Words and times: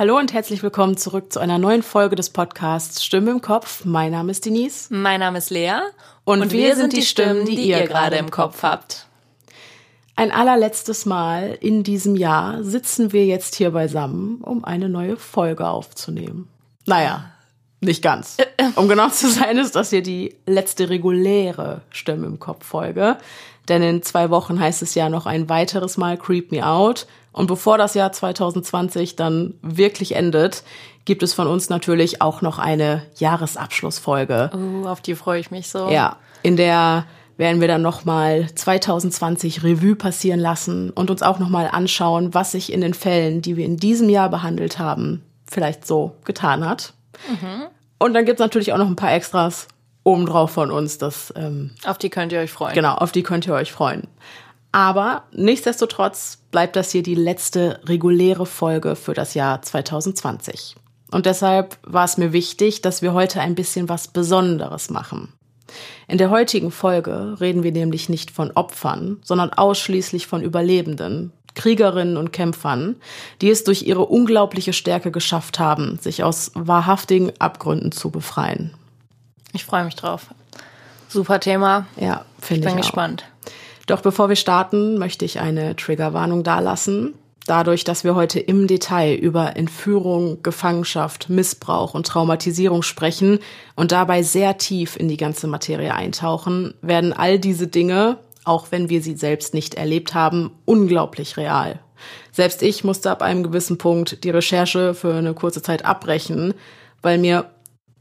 Hallo 0.00 0.16
und 0.16 0.32
herzlich 0.32 0.62
willkommen 0.62 0.96
zurück 0.96 1.30
zu 1.30 1.40
einer 1.40 1.58
neuen 1.58 1.82
Folge 1.82 2.16
des 2.16 2.30
Podcasts 2.30 3.04
Stimme 3.04 3.32
im 3.32 3.42
Kopf. 3.42 3.84
Mein 3.84 4.12
Name 4.12 4.30
ist 4.30 4.46
Denise. 4.46 4.86
Mein 4.88 5.20
Name 5.20 5.36
ist 5.36 5.50
Lea. 5.50 5.72
Und, 6.24 6.40
und 6.40 6.52
wir, 6.52 6.68
wir, 6.68 6.76
sind 6.76 6.94
die 6.94 7.02
Stimmen, 7.02 7.44
die, 7.44 7.54
die 7.54 7.68
ihr 7.68 7.86
gerade 7.86 8.16
im 8.16 8.30
Kopf 8.30 8.62
habt. 8.62 9.04
Ein 10.16 10.30
allerletztes 10.32 11.04
Mal 11.04 11.58
in 11.60 11.82
diesem 11.82 12.16
Jahr 12.16 12.64
sitzen 12.64 13.12
wir 13.12 13.26
jetzt 13.26 13.56
hier 13.56 13.72
beisammen, 13.72 14.38
um 14.40 14.64
eine 14.64 14.88
neue 14.88 15.18
Folge 15.18 15.68
aufzunehmen. 15.68 16.48
Naja, 16.86 17.26
nicht 17.80 18.00
ganz. 18.00 18.38
Um 18.76 18.88
genau 18.88 19.10
zu 19.10 19.28
sein, 19.28 19.58
ist 19.58 19.76
das 19.76 19.90
hier 19.90 20.02
die 20.02 20.34
letzte 20.46 20.88
reguläre 20.88 21.82
Stimme 21.90 22.26
im 22.26 22.38
Kopf 22.38 22.64
Folge. 22.64 23.18
Denn 23.68 23.82
in 23.82 24.02
zwei 24.02 24.30
Wochen 24.30 24.60
heißt 24.60 24.80
es 24.80 24.94
ja 24.94 25.10
noch 25.10 25.26
ein 25.26 25.50
weiteres 25.50 25.98
Mal 25.98 26.16
Creep 26.16 26.52
Me 26.52 26.66
Out. 26.66 27.06
Und 27.32 27.46
bevor 27.46 27.78
das 27.78 27.94
Jahr 27.94 28.12
2020 28.12 29.16
dann 29.16 29.54
wirklich 29.62 30.16
endet, 30.16 30.64
gibt 31.04 31.22
es 31.22 31.32
von 31.32 31.46
uns 31.46 31.68
natürlich 31.68 32.20
auch 32.20 32.42
noch 32.42 32.58
eine 32.58 33.02
Jahresabschlussfolge. 33.16 34.50
Uh, 34.54 34.86
auf 34.86 35.00
die 35.00 35.14
freue 35.14 35.40
ich 35.40 35.50
mich 35.50 35.68
so. 35.68 35.88
Ja, 35.88 36.16
in 36.42 36.56
der 36.56 37.04
werden 37.36 37.60
wir 37.60 37.68
dann 37.68 37.80
nochmal 37.80 38.48
2020 38.54 39.64
Revue 39.64 39.96
passieren 39.96 40.40
lassen 40.40 40.90
und 40.90 41.10
uns 41.10 41.22
auch 41.22 41.38
nochmal 41.38 41.70
anschauen, 41.72 42.34
was 42.34 42.52
sich 42.52 42.70
in 42.70 42.82
den 42.82 42.92
Fällen, 42.92 43.40
die 43.40 43.56
wir 43.56 43.64
in 43.64 43.78
diesem 43.78 44.10
Jahr 44.10 44.28
behandelt 44.28 44.78
haben, 44.78 45.22
vielleicht 45.50 45.86
so 45.86 46.16
getan 46.24 46.68
hat. 46.68 46.92
Mhm. 47.30 47.66
Und 47.98 48.14
dann 48.14 48.26
gibt 48.26 48.40
es 48.40 48.44
natürlich 48.44 48.72
auch 48.74 48.78
noch 48.78 48.86
ein 48.86 48.96
paar 48.96 49.14
Extras 49.14 49.68
obendrauf 50.04 50.50
von 50.50 50.70
uns. 50.70 50.98
Das, 50.98 51.32
ähm, 51.34 51.70
auf 51.84 51.98
die 51.98 52.10
könnt 52.10 52.32
ihr 52.32 52.40
euch 52.40 52.50
freuen. 52.50 52.74
Genau, 52.74 52.94
auf 52.94 53.12
die 53.12 53.22
könnt 53.22 53.46
ihr 53.46 53.54
euch 53.54 53.72
freuen. 53.72 54.06
Aber 54.72 55.24
nichtsdestotrotz 55.32 56.38
bleibt 56.50 56.76
das 56.76 56.92
hier 56.92 57.02
die 57.02 57.14
letzte 57.14 57.80
reguläre 57.84 58.46
Folge 58.46 58.96
für 58.96 59.14
das 59.14 59.34
Jahr 59.34 59.62
2020. 59.62 60.76
Und 61.10 61.26
deshalb 61.26 61.76
war 61.82 62.04
es 62.04 62.18
mir 62.18 62.32
wichtig, 62.32 62.82
dass 62.82 63.02
wir 63.02 63.12
heute 63.12 63.40
ein 63.40 63.56
bisschen 63.56 63.88
was 63.88 64.08
Besonderes 64.08 64.90
machen. 64.90 65.32
In 66.08 66.18
der 66.18 66.30
heutigen 66.30 66.70
Folge 66.70 67.36
reden 67.40 67.62
wir 67.62 67.72
nämlich 67.72 68.08
nicht 68.08 68.30
von 68.30 68.50
Opfern, 68.52 69.18
sondern 69.22 69.52
ausschließlich 69.52 70.26
von 70.26 70.42
Überlebenden, 70.42 71.32
Kriegerinnen 71.54 72.16
und 72.16 72.32
Kämpfern, 72.32 72.96
die 73.40 73.50
es 73.50 73.64
durch 73.64 73.82
ihre 73.82 74.06
unglaubliche 74.06 74.72
Stärke 74.72 75.10
geschafft 75.10 75.58
haben, 75.58 75.98
sich 76.00 76.22
aus 76.22 76.52
wahrhaftigen 76.54 77.32
Abgründen 77.40 77.92
zu 77.92 78.10
befreien. 78.10 78.74
Ich 79.52 79.64
freue 79.64 79.84
mich 79.84 79.96
drauf. 79.96 80.26
Super 81.08 81.40
Thema. 81.40 81.86
Ja, 81.96 82.24
finde 82.40 82.68
ich. 82.68 82.74
Bin 82.74 82.82
gespannt. 82.82 83.24
Doch 83.90 84.02
bevor 84.02 84.28
wir 84.28 84.36
starten, 84.36 84.98
möchte 84.98 85.24
ich 85.24 85.40
eine 85.40 85.74
Triggerwarnung 85.74 86.44
dalassen. 86.44 87.14
Dadurch, 87.46 87.82
dass 87.82 88.04
wir 88.04 88.14
heute 88.14 88.38
im 88.38 88.68
Detail 88.68 89.16
über 89.16 89.56
Entführung, 89.56 90.44
Gefangenschaft, 90.44 91.28
Missbrauch 91.28 91.94
und 91.94 92.06
Traumatisierung 92.06 92.82
sprechen 92.82 93.40
und 93.74 93.90
dabei 93.90 94.22
sehr 94.22 94.58
tief 94.58 94.94
in 94.94 95.08
die 95.08 95.16
ganze 95.16 95.48
Materie 95.48 95.92
eintauchen, 95.92 96.72
werden 96.82 97.12
all 97.12 97.40
diese 97.40 97.66
Dinge, 97.66 98.18
auch 98.44 98.68
wenn 98.70 98.88
wir 98.90 99.02
sie 99.02 99.16
selbst 99.16 99.54
nicht 99.54 99.74
erlebt 99.74 100.14
haben, 100.14 100.52
unglaublich 100.66 101.36
real. 101.36 101.80
Selbst 102.30 102.62
ich 102.62 102.84
musste 102.84 103.10
ab 103.10 103.22
einem 103.22 103.42
gewissen 103.42 103.76
Punkt 103.76 104.22
die 104.22 104.30
Recherche 104.30 104.94
für 104.94 105.14
eine 105.14 105.34
kurze 105.34 105.62
Zeit 105.62 105.84
abbrechen, 105.84 106.54
weil 107.02 107.18
mir 107.18 107.50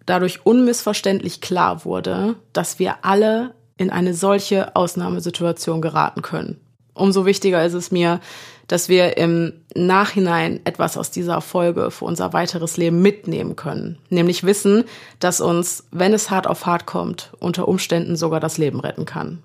dadurch 0.06 0.46
unmissverständlich 0.46 1.42
klar 1.42 1.84
wurde, 1.84 2.36
dass 2.54 2.78
wir 2.78 2.98
alle 3.02 3.56
in 3.80 3.90
eine 3.90 4.14
solche 4.14 4.76
Ausnahmesituation 4.76 5.82
geraten 5.82 6.22
können. 6.22 6.60
Umso 6.94 7.26
wichtiger 7.26 7.66
ist 7.66 7.74
es 7.74 7.92
mir, 7.92 8.20
dass 8.68 8.90
wir 8.90 9.18
im 9.18 9.54
Nachhinein 9.74 10.60
etwas 10.66 10.98
aus 10.98 11.12
dieser 11.12 11.40
Folge 11.40 11.90
für 11.90 12.04
unser 12.06 12.34
weiteres 12.34 12.76
Leben 12.76 13.02
mitnehmen 13.02 13.56
können. 13.56 13.98
Nämlich 14.10 14.44
wissen, 14.44 14.84
dass 15.20 15.40
uns, 15.40 15.86
wenn 15.92 16.14
es 16.14 16.30
hart 16.30 16.46
auf 16.46 16.66
hart 16.66 16.86
kommt, 16.86 17.32
unter 17.40 17.70
Umständen 17.70 18.18
sogar 18.18 18.42
das 18.42 18.58
Leben 18.58 18.82
retten 18.82 19.06
kann. 19.06 19.42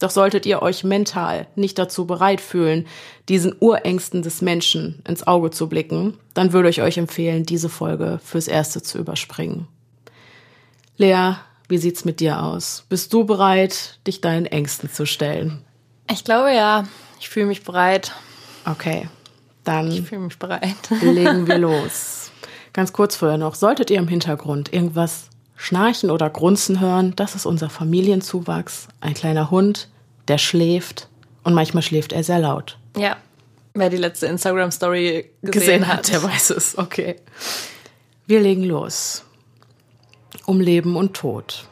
Doch 0.00 0.10
solltet 0.10 0.46
ihr 0.46 0.62
euch 0.62 0.82
mental 0.82 1.46
nicht 1.54 1.78
dazu 1.78 2.06
bereit 2.06 2.40
fühlen, 2.40 2.86
diesen 3.28 3.54
Urängsten 3.60 4.22
des 4.22 4.40
Menschen 4.40 5.02
ins 5.06 5.26
Auge 5.26 5.50
zu 5.50 5.68
blicken, 5.68 6.14
dann 6.32 6.52
würde 6.52 6.70
ich 6.70 6.82
euch 6.82 6.96
empfehlen, 6.96 7.44
diese 7.44 7.68
Folge 7.68 8.18
fürs 8.24 8.48
Erste 8.48 8.82
zu 8.82 8.98
überspringen. 8.98 9.68
Lea, 10.96 11.34
wie 11.74 11.78
sieht's 11.78 12.04
mit 12.04 12.20
dir 12.20 12.40
aus? 12.40 12.84
Bist 12.88 13.12
du 13.12 13.24
bereit, 13.24 13.98
dich 14.06 14.20
deinen 14.20 14.46
Ängsten 14.46 14.88
zu 14.92 15.06
stellen? 15.06 15.64
Ich 16.08 16.22
glaube 16.22 16.54
ja. 16.54 16.84
Ich 17.18 17.28
fühle 17.28 17.46
mich 17.46 17.64
bereit. 17.64 18.12
Okay, 18.64 19.08
dann 19.64 19.90
ich 19.90 20.02
fühle 20.02 20.20
mich 20.20 20.38
bereit. 20.38 20.76
legen 21.02 21.48
wir 21.48 21.58
los. 21.58 22.30
Ganz 22.72 22.92
kurz 22.92 23.16
vorher 23.16 23.38
noch, 23.38 23.56
solltet 23.56 23.90
ihr 23.90 23.98
im 23.98 24.06
Hintergrund 24.06 24.72
irgendwas 24.72 25.30
schnarchen 25.56 26.12
oder 26.12 26.30
grunzen 26.30 26.78
hören, 26.78 27.16
das 27.16 27.34
ist 27.34 27.44
unser 27.44 27.70
Familienzuwachs, 27.70 28.86
ein 29.00 29.14
kleiner 29.14 29.50
Hund, 29.50 29.88
der 30.28 30.38
schläft 30.38 31.08
und 31.42 31.54
manchmal 31.54 31.82
schläft 31.82 32.12
er 32.12 32.22
sehr 32.22 32.38
laut. 32.38 32.78
Ja, 32.96 33.16
wer 33.74 33.90
die 33.90 33.96
letzte 33.96 34.26
Instagram 34.26 34.70
Story 34.70 35.28
gesehen, 35.42 35.50
gesehen 35.50 35.88
hat, 35.88 36.08
der 36.08 36.22
weiß 36.22 36.50
es. 36.50 36.78
Okay. 36.78 37.16
Wir 38.28 38.38
legen 38.38 38.62
los 38.62 39.24
um 40.46 40.60
Leben 40.60 40.96
und 40.96 41.14
Tod. 41.14 41.66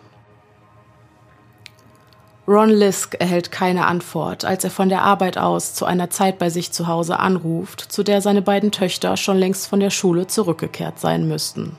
Ron 2.49 2.71
Lisk 2.71 3.15
erhält 3.21 3.53
keine 3.53 3.87
Antwort, 3.87 4.45
als 4.45 4.65
er 4.65 4.71
von 4.71 4.89
der 4.89 5.03
Arbeit 5.03 5.39
aus 5.39 5.75
zu 5.75 5.84
einer 5.84 6.11
Zeit 6.11 6.39
bei 6.39 6.50
sich 6.50 6.72
zu 6.72 6.89
Hause 6.89 7.21
anruft, 7.21 7.81
zu 7.81 8.03
der 8.03 8.21
seine 8.21 8.43
beiden 8.43 8.72
Töchter 8.72 9.17
schon 9.17 9.39
längst 9.39 9.69
von 9.69 9.78
der 9.78 9.91
Schule 9.91 10.27
zurückgekehrt 10.27 10.99
sein 10.99 11.28
müssten. 11.28 11.77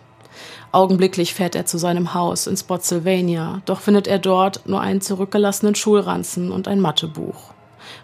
Augenblicklich 0.72 1.34
fährt 1.34 1.56
er 1.56 1.66
zu 1.66 1.78
seinem 1.78 2.14
Haus 2.14 2.48
in 2.48 2.56
Spotsylvania, 2.56 3.62
doch 3.66 3.82
findet 3.82 4.08
er 4.08 4.20
dort 4.20 4.68
nur 4.68 4.82
einen 4.82 5.02
zurückgelassenen 5.02 5.76
Schulranzen 5.76 6.52
und 6.52 6.68
ein 6.68 6.80
Mathebuch. 6.80 7.54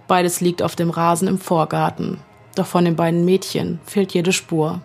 Beides 0.07 0.41
liegt 0.41 0.62
auf 0.62 0.75
dem 0.75 0.89
Rasen 0.89 1.28
im 1.28 1.39
Vorgarten, 1.39 2.19
doch 2.56 2.68
von 2.68 2.84
den 2.84 2.95
beiden 2.95 3.23
Mädchen 3.23 3.79
fehlt 3.85 4.13
jede 4.13 4.34
Spur. 4.34 4.81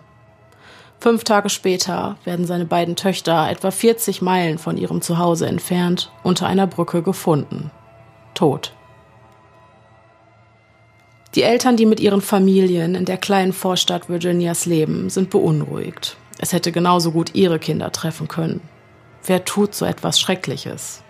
Fünf 0.99 1.23
Tage 1.23 1.49
später 1.49 2.17
werden 2.23 2.45
seine 2.45 2.65
beiden 2.65 2.95
Töchter 2.95 3.49
etwa 3.49 3.71
40 3.71 4.21
Meilen 4.21 4.57
von 4.57 4.77
ihrem 4.77 5.01
Zuhause 5.01 5.45
entfernt 5.47 6.11
unter 6.23 6.47
einer 6.47 6.67
Brücke 6.67 7.03
gefunden. 7.03 7.71
Tot. 8.33 8.73
Die 11.35 11.43
Eltern, 11.43 11.75
die 11.77 11.85
mit 11.85 11.99
ihren 11.99 12.21
Familien 12.21 12.95
in 12.95 13.05
der 13.05 13.17
kleinen 13.17 13.53
Vorstadt 13.53 14.09
Virginias 14.09 14.65
leben, 14.65 15.09
sind 15.09 15.29
beunruhigt. 15.29 16.17
Es 16.39 16.53
hätte 16.53 16.71
genauso 16.71 17.11
gut 17.11 17.35
ihre 17.35 17.59
Kinder 17.59 17.91
treffen 17.91 18.27
können. 18.27 18.61
Wer 19.25 19.43
tut 19.43 19.75
so 19.75 19.85
etwas 19.85 20.19
Schreckliches? 20.19 21.03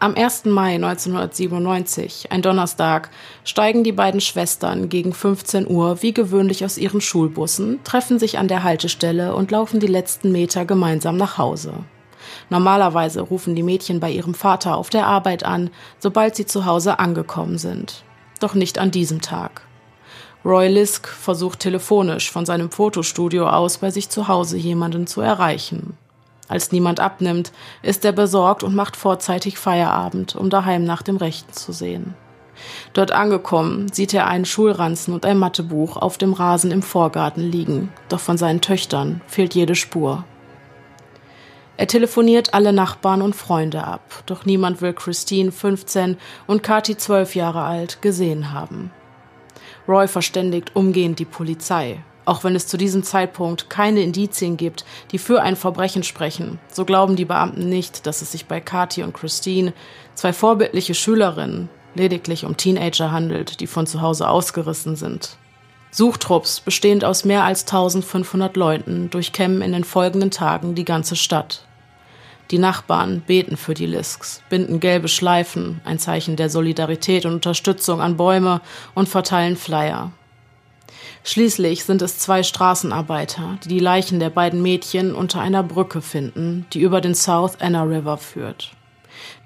Am 0.00 0.14
1. 0.14 0.44
Mai 0.44 0.76
1997, 0.76 2.30
ein 2.30 2.40
Donnerstag, 2.40 3.10
steigen 3.42 3.82
die 3.82 3.90
beiden 3.90 4.20
Schwestern 4.20 4.88
gegen 4.88 5.12
15 5.12 5.68
Uhr 5.68 6.02
wie 6.02 6.14
gewöhnlich 6.14 6.64
aus 6.64 6.78
ihren 6.78 7.00
Schulbussen, 7.00 7.80
treffen 7.82 8.20
sich 8.20 8.38
an 8.38 8.46
der 8.46 8.62
Haltestelle 8.62 9.34
und 9.34 9.50
laufen 9.50 9.80
die 9.80 9.88
letzten 9.88 10.30
Meter 10.30 10.64
gemeinsam 10.64 11.16
nach 11.16 11.36
Hause. 11.36 11.72
Normalerweise 12.48 13.22
rufen 13.22 13.56
die 13.56 13.64
Mädchen 13.64 13.98
bei 13.98 14.12
ihrem 14.12 14.34
Vater 14.34 14.76
auf 14.76 14.88
der 14.88 15.08
Arbeit 15.08 15.42
an, 15.42 15.68
sobald 15.98 16.36
sie 16.36 16.46
zu 16.46 16.64
Hause 16.64 17.00
angekommen 17.00 17.58
sind. 17.58 18.04
Doch 18.38 18.54
nicht 18.54 18.78
an 18.78 18.92
diesem 18.92 19.20
Tag. 19.20 19.62
Roy 20.44 20.68
Lisk 20.68 21.08
versucht 21.08 21.58
telefonisch 21.58 22.30
von 22.30 22.46
seinem 22.46 22.70
Fotostudio 22.70 23.48
aus 23.48 23.78
bei 23.78 23.90
sich 23.90 24.10
zu 24.10 24.28
Hause 24.28 24.58
jemanden 24.58 25.08
zu 25.08 25.22
erreichen. 25.22 25.98
Als 26.48 26.72
niemand 26.72 26.98
abnimmt, 26.98 27.52
ist 27.82 28.04
er 28.04 28.12
besorgt 28.12 28.62
und 28.62 28.74
macht 28.74 28.96
vorzeitig 28.96 29.58
Feierabend, 29.58 30.34
um 30.34 30.48
daheim 30.48 30.84
nach 30.84 31.02
dem 31.02 31.18
Rechten 31.18 31.52
zu 31.52 31.72
sehen. 31.72 32.14
Dort 32.92 33.12
angekommen, 33.12 33.92
sieht 33.92 34.14
er 34.14 34.26
einen 34.26 34.44
Schulranzen 34.44 35.14
und 35.14 35.24
ein 35.24 35.38
Mathebuch 35.38 35.96
auf 35.96 36.18
dem 36.18 36.32
Rasen 36.32 36.70
im 36.70 36.82
Vorgarten 36.82 37.42
liegen, 37.42 37.92
doch 38.08 38.20
von 38.20 38.38
seinen 38.38 38.60
Töchtern 38.60 39.20
fehlt 39.26 39.54
jede 39.54 39.74
Spur. 39.74 40.24
Er 41.76 41.86
telefoniert 41.86 42.54
alle 42.54 42.72
Nachbarn 42.72 43.22
und 43.22 43.36
Freunde 43.36 43.84
ab, 43.84 44.24
doch 44.26 44.44
niemand 44.44 44.82
will 44.82 44.92
Christine 44.92 45.52
15 45.52 46.16
und 46.48 46.64
Kathi 46.64 46.96
12 46.96 47.36
Jahre 47.36 47.62
alt 47.62 48.02
gesehen 48.02 48.52
haben. 48.52 48.90
Roy 49.86 50.08
verständigt 50.08 50.74
umgehend 50.74 51.20
die 51.20 51.24
Polizei, 51.24 52.02
auch 52.28 52.44
wenn 52.44 52.54
es 52.54 52.66
zu 52.66 52.76
diesem 52.76 53.02
Zeitpunkt 53.02 53.70
keine 53.70 54.02
Indizien 54.02 54.56
gibt, 54.56 54.84
die 55.10 55.18
für 55.18 55.42
ein 55.42 55.56
Verbrechen 55.56 56.02
sprechen, 56.02 56.58
so 56.70 56.84
glauben 56.84 57.16
die 57.16 57.24
Beamten 57.24 57.68
nicht, 57.68 58.06
dass 58.06 58.22
es 58.22 58.32
sich 58.32 58.46
bei 58.46 58.60
Kathi 58.60 59.02
und 59.02 59.14
Christine, 59.14 59.72
zwei 60.14 60.32
vorbildliche 60.32 60.94
Schülerinnen, 60.94 61.68
lediglich 61.94 62.44
um 62.44 62.56
Teenager 62.56 63.10
handelt, 63.10 63.60
die 63.60 63.66
von 63.66 63.86
zu 63.86 64.02
Hause 64.02 64.28
ausgerissen 64.28 64.94
sind. 64.94 65.36
Suchtrupps, 65.90 66.60
bestehend 66.60 67.04
aus 67.04 67.24
mehr 67.24 67.44
als 67.44 67.62
1500 67.62 68.56
Leuten, 68.56 69.08
durchkämmen 69.08 69.62
in 69.62 69.72
den 69.72 69.84
folgenden 69.84 70.30
Tagen 70.30 70.74
die 70.74 70.84
ganze 70.84 71.16
Stadt. 71.16 71.64
Die 72.50 72.58
Nachbarn 72.58 73.22
beten 73.26 73.56
für 73.56 73.74
die 73.74 73.86
Lisks, 73.86 74.42
binden 74.48 74.80
gelbe 74.80 75.08
Schleifen, 75.08 75.80
ein 75.84 75.98
Zeichen 75.98 76.36
der 76.36 76.50
Solidarität 76.50 77.26
und 77.26 77.34
Unterstützung 77.34 78.00
an 78.00 78.16
Bäume 78.16 78.60
und 78.94 79.08
verteilen 79.08 79.56
Flyer. 79.56 80.12
Schließlich 81.28 81.84
sind 81.84 82.00
es 82.00 82.16
zwei 82.16 82.42
Straßenarbeiter, 82.42 83.58
die 83.62 83.68
die 83.68 83.78
Leichen 83.80 84.18
der 84.18 84.30
beiden 84.30 84.62
Mädchen 84.62 85.14
unter 85.14 85.42
einer 85.42 85.62
Brücke 85.62 86.00
finden, 86.00 86.64
die 86.72 86.80
über 86.80 87.02
den 87.02 87.14
South 87.14 87.60
Anna 87.60 87.82
River 87.82 88.16
führt. 88.16 88.70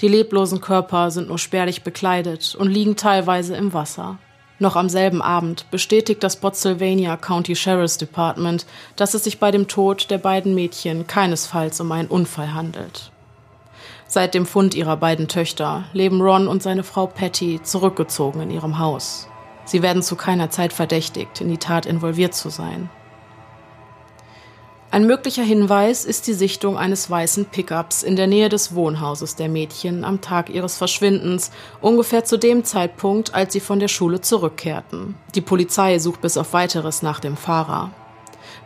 Die 0.00 0.06
leblosen 0.06 0.60
Körper 0.60 1.10
sind 1.10 1.26
nur 1.26 1.40
spärlich 1.40 1.82
bekleidet 1.82 2.54
und 2.54 2.70
liegen 2.70 2.94
teilweise 2.94 3.56
im 3.56 3.72
Wasser. 3.72 4.18
Noch 4.60 4.76
am 4.76 4.88
selben 4.88 5.22
Abend 5.22 5.68
bestätigt 5.72 6.22
das 6.22 6.34
Spotsylvania 6.34 7.16
County 7.16 7.56
Sheriff's 7.56 7.98
Department, 7.98 8.64
dass 8.94 9.14
es 9.14 9.24
sich 9.24 9.40
bei 9.40 9.50
dem 9.50 9.66
Tod 9.66 10.08
der 10.08 10.18
beiden 10.18 10.54
Mädchen 10.54 11.08
keinesfalls 11.08 11.80
um 11.80 11.90
einen 11.90 12.06
Unfall 12.06 12.54
handelt. 12.54 13.10
Seit 14.06 14.34
dem 14.34 14.46
Fund 14.46 14.76
ihrer 14.76 14.98
beiden 14.98 15.26
Töchter 15.26 15.86
leben 15.92 16.22
Ron 16.22 16.46
und 16.46 16.62
seine 16.62 16.84
Frau 16.84 17.08
Patty 17.08 17.58
zurückgezogen 17.60 18.40
in 18.40 18.52
ihrem 18.52 18.78
Haus. 18.78 19.26
Sie 19.64 19.82
werden 19.82 20.02
zu 20.02 20.16
keiner 20.16 20.50
Zeit 20.50 20.72
verdächtigt, 20.72 21.40
in 21.40 21.48
die 21.48 21.58
Tat 21.58 21.86
involviert 21.86 22.34
zu 22.34 22.50
sein. 22.50 22.90
Ein 24.92 25.06
möglicher 25.06 25.42
Hinweis 25.42 26.04
ist 26.04 26.26
die 26.26 26.34
Sichtung 26.34 26.76
eines 26.76 27.08
weißen 27.08 27.46
Pickups 27.46 28.02
in 28.02 28.14
der 28.14 28.26
Nähe 28.26 28.50
des 28.50 28.74
Wohnhauses 28.74 29.36
der 29.36 29.48
Mädchen 29.48 30.04
am 30.04 30.20
Tag 30.20 30.50
ihres 30.50 30.76
Verschwindens, 30.76 31.50
ungefähr 31.80 32.26
zu 32.26 32.36
dem 32.36 32.62
Zeitpunkt, 32.62 33.34
als 33.34 33.54
sie 33.54 33.60
von 33.60 33.80
der 33.80 33.88
Schule 33.88 34.20
zurückkehrten. 34.20 35.14
Die 35.34 35.40
Polizei 35.40 35.98
sucht 35.98 36.20
bis 36.20 36.36
auf 36.36 36.52
weiteres 36.52 37.00
nach 37.00 37.20
dem 37.20 37.38
Fahrer. 37.38 37.90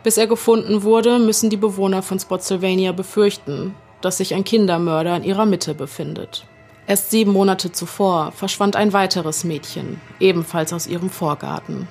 Bis 0.03 0.17
er 0.17 0.27
gefunden 0.27 0.83
wurde, 0.83 1.17
müssen 1.17 1.49
die 1.49 1.55
Bewohner 1.55 2.01
von 2.01 2.19
Spotsylvania 2.19 2.91
befürchten, 2.91 3.73
dass 4.01 4.17
sich 4.17 4.33
ein 4.33 4.43
Kindermörder 4.43 5.15
in 5.15 5.23
ihrer 5.23 5.45
Mitte 5.45 5.75
befindet. 5.75 6.45
Erst 6.87 7.11
sieben 7.11 7.33
Monate 7.33 7.73
zuvor 7.73 8.31
verschwand 8.31 8.77
ein 8.77 8.93
weiteres 8.93 9.43
Mädchen, 9.43 9.99
ebenfalls 10.21 10.71
aus 10.71 10.87
ihrem 10.87 11.09
Vorgarten. 11.09 11.89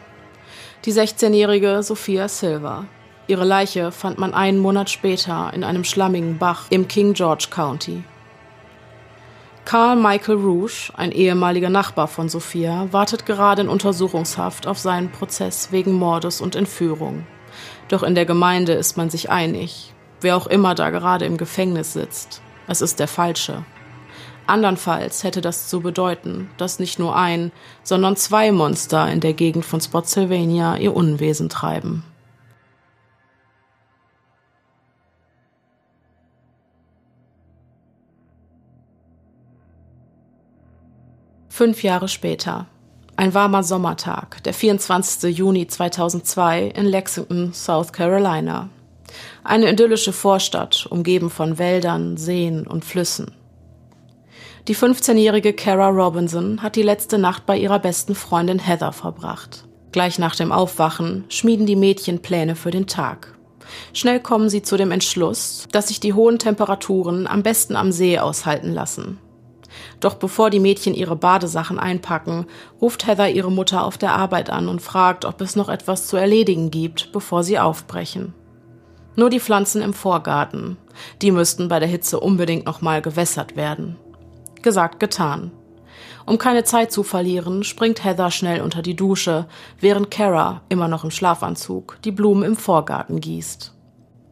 Die 0.87 0.93
16-jährige 0.93 1.82
Sophia 1.82 2.28
Silver. 2.28 2.87
Ihre 3.26 3.44
Leiche 3.44 3.93
fand 3.93 4.19
man 4.19 4.32
einen 4.32 4.58
Monat 4.58 4.88
später 4.88 5.52
in 5.52 5.64
einem 5.64 5.84
schlammigen 5.84 6.38
Bach 6.38 6.66
im 6.70 6.88
King 6.88 7.12
George 7.12 7.48
County. 7.50 8.04
Carl 9.66 9.96
Michael 9.96 10.37
Rouge, 10.37 10.93
ein 10.96 11.12
ehemaliger 11.12 11.70
Nachbar 11.70 12.08
von 12.08 12.31
Sophia, 12.31 12.88
wartet 12.93 13.26
gerade 13.26 13.62
in 13.62 13.69
Untersuchungshaft 13.69 14.66
auf 14.66 14.78
seinen 14.78 15.10
Prozess 15.10 15.72
wegen 15.72 15.93
Mordes 15.93 16.40
und 16.40 16.56
Entführung. 16.56 17.26
Doch 17.88 18.02
in 18.02 18.14
der 18.14 18.25
Gemeinde 18.25 18.72
ist 18.72 18.96
man 18.96 19.10
sich 19.10 19.28
einig. 19.28 19.93
Wer 20.22 20.37
auch 20.37 20.46
immer 20.46 20.75
da 20.75 20.88
gerade 20.88 21.26
im 21.26 21.37
Gefängnis 21.37 21.93
sitzt, 21.93 22.40
es 22.66 22.81
ist 22.81 22.98
der 22.98 23.08
Falsche. 23.08 23.64
Andernfalls 24.46 25.25
hätte 25.25 25.40
das 25.40 25.69
zu 25.69 25.81
bedeuten, 25.81 26.48
dass 26.56 26.78
nicht 26.78 26.98
nur 26.98 27.16
ein, 27.16 27.50
sondern 27.82 28.16
zwei 28.16 28.52
Monster 28.52 29.10
in 29.10 29.20
der 29.20 29.32
Gegend 29.32 29.64
von 29.64 29.81
Spotsylvania 29.81 30.76
ihr 30.76 30.94
Unwesen 30.94 31.48
treiben. 31.48 32.04
Fünf 41.48 41.82
Jahre 41.82 42.08
später. 42.08 42.66
Ein 43.16 43.32
warmer 43.32 43.62
Sommertag, 43.62 44.43
der 44.43 44.52
24. 44.52 45.34
Juni 45.34 45.66
2002 45.66 46.64
in 46.64 46.84
Lexington, 46.84 47.54
South 47.54 47.94
Carolina. 47.94 48.69
Eine 49.43 49.72
idyllische 49.72 50.12
Vorstadt, 50.12 50.87
umgeben 50.90 51.31
von 51.31 51.56
Wäldern, 51.56 52.19
Seen 52.19 52.66
und 52.66 52.84
Flüssen. 52.84 53.36
Die 54.69 54.75
15-jährige 54.75 55.53
Kara 55.53 55.91
Robinson 55.91 56.61
hat 56.61 56.75
die 56.75 56.83
letzte 56.83 57.19
Nacht 57.19 57.47
bei 57.47 57.57
ihrer 57.57 57.79
besten 57.79 58.17
Freundin 58.17 58.59
Heather 58.59 58.93
verbracht. 58.93 59.65
Gleich 59.93 60.19
nach 60.19 60.35
dem 60.35 60.51
Aufwachen 60.51 61.25
schmieden 61.29 61.67
die 61.67 61.77
Mädchen 61.77 62.21
Pläne 62.21 62.57
für 62.57 62.73
den 62.73 62.89
Tag. 62.89 63.39
Schnell 63.93 64.19
kommen 64.19 64.49
sie 64.49 64.63
zu 64.63 64.77
dem 64.77 64.91
Entschluss, 64.91 65.69
dass 65.71 65.87
sich 65.87 66.01
die 66.01 66.15
hohen 66.15 66.41
Temperaturen 66.41 67.29
am 67.29 67.45
besten 67.45 67.77
am 67.77 67.93
See 67.93 68.19
aushalten 68.19 68.73
lassen. 68.73 69.19
Doch 70.01 70.15
bevor 70.15 70.51
die 70.51 70.59
Mädchen 70.59 70.95
ihre 70.95 71.15
Badesachen 71.15 71.79
einpacken, 71.79 72.47
ruft 72.81 73.07
Heather 73.07 73.29
ihre 73.29 73.53
Mutter 73.53 73.85
auf 73.85 73.99
der 73.99 74.15
Arbeit 74.15 74.51
an 74.51 74.67
und 74.67 74.83
fragt, 74.83 75.25
ob 75.25 75.41
es 75.43 75.55
noch 75.55 75.69
etwas 75.69 76.09
zu 76.09 76.17
erledigen 76.17 76.73
gibt, 76.73 77.13
bevor 77.13 77.45
sie 77.45 77.61
aufbrechen. 77.61 78.35
Nur 79.15 79.31
die 79.31 79.41
Pflanzen 79.41 79.81
im 79.81 79.95
Vorgarten. 79.95 80.77
Die 81.23 81.31
müssten 81.31 81.69
bei 81.69 81.79
der 81.79 81.89
Hitze 81.89 82.19
unbedingt 82.19 82.67
nochmal 82.67 83.01
gewässert 83.01 83.55
werden. 83.55 83.97
Gesagt, 84.62 85.00
getan. 85.00 85.53
Um 86.26 86.38
keine 86.38 86.64
Zeit 86.64 86.91
zu 86.91 87.05
verlieren, 87.05 87.62
springt 87.62 88.05
Heather 88.05 88.31
schnell 88.31 88.61
unter 88.61 88.82
die 88.82 88.97
Dusche, 88.97 89.47
während 89.81 90.11
Kara, 90.11 90.62
immer 90.69 90.88
noch 90.88 91.05
im 91.05 91.12
Schlafanzug, 91.12 91.99
die 92.05 92.11
Blumen 92.11 92.43
im 92.43 92.56
Vorgarten 92.56 93.20
gießt. 93.20 93.73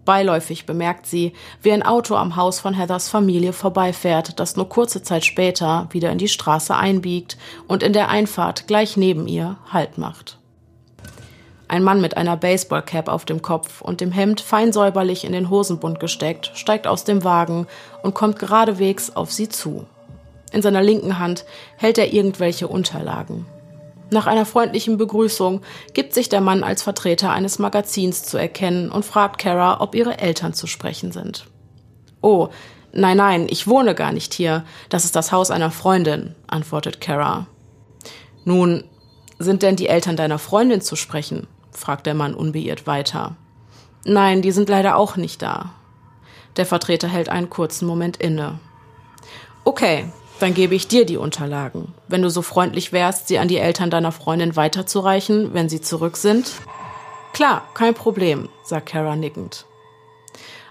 Beiläufig 0.05 0.67
bemerkt 0.67 1.07
sie, 1.07 1.33
wie 1.63 1.73
ein 1.73 1.83
Auto 1.83 2.17
am 2.17 2.37
Haus 2.37 2.61
von 2.61 2.75
Heathers 2.75 3.09
Familie 3.09 3.53
vorbeifährt, 3.53 4.39
das 4.39 4.57
nur 4.57 4.69
kurze 4.69 5.03
Zeit 5.03 5.25
später 5.25 5.89
wieder 5.93 6.11
in 6.11 6.19
die 6.19 6.29
Straße 6.29 6.75
einbiegt 6.75 7.39
und 7.69 7.83
in 7.83 7.93
der 7.93 8.11
Einfahrt 8.11 8.67
gleich 8.67 8.97
neben 8.97 9.27
ihr 9.27 9.57
Halt 9.73 9.97
macht. 9.97 10.39
Ein 11.69 11.83
Mann 11.83 12.03
mit 12.03 12.17
einer 12.19 12.37
Baseballcap 12.37 13.09
auf 13.09 13.25
dem 13.25 13.41
Kopf 13.41 13.81
und 13.81 14.03
dem 14.03 14.13
Hemd 14.13 14.43
fein 14.43 14.73
säuberlich 14.73 15.25
in 15.25 15.33
den 15.33 15.49
Hosenbund 15.49 15.99
gesteckt, 15.99 16.51
steigt 16.55 16.87
aus 16.87 17.05
dem 17.05 17.25
Wagen 17.25 17.67
und 18.03 18.15
kommt 18.15 18.39
geradewegs 18.39 19.17
auf 19.17 19.33
sie 19.33 19.49
zu. 19.49 19.87
In 20.55 20.63
seiner 20.63 20.85
linken 20.85 21.19
Hand 21.19 21.45
hält 21.77 21.99
er 21.99 22.13
irgendwelche 22.13 22.69
Unterlagen. 22.69 23.45
Nach 24.11 24.29
einer 24.29 24.47
freundlichen 24.47 24.99
Begrüßung 24.99 25.63
gibt 25.95 26.15
sich 26.15 26.29
der 26.29 26.41
Mann 26.41 26.63
als 26.63 26.85
Vertreter 26.85 27.33
eines 27.33 27.59
Magazins 27.59 28.23
zu 28.23 28.39
erkennen 28.39 28.89
und 28.89 29.05
fragt 29.05 29.41
Kara, 29.41 29.81
ob 29.81 29.97
ihre 29.97 30.19
Eltern 30.19 30.55
zu 30.55 30.69
sprechen 30.69 31.11
sind. 31.11 31.47
Oh, 32.23 32.51
nein, 32.93 33.17
nein, 33.17 33.47
ich 33.51 33.67
wohne 33.67 33.97
gar 33.97 34.13
nicht 34.13 34.33
hier. 34.33 34.65
Das 34.91 35.05
ist 35.05 35.17
das 35.17 35.33
Haus 35.33 35.51
einer 35.51 35.73
Freundin, 35.73 36.37
antwortet 36.47 37.01
Kara. 37.01 37.49
Nun, 38.45 38.85
sind 39.41 39.65
denn 39.65 39.75
die 39.75 39.89
Eltern 39.89 40.15
deiner 40.15 40.39
Freundin 40.39 40.83
zu 40.83 40.95
sprechen? 40.95 41.49
fragt 41.73 42.07
der 42.07 42.15
Mann 42.15 42.33
unbeirrt 42.33 42.87
weiter. 42.87 43.35
Nein, 44.05 44.41
die 44.41 44.53
sind 44.53 44.69
leider 44.69 44.95
auch 44.99 45.17
nicht 45.17 45.43
da. 45.43 45.71
Der 46.57 46.65
Vertreter 46.65 47.09
hält 47.09 47.29
einen 47.29 47.51
kurzen 47.51 47.89
Moment 47.89 48.19
inne. 48.19 48.61
Okay, 49.65 50.05
dann 50.41 50.55
gebe 50.55 50.75
ich 50.75 50.89
dir 50.89 51.07
die 51.07 51.17
Unterlagen. 51.17 51.95
Wenn 52.09 52.23
du 52.23 52.31
so 52.31 52.43
freundlich 52.43 52.93
wärst, 52.93 53.29
sie 53.29 53.39
an 53.39 53.49
die 53.49 53.59
Eltern 53.59 53.91
deiner 53.91 54.13
Freundin 54.13 54.57
weiterzureichen, 54.57 55.55
wenn 55.55 55.69
sie 55.69 55.81
zurück 55.81 56.17
sind. 56.17 56.53
Klar, 57.33 57.63
kein 57.75 57.95
Problem, 57.95 58.49
sagt 58.65 58.87
Kara 58.87 59.17
nickend. 59.17 59.67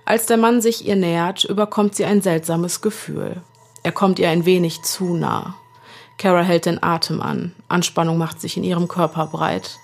Als 0.05 0.25
der 0.25 0.37
Mann 0.37 0.61
sich 0.61 0.85
ihr 0.85 0.95
nähert, 0.95 1.45
überkommt 1.45 1.95
sie 1.95 2.05
ein 2.05 2.21
seltsames 2.21 2.81
Gefühl. 2.81 3.41
Er 3.83 3.91
kommt 3.91 4.19
ihr 4.19 4.29
ein 4.29 4.45
wenig 4.45 4.81
zu 4.81 5.15
nah. 5.15 5.55
Kara 6.17 6.41
hält 6.41 6.65
den 6.65 6.83
Atem 6.83 7.21
an. 7.21 7.53
Anspannung 7.67 8.17
macht 8.17 8.39
sich 8.39 8.57
in 8.57 8.63
ihrem 8.63 8.87
Körper 8.87 9.27
breit. 9.27 9.77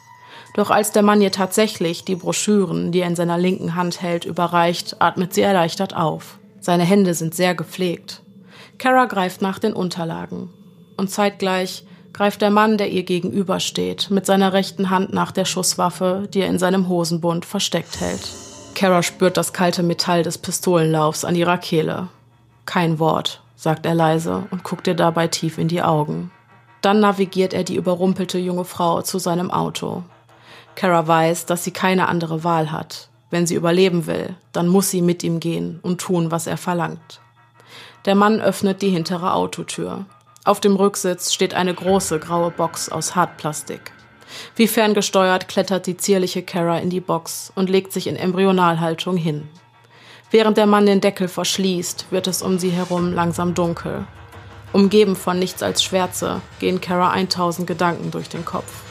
Doch 0.55 0.71
als 0.71 0.91
der 0.91 1.03
Mann 1.03 1.21
ihr 1.21 1.31
tatsächlich 1.31 2.03
die 2.03 2.15
Broschüren, 2.15 2.91
die 2.91 2.99
er 2.99 3.07
in 3.07 3.15
seiner 3.15 3.37
linken 3.37 3.75
Hand 3.75 4.01
hält, 4.01 4.25
überreicht, 4.25 4.97
atmet 4.99 5.33
sie 5.33 5.41
erleichtert 5.41 5.95
auf. 5.95 6.37
Seine 6.59 6.83
Hände 6.83 7.13
sind 7.13 7.33
sehr 7.33 7.55
gepflegt. 7.55 8.21
Kara 8.79 9.05
greift 9.05 9.41
nach 9.41 9.59
den 9.59 9.73
Unterlagen. 9.73 10.49
Und 10.97 11.11
zeitgleich 11.11 11.83
greift 12.13 12.41
der 12.41 12.49
Mann, 12.49 12.77
der 12.77 12.89
ihr 12.89 13.03
gegenübersteht, 13.03 14.09
mit 14.09 14.25
seiner 14.25 14.53
rechten 14.53 14.89
Hand 14.89 15.13
nach 15.13 15.31
der 15.31 15.45
Schusswaffe, 15.45 16.27
die 16.33 16.39
er 16.39 16.47
in 16.47 16.57
seinem 16.57 16.87
Hosenbund 16.87 17.45
versteckt 17.45 17.99
hält. 17.99 18.27
Kara 18.75 19.03
spürt 19.03 19.35
das 19.35 19.51
kalte 19.51 19.83
Metall 19.83 20.23
des 20.23 20.37
Pistolenlaufs 20.37 21.25
an 21.25 21.35
ihrer 21.35 21.57
Kehle. 21.57 22.07
Kein 22.65 22.99
Wort, 22.99 23.41
sagt 23.57 23.85
er 23.85 23.93
leise 23.93 24.47
und 24.51 24.63
guckt 24.63 24.87
ihr 24.87 24.95
dabei 24.95 25.27
tief 25.27 25.57
in 25.57 25.67
die 25.67 25.81
Augen. 25.81 26.31
Dann 26.81 27.01
navigiert 27.01 27.53
er 27.53 27.65
die 27.65 27.75
überrumpelte 27.75 28.37
junge 28.39 28.63
Frau 28.63 29.01
zu 29.01 29.19
seinem 29.19 29.51
Auto. 29.51 30.03
Kara 30.75 31.05
weiß, 31.05 31.45
dass 31.45 31.65
sie 31.65 31.71
keine 31.71 32.07
andere 32.07 32.45
Wahl 32.45 32.71
hat. 32.71 33.09
Wenn 33.29 33.45
sie 33.45 33.55
überleben 33.55 34.07
will, 34.07 34.35
dann 34.53 34.69
muss 34.69 34.89
sie 34.89 35.01
mit 35.01 35.23
ihm 35.23 35.41
gehen 35.41 35.79
und 35.81 35.99
tun, 35.99 36.31
was 36.31 36.47
er 36.47 36.57
verlangt. 36.57 37.19
Der 38.09 38.15
Mann 38.15 38.41
öffnet 38.41 38.81
die 38.81 38.89
hintere 38.89 39.35
Autotür. 39.35 40.03
Auf 40.43 40.59
dem 40.59 40.75
Rücksitz 40.75 41.31
steht 41.31 41.53
eine 41.53 41.75
große 41.75 42.17
graue 42.17 42.49
Box 42.49 42.89
aus 42.89 43.15
Hartplastik. 43.15 43.91
Wie 44.55 44.67
ferngesteuert 44.67 45.47
klettert 45.47 45.85
die 45.85 45.95
zierliche 45.95 46.41
Kara 46.41 46.79
in 46.79 46.89
die 46.89 47.01
Box 47.01 47.53
und 47.53 47.69
legt 47.69 47.93
sich 47.93 48.07
in 48.07 48.15
Embryonalhaltung 48.15 49.15
hin. 49.15 49.47
Während 50.31 50.57
der 50.57 50.65
Mann 50.65 50.87
den 50.87 51.01
Deckel 51.01 51.27
verschließt, 51.27 52.07
wird 52.09 52.25
es 52.25 52.41
um 52.41 52.57
sie 52.57 52.71
herum 52.71 53.13
langsam 53.13 53.53
dunkel. 53.53 54.07
Umgeben 54.73 55.15
von 55.15 55.37
nichts 55.37 55.61
als 55.61 55.83
Schwärze 55.83 56.41
gehen 56.59 56.81
Kara 56.81 57.11
1000 57.11 57.67
Gedanken 57.67 58.09
durch 58.09 58.27
den 58.27 58.43
Kopf. 58.43 58.81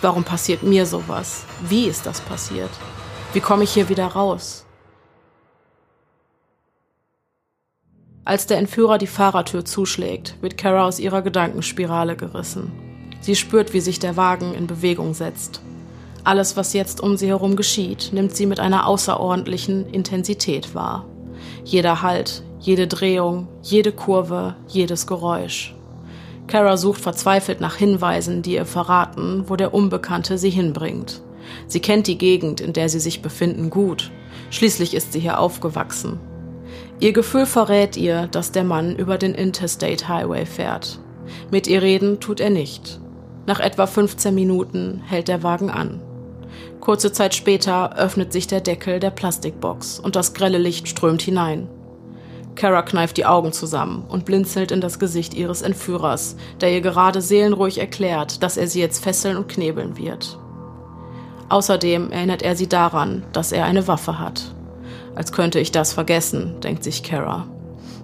Warum 0.00 0.24
passiert 0.24 0.62
mir 0.62 0.86
sowas? 0.86 1.44
Wie 1.60 1.88
ist 1.88 2.06
das 2.06 2.22
passiert? 2.22 2.70
Wie 3.34 3.40
komme 3.40 3.64
ich 3.64 3.74
hier 3.74 3.90
wieder 3.90 4.06
raus? 4.06 4.65
Als 8.26 8.46
der 8.46 8.58
Entführer 8.58 8.98
die 8.98 9.06
Fahrertür 9.06 9.64
zuschlägt, 9.64 10.34
wird 10.40 10.58
Kara 10.58 10.84
aus 10.84 10.98
ihrer 10.98 11.22
Gedankenspirale 11.22 12.16
gerissen. 12.16 12.72
Sie 13.20 13.36
spürt, 13.36 13.72
wie 13.72 13.80
sich 13.80 14.00
der 14.00 14.16
Wagen 14.16 14.52
in 14.52 14.66
Bewegung 14.66 15.14
setzt. 15.14 15.62
Alles, 16.24 16.56
was 16.56 16.72
jetzt 16.72 17.00
um 17.00 17.16
sie 17.16 17.28
herum 17.28 17.54
geschieht, 17.54 18.10
nimmt 18.12 18.34
sie 18.34 18.46
mit 18.46 18.58
einer 18.58 18.88
außerordentlichen 18.88 19.86
Intensität 19.90 20.74
wahr. 20.74 21.06
Jeder 21.62 22.02
Halt, 22.02 22.42
jede 22.58 22.88
Drehung, 22.88 23.46
jede 23.62 23.92
Kurve, 23.92 24.56
jedes 24.66 25.06
Geräusch. 25.06 25.76
Kara 26.48 26.76
sucht 26.78 27.00
verzweifelt 27.00 27.60
nach 27.60 27.76
Hinweisen, 27.76 28.42
die 28.42 28.54
ihr 28.54 28.66
verraten, 28.66 29.44
wo 29.46 29.54
der 29.54 29.72
Unbekannte 29.72 30.36
sie 30.36 30.50
hinbringt. 30.50 31.22
Sie 31.68 31.80
kennt 31.80 32.08
die 32.08 32.18
Gegend, 32.18 32.60
in 32.60 32.72
der 32.72 32.88
sie 32.88 32.98
sich 32.98 33.22
befinden, 33.22 33.70
gut. 33.70 34.10
Schließlich 34.50 34.94
ist 34.94 35.12
sie 35.12 35.20
hier 35.20 35.38
aufgewachsen. 35.38 36.18
Ihr 36.98 37.12
Gefühl 37.12 37.44
verrät 37.44 37.96
ihr, 37.96 38.26
dass 38.26 38.52
der 38.52 38.64
Mann 38.64 38.96
über 38.96 39.18
den 39.18 39.34
Interstate 39.34 40.08
Highway 40.08 40.46
fährt. 40.46 40.98
Mit 41.50 41.66
ihr 41.66 41.82
reden 41.82 42.20
tut 42.20 42.40
er 42.40 42.50
nicht. 42.50 43.00
Nach 43.46 43.60
etwa 43.60 43.86
15 43.86 44.34
Minuten 44.34 45.02
hält 45.06 45.28
der 45.28 45.42
Wagen 45.42 45.70
an. 45.70 46.00
Kurze 46.80 47.12
Zeit 47.12 47.34
später 47.34 47.96
öffnet 47.96 48.32
sich 48.32 48.46
der 48.46 48.60
Deckel 48.60 48.98
der 48.98 49.10
Plastikbox 49.10 49.98
und 49.98 50.16
das 50.16 50.32
grelle 50.32 50.58
Licht 50.58 50.88
strömt 50.88 51.20
hinein. 51.20 51.68
Kara 52.54 52.80
kneift 52.80 53.18
die 53.18 53.26
Augen 53.26 53.52
zusammen 53.52 54.04
und 54.08 54.24
blinzelt 54.24 54.72
in 54.72 54.80
das 54.80 54.98
Gesicht 54.98 55.34
ihres 55.34 55.60
Entführers, 55.60 56.36
der 56.62 56.72
ihr 56.72 56.80
gerade 56.80 57.20
seelenruhig 57.20 57.78
erklärt, 57.78 58.42
dass 58.42 58.56
er 58.56 58.66
sie 58.66 58.80
jetzt 58.80 59.04
fesseln 59.04 59.36
und 59.36 59.48
knebeln 59.48 59.98
wird. 59.98 60.38
Außerdem 61.50 62.10
erinnert 62.10 62.42
er 62.42 62.56
sie 62.56 62.68
daran, 62.68 63.24
dass 63.32 63.52
er 63.52 63.66
eine 63.66 63.86
Waffe 63.86 64.18
hat. 64.18 64.54
Als 65.16 65.32
könnte 65.32 65.58
ich 65.58 65.72
das 65.72 65.92
vergessen, 65.94 66.60
denkt 66.60 66.84
sich 66.84 67.02
Kara. 67.02 67.48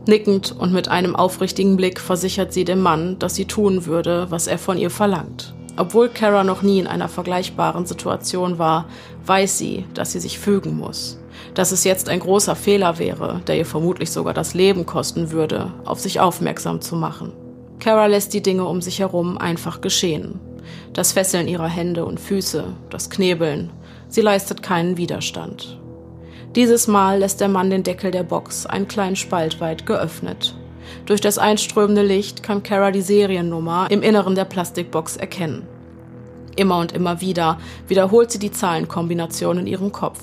Nickend 0.07 0.51
und 0.59 0.73
mit 0.73 0.89
einem 0.89 1.15
aufrichtigen 1.15 1.77
Blick 1.77 2.01
versichert 2.01 2.53
sie 2.53 2.65
dem 2.65 2.81
Mann, 2.81 3.19
dass 3.21 3.37
sie 3.37 3.45
tun 3.45 3.87
würde, 3.87 4.27
was 4.31 4.49
er 4.49 4.59
von 4.59 4.79
ihr 4.79 4.91
verlangt. 4.91 5.55
Obwohl 5.77 6.09
Kara 6.09 6.43
noch 6.43 6.63
nie 6.63 6.81
in 6.81 6.87
einer 6.87 7.09
vergleichbaren 7.09 7.87
Situation 7.87 8.59
war, 8.59 8.87
weiß 9.27 9.59
sie, 9.59 9.85
dass 9.95 10.13
sie 10.13 10.21
sich 10.21 10.39
fügen 10.39 10.77
muss. 10.77 11.19
Dass 11.55 11.71
es 11.71 11.85
jetzt 11.85 12.09
ein 12.09 12.21
großer 12.21 12.57
Fehler 12.57 12.99
wäre, 12.99 13.41
der 13.47 13.59
ihr 13.59 13.67
vermutlich 13.67 14.11
sogar 14.11 14.35
das 14.35 14.55
Leben 14.55 14.87
kosten 14.87 15.31
würde, 15.31 15.73
auf 15.85 16.01
sich 16.01 16.19
aufmerksam 16.19 16.81
zu 16.81 16.97
machen. 16.97 17.33
Kara 17.79 18.07
lässt 18.07 18.33
die 18.33 18.43
Dinge 18.43 18.65
um 18.65 18.81
sich 18.81 19.01
herum 19.01 19.39
einfach 19.39 19.81
geschehen. 19.81 20.41
Das 20.93 21.13
Fesseln 21.13 21.47
ihrer 21.47 21.69
Hände 21.69 22.05
und 22.05 22.21
Füße, 22.21 22.65
das 22.91 23.11
Knebeln, 23.11 23.71
sie 24.09 24.21
leistet 24.21 24.63
keinen 24.63 24.97
Widerstand. 24.97 25.82
Dieses 26.55 26.87
Mal 26.87 27.21
lässt 27.21 27.41
der 27.41 27.49
Mann 27.49 27.71
den 27.71 27.83
Deckel 27.83 28.11
der 28.11 28.25
Box 28.25 28.67
einen 28.67 28.87
kleinen 28.87 29.17
Spalt 29.17 29.61
weit 29.63 29.87
geöffnet. 29.87 30.55
Durch 31.07 31.23
das 31.23 31.39
einströmende 31.39 32.03
Licht 32.03 32.43
kann 32.43 32.63
Kara 32.63 32.91
die 32.91 33.01
Seriennummer 33.01 33.87
im 33.91 34.03
Inneren 34.03 34.35
der 34.35 34.45
Plastikbox 34.45 35.17
erkennen. 35.17 35.67
Immer 36.55 36.79
und 36.79 36.93
immer 36.93 37.23
wieder 37.23 37.57
wiederholt 37.89 38.31
sie 38.31 38.39
die 38.39 38.51
Zahlenkombination 38.51 39.61
in 39.61 39.67
ihrem 39.67 39.93
Kopf. 39.93 40.21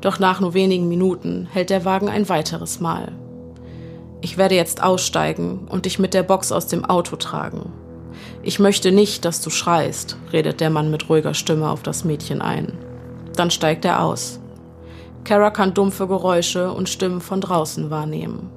Doch 0.00 0.18
nach 0.18 0.40
nur 0.40 0.54
wenigen 0.54 0.88
Minuten 0.88 1.46
hält 1.52 1.70
der 1.70 1.84
Wagen 1.84 2.08
ein 2.08 2.28
weiteres 2.28 2.80
Mal. 2.80 3.12
Ich 4.22 4.36
werde 4.36 4.56
jetzt 4.56 4.82
aussteigen 4.82 5.68
und 5.70 5.84
dich 5.84 6.00
mit 6.00 6.14
der 6.14 6.24
Box 6.24 6.50
aus 6.50 6.66
dem 6.66 6.84
Auto 6.84 7.14
tragen. 7.14 7.72
Ich 8.42 8.58
möchte 8.58 8.90
nicht, 8.90 9.24
dass 9.24 9.40
du 9.40 9.50
schreist, 9.50 10.16
redet 10.32 10.60
der 10.60 10.70
Mann 10.70 10.90
mit 10.90 11.08
ruhiger 11.08 11.34
Stimme 11.34 11.70
auf 11.70 11.82
das 11.84 12.04
Mädchen 12.04 12.42
ein. 12.42 12.72
Dann 13.36 13.52
steigt 13.52 13.84
er 13.84 14.02
aus. 14.02 14.40
Kara 15.24 15.50
kann 15.50 15.72
dumpfe 15.72 16.06
Geräusche 16.06 16.70
und 16.72 16.90
Stimmen 16.90 17.22
von 17.22 17.40
draußen 17.40 17.90
wahrnehmen. 17.90 18.50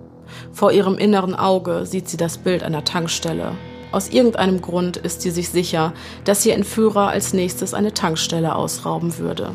Vor 0.51 0.73
ihrem 0.73 0.97
inneren 0.97 1.33
Auge 1.33 1.85
sieht 1.85 2.09
sie 2.09 2.17
das 2.17 2.37
Bild 2.37 2.61
einer 2.61 2.83
Tankstelle. 2.83 3.53
Aus 3.93 4.09
irgendeinem 4.09 4.59
Grund 4.59 4.97
ist 4.97 5.21
sie 5.21 5.31
sich 5.31 5.47
sicher, 5.47 5.93
dass 6.25 6.45
ihr 6.45 6.53
Entführer 6.53 7.07
als 7.07 7.31
nächstes 7.31 7.73
eine 7.73 7.93
Tankstelle 7.93 8.53
ausrauben 8.53 9.17
würde. 9.17 9.51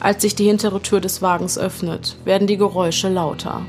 Als 0.00 0.22
sich 0.22 0.34
die 0.34 0.44
hintere 0.44 0.82
Tür 0.82 1.00
des 1.00 1.22
Wagens 1.22 1.58
öffnet, 1.58 2.16
werden 2.24 2.46
die 2.46 2.58
Geräusche 2.58 3.08
lauter. 3.08 3.62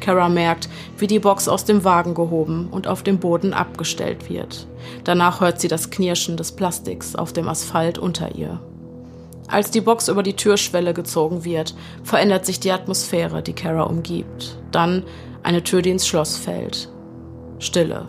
Kara 0.00 0.28
merkt, 0.28 0.68
wie 0.98 1.06
die 1.06 1.18
Box 1.18 1.48
aus 1.48 1.64
dem 1.64 1.84
Wagen 1.84 2.12
gehoben 2.12 2.68
und 2.70 2.86
auf 2.86 3.02
dem 3.02 3.18
Boden 3.18 3.54
abgestellt 3.54 4.28
wird. 4.28 4.66
Danach 5.04 5.40
hört 5.40 5.58
sie 5.58 5.68
das 5.68 5.88
Knirschen 5.88 6.36
des 6.36 6.52
Plastiks 6.52 7.16
auf 7.16 7.32
dem 7.32 7.48
Asphalt 7.48 7.96
unter 7.96 8.34
ihr. 8.34 8.60
Als 9.48 9.70
die 9.70 9.80
Box 9.80 10.08
über 10.08 10.22
die 10.22 10.36
Türschwelle 10.36 10.94
gezogen 10.94 11.44
wird, 11.44 11.74
verändert 12.02 12.46
sich 12.46 12.60
die 12.60 12.72
Atmosphäre, 12.72 13.42
die 13.42 13.52
Kara 13.52 13.82
umgibt. 13.82 14.58
Dann 14.70 15.04
eine 15.42 15.62
Tür, 15.62 15.82
die 15.82 15.90
ins 15.90 16.06
Schloss 16.06 16.36
fällt. 16.36 16.88
Stille. 17.58 18.08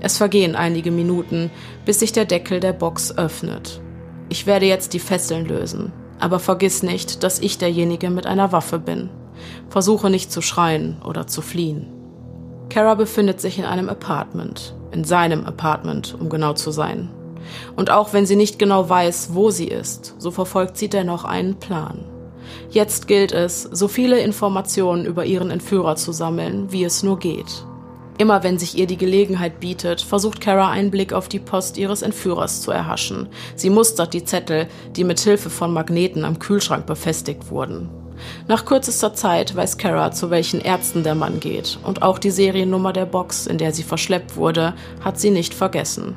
Es 0.00 0.16
vergehen 0.16 0.54
einige 0.54 0.90
Minuten, 0.90 1.50
bis 1.84 2.00
sich 2.00 2.12
der 2.12 2.24
Deckel 2.24 2.60
der 2.60 2.72
Box 2.72 3.16
öffnet. 3.16 3.82
Ich 4.28 4.46
werde 4.46 4.66
jetzt 4.66 4.94
die 4.94 5.00
Fesseln 5.00 5.44
lösen, 5.46 5.92
aber 6.18 6.38
vergiss 6.38 6.82
nicht, 6.82 7.22
dass 7.22 7.40
ich 7.40 7.58
derjenige 7.58 8.10
mit 8.10 8.26
einer 8.26 8.52
Waffe 8.52 8.78
bin. 8.78 9.10
Versuche 9.68 10.08
nicht 10.08 10.30
zu 10.30 10.40
schreien 10.40 11.02
oder 11.04 11.26
zu 11.26 11.42
fliehen. 11.42 11.86
Kara 12.70 12.94
befindet 12.94 13.40
sich 13.40 13.58
in 13.58 13.64
einem 13.64 13.88
Apartment, 13.88 14.74
in 14.92 15.02
seinem 15.04 15.44
Apartment, 15.44 16.16
um 16.18 16.28
genau 16.28 16.52
zu 16.52 16.70
sein. 16.70 17.10
Und 17.76 17.90
auch 17.90 18.12
wenn 18.12 18.26
sie 18.26 18.36
nicht 18.36 18.58
genau 18.58 18.88
weiß, 18.88 19.30
wo 19.32 19.50
sie 19.50 19.68
ist, 19.68 20.14
so 20.18 20.30
verfolgt 20.30 20.76
sie 20.76 20.88
dennoch 20.88 21.24
einen 21.24 21.56
Plan. 21.56 22.04
Jetzt 22.70 23.06
gilt 23.06 23.32
es, 23.32 23.62
so 23.62 23.88
viele 23.88 24.20
Informationen 24.20 25.04
über 25.04 25.24
ihren 25.24 25.50
Entführer 25.50 25.96
zu 25.96 26.12
sammeln, 26.12 26.72
wie 26.72 26.84
es 26.84 27.02
nur 27.02 27.18
geht. 27.18 27.64
Immer 28.18 28.42
wenn 28.42 28.58
sich 28.58 28.76
ihr 28.76 28.86
die 28.86 28.98
Gelegenheit 28.98 29.60
bietet, 29.60 30.02
versucht 30.02 30.42
Kara 30.42 30.70
einen 30.70 30.90
Blick 30.90 31.14
auf 31.14 31.28
die 31.28 31.38
Post 31.38 31.78
ihres 31.78 32.02
Entführers 32.02 32.60
zu 32.60 32.70
erhaschen. 32.70 33.28
Sie 33.56 33.70
mustert 33.70 34.12
die 34.12 34.24
Zettel, 34.24 34.66
die 34.94 35.04
mit 35.04 35.20
Hilfe 35.20 35.48
von 35.48 35.72
Magneten 35.72 36.26
am 36.26 36.38
Kühlschrank 36.38 36.84
befestigt 36.84 37.50
wurden. 37.50 37.88
Nach 38.46 38.66
kürzester 38.66 39.14
Zeit 39.14 39.56
weiß 39.56 39.78
Kara, 39.78 40.12
zu 40.12 40.28
welchen 40.28 40.60
Ärzten 40.60 41.02
der 41.02 41.14
Mann 41.14 41.40
geht, 41.40 41.78
und 41.82 42.02
auch 42.02 42.18
die 42.18 42.30
Seriennummer 42.30 42.92
der 42.92 43.06
Box, 43.06 43.46
in 43.46 43.56
der 43.56 43.72
sie 43.72 43.82
verschleppt 43.82 44.36
wurde, 44.36 44.74
hat 45.02 45.18
sie 45.18 45.30
nicht 45.30 45.54
vergessen. 45.54 46.14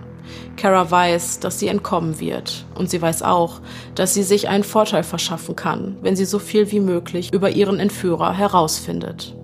Kara 0.55 0.89
weiß, 0.89 1.39
dass 1.39 1.59
sie 1.59 1.67
entkommen 1.67 2.19
wird, 2.19 2.65
und 2.75 2.89
sie 2.89 3.01
weiß 3.01 3.23
auch, 3.23 3.59
dass 3.95 4.13
sie 4.13 4.23
sich 4.23 4.49
einen 4.49 4.63
Vorteil 4.63 5.03
verschaffen 5.03 5.55
kann, 5.55 5.97
wenn 6.01 6.15
sie 6.15 6.25
so 6.25 6.39
viel 6.39 6.71
wie 6.71 6.79
möglich 6.79 7.33
über 7.33 7.49
ihren 7.49 7.79
Entführer 7.79 8.33
herausfindet. 8.33 9.35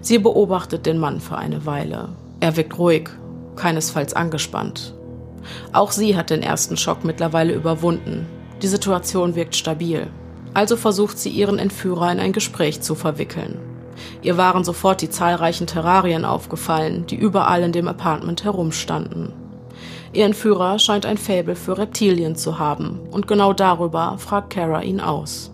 Sie 0.00 0.18
beobachtet 0.18 0.86
den 0.86 0.98
Mann 0.98 1.20
für 1.20 1.36
eine 1.36 1.64
Weile. 1.66 2.08
Er 2.40 2.56
wirkt 2.56 2.78
ruhig, 2.78 3.10
keinesfalls 3.56 4.14
angespannt. 4.14 4.94
Auch 5.72 5.92
sie 5.92 6.16
hat 6.16 6.30
den 6.30 6.42
ersten 6.42 6.76
Schock 6.76 7.04
mittlerweile 7.04 7.52
überwunden. 7.52 8.26
Die 8.62 8.68
Situation 8.68 9.34
wirkt 9.34 9.54
stabil. 9.54 10.08
Also 10.54 10.76
versucht 10.76 11.18
sie 11.18 11.30
ihren 11.30 11.58
Entführer 11.58 12.10
in 12.12 12.20
ein 12.20 12.32
Gespräch 12.32 12.80
zu 12.80 12.94
verwickeln. 12.94 13.58
Ihr 14.22 14.36
waren 14.36 14.64
sofort 14.64 15.02
die 15.02 15.10
zahlreichen 15.10 15.66
Terrarien 15.66 16.24
aufgefallen, 16.24 17.06
die 17.06 17.16
überall 17.16 17.62
in 17.62 17.72
dem 17.72 17.88
Apartment 17.88 18.44
herumstanden. 18.44 19.32
Ihr 20.14 20.26
Entführer 20.26 20.78
scheint 20.78 21.06
ein 21.06 21.16
Faible 21.16 21.56
für 21.56 21.78
Reptilien 21.78 22.36
zu 22.36 22.58
haben 22.58 23.00
und 23.10 23.26
genau 23.26 23.54
darüber 23.54 24.18
fragt 24.18 24.50
Kara 24.50 24.82
ihn 24.82 25.00
aus. 25.00 25.50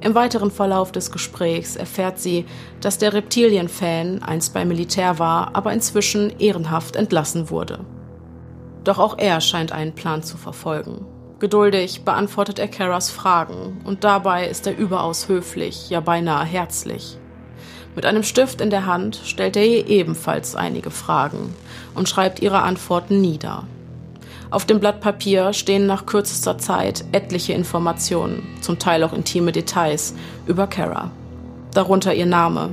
Im 0.00 0.14
weiteren 0.14 0.52
Verlauf 0.52 0.92
des 0.92 1.10
Gesprächs 1.10 1.74
erfährt 1.74 2.20
sie, 2.20 2.44
dass 2.80 2.98
der 2.98 3.12
Reptilien-Fan 3.12 4.22
einst 4.22 4.54
beim 4.54 4.68
Militär 4.68 5.18
war, 5.18 5.56
aber 5.56 5.72
inzwischen 5.72 6.38
ehrenhaft 6.38 6.94
entlassen 6.94 7.50
wurde. 7.50 7.80
Doch 8.84 9.00
auch 9.00 9.18
er 9.18 9.40
scheint 9.40 9.72
einen 9.72 9.94
Plan 9.94 10.22
zu 10.22 10.36
verfolgen. 10.36 11.04
Geduldig 11.40 12.04
beantwortet 12.04 12.60
er 12.60 12.68
Karas 12.68 13.10
Fragen 13.10 13.80
und 13.84 14.04
dabei 14.04 14.46
ist 14.46 14.68
er 14.68 14.78
überaus 14.78 15.28
höflich, 15.28 15.90
ja 15.90 15.98
beinahe 15.98 16.44
herzlich. 16.44 17.18
Mit 17.96 18.06
einem 18.06 18.22
Stift 18.22 18.60
in 18.60 18.70
der 18.70 18.86
Hand 18.86 19.20
stellt 19.24 19.56
er 19.56 19.66
ihr 19.66 19.88
ebenfalls 19.88 20.54
einige 20.54 20.90
Fragen 20.90 21.54
und 21.96 22.08
schreibt 22.08 22.40
ihre 22.40 22.62
Antworten 22.62 23.20
nieder. 23.20 23.64
Auf 24.50 24.64
dem 24.64 24.78
Blatt 24.78 25.00
Papier 25.00 25.52
stehen 25.52 25.86
nach 25.86 26.06
kürzester 26.06 26.56
Zeit 26.56 27.04
etliche 27.12 27.52
Informationen, 27.52 28.46
zum 28.60 28.78
Teil 28.78 29.02
auch 29.02 29.12
intime 29.12 29.50
Details, 29.50 30.14
über 30.46 30.66
Kara. 30.66 31.10
Darunter 31.74 32.14
ihr 32.14 32.26
Name, 32.26 32.70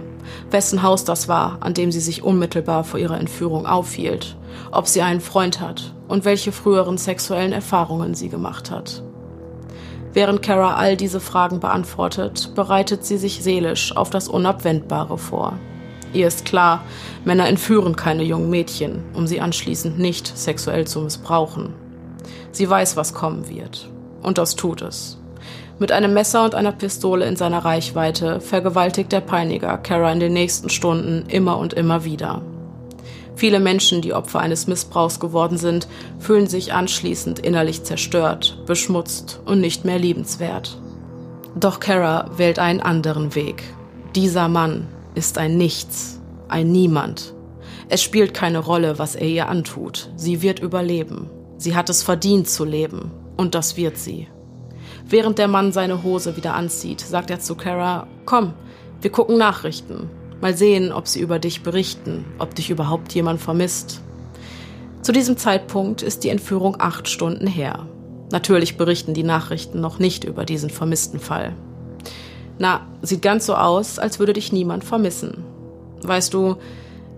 wessen 0.52 0.84
Haus 0.84 1.04
das 1.04 1.28
war, 1.28 1.58
an 1.62 1.74
dem 1.74 1.92
sie 1.92 2.00
sich 2.00 2.24
unmittelbar 2.24 2.84
vor 2.84 3.00
ihrer 3.00 3.20
Entführung 3.20 3.66
aufhielt, 3.66 4.36
ob 4.72 4.88
sie 4.88 5.02
einen 5.02 5.22
Freund 5.22 5.60
hat 5.60 5.94
und 6.08 6.26
welche 6.26 6.52
früheren 6.52 6.98
sexuellen 6.98 7.54
Erfahrungen 7.54 8.14
sie 8.14 8.30
gemacht 8.30 8.70
hat. 8.70 9.02
Während 10.14 10.44
Kara 10.44 10.76
all 10.76 10.96
diese 10.96 11.20
Fragen 11.20 11.60
beantwortet, 11.60 12.52
bereitet 12.54 13.04
sie 13.04 13.18
sich 13.18 13.44
seelisch 13.44 13.98
auf 13.98 14.12
das 14.12 14.28
Unabwendbare 14.28 15.18
vor. 15.18 15.58
Ihr 16.14 16.28
ist 16.28 16.46
klar, 16.46 16.84
Männer 17.26 17.48
entführen 17.48 17.96
keine 17.96 18.24
jungen 18.24 18.50
Mädchen, 18.50 19.04
um 19.14 19.26
sie 19.26 19.42
anschließend 19.42 19.98
nicht 19.98 20.38
sexuell 20.38 20.86
zu 20.86 21.02
missbrauchen. 21.02 21.74
Sie 22.52 22.70
weiß, 22.70 22.96
was 22.98 23.14
kommen 23.14 23.50
wird. 23.50 23.90
Und 24.22 24.38
das 24.38 24.56
tut 24.56 24.84
es. 24.84 25.18
Mit 25.80 25.92
einem 25.92 26.14
Messer 26.14 26.46
und 26.46 26.54
einer 26.54 26.72
Pistole 26.72 27.26
in 27.26 27.36
seiner 27.36 27.66
Reichweite 27.66 28.40
vergewaltigt 28.40 29.12
der 29.12 29.22
Peiniger 29.22 29.78
Kara 29.80 30.12
in 30.12 30.20
den 30.20 30.34
nächsten 30.34 30.70
Stunden 30.70 31.26
immer 31.30 31.58
und 31.58 31.74
immer 31.74 32.06
wieder. 32.06 32.44
Viele 33.36 33.60
Menschen, 33.60 34.02
die 34.02 34.14
Opfer 34.14 34.40
eines 34.40 34.68
Missbrauchs 34.68 35.20
geworden 35.20 35.58
sind, 35.58 35.88
fühlen 36.20 36.46
sich 36.46 36.74
anschließend 36.74 37.40
innerlich 37.40 37.84
zerstört, 37.84 38.60
beschmutzt 38.68 39.42
und 39.46 39.60
nicht 39.60 39.84
mehr 39.84 39.98
liebenswert. 39.98 40.78
Doch 41.56 41.80
Kara 41.80 42.30
wählt 42.38 42.60
einen 42.60 42.80
anderen 42.80 43.34
Weg. 43.34 43.64
Dieser 44.16 44.48
Mann 44.48 44.88
ist 45.16 45.38
ein 45.38 45.58
Nichts, 45.58 46.22
ein 46.48 46.72
Niemand. 46.72 47.34
Es 47.90 48.02
spielt 48.02 48.34
keine 48.34 48.60
Rolle, 48.60 49.00
was 49.00 49.16
er 49.16 49.28
ihr 49.28 49.50
antut. 49.50 50.12
Sie 50.16 50.42
wird 50.42 50.60
überleben. 50.60 51.30
Sie 51.58 51.76
hat 51.76 51.90
es 51.90 52.04
verdient 52.04 52.50
zu 52.50 52.66
leben. 52.66 53.12
Und 53.38 53.56
das 53.56 53.78
wird 53.78 53.98
sie. 53.98 54.28
Während 55.06 55.38
der 55.38 55.48
Mann 55.48 55.72
seine 55.72 56.04
Hose 56.04 56.38
wieder 56.38 56.54
anzieht, 56.54 57.02
sagt 57.02 57.30
er 57.30 57.40
zu 57.40 57.56
Kara, 57.56 58.08
komm, 58.26 58.54
wir 59.02 59.12
gucken 59.12 59.38
Nachrichten. 59.38 60.10
Mal 60.42 60.56
sehen, 60.56 60.92
ob 60.92 61.08
sie 61.08 61.20
über 61.20 61.40
dich 61.40 61.64
berichten, 61.64 62.26
ob 62.40 62.56
dich 62.56 62.70
überhaupt 62.70 63.14
jemand 63.14 63.42
vermisst. 63.42 64.02
Zu 65.02 65.12
diesem 65.12 65.38
Zeitpunkt 65.38 66.02
ist 66.02 66.24
die 66.24 66.30
Entführung 66.30 66.78
acht 66.80 67.10
Stunden 67.10 67.48
her. 67.48 67.88
Natürlich 68.32 68.78
berichten 68.78 69.14
die 69.14 69.24
Nachrichten 69.24 69.82
noch 69.82 70.00
nicht 70.00 70.24
über 70.24 70.46
diesen 70.46 70.70
vermissten 70.70 71.20
Fall. 71.20 71.56
Na, 72.64 72.80
sieht 73.02 73.22
ganz 73.22 73.46
so 73.46 73.56
aus, 73.56 74.00
als 74.00 74.20
würde 74.20 74.32
dich 74.32 74.54
niemand 74.54 74.86
vermissen. 74.86 75.44
Weißt 76.02 76.34
du, 76.34 76.56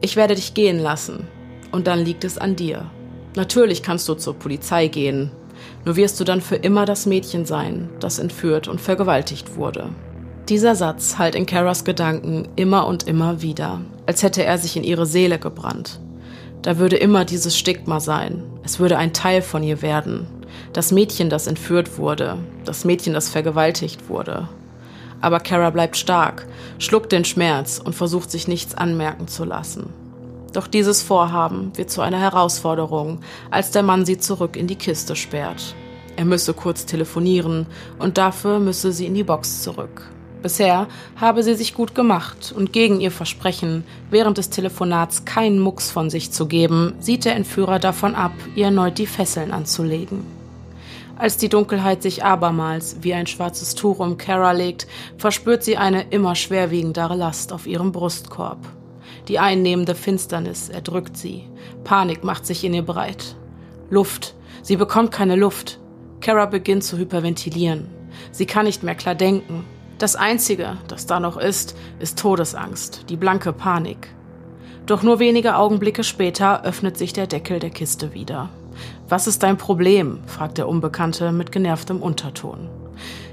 ich 0.01 0.15
werde 0.15 0.33
dich 0.33 0.55
gehen 0.55 0.79
lassen. 0.79 1.27
Und 1.71 1.85
dann 1.85 1.99
liegt 1.99 2.23
es 2.23 2.39
an 2.39 2.55
dir. 2.55 2.89
Natürlich 3.35 3.83
kannst 3.83 4.09
du 4.09 4.15
zur 4.15 4.33
Polizei 4.33 4.87
gehen. 4.87 5.29
Nur 5.85 5.97
wirst 5.97 6.19
du 6.19 6.23
dann 6.23 6.41
für 6.41 6.55
immer 6.55 6.87
das 6.87 7.05
Mädchen 7.05 7.45
sein, 7.45 7.89
das 7.99 8.17
entführt 8.17 8.67
und 8.67 8.81
vergewaltigt 8.81 9.55
wurde. 9.55 9.89
Dieser 10.49 10.73
Satz 10.73 11.19
hallt 11.19 11.35
in 11.35 11.45
Caras 11.45 11.83
Gedanken 11.83 12.47
immer 12.55 12.87
und 12.87 13.07
immer 13.07 13.43
wieder, 13.43 13.81
als 14.07 14.23
hätte 14.23 14.43
er 14.43 14.57
sich 14.57 14.75
in 14.75 14.83
ihre 14.83 15.05
Seele 15.05 15.37
gebrannt. 15.37 15.99
Da 16.63 16.79
würde 16.79 16.95
immer 16.95 17.23
dieses 17.23 17.55
Stigma 17.55 17.99
sein. 17.99 18.41
Es 18.63 18.79
würde 18.79 18.97
ein 18.97 19.13
Teil 19.13 19.43
von 19.43 19.61
ihr 19.61 19.83
werden. 19.83 20.25
Das 20.73 20.91
Mädchen, 20.91 21.29
das 21.29 21.45
entführt 21.45 21.99
wurde. 21.99 22.39
Das 22.65 22.83
Mädchen, 22.83 23.13
das 23.13 23.29
vergewaltigt 23.29 24.09
wurde. 24.09 24.49
Aber 25.21 25.39
Kara 25.39 25.69
bleibt 25.69 25.97
stark, 25.97 26.45
schluckt 26.79 27.11
den 27.11 27.25
Schmerz 27.25 27.81
und 27.83 27.95
versucht 27.95 28.31
sich 28.31 28.47
nichts 28.47 28.75
anmerken 28.75 29.27
zu 29.27 29.43
lassen. 29.43 29.89
Doch 30.53 30.67
dieses 30.67 31.03
Vorhaben 31.03 31.71
wird 31.75 31.89
zu 31.89 32.01
einer 32.01 32.19
Herausforderung, 32.19 33.19
als 33.51 33.71
der 33.71 33.83
Mann 33.83 34.05
sie 34.05 34.17
zurück 34.17 34.55
in 34.55 34.67
die 34.67 34.77
Kiste 34.77 35.15
sperrt. 35.15 35.75
Er 36.15 36.25
müsse 36.25 36.53
kurz 36.53 36.85
telefonieren 36.85 37.65
und 37.99 38.17
dafür 38.17 38.59
müsse 38.59 38.91
sie 38.93 39.05
in 39.05 39.15
die 39.15 39.23
Box 39.23 39.61
zurück. 39.63 40.09
Bisher 40.41 40.87
habe 41.15 41.43
sie 41.43 41.55
sich 41.55 41.73
gut 41.73 41.95
gemacht 41.95 42.53
und 42.55 42.71
gegen 42.71 43.01
ihr 43.01 43.11
Versprechen, 43.11 43.83
während 44.11 44.37
des 44.37 44.49
Telefonats 44.49 45.25
keinen 45.25 45.59
Mucks 45.59 45.91
von 45.91 46.09
sich 46.09 46.31
zu 46.31 46.45
geben, 46.45 46.93
sieht 46.99 47.25
der 47.25 47.35
Entführer 47.35 47.79
davon 47.79 48.15
ab, 48.15 48.31
ihr 48.55 48.65
erneut 48.65 48.97
die 48.97 49.07
Fesseln 49.07 49.51
anzulegen. 49.51 50.34
Als 51.17 51.37
die 51.37 51.47
Dunkelheit 51.47 52.01
sich 52.01 52.25
abermals 52.25 52.97
wie 53.01 53.13
ein 53.13 53.27
schwarzes 53.27 53.73
Tuch 53.73 53.99
um 53.99 54.17
Kara 54.17 54.51
legt, 54.51 54.85
verspürt 55.17 55.63
sie 55.63 55.77
eine 55.77 56.09
immer 56.09 56.35
schwerwiegendere 56.35 57.15
Last 57.15 57.53
auf 57.53 57.67
ihrem 57.67 57.93
Brustkorb. 57.93 58.59
Die 59.29 59.39
einnehmende 59.39 59.95
Finsternis 59.95 60.67
erdrückt 60.67 61.15
sie. 61.15 61.49
Panik 61.85 62.23
macht 62.23 62.45
sich 62.45 62.63
in 62.65 62.73
ihr 62.73 62.83
breit. 62.83 63.35
Luft. 63.89 64.35
Sie 64.61 64.75
bekommt 64.75 65.11
keine 65.11 65.35
Luft. 65.35 65.79
Kara 66.19 66.47
beginnt 66.47 66.83
zu 66.83 66.97
hyperventilieren. 66.97 67.87
Sie 68.31 68.45
kann 68.45 68.65
nicht 68.65 68.83
mehr 68.83 68.95
klar 68.95 69.15
denken. 69.15 69.65
Das 69.97 70.17
Einzige, 70.17 70.77
das 70.89 71.05
da 71.05 71.21
noch 71.21 71.37
ist, 71.37 71.77
ist 71.99 72.19
Todesangst, 72.19 73.09
die 73.09 73.15
blanke 73.15 73.53
Panik. 73.53 74.09
Doch 74.85 75.01
nur 75.01 75.19
wenige 75.19 75.55
Augenblicke 75.55 76.03
später 76.03 76.63
öffnet 76.63 76.97
sich 76.97 77.13
der 77.13 77.27
Deckel 77.27 77.59
der 77.59 77.69
Kiste 77.69 78.13
wieder. 78.13 78.49
Was 79.07 79.27
ist 79.27 79.43
dein 79.43 79.57
Problem? 79.57 80.19
fragt 80.25 80.57
der 80.57 80.67
Unbekannte 80.67 81.31
mit 81.31 81.51
genervtem 81.51 82.01
Unterton. 82.01 82.69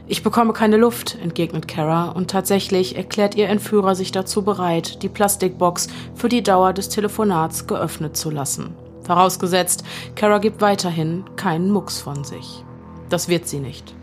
Ich 0.06 0.22
bekomme 0.22 0.52
keine 0.52 0.76
Luft, 0.76 1.16
entgegnet 1.22 1.66
Kara, 1.66 2.10
und 2.10 2.30
tatsächlich 2.30 2.96
erklärt 2.96 3.36
ihr 3.36 3.48
Entführer 3.48 3.94
sich 3.94 4.12
dazu 4.12 4.42
bereit, 4.42 5.02
die 5.02 5.08
Plastikbox 5.08 5.88
für 6.14 6.28
die 6.28 6.42
Dauer 6.42 6.74
des 6.74 6.90
Telefonats 6.90 7.66
geöffnet 7.66 8.18
zu 8.18 8.30
lassen. 8.30 8.74
Vorausgesetzt, 9.04 9.84
Kara 10.14 10.38
gibt 10.38 10.60
weiterhin 10.60 11.24
keinen 11.36 11.70
Mucks 11.70 12.00
von 12.02 12.24
sich. 12.24 12.64
Das 13.08 13.28
wird 13.28 13.48
sie 13.48 13.60
nicht. 13.60 13.94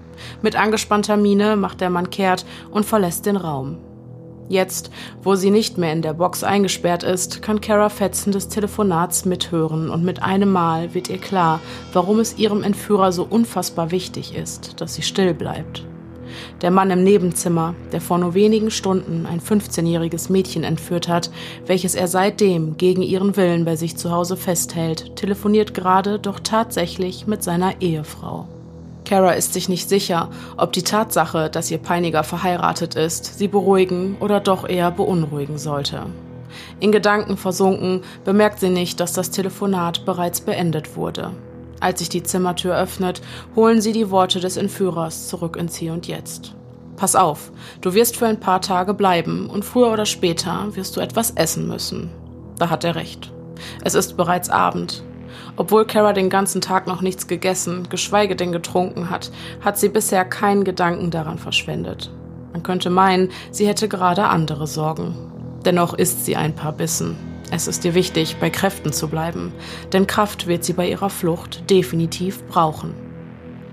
Mit 0.42 0.56
angespannter 0.56 1.18
Miene 1.18 1.56
macht 1.56 1.82
der 1.82 1.92
Mann 1.92 2.10
kehrt 2.10 2.46
und 2.72 2.86
verlässt 2.86 3.28
den 3.28 3.36
Raum. 3.36 3.78
Jetzt, 4.50 4.90
wo 5.22 5.36
sie 5.36 5.52
nicht 5.52 5.78
mehr 5.78 5.94
in 5.94 6.02
der 6.02 6.14
Box 6.14 6.44
eingesperrt 6.44 7.04
ist, 7.04 7.44
kann 7.44 7.62
Kara 7.62 7.90
Fetzen 7.90 8.32
des 8.32 8.48
Telefonats 8.48 9.26
mithören 9.26 9.92
und 9.92 10.04
mit 10.04 10.24
einem 10.24 10.52
Mal 10.52 10.96
wird 10.96 11.08
ihr 11.08 11.20
klar, 11.20 11.62
warum 11.94 12.20
es 12.20 12.40
ihrem 12.40 12.64
Entführer 12.64 13.12
so 13.12 13.24
unfassbar 13.30 13.92
wichtig 13.92 14.36
ist, 14.36 14.82
dass 14.82 14.96
sie 14.96 15.04
still 15.04 15.36
bleibt. 15.36 15.86
Der 16.62 16.72
Mann 16.72 16.90
im 16.90 17.04
Nebenzimmer, 17.04 17.76
der 17.92 18.02
vor 18.02 18.18
nur 18.18 18.34
wenigen 18.34 18.72
Stunden 18.72 19.28
ein 19.28 19.40
15-jähriges 19.40 20.32
Mädchen 20.32 20.64
entführt 20.64 21.08
hat, 21.08 21.30
welches 21.68 21.94
er 21.94 22.08
seitdem 22.08 22.76
gegen 22.78 23.04
ihren 23.04 23.38
Willen 23.38 23.66
bei 23.66 23.76
sich 23.76 23.98
zu 23.98 24.12
Hause 24.12 24.36
festhält, 24.36 25.16
telefoniert 25.16 25.76
gerade 25.76 26.18
doch 26.18 26.40
tatsächlich 26.40 27.28
mit 27.28 27.44
seiner 27.44 27.82
Ehefrau. 27.82 28.48
Kara 29.10 29.32
ist 29.32 29.54
sich 29.54 29.70
nicht 29.70 29.90
sicher, 29.90 30.30
ob 30.56 30.72
die 30.72 30.84
Tatsache, 30.84 31.50
dass 31.50 31.72
ihr 31.72 31.80
Peiniger 31.80 32.24
verheiratet 32.24 32.94
ist, 32.94 33.40
sie 33.40 33.48
beruhigen 33.48 34.18
oder 34.20 34.40
doch 34.40 34.70
eher 34.70 34.92
beunruhigen 34.92 35.58
sollte. 35.58 36.06
In 36.80 36.92
Gedanken 36.92 37.36
versunken, 37.36 38.04
bemerkt 38.24 38.60
sie 38.60 38.70
nicht, 38.70 39.00
dass 39.00 39.14
das 39.14 39.32
Telefonat 39.32 40.06
bereits 40.06 40.42
beendet 40.42 40.96
wurde. 40.96 41.32
Als 41.80 41.98
sich 41.98 42.10
die 42.10 42.22
Zimmertür 42.22 42.78
öffnet, 42.78 43.24
holen 43.56 43.82
sie 43.82 43.94
die 43.94 44.12
Worte 44.12 44.40
des 44.40 44.58
Entführers 44.58 45.28
zurück 45.28 45.56
ins 45.56 45.76
Hier 45.76 45.94
und 45.94 46.08
Jetzt. 46.08 46.54
Pass 46.96 47.16
auf, 47.16 47.52
du 47.82 47.96
wirst 47.96 48.16
für 48.16 48.28
ein 48.28 48.40
paar 48.40 48.62
Tage 48.62 48.94
bleiben 48.94 49.50
und 49.50 49.66
früher 49.66 49.92
oder 49.92 50.06
später 50.06 50.68
wirst 50.76 50.96
du 50.96 51.02
etwas 51.02 51.32
essen 51.32 51.68
müssen. 51.68 52.12
Da 52.60 52.70
hat 52.70 52.84
er 52.84 52.94
recht. 52.94 53.34
Es 53.84 53.96
ist 53.96 54.18
bereits 54.18 54.52
Abend 54.52 55.04
obwohl 55.60 55.84
Kara 55.84 56.14
den 56.14 56.30
ganzen 56.30 56.62
Tag 56.62 56.88
noch 56.88 57.02
nichts 57.02 57.28
gegessen, 57.28 57.90
geschweige 57.90 58.38
denn 58.38 58.54
getrunken 58.54 59.10
hat, 59.10 59.30
hat 59.60 59.78
sie 59.78 59.90
bisher 59.90 60.24
keinen 60.24 60.64
Gedanken 60.64 61.12
daran 61.12 61.38
verschwendet. 61.38 62.10
Man 62.54 62.64
könnte 62.64 62.90
meinen, 62.90 63.30
sie 63.52 63.68
hätte 63.68 63.90
gerade 63.90 64.28
andere 64.28 64.68
Sorgen. 64.68 65.16
Dennoch 65.66 65.94
isst 65.94 66.24
sie 66.26 66.38
ein 66.38 66.56
paar 66.56 66.72
Bissen. 66.72 67.18
Es 67.52 67.68
ist 67.68 67.84
ihr 67.84 67.94
wichtig, 67.94 68.38
bei 68.40 68.50
Kräften 68.50 68.94
zu 68.94 69.10
bleiben, 69.10 69.52
denn 69.92 70.08
Kraft 70.08 70.48
wird 70.48 70.64
sie 70.64 70.72
bei 70.72 70.90
ihrer 70.90 71.10
Flucht 71.10 71.70
definitiv 71.70 72.42
brauchen. 72.48 72.94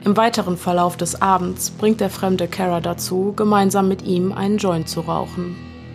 Im 0.05 0.17
weiteren 0.17 0.57
Verlauf 0.57 0.97
des 0.97 1.23
Abends 1.23 1.71
bringt 1.71 2.01
der 2.01 2.11
fremde 2.11 2.49
Kara 2.49 2.81
dazu, 2.81 3.33
gemeinsam 3.37 3.87
mit 3.87 4.03
ihm 4.03 4.33
einen 4.33 4.59
Joint 4.59 4.89
zu 4.89 5.03
rauchen. 5.03 5.55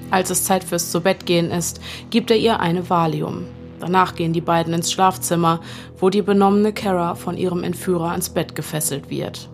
Als 0.10 0.30
es 0.30 0.46
Zeit 0.46 0.64
fürs 0.64 0.90
Zubettgehen 0.90 1.52
ist, 1.52 1.82
gibt 2.10 2.32
er 2.32 2.38
ihr 2.38 2.62
eine 2.62 2.90
Valium. 2.90 3.48
Danach 3.82 4.14
gehen 4.14 4.32
die 4.32 4.42
beiden 4.42 4.74
ins 4.76 4.92
Schlafzimmer, 4.92 5.60
wo 5.98 6.12
die 6.12 6.22
benommene 6.22 6.72
Kara 6.72 7.16
von 7.16 7.36
ihrem 7.36 7.64
Entführer 7.64 8.12
ans 8.12 8.30
Bett 8.30 8.54
gefesselt 8.54 9.10
wird. 9.10 9.50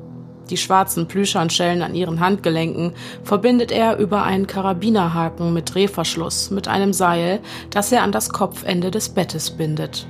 Die 0.50 0.58
schwarzen 0.58 1.08
Plüschhandschellen 1.08 1.82
an 1.82 1.96
ihren 1.96 2.20
Handgelenken 2.20 2.94
verbindet 3.24 3.72
er 3.72 3.98
über 3.98 4.24
einen 4.24 4.46
Karabinerhaken 4.46 5.54
mit 5.54 5.74
Drehverschluss 5.74 6.52
mit 6.52 6.68
einem 6.68 6.94
Seil, 6.94 7.40
das 7.70 7.92
er 7.92 8.04
an 8.04 8.12
das 8.12 8.30
Kopfende 8.30 8.92
des 8.92 9.10
Bettes 9.10 9.52
bindet. 9.52 10.08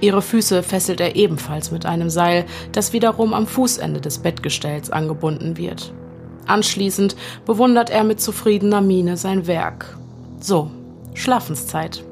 Ihre 0.00 0.22
Füße 0.22 0.62
fesselt 0.62 1.00
er 1.00 1.16
ebenfalls 1.16 1.72
mit 1.72 1.84
einem 1.84 2.10
Seil, 2.10 2.46
das 2.70 2.92
wiederum 2.92 3.34
am 3.34 3.48
Fußende 3.48 4.00
des 4.00 4.18
Bettgestells 4.18 4.90
angebunden 4.90 5.56
wird. 5.56 5.92
Anschließend 6.46 7.16
bewundert 7.44 7.90
er 7.90 8.04
mit 8.04 8.20
zufriedener 8.20 8.80
Miene 8.80 9.16
sein 9.16 9.48
Werk. 9.48 9.98
So, 10.40 10.70
Schlafenszeit. 11.14 12.04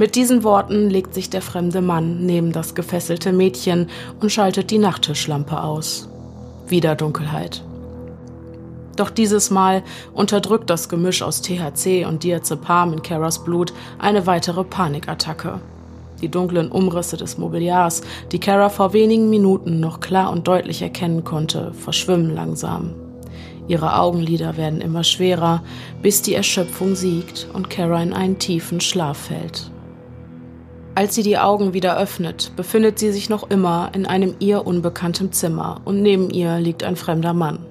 Mit 0.00 0.14
diesen 0.14 0.44
Worten 0.44 0.88
legt 0.88 1.12
sich 1.12 1.28
der 1.28 1.42
fremde 1.42 1.82
Mann 1.82 2.24
neben 2.24 2.52
das 2.52 2.74
gefesselte 2.74 3.34
Mädchen 3.34 3.90
und 4.18 4.32
schaltet 4.32 4.70
die 4.70 4.78
Nachttischlampe 4.78 5.62
aus. 5.62 6.08
Wieder 6.66 6.94
Dunkelheit. 6.94 7.62
Doch 8.96 9.10
dieses 9.10 9.50
Mal 9.50 9.82
unterdrückt 10.14 10.70
das 10.70 10.88
Gemisch 10.88 11.20
aus 11.20 11.42
THC 11.42 12.06
und 12.06 12.24
Diazepam 12.24 12.94
in 12.94 13.02
Caras 13.02 13.44
Blut 13.44 13.74
eine 13.98 14.26
weitere 14.26 14.64
Panikattacke. 14.64 15.60
Die 16.22 16.30
dunklen 16.30 16.72
Umrisse 16.72 17.18
des 17.18 17.36
Mobiliars, 17.36 18.00
die 18.32 18.40
Kara 18.40 18.70
vor 18.70 18.94
wenigen 18.94 19.28
Minuten 19.28 19.80
noch 19.80 20.00
klar 20.00 20.32
und 20.32 20.48
deutlich 20.48 20.80
erkennen 20.80 21.24
konnte, 21.24 21.74
verschwimmen 21.74 22.34
langsam. 22.34 22.94
Ihre 23.68 23.98
Augenlider 23.98 24.56
werden 24.56 24.80
immer 24.80 25.04
schwerer, 25.04 25.62
bis 26.00 26.22
die 26.22 26.32
Erschöpfung 26.32 26.94
siegt 26.94 27.48
und 27.52 27.68
Kara 27.68 28.02
in 28.02 28.14
einen 28.14 28.38
tiefen 28.38 28.80
Schlaf 28.80 29.18
fällt. 29.18 29.70
Als 31.00 31.14
sie 31.14 31.22
die 31.22 31.38
Augen 31.38 31.72
wieder 31.72 31.96
öffnet, 31.96 32.52
befindet 32.56 32.98
sie 32.98 33.10
sich 33.10 33.30
noch 33.30 33.48
immer 33.48 33.90
in 33.94 34.04
einem 34.04 34.34
ihr 34.38 34.66
unbekanntem 34.66 35.32
Zimmer 35.32 35.80
und 35.86 36.02
neben 36.02 36.28
ihr 36.28 36.58
liegt 36.58 36.84
ein 36.84 36.94
fremder 36.94 37.32
Mann. 37.32 37.64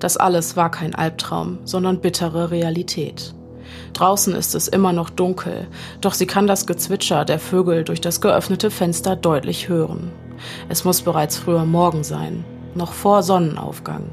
Das 0.00 0.16
alles 0.16 0.56
war 0.56 0.68
kein 0.72 0.92
Albtraum, 0.92 1.60
sondern 1.62 2.00
bittere 2.00 2.50
Realität. 2.50 3.36
Draußen 3.92 4.34
ist 4.34 4.56
es 4.56 4.66
immer 4.66 4.92
noch 4.92 5.10
dunkel, 5.10 5.68
doch 6.00 6.12
sie 6.12 6.26
kann 6.26 6.48
das 6.48 6.66
Gezwitscher 6.66 7.24
der 7.24 7.38
Vögel 7.38 7.84
durch 7.84 8.00
das 8.00 8.20
geöffnete 8.20 8.72
Fenster 8.72 9.14
deutlich 9.14 9.68
hören. 9.68 10.10
Es 10.68 10.84
muss 10.84 11.02
bereits 11.02 11.36
früher 11.38 11.64
Morgen 11.64 12.02
sein, 12.02 12.44
noch 12.74 12.94
vor 12.94 13.22
Sonnenaufgang. 13.22 14.10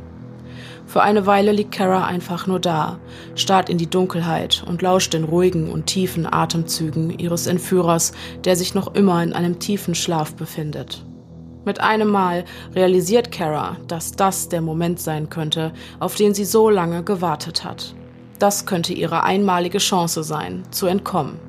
Für 0.85 1.01
eine 1.01 1.25
Weile 1.25 1.51
liegt 1.51 1.71
Kara 1.71 2.05
einfach 2.05 2.45
nur 2.45 2.59
da, 2.59 2.99
starrt 3.35 3.69
in 3.69 3.77
die 3.77 3.89
Dunkelheit 3.89 4.63
und 4.67 4.81
lauscht 4.81 5.13
den 5.13 5.23
ruhigen 5.23 5.71
und 5.71 5.85
tiefen 5.87 6.31
Atemzügen 6.31 7.17
ihres 7.17 7.47
Entführers, 7.47 8.11
der 8.43 8.55
sich 8.55 8.73
noch 8.73 8.93
immer 8.93 9.23
in 9.23 9.33
einem 9.33 9.59
tiefen 9.59 9.95
Schlaf 9.95 10.35
befindet. 10.35 11.03
Mit 11.65 11.79
einem 11.79 12.09
Mal 12.09 12.43
realisiert 12.75 13.31
Kara, 13.31 13.77
dass 13.87 14.11
das 14.11 14.49
der 14.49 14.61
Moment 14.61 14.99
sein 14.99 15.29
könnte, 15.29 15.71
auf 15.99 16.15
den 16.15 16.33
sie 16.33 16.45
so 16.45 16.69
lange 16.69 17.03
gewartet 17.03 17.63
hat. 17.63 17.95
Das 18.37 18.65
könnte 18.65 18.93
ihre 18.93 19.23
einmalige 19.23 19.77
Chance 19.77 20.23
sein, 20.23 20.63
zu 20.71 20.87
entkommen. 20.87 21.39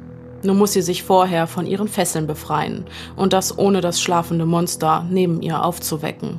Nur 0.44 0.54
muss 0.54 0.74
sie 0.74 0.82
sich 0.82 1.02
vorher 1.02 1.46
von 1.46 1.66
ihren 1.66 1.88
Fesseln 1.88 2.26
befreien 2.26 2.84
und 3.16 3.32
das 3.32 3.58
ohne 3.58 3.80
das 3.80 4.00
schlafende 4.00 4.46
Monster 4.46 5.04
neben 5.10 5.42
ihr 5.42 5.64
aufzuwecken. 5.64 6.38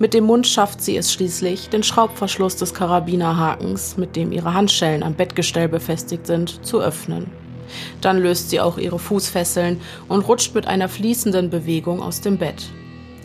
Mit 0.00 0.14
dem 0.14 0.24
Mund 0.24 0.46
schafft 0.46 0.80
sie 0.80 0.96
es 0.96 1.12
schließlich, 1.12 1.70
den 1.70 1.82
Schraubverschluss 1.82 2.54
des 2.54 2.72
Karabinerhakens, 2.72 3.96
mit 3.96 4.14
dem 4.14 4.30
ihre 4.30 4.54
Handschellen 4.54 5.02
am 5.02 5.14
Bettgestell 5.14 5.68
befestigt 5.68 6.26
sind, 6.26 6.64
zu 6.64 6.80
öffnen. 6.80 7.32
Dann 8.00 8.18
löst 8.18 8.50
sie 8.50 8.60
auch 8.60 8.78
ihre 8.78 9.00
Fußfesseln 9.00 9.80
und 10.06 10.28
rutscht 10.28 10.54
mit 10.54 10.68
einer 10.68 10.88
fließenden 10.88 11.50
Bewegung 11.50 12.00
aus 12.00 12.20
dem 12.20 12.38
Bett. 12.38 12.70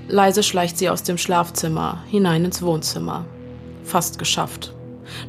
Leise 0.07 0.41
schleicht 0.41 0.79
sie 0.79 0.89
aus 0.89 1.03
dem 1.03 1.19
Schlafzimmer 1.19 2.03
hinein 2.09 2.43
ins 2.43 2.63
Wohnzimmer. 2.63 3.25
Fast 3.83 4.17
geschafft. 4.17 4.73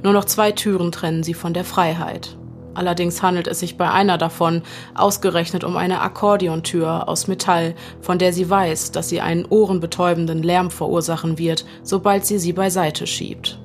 Nur 0.03 0.15
noch 0.15 0.25
zwei 0.25 0.51
Türen 0.51 0.93
trennen 0.93 1.23
sie 1.23 1.35
von 1.35 1.53
der 1.53 1.65
Freiheit. 1.65 2.37
Allerdings 2.75 3.23
handelt 3.23 3.47
es 3.47 3.61
sich 3.61 3.77
bei 3.77 3.91
einer 3.91 4.19
davon 4.19 4.63
ausgerechnet 4.95 5.65
um 5.65 5.77
eine 5.77 6.01
Akkordeontür 6.01 7.09
aus 7.09 7.29
Metall, 7.29 7.75
von 8.01 8.19
der 8.19 8.33
sie 8.33 8.51
weiß, 8.51 8.91
dass 8.93 9.09
sie 9.09 9.21
einen 9.21 9.47
ohrenbetäubenden 9.47 10.43
Lärm 10.43 10.71
verursachen 10.71 11.39
wird, 11.39 11.65
sobald 11.83 12.27
sie 12.27 12.39
sie 12.39 12.53
beiseite 12.53 13.07
schiebt. 13.07 13.59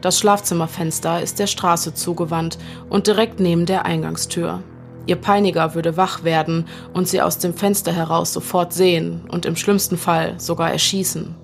Das 0.00 0.18
Schlafzimmerfenster 0.18 1.22
ist 1.22 1.38
der 1.38 1.46
Straße 1.46 1.94
zugewandt 1.94 2.58
und 2.88 3.06
direkt 3.06 3.38
neben 3.38 3.66
der 3.66 3.84
Eingangstür. 3.84 4.62
Ihr 5.06 5.16
Peiniger 5.16 5.74
würde 5.74 5.96
wach 5.96 6.22
werden 6.22 6.66
und 6.92 7.08
sie 7.08 7.22
aus 7.22 7.38
dem 7.38 7.54
Fenster 7.54 7.92
heraus 7.92 8.32
sofort 8.32 8.72
sehen 8.72 9.22
und 9.28 9.46
im 9.46 9.56
schlimmsten 9.56 9.96
Fall 9.96 10.38
sogar 10.38 10.70
erschießen. 10.70 11.34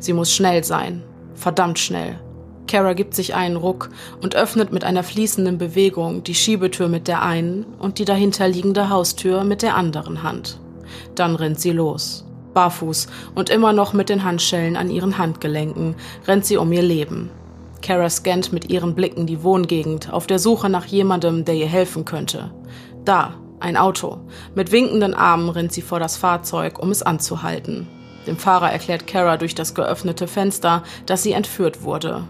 Sie 0.00 0.12
muss 0.12 0.32
schnell 0.32 0.64
sein, 0.64 1.02
verdammt 1.34 1.78
schnell. 1.78 2.18
Kara 2.66 2.94
gibt 2.94 3.14
sich 3.14 3.34
einen 3.34 3.56
Ruck 3.56 3.90
und 4.20 4.34
öffnet 4.34 4.72
mit 4.72 4.84
einer 4.84 5.02
fließenden 5.02 5.58
Bewegung 5.58 6.24
die 6.24 6.34
Schiebetür 6.34 6.88
mit 6.88 7.08
der 7.08 7.22
einen 7.22 7.64
und 7.78 7.98
die 7.98 8.04
dahinterliegende 8.04 8.90
Haustür 8.90 9.44
mit 9.44 9.62
der 9.62 9.76
anderen 9.76 10.22
Hand. 10.22 10.60
Dann 11.14 11.36
rennt 11.36 11.60
sie 11.60 11.72
los. 11.72 12.24
Barfuß 12.54 13.08
und 13.34 13.50
immer 13.50 13.72
noch 13.72 13.92
mit 13.92 14.08
den 14.08 14.24
Handschellen 14.24 14.76
an 14.76 14.90
ihren 14.90 15.18
Handgelenken 15.18 15.94
rennt 16.26 16.46
sie 16.46 16.56
um 16.56 16.72
ihr 16.72 16.82
Leben. 16.82 17.30
Kara 17.82 18.08
scannt 18.08 18.52
mit 18.52 18.70
ihren 18.70 18.94
Blicken 18.94 19.26
die 19.26 19.42
Wohngegend 19.42 20.12
auf 20.12 20.26
der 20.26 20.38
Suche 20.38 20.70
nach 20.70 20.86
jemandem, 20.86 21.44
der 21.44 21.54
ihr 21.54 21.66
helfen 21.66 22.04
könnte. 22.04 22.50
Da, 23.04 23.34
ein 23.60 23.76
Auto. 23.76 24.18
Mit 24.54 24.72
winkenden 24.72 25.14
Armen 25.14 25.50
rennt 25.50 25.72
sie 25.72 25.82
vor 25.82 26.00
das 26.00 26.16
Fahrzeug, 26.16 26.78
um 26.78 26.90
es 26.90 27.02
anzuhalten. 27.02 27.86
Dem 28.26 28.36
Fahrer 28.38 28.72
erklärt 28.72 29.06
Kara 29.06 29.36
durch 29.36 29.54
das 29.54 29.74
geöffnete 29.74 30.26
Fenster, 30.26 30.82
dass 31.04 31.22
sie 31.22 31.32
entführt 31.32 31.82
wurde. 31.82 32.24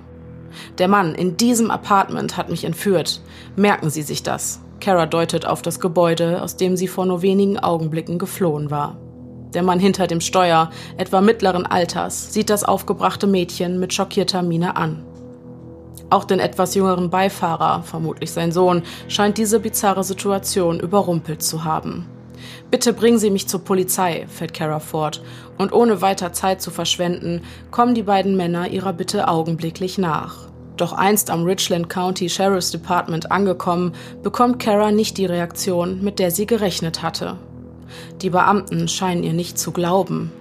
Der 0.79 0.89
Mann 0.89 1.15
in 1.15 1.37
diesem 1.37 1.71
Apartment 1.71 2.37
hat 2.37 2.51
mich 2.51 2.65
entführt. 2.65 3.21
Merken 3.57 3.91
Sie 3.91 4.03
sich 4.03 4.23
das. 4.23 4.61
Kara 4.81 5.07
deutet 5.07 5.47
auf 5.47 5.63
das 5.63 5.81
Gebäude, 5.81 6.43
aus 6.43 6.57
dem 6.57 6.77
sie 6.77 6.89
vor 6.89 7.07
nur 7.07 7.23
wenigen 7.23 7.59
Augenblicken 7.59 8.19
geflohen 8.19 8.71
war. 8.71 8.97
Der 9.55 9.63
Mann 9.63 9.81
hinter 9.81 10.07
dem 10.07 10.21
Steuer, 10.21 10.71
etwa 10.97 11.21
mittleren 11.21 11.67
Alters, 11.67 12.33
sieht 12.33 12.51
das 12.51 12.65
aufgebrachte 12.65 13.27
Mädchen 13.27 13.81
mit 13.81 13.95
schockierter 13.95 14.43
Miene 14.43 14.77
an. 14.77 15.03
Auch 16.11 16.25
den 16.25 16.41
etwas 16.41 16.75
jüngeren 16.75 17.11
Beifahrer, 17.11 17.83
vermutlich 17.83 18.31
sein 18.31 18.53
Sohn, 18.53 18.83
scheint 19.09 19.39
diese 19.39 19.59
bizarre 19.59 20.05
Situation 20.05 20.79
überrumpelt 20.79 21.43
zu 21.43 21.65
haben. 21.65 22.07
Bitte 22.71 22.93
bringen 22.93 23.19
Sie 23.19 23.31
mich 23.31 23.49
zur 23.49 23.65
Polizei, 23.65 24.27
fährt 24.29 24.55
Kara 24.55 24.81
fort, 24.81 25.23
und 25.59 25.73
ohne 25.73 26.03
weiter 26.03 26.33
Zeit 26.33 26.61
zu 26.61 26.71
verschwenden, 26.71 27.43
kommen 27.71 27.95
die 27.95 28.03
beiden 28.03 28.37
Männer 28.37 28.69
ihrer 28.69 28.93
Bitte 28.93 29.29
augenblicklich 29.29 29.99
nach. 29.99 30.49
Doch 30.77 30.93
einst 30.93 31.31
am 31.31 31.45
Richland 31.45 31.89
County 31.89 32.29
Sheriff's 32.29 32.71
Department 32.71 33.31
angekommen, 33.33 33.93
bekommt 34.23 34.59
Kara 34.59 34.91
nicht 34.91 35.17
die 35.17 35.27
Reaktion, 35.27 36.03
mit 36.03 36.19
der 36.19 36.31
sie 36.31 36.47
gerechnet 36.47 37.03
hatte. 37.03 37.39
Die 38.21 38.31
Beamten 38.31 38.89
scheinen 38.89 39.23
ihr 39.23 39.33
nicht 39.33 39.59
zu 39.59 39.73
glauben. 39.73 40.33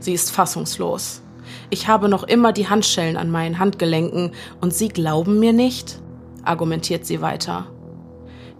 Sie 0.00 0.12
ist 0.12 0.32
fassungslos. 0.32 1.22
Ich 1.70 1.88
habe 1.88 2.08
noch 2.08 2.24
immer 2.24 2.52
die 2.52 2.68
Handschellen 2.68 3.16
an 3.16 3.30
meinen 3.30 3.58
Handgelenken 3.58 4.32
und 4.60 4.74
Sie 4.74 4.88
glauben 4.88 5.38
mir 5.38 5.52
nicht? 5.52 6.00
argumentiert 6.42 7.04
sie 7.04 7.20
weiter. 7.20 7.66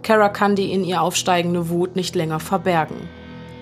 Kara 0.03 0.29
kann 0.29 0.55
die 0.55 0.71
in 0.71 0.83
ihr 0.83 1.01
aufsteigende 1.01 1.69
Wut 1.69 1.95
nicht 1.95 2.15
länger 2.15 2.39
verbergen. 2.39 3.09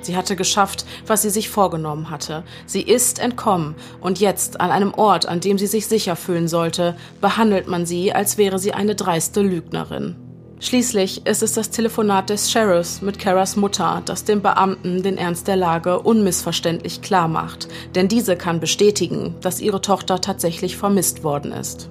Sie 0.05 0.15
hatte 0.15 0.35
geschafft, 0.35 0.85
was 1.07 1.23
sie 1.23 1.31
sich 1.31 1.49
vorgenommen 1.49 2.11
hatte. 2.11 2.43
Sie 2.67 2.83
ist 2.83 3.17
entkommen 3.17 3.73
und 4.01 4.19
jetzt 4.19 4.61
an 4.61 4.69
einem 4.69 4.93
Ort, 4.93 5.27
an 5.27 5.39
dem 5.39 5.57
sie 5.57 5.65
sich 5.65 5.87
sicher 5.87 6.15
fühlen 6.15 6.47
sollte, 6.47 6.95
behandelt 7.21 7.67
man 7.67 7.87
sie, 7.87 8.13
als 8.13 8.37
wäre 8.37 8.59
sie 8.59 8.73
eine 8.73 8.93
dreiste 8.93 9.41
Lügnerin. 9.41 10.15
Schließlich 10.59 11.25
ist 11.25 11.43
es 11.43 11.53
das 11.53 11.69
Telefonat 11.69 12.29
des 12.29 12.49
Sheriffs 12.49 13.01
mit 13.01 13.19
Karas 13.19 13.55
Mutter, 13.55 14.01
das 14.05 14.23
dem 14.23 14.41
Beamten 14.41 15.03
den 15.03 15.17
Ernst 15.17 15.47
der 15.47 15.57
Lage 15.57 15.99
unmissverständlich 15.99 17.01
klar 17.01 17.27
macht, 17.27 17.67
denn 17.93 18.07
diese 18.07 18.37
kann 18.37 18.59
bestätigen, 18.59 19.35
dass 19.41 19.59
ihre 19.59 19.81
Tochter 19.81 20.21
tatsächlich 20.21 20.77
vermisst 20.77 21.23
worden 21.23 21.51
ist. 21.51 21.89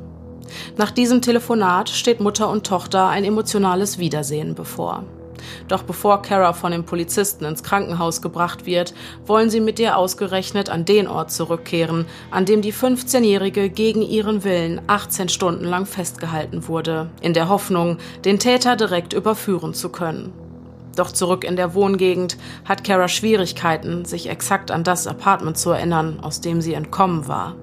Nach 0.76 0.90
diesem 0.90 1.22
Telefonat 1.22 1.88
steht 1.88 2.20
Mutter 2.20 2.48
und 2.50 2.66
Tochter 2.66 3.08
ein 3.08 3.24
emotionales 3.24 3.98
Wiedersehen 3.98 4.54
bevor. 4.54 5.04
Doch 5.68 5.82
bevor 5.82 6.22
Kara 6.22 6.52
von 6.52 6.72
den 6.72 6.84
Polizisten 6.84 7.44
ins 7.44 7.62
Krankenhaus 7.62 8.22
gebracht 8.22 8.66
wird, 8.66 8.94
wollen 9.26 9.50
sie 9.50 9.60
mit 9.60 9.78
ihr 9.78 9.96
ausgerechnet 9.96 10.70
an 10.70 10.84
den 10.84 11.06
Ort 11.06 11.30
zurückkehren, 11.32 12.06
an 12.30 12.44
dem 12.44 12.62
die 12.62 12.72
15-Jährige 12.72 13.70
gegen 13.70 14.02
ihren 14.02 14.44
Willen 14.44 14.80
18 14.86 15.28
Stunden 15.28 15.64
lang 15.64 15.86
festgehalten 15.86 16.68
wurde, 16.68 17.10
in 17.20 17.34
der 17.34 17.48
Hoffnung, 17.48 17.98
den 18.24 18.38
Täter 18.38 18.76
direkt 18.76 19.12
überführen 19.12 19.74
zu 19.74 19.88
können. 19.88 20.32
Doch 20.96 21.10
zurück 21.10 21.42
in 21.42 21.56
der 21.56 21.74
Wohngegend 21.74 22.36
hat 22.64 22.84
Kara 22.84 23.08
Schwierigkeiten, 23.08 24.04
sich 24.04 24.28
exakt 24.28 24.70
an 24.70 24.84
das 24.84 25.06
Apartment 25.06 25.58
zu 25.58 25.70
erinnern, 25.70 26.20
aus 26.22 26.40
dem 26.40 26.60
sie 26.60 26.74
entkommen 26.74 27.26
war. 27.26 27.56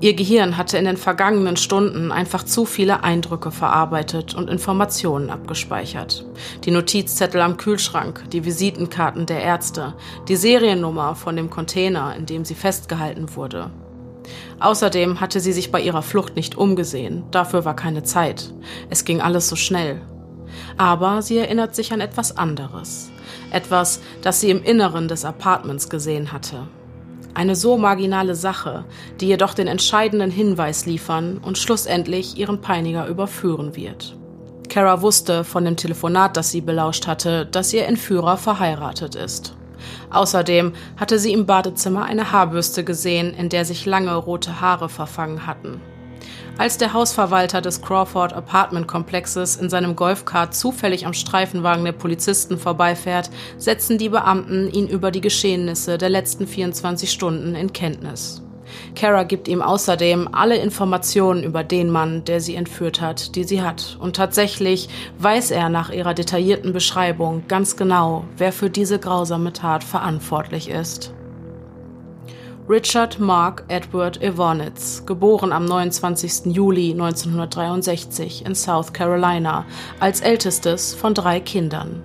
Ihr 0.00 0.14
Gehirn 0.14 0.56
hatte 0.56 0.78
in 0.78 0.84
den 0.84 0.96
vergangenen 0.96 1.56
Stunden 1.56 2.12
einfach 2.12 2.44
zu 2.44 2.64
viele 2.64 3.02
Eindrücke 3.02 3.50
verarbeitet 3.50 4.34
und 4.34 4.48
Informationen 4.48 5.30
abgespeichert. 5.30 6.24
Die 6.64 6.70
Notizzettel 6.70 7.40
am 7.40 7.56
Kühlschrank, 7.56 8.24
die 8.32 8.44
Visitenkarten 8.44 9.26
der 9.26 9.42
Ärzte, 9.42 9.94
die 10.28 10.36
Seriennummer 10.36 11.14
von 11.14 11.36
dem 11.36 11.50
Container, 11.50 12.14
in 12.16 12.26
dem 12.26 12.44
sie 12.44 12.54
festgehalten 12.54 13.34
wurde. 13.34 13.70
Außerdem 14.60 15.20
hatte 15.20 15.40
sie 15.40 15.52
sich 15.52 15.72
bei 15.72 15.80
ihrer 15.80 16.02
Flucht 16.02 16.36
nicht 16.36 16.56
umgesehen, 16.56 17.24
dafür 17.30 17.64
war 17.64 17.74
keine 17.74 18.02
Zeit. 18.02 18.52
Es 18.90 19.04
ging 19.04 19.20
alles 19.20 19.48
so 19.48 19.56
schnell. 19.56 20.00
Aber 20.76 21.22
sie 21.22 21.38
erinnert 21.38 21.74
sich 21.74 21.92
an 21.92 22.00
etwas 22.00 22.36
anderes. 22.36 23.10
Etwas, 23.50 24.00
das 24.22 24.40
sie 24.40 24.50
im 24.50 24.62
Inneren 24.62 25.08
des 25.08 25.24
Apartments 25.24 25.88
gesehen 25.88 26.32
hatte. 26.32 26.68
Eine 27.34 27.54
so 27.54 27.76
marginale 27.76 28.34
Sache, 28.34 28.84
die 29.20 29.28
jedoch 29.28 29.54
den 29.54 29.68
entscheidenden 29.68 30.30
Hinweis 30.30 30.86
liefern 30.86 31.38
und 31.38 31.58
schlussendlich 31.58 32.36
ihren 32.36 32.60
Peiniger 32.60 33.06
überführen 33.06 33.76
wird. 33.76 34.16
Kara 34.68 35.00
wusste 35.02 35.44
von 35.44 35.64
dem 35.64 35.76
Telefonat, 35.76 36.36
das 36.36 36.50
sie 36.50 36.60
belauscht 36.60 37.06
hatte, 37.06 37.46
dass 37.46 37.72
ihr 37.72 37.86
Entführer 37.86 38.36
verheiratet 38.36 39.14
ist. 39.14 39.56
Außerdem 40.10 40.72
hatte 40.96 41.18
sie 41.18 41.32
im 41.32 41.46
Badezimmer 41.46 42.04
eine 42.04 42.32
Haarbürste 42.32 42.84
gesehen, 42.84 43.32
in 43.34 43.48
der 43.48 43.64
sich 43.64 43.86
lange 43.86 44.14
rote 44.14 44.60
Haare 44.60 44.88
verfangen 44.88 45.46
hatten. 45.46 45.80
Als 46.58 46.76
der 46.76 46.92
Hausverwalter 46.92 47.60
des 47.60 47.82
Crawford 47.82 48.32
Apartment 48.32 48.88
Komplexes 48.88 49.54
in 49.54 49.70
seinem 49.70 49.94
Golfkart 49.94 50.56
zufällig 50.56 51.06
am 51.06 51.12
Streifenwagen 51.12 51.84
der 51.84 51.92
Polizisten 51.92 52.58
vorbeifährt, 52.58 53.30
setzen 53.58 53.96
die 53.96 54.08
Beamten 54.08 54.68
ihn 54.68 54.88
über 54.88 55.12
die 55.12 55.20
Geschehnisse 55.20 55.98
der 55.98 56.08
letzten 56.08 56.48
24 56.48 57.12
Stunden 57.12 57.54
in 57.54 57.72
Kenntnis. 57.72 58.42
Kara 58.96 59.22
gibt 59.22 59.46
ihm 59.46 59.62
außerdem 59.62 60.30
alle 60.32 60.56
Informationen 60.56 61.44
über 61.44 61.62
den 61.62 61.90
Mann, 61.90 62.24
der 62.24 62.40
sie 62.40 62.56
entführt 62.56 63.00
hat, 63.00 63.36
die 63.36 63.44
sie 63.44 63.62
hat. 63.62 63.96
Und 64.00 64.16
tatsächlich 64.16 64.88
weiß 65.18 65.52
er 65.52 65.68
nach 65.68 65.90
ihrer 65.90 66.12
detaillierten 66.12 66.72
Beschreibung 66.72 67.44
ganz 67.46 67.76
genau, 67.76 68.24
wer 68.36 68.52
für 68.52 68.68
diese 68.68 68.98
grausame 68.98 69.52
Tat 69.52 69.84
verantwortlich 69.84 70.68
ist. 70.68 71.12
Richard 72.68 73.18
Mark 73.18 73.64
Edward 73.68 74.20
Evonitz, 74.20 75.02
geboren 75.06 75.52
am 75.52 75.64
29. 75.64 76.54
Juli 76.54 76.90
1963 76.90 78.44
in 78.44 78.54
South 78.54 78.92
Carolina, 78.92 79.64
als 80.00 80.20
ältestes 80.20 80.94
von 80.94 81.14
drei 81.14 81.40
Kindern. 81.40 82.02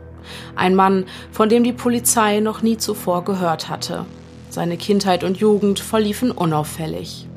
Ein 0.55 0.73
Mann, 0.73 1.03
von 1.31 1.49
dem 1.49 1.65
die 1.65 1.73
Polizei 1.73 2.39
noch 2.39 2.61
nie 2.61 2.77
zuvor 2.77 3.25
gehört 3.25 3.67
hatte. 3.67 4.05
Seine 4.49 4.77
Kindheit 4.77 5.25
und 5.25 5.35
Jugend 5.35 5.81
verliefen 5.81 6.31
unauffällig. 6.31 7.27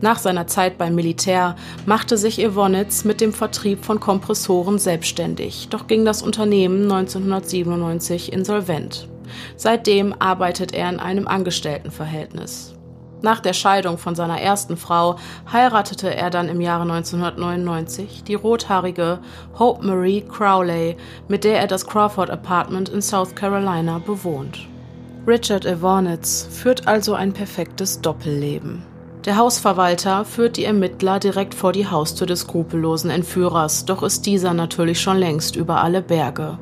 Nach 0.00 0.18
seiner 0.18 0.48
Zeit 0.48 0.76
beim 0.76 0.96
Militär 0.96 1.54
machte 1.86 2.16
sich 2.16 2.40
Evonitz 2.40 3.04
mit 3.04 3.20
dem 3.20 3.32
Vertrieb 3.32 3.84
von 3.84 4.00
Kompressoren 4.00 4.80
selbstständig, 4.80 5.68
doch 5.70 5.86
ging 5.86 6.04
das 6.04 6.22
Unternehmen 6.22 6.90
1997 6.90 8.32
insolvent. 8.32 9.08
Seitdem 9.56 10.14
arbeitet 10.18 10.72
er 10.72 10.88
in 10.88 11.00
einem 11.00 11.28
Angestelltenverhältnis. 11.28 12.74
Nach 13.24 13.40
der 13.40 13.54
Scheidung 13.54 13.96
von 13.96 14.14
seiner 14.14 14.38
ersten 14.38 14.76
Frau 14.76 15.16
heiratete 15.50 16.14
er 16.14 16.28
dann 16.28 16.50
im 16.50 16.60
Jahre 16.60 16.82
1999 16.82 18.22
die 18.24 18.34
rothaarige 18.34 19.18
Hope 19.58 19.82
Marie 19.82 20.20
Crowley, 20.20 20.98
mit 21.26 21.44
der 21.44 21.58
er 21.58 21.66
das 21.66 21.86
Crawford 21.86 22.28
Apartment 22.28 22.90
in 22.90 23.00
South 23.00 23.34
Carolina 23.34 23.98
bewohnt. 23.98 24.68
Richard 25.26 25.64
Evonitz 25.64 26.46
führt 26.50 26.86
also 26.86 27.14
ein 27.14 27.32
perfektes 27.32 28.02
Doppelleben. 28.02 28.82
Der 29.24 29.38
Hausverwalter 29.38 30.26
führt 30.26 30.58
die 30.58 30.66
Ermittler 30.66 31.18
direkt 31.18 31.54
vor 31.54 31.72
die 31.72 31.86
Haustür 31.86 32.26
des 32.26 32.40
skrupellosen 32.40 33.08
Entführers, 33.08 33.86
doch 33.86 34.02
ist 34.02 34.26
dieser 34.26 34.52
natürlich 34.52 35.00
schon 35.00 35.16
längst 35.16 35.56
über 35.56 35.82
alle 35.82 36.02
Berge. 36.02 36.58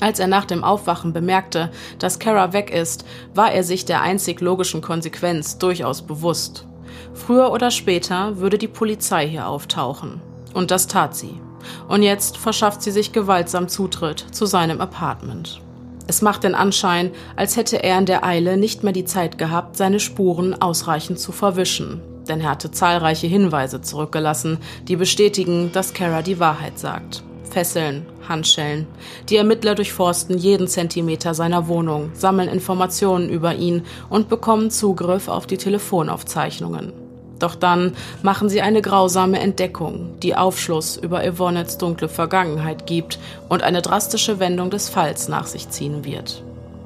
Als 0.00 0.18
er 0.18 0.26
nach 0.26 0.44
dem 0.44 0.62
Aufwachen 0.62 1.12
bemerkte, 1.12 1.70
dass 1.98 2.18
Kara 2.18 2.52
weg 2.52 2.70
ist, 2.70 3.04
war 3.34 3.52
er 3.52 3.64
sich 3.64 3.84
der 3.84 4.02
einzig 4.02 4.40
logischen 4.40 4.82
Konsequenz 4.82 5.58
durchaus 5.58 6.02
bewusst. 6.02 6.66
Früher 7.14 7.50
oder 7.50 7.70
später 7.70 8.38
würde 8.38 8.58
die 8.58 8.68
Polizei 8.68 9.26
hier 9.26 9.48
auftauchen. 9.48 10.20
Und 10.52 10.70
das 10.70 10.86
tat 10.86 11.16
sie. 11.16 11.40
Und 11.88 12.02
jetzt 12.02 12.36
verschafft 12.36 12.82
sie 12.82 12.90
sich 12.90 13.12
gewaltsam 13.12 13.68
Zutritt 13.68 14.24
zu 14.30 14.46
seinem 14.46 14.80
Apartment. 14.80 15.60
Es 16.06 16.22
macht 16.22 16.44
den 16.44 16.54
Anschein, 16.54 17.10
als 17.34 17.56
hätte 17.56 17.82
er 17.82 17.98
in 17.98 18.06
der 18.06 18.24
Eile 18.24 18.56
nicht 18.56 18.84
mehr 18.84 18.92
die 18.92 19.04
Zeit 19.04 19.38
gehabt, 19.38 19.76
seine 19.76 19.98
Spuren 19.98 20.60
ausreichend 20.60 21.18
zu 21.18 21.32
verwischen. 21.32 22.00
Denn 22.28 22.40
er 22.40 22.50
hatte 22.50 22.70
zahlreiche 22.70 23.26
Hinweise 23.26 23.80
zurückgelassen, 23.80 24.58
die 24.86 24.96
bestätigen, 24.96 25.72
dass 25.72 25.94
Kara 25.94 26.22
die 26.22 26.38
Wahrheit 26.38 26.78
sagt. 26.78 27.24
Fesseln, 27.50 28.06
Handschellen. 28.28 28.86
Die 29.28 29.36
Ermittler 29.36 29.74
durchforsten 29.74 30.38
jeden 30.38 30.68
Zentimeter 30.68 31.34
seiner 31.34 31.68
Wohnung, 31.68 32.10
sammeln 32.14 32.48
Informationen 32.48 33.28
über 33.28 33.54
ihn 33.54 33.82
und 34.08 34.28
bekommen 34.28 34.70
Zugriff 34.70 35.28
auf 35.28 35.46
die 35.46 35.58
Telefonaufzeichnungen. 35.58 36.92
Doch 37.38 37.54
dann 37.54 37.94
machen 38.22 38.48
sie 38.48 38.62
eine 38.62 38.80
grausame 38.80 39.38
Entdeckung, 39.38 40.18
die 40.22 40.34
Aufschluss 40.34 40.96
über 40.96 41.22
Yvonnets 41.22 41.78
dunkle 41.78 42.08
Vergangenheit 42.08 42.86
gibt 42.86 43.18
und 43.48 43.62
eine 43.62 43.82
drastische 43.82 44.38
Wendung 44.38 44.70
des 44.70 44.88
Falls 44.88 45.28
nach 45.28 45.46
sich 45.46 45.68
ziehen 45.68 46.04
wird. 46.04 46.42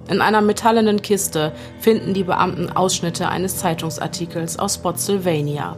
In 0.08 0.20
einer 0.20 0.40
metallenen 0.40 1.02
Kiste 1.02 1.52
finden 1.78 2.14
die 2.14 2.24
Beamten 2.24 2.68
Ausschnitte 2.68 3.28
eines 3.28 3.58
Zeitungsartikels 3.58 4.58
aus 4.58 4.74
Spotsylvania. 4.74 5.76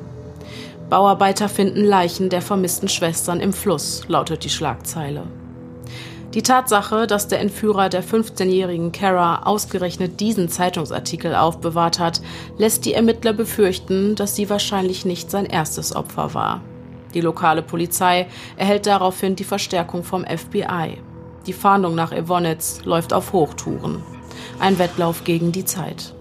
Bauarbeiter 0.88 1.51
finden 1.51 1.85
Leichen 1.85 2.31
der 2.31 2.40
vermissten 2.40 2.88
Schwestern 2.88 3.40
im 3.40 3.53
Fluss, 3.53 4.05
lautet 4.09 4.44
die 4.44 4.51
Schlagzeile. 4.51 5.25
Die 6.35 6.42
Tatsache, 6.42 7.07
dass 7.07 7.29
der 7.29 7.40
Entführer 7.40 7.90
der 7.90 8.03
15-jährigen 8.03 8.90
Kara 8.90 9.42
ausgerechnet 9.42 10.18
diesen 10.18 10.49
Zeitungsartikel 10.49 11.35
aufbewahrt 11.35 11.99
hat, 11.99 12.23
lässt 12.57 12.87
die 12.87 12.95
Ermittler 12.95 13.35
befürchten, 13.35 14.14
dass 14.14 14.35
sie 14.35 14.49
wahrscheinlich 14.49 15.05
nicht 15.05 15.31
sein 15.31 15.45
erstes 15.45 15.95
Opfer 15.95 16.33
war. 16.33 16.62
Die 17.12 17.21
lokale 17.21 17.61
Polizei 17.61 18.27
erhält 18.57 18.87
daraufhin 18.87 19.37
die 19.37 19.45
Verstärkung 19.45 20.05
vom 20.05 20.25
FBI. 20.25 20.97
Die 21.47 21.53
Fahndung 21.53 21.95
nach 21.95 22.12
Evonitz 22.12 22.81
läuft 22.85 23.12
auf 23.12 23.35
Hochtouren. 23.35 24.03
Ein 24.59 24.79
Wettlauf 24.79 25.25
gegen 25.25 25.53
die 25.53 25.66
Zeit. 25.66 26.14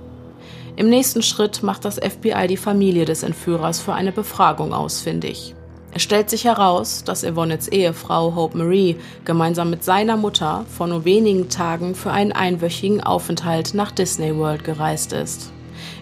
Im 0.76 0.90
nächsten 0.90 1.22
Schritt 1.22 1.64
macht 1.64 1.86
das 1.86 1.96
FBI 1.96 2.48
die 2.48 2.58
Familie 2.58 3.06
des 3.06 3.24
Entführers 3.24 3.80
für 3.80 3.94
eine 3.94 4.12
Befragung 4.12 4.74
ausfindig. 4.74 5.56
Es 5.94 6.04
stellt 6.04 6.30
sich 6.30 6.46
heraus, 6.46 7.04
dass 7.04 7.24
Yvonne's 7.24 7.68
Ehefrau 7.68 8.34
Hope 8.34 8.58
Marie 8.58 8.96
gemeinsam 9.26 9.70
mit 9.70 9.84
seiner 9.84 10.16
Mutter 10.16 10.66
vor 10.70 10.88
nur 10.88 11.04
wenigen 11.04 11.50
Tagen 11.50 11.96
für 11.96 12.12
einen 12.12 12.32
einwöchigen 12.32 13.04
Aufenthalt 13.04 13.74
nach 13.74 13.92
Disney 13.92 14.36
World 14.38 14.64
gereist 14.64 15.12
ist. 15.12 15.52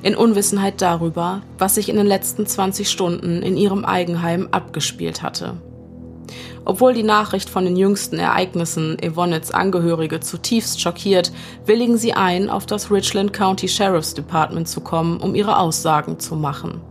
In 0.04 0.16
Unwissenheit 0.16 0.82
darüber, 0.82 1.42
was 1.58 1.76
sich 1.76 1.90
in 1.90 1.98
den 1.98 2.06
letzten 2.06 2.46
20 2.46 2.88
Stunden 2.88 3.42
in 3.42 3.58
ihrem 3.58 3.84
Eigenheim 3.84 4.48
abgespielt 4.52 5.24
hatte. 5.24 5.58
Obwohl 6.66 6.94
die 6.94 7.04
Nachricht 7.04 7.50
von 7.50 7.66
den 7.66 7.76
jüngsten 7.76 8.20
Ereignissen 8.20 8.98
Yvonnets 9.04 9.50
Angehörige 9.50 10.20
zutiefst 10.20 10.80
schockiert, 10.80 11.32
willigen 11.66 11.98
sie 11.98 12.14
ein, 12.14 12.52
auf 12.52 12.68
das 12.68 12.92
Richland 12.92 13.34
County 13.34 13.68
Sheriff's 13.68 14.14
Department 14.14 14.68
zu 14.68 14.82
kommen, 14.82 15.18
um 15.20 15.34
ihre 15.34 15.58
Aussagen 15.58 16.20
zu 16.20 16.36
machen. 16.36 16.82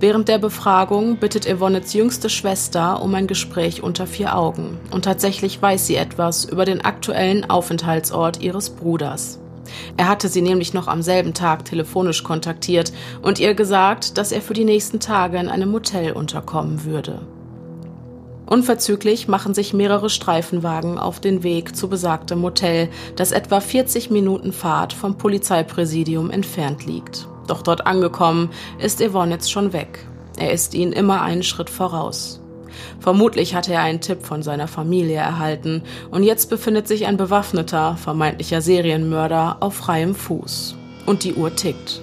Während 0.00 0.28
der 0.28 0.38
Befragung 0.38 1.18
bittet 1.18 1.46
Yvonnets 1.46 1.92
jüngste 1.92 2.30
Schwester 2.30 3.02
um 3.02 3.14
ein 3.14 3.26
Gespräch 3.26 3.82
unter 3.82 4.06
vier 4.06 4.34
Augen 4.34 4.78
und 4.90 5.04
tatsächlich 5.04 5.60
weiß 5.60 5.86
sie 5.86 5.96
etwas 5.96 6.46
über 6.46 6.64
den 6.64 6.80
aktuellen 6.80 7.50
Aufenthaltsort 7.50 8.40
ihres 8.40 8.70
Bruders. 8.70 9.38
Er 9.98 10.08
hatte 10.08 10.28
sie 10.28 10.40
nämlich 10.40 10.72
noch 10.72 10.88
am 10.88 11.02
selben 11.02 11.34
Tag 11.34 11.66
telefonisch 11.66 12.24
kontaktiert 12.24 12.94
und 13.20 13.38
ihr 13.38 13.52
gesagt, 13.52 14.16
dass 14.16 14.32
er 14.32 14.40
für 14.40 14.54
die 14.54 14.64
nächsten 14.64 15.00
Tage 15.00 15.38
in 15.38 15.50
einem 15.50 15.70
Motel 15.70 16.12
unterkommen 16.12 16.86
würde. 16.86 17.20
Unverzüglich 18.46 19.28
machen 19.28 19.52
sich 19.52 19.74
mehrere 19.74 20.08
Streifenwagen 20.08 20.98
auf 20.98 21.20
den 21.20 21.42
Weg 21.42 21.76
zu 21.76 21.88
besagtem 21.90 22.40
Motel, 22.40 22.88
das 23.16 23.32
etwa 23.32 23.60
40 23.60 24.10
Minuten 24.10 24.54
Fahrt 24.54 24.94
vom 24.94 25.18
Polizeipräsidium 25.18 26.30
entfernt 26.30 26.86
liegt. 26.86 27.28
Doch 27.50 27.62
dort 27.62 27.84
angekommen 27.84 28.50
ist 28.78 29.00
Evonitz 29.00 29.50
schon 29.50 29.72
weg. 29.72 30.06
Er 30.38 30.52
ist 30.52 30.72
ihnen 30.72 30.92
immer 30.92 31.22
einen 31.22 31.42
Schritt 31.42 31.68
voraus. 31.68 32.40
Vermutlich 33.00 33.56
hatte 33.56 33.72
er 33.72 33.82
einen 33.82 34.00
Tipp 34.00 34.24
von 34.24 34.44
seiner 34.44 34.68
Familie 34.68 35.16
erhalten 35.16 35.82
und 36.12 36.22
jetzt 36.22 36.48
befindet 36.48 36.86
sich 36.86 37.06
ein 37.06 37.16
bewaffneter, 37.16 37.96
vermeintlicher 37.96 38.60
Serienmörder 38.60 39.56
auf 39.58 39.74
freiem 39.74 40.14
Fuß. 40.14 40.76
Und 41.06 41.24
die 41.24 41.34
Uhr 41.34 41.56
tickt. 41.56 42.00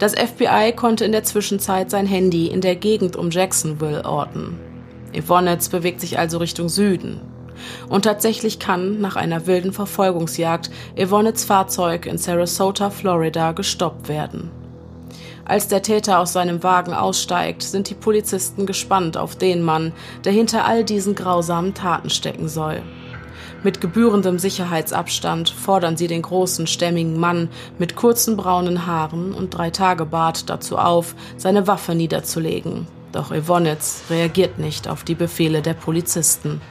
Das 0.00 0.14
FBI 0.14 0.72
konnte 0.74 1.04
in 1.04 1.12
der 1.12 1.22
Zwischenzeit 1.22 1.88
sein 1.88 2.06
Handy 2.06 2.48
in 2.48 2.62
der 2.62 2.74
Gegend 2.74 3.14
um 3.14 3.30
Jacksonville 3.30 4.04
orten. 4.04 4.58
Evonitz 5.12 5.68
bewegt 5.68 6.00
sich 6.00 6.18
also 6.18 6.38
Richtung 6.38 6.68
Süden. 6.68 7.20
Und 7.88 8.04
tatsächlich 8.04 8.58
kann 8.58 9.00
nach 9.00 9.16
einer 9.16 9.46
wilden 9.46 9.72
Verfolgungsjagd 9.72 10.70
Evonitz 10.94 11.44
Fahrzeug 11.44 12.06
in 12.06 12.18
Sarasota, 12.18 12.90
Florida, 12.90 13.52
gestoppt 13.52 14.08
werden. 14.08 14.50
Als 15.44 15.68
der 15.68 15.82
Täter 15.82 16.20
aus 16.20 16.32
seinem 16.32 16.62
Wagen 16.62 16.94
aussteigt, 16.94 17.62
sind 17.62 17.90
die 17.90 17.94
Polizisten 17.94 18.64
gespannt 18.64 19.16
auf 19.16 19.36
den 19.36 19.62
Mann, 19.62 19.92
der 20.24 20.32
hinter 20.32 20.64
all 20.64 20.84
diesen 20.84 21.14
grausamen 21.14 21.74
Taten 21.74 22.10
stecken 22.10 22.48
soll. 22.48 22.82
Mit 23.64 23.80
gebührendem 23.80 24.38
Sicherheitsabstand 24.38 25.50
fordern 25.50 25.96
sie 25.96 26.06
den 26.06 26.22
großen, 26.22 26.66
stämmigen 26.66 27.18
Mann 27.18 27.48
mit 27.78 27.96
kurzen 27.96 28.36
braunen 28.36 28.86
Haaren 28.86 29.32
und 29.32 29.50
drei 29.50 29.70
Tage 29.70 30.04
Bart 30.04 30.48
dazu 30.50 30.78
auf, 30.78 31.14
seine 31.36 31.66
Waffe 31.66 31.94
niederzulegen 31.94 32.86
doch 33.12 33.30
Evonitz 33.30 34.04
reagiert 34.08 34.58
nicht 34.58 34.88
auf 34.88 35.04
die 35.04 35.14
Befehle 35.14 35.60
der 35.60 35.74
Polizisten. 35.74 36.62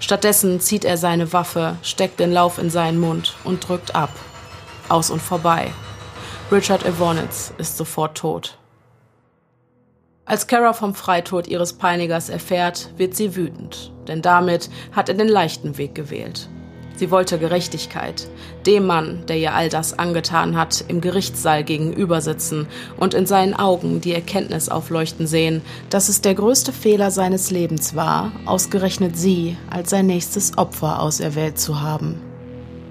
Stattdessen 0.00 0.60
zieht 0.60 0.84
er 0.84 0.96
seine 0.96 1.32
Waffe, 1.32 1.76
steckt 1.82 2.20
den 2.20 2.32
Lauf 2.32 2.58
in 2.58 2.70
seinen 2.70 3.00
Mund 3.00 3.36
und 3.44 3.68
drückt 3.68 3.94
ab. 3.94 4.10
Aus 4.88 5.10
und 5.10 5.20
vorbei. 5.20 5.72
Richard 6.50 6.84
Evonitz 6.86 7.52
ist 7.58 7.76
sofort 7.76 8.16
tot. 8.16 8.58
Als 10.24 10.46
Kara 10.46 10.72
vom 10.72 10.94
Freitod 10.94 11.46
ihres 11.46 11.72
Peinigers 11.72 12.28
erfährt, 12.28 12.90
wird 12.96 13.14
sie 13.14 13.34
wütend, 13.34 13.92
denn 14.06 14.22
damit 14.22 14.70
hat 14.92 15.08
er 15.08 15.14
den 15.14 15.28
leichten 15.28 15.78
Weg 15.78 15.94
gewählt. 15.94 16.48
Sie 16.98 17.12
wollte 17.12 17.38
Gerechtigkeit, 17.38 18.26
dem 18.66 18.84
Mann, 18.84 19.22
der 19.28 19.38
ihr 19.38 19.54
all 19.54 19.68
das 19.68 20.00
angetan 20.00 20.56
hat, 20.56 20.84
im 20.88 21.00
Gerichtssaal 21.00 21.62
gegenüber 21.62 22.20
sitzen 22.20 22.66
und 22.96 23.14
in 23.14 23.24
seinen 23.24 23.54
Augen 23.54 24.00
die 24.00 24.12
Erkenntnis 24.12 24.68
aufleuchten 24.68 25.28
sehen, 25.28 25.62
dass 25.90 26.08
es 26.08 26.22
der 26.22 26.34
größte 26.34 26.72
Fehler 26.72 27.12
seines 27.12 27.52
Lebens 27.52 27.94
war, 27.94 28.32
ausgerechnet 28.46 29.16
sie 29.16 29.56
als 29.70 29.90
sein 29.90 30.06
nächstes 30.06 30.58
Opfer 30.58 31.00
auserwählt 31.00 31.60
zu 31.60 31.80
haben. 31.80 32.20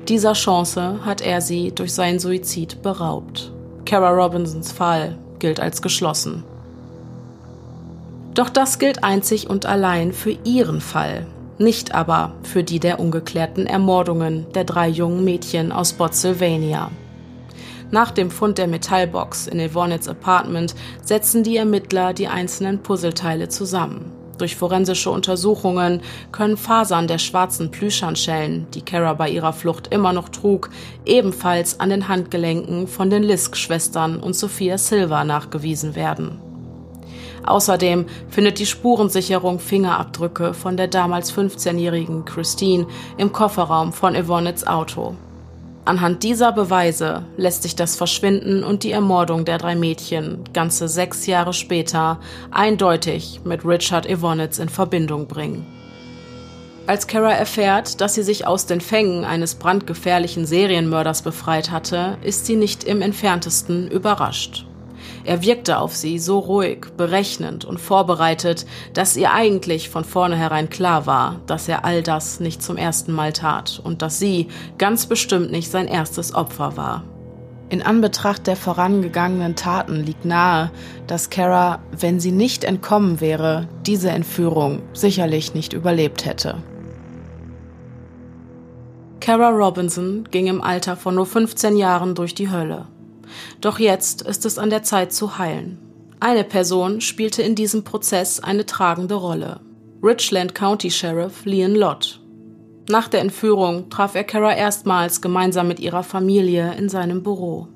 Dieser 0.08 0.32
Chance 0.32 1.02
hat 1.04 1.20
er 1.20 1.42
sie 1.42 1.74
durch 1.76 1.94
seinen 1.94 2.20
Suizid 2.20 2.82
beraubt. 2.82 3.52
Kara 3.84 4.12
Robinsons 4.12 4.72
Fall 4.72 5.18
gilt 5.40 5.60
als 5.60 5.82
geschlossen. 5.82 6.46
Doch 8.36 8.48
das 8.48 8.80
gilt 8.80 9.04
einzig 9.04 9.50
und 9.50 9.66
allein 9.66 10.14
für 10.14 10.38
ihren 10.46 10.80
Fall, 10.80 11.26
nicht 11.60 11.94
aber 11.94 12.34
für 12.44 12.64
die 12.64 12.80
der 12.80 13.00
ungeklärten 13.00 13.66
Ermordungen 13.66 14.46
der 14.54 14.64
drei 14.64 14.88
jungen 14.88 15.24
Mädchen 15.24 15.72
aus 15.72 15.92
Spotsylvania. 15.92 16.92
Nach 17.90 18.12
dem 18.12 18.32
Fund 18.32 18.58
der 18.58 18.68
Metallbox 18.68 19.48
in 19.48 19.66
Yvonnets 19.66 20.10
Apartment 20.10 20.76
setzen 21.02 21.44
die 21.44 21.58
Ermittler 21.58 22.14
die 22.14 22.28
einzelnen 22.28 22.84
Puzzleteile 22.84 23.48
zusammen. 23.48 24.12
Durch 24.38 24.56
forensische 24.56 25.10
Untersuchungen 25.10 26.02
können 26.32 26.58
Fasern 26.58 27.08
der 27.08 27.18
schwarzen 27.18 27.72
Plüschhandschellen, 27.72 28.68
die 28.74 28.82
Kara 28.82 29.14
bei 29.14 29.30
ihrer 29.30 29.54
Flucht 29.54 29.88
immer 29.88 30.14
noch 30.14 30.30
trug, 30.30 30.70
ebenfalls 31.06 31.80
an 31.80 31.90
den 31.90 32.08
Handgelenken 32.08 32.88
von 32.88 33.10
den 33.10 33.24
Lisk-Schwestern 33.24 34.20
und 34.20 34.36
Sophia 34.36 34.78
Silva 34.78 35.24
nachgewiesen 35.24 35.96
werden. 35.96 36.47
Außerdem 37.48 38.06
findet 38.30 38.60
die 38.60 38.66
Spurensicherung 38.66 39.60
Fingerabdrücke 39.60 40.54
von 40.54 40.76
der 40.76 40.88
damals 40.88 41.34
15-jährigen 41.34 42.26
Christine 42.26 42.86
im 43.18 43.32
Kofferraum 43.32 43.94
von 43.94 44.16
Yvonnets 44.16 44.68
Auto. 44.68 45.16
Anhand 45.86 46.24
dieser 46.24 46.52
Beweise 46.52 47.24
lässt 47.38 47.64
sich 47.64 47.74
das 47.74 47.96
Verschwinden 47.96 48.66
und 48.66 48.84
die 48.84 48.92
Ermordung 48.92 49.46
der 49.46 49.58
drei 49.58 49.76
Mädchen 49.76 50.44
ganze 50.52 50.90
sechs 50.90 51.26
Jahre 51.26 51.54
später 51.54 52.20
eindeutig 52.52 53.40
mit 53.46 53.64
Richard 53.64 54.06
Evonitz 54.06 54.60
in 54.60 54.68
Verbindung 54.68 55.28
bringen. 55.28 55.66
Als 56.86 57.08
Kara 57.08 57.32
erfährt, 57.32 58.02
dass 58.02 58.16
sie 58.16 58.24
sich 58.24 58.46
aus 58.46 58.66
den 58.66 58.82
Fängen 58.82 59.24
eines 59.24 59.56
brandgefährlichen 59.56 60.46
Serienmörders 60.46 61.22
befreit 61.22 61.72
hatte, 61.72 62.18
ist 62.22 62.46
sie 62.46 62.58
nicht 62.58 62.84
im 62.84 63.02
entferntesten 63.02 63.90
überrascht. 63.90 64.67
Er 65.28 65.42
wirkte 65.42 65.80
auf 65.80 65.94
sie 65.94 66.20
so 66.20 66.40
ruhig, 66.40 66.88
berechnend 66.96 67.66
und 67.66 67.82
vorbereitet, 67.82 68.66
dass 68.94 69.18
ihr 69.18 69.34
eigentlich 69.34 69.90
von 69.90 70.06
vornherein 70.06 70.70
klar 70.70 71.06
war, 71.06 71.42
dass 71.48 71.68
er 71.68 71.84
all 71.84 72.02
das 72.02 72.40
nicht 72.40 72.64
zum 72.64 72.78
ersten 72.78 73.12
Mal 73.12 73.34
tat 73.34 73.82
und 73.84 74.02
dass 74.02 74.20
sie 74.20 74.48
ganz 74.78 75.06
bestimmt 75.06 75.52
nicht 75.52 75.70
sein 75.70 75.90
erstes 75.90 76.34
Opfer 76.34 76.78
war. 76.78 77.04
In 77.68 77.82
Anbetracht 77.82 78.48
der 78.48 78.56
vorangegangenen 78.56 79.58
Taten 79.58 79.96
liegt 79.96 80.24
nahe, 80.24 80.72
dass 81.08 81.30
Kara, 81.30 81.80
wenn 81.92 82.22
sie 82.22 82.32
nicht 82.32 82.64
entkommen 82.64 83.20
wäre, 83.20 83.68
diese 83.86 84.12
Entführung 84.12 84.82
sicherlich 84.94 85.54
nicht 85.54 85.74
überlebt 85.74 86.26
hätte. 86.26 86.56
Kara 89.20 89.50
Robinson 89.50 90.26
ging 90.32 90.48
im 90.48 90.62
Alter 90.62 90.96
von 90.96 91.16
nur 91.16 91.26
15 91.26 91.76
Jahren 91.76 92.16
durch 92.16 92.34
die 92.34 92.50
Hölle. 92.50 92.86
Doch 93.62 93.80
jetzt 93.80 94.22
ist 94.22 94.46
es 94.46 94.58
an 94.58 94.70
der 94.70 94.84
Zeit 94.84 95.14
zu 95.14 95.38
heilen. 95.38 95.80
Eine 96.20 96.44
Person 96.44 97.02
spielte 97.02 97.44
in 97.44 97.56
diesem 97.56 97.84
Prozess 97.84 98.40
eine 98.40 98.66
tragende 98.66 99.16
Rolle. 99.16 99.60
Richland 100.02 100.56
County 100.56 100.90
Sheriff 100.90 101.46
Leon 101.46 101.76
Lott. 101.76 102.20
Nach 102.90 103.08
der 103.08 103.22
Entführung 103.22 103.90
traf 103.90 104.16
er 104.16 104.24
Kara 104.24 104.56
erstmals 104.56 105.22
gemeinsam 105.22 105.68
mit 105.68 105.80
ihrer 105.80 106.04
Familie 106.04 106.74
in 106.76 106.90
seinem 106.90 107.22
Büro. 107.22 107.68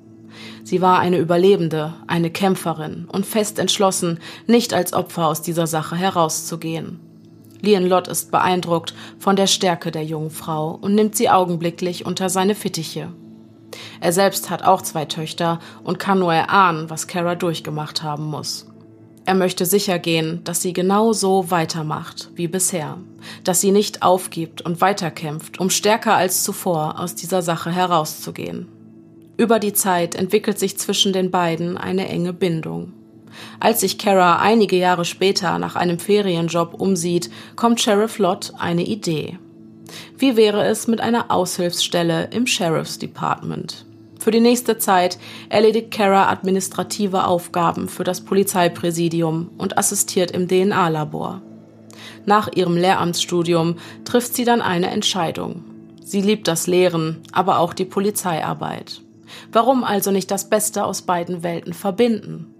Sie 0.63 0.82
war 0.82 1.00
eine 1.00 1.17
Überlebende, 1.17 1.93
eine 2.08 2.30
Kämpferin 2.30 3.06
und 3.12 3.26
fest 3.26 3.60
entschlossen, 3.60 4.19
nicht 4.47 4.74
als 4.74 4.93
Opfer 4.93 5.28
aus 5.28 5.41
dieser 5.41 5.67
Sache 5.67 5.95
herauszugehen. 5.95 7.00
Leon 7.62 7.86
Lott 7.86 8.08
ist 8.08 8.32
beeindruckt 8.32 8.93
von 9.19 9.36
der 9.36 9.47
Stärke 9.47 9.91
der 9.91 10.04
jungen 10.04 10.32
Frau 10.32 10.80
und 10.82 10.95
nimmt 10.95 11.15
sie 11.15 11.30
augenblicklich 11.30 12.06
unter 12.06 12.30
seine 12.30 12.56
Fittiche. 12.56 13.10
Er 14.00 14.14
selbst 14.14 14.50
hat 14.50 14.64
auch 14.64 14.82
zwei 14.82 15.06
Töchter 15.06 15.60
und 15.84 16.00
kann 16.00 16.20
nur 16.20 16.34
erahnen, 16.34 16.90
was 16.90 17.08
Kara 17.08 17.36
durchgemacht 17.36 18.04
haben 18.04 18.26
muss. 18.26 18.68
Er 19.26 19.36
möchte 19.36 19.66
sicher 19.66 20.00
gehen, 20.00 20.42
dass 20.44 20.62
sie 20.62 20.74
genau 20.74 21.14
so 21.14 21.52
weitermacht 21.52 22.30
wie 22.36 22.48
bisher, 22.48 22.98
dass 23.44 23.62
sie 23.62 23.72
nicht 23.72 24.02
aufgibt 24.02 24.62
und 24.62 24.82
weiterkämpft, 24.82 25.60
um 25.60 25.70
stärker 25.70 26.16
als 26.16 26.44
zuvor 26.44 27.00
aus 27.00 27.14
dieser 27.16 27.42
Sache 27.42 27.72
herauszugehen. 27.72 28.68
Über 29.38 29.60
die 29.60 29.74
Zeit 29.74 30.16
entwickelt 30.16 30.60
sich 30.60 30.78
zwischen 30.78 31.14
den 31.14 31.32
beiden 31.32 31.78
eine 31.78 32.08
enge 32.10 32.34
Bindung. 32.34 32.94
Als 33.60 33.82
sich 33.82 33.98
Kara 33.98 34.40
einige 34.40 34.76
Jahre 34.76 35.06
später 35.06 35.58
nach 35.60 35.76
einem 35.76 36.00
Ferienjob 36.00 36.74
umsieht, 36.74 37.30
kommt 37.56 37.80
Sheriff 37.80 38.18
Lott 38.18 38.54
eine 38.58 38.84
Idee. 38.84 39.38
Wie 40.22 40.36
wäre 40.36 40.64
es 40.66 40.86
mit 40.86 41.02
einer 41.02 41.32
Aushilfsstelle 41.32 42.30
im 42.32 42.46
Sheriff's 42.46 43.00
Department? 43.00 43.88
Für 44.20 44.30
die 44.30 44.40
nächste 44.40 44.78
Zeit 44.78 45.18
erledigt 45.50 45.90
Kara 45.90 46.30
administrative 46.30 47.24
Aufgaben 47.24 47.90
für 47.90 48.04
das 48.04 48.22
Polizeipräsidium 48.22 49.50
und 49.58 49.80
assistiert 49.80 50.30
im 50.30 50.48
DNA-Labor. 50.48 51.42
Nach 52.28 52.54
ihrem 52.54 52.78
Lehramtsstudium 52.78 53.78
trifft 54.06 54.36
sie 54.36 54.46
dann 54.46 54.62
eine 54.62 54.92
Entscheidung. 54.92 55.64
Sie 56.04 56.22
liebt 56.22 56.48
das 56.48 56.68
Lehren, 56.68 57.24
aber 57.32 57.58
auch 57.58 57.74
die 57.74 57.86
Polizeiarbeit. 57.86 59.02
Warum 59.52 59.84
also 59.84 60.12
nicht 60.12 60.30
das 60.30 60.52
Beste 60.52 60.86
aus 60.86 61.02
beiden 61.02 61.42
Welten 61.42 61.74
verbinden? 61.74 62.54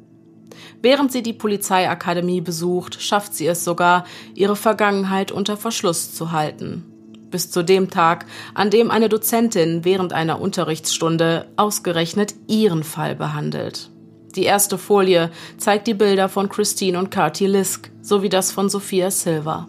Während 0.82 1.12
sie 1.12 1.22
die 1.22 1.34
Polizeiakademie 1.34 2.42
besucht, 2.42 3.04
schafft 3.04 3.36
sie 3.36 3.46
es 3.46 3.64
sogar, 3.64 4.06
ihre 4.34 4.56
Vergangenheit 4.56 5.32
unter 5.32 5.58
Verschluss 5.58 6.16
zu 6.16 6.32
halten 6.32 6.86
bis 7.32 7.50
zu 7.50 7.64
dem 7.64 7.90
Tag, 7.90 8.26
an 8.54 8.70
dem 8.70 8.92
eine 8.92 9.10
Dozentin 9.10 9.84
während 9.84 10.14
einer 10.14 10.40
Unterrichtsstunde 10.40 11.48
ausgerechnet 11.56 12.36
ihren 12.48 12.84
Fall 12.84 13.16
behandelt. 13.16 13.90
Die 14.36 14.44
erste 14.44 14.78
Folie 14.78 15.32
zeigt 15.58 15.88
die 15.88 15.94
Bilder 15.94 16.30
von 16.30 16.48
Christine 16.48 17.00
und 17.00 17.12
Carty 17.12 17.48
Lisk 17.48 17.92
sowie 18.02 18.30
das 18.30 18.52
von 18.52 18.70
Sophia 18.70 19.12
Silver. 19.12 19.68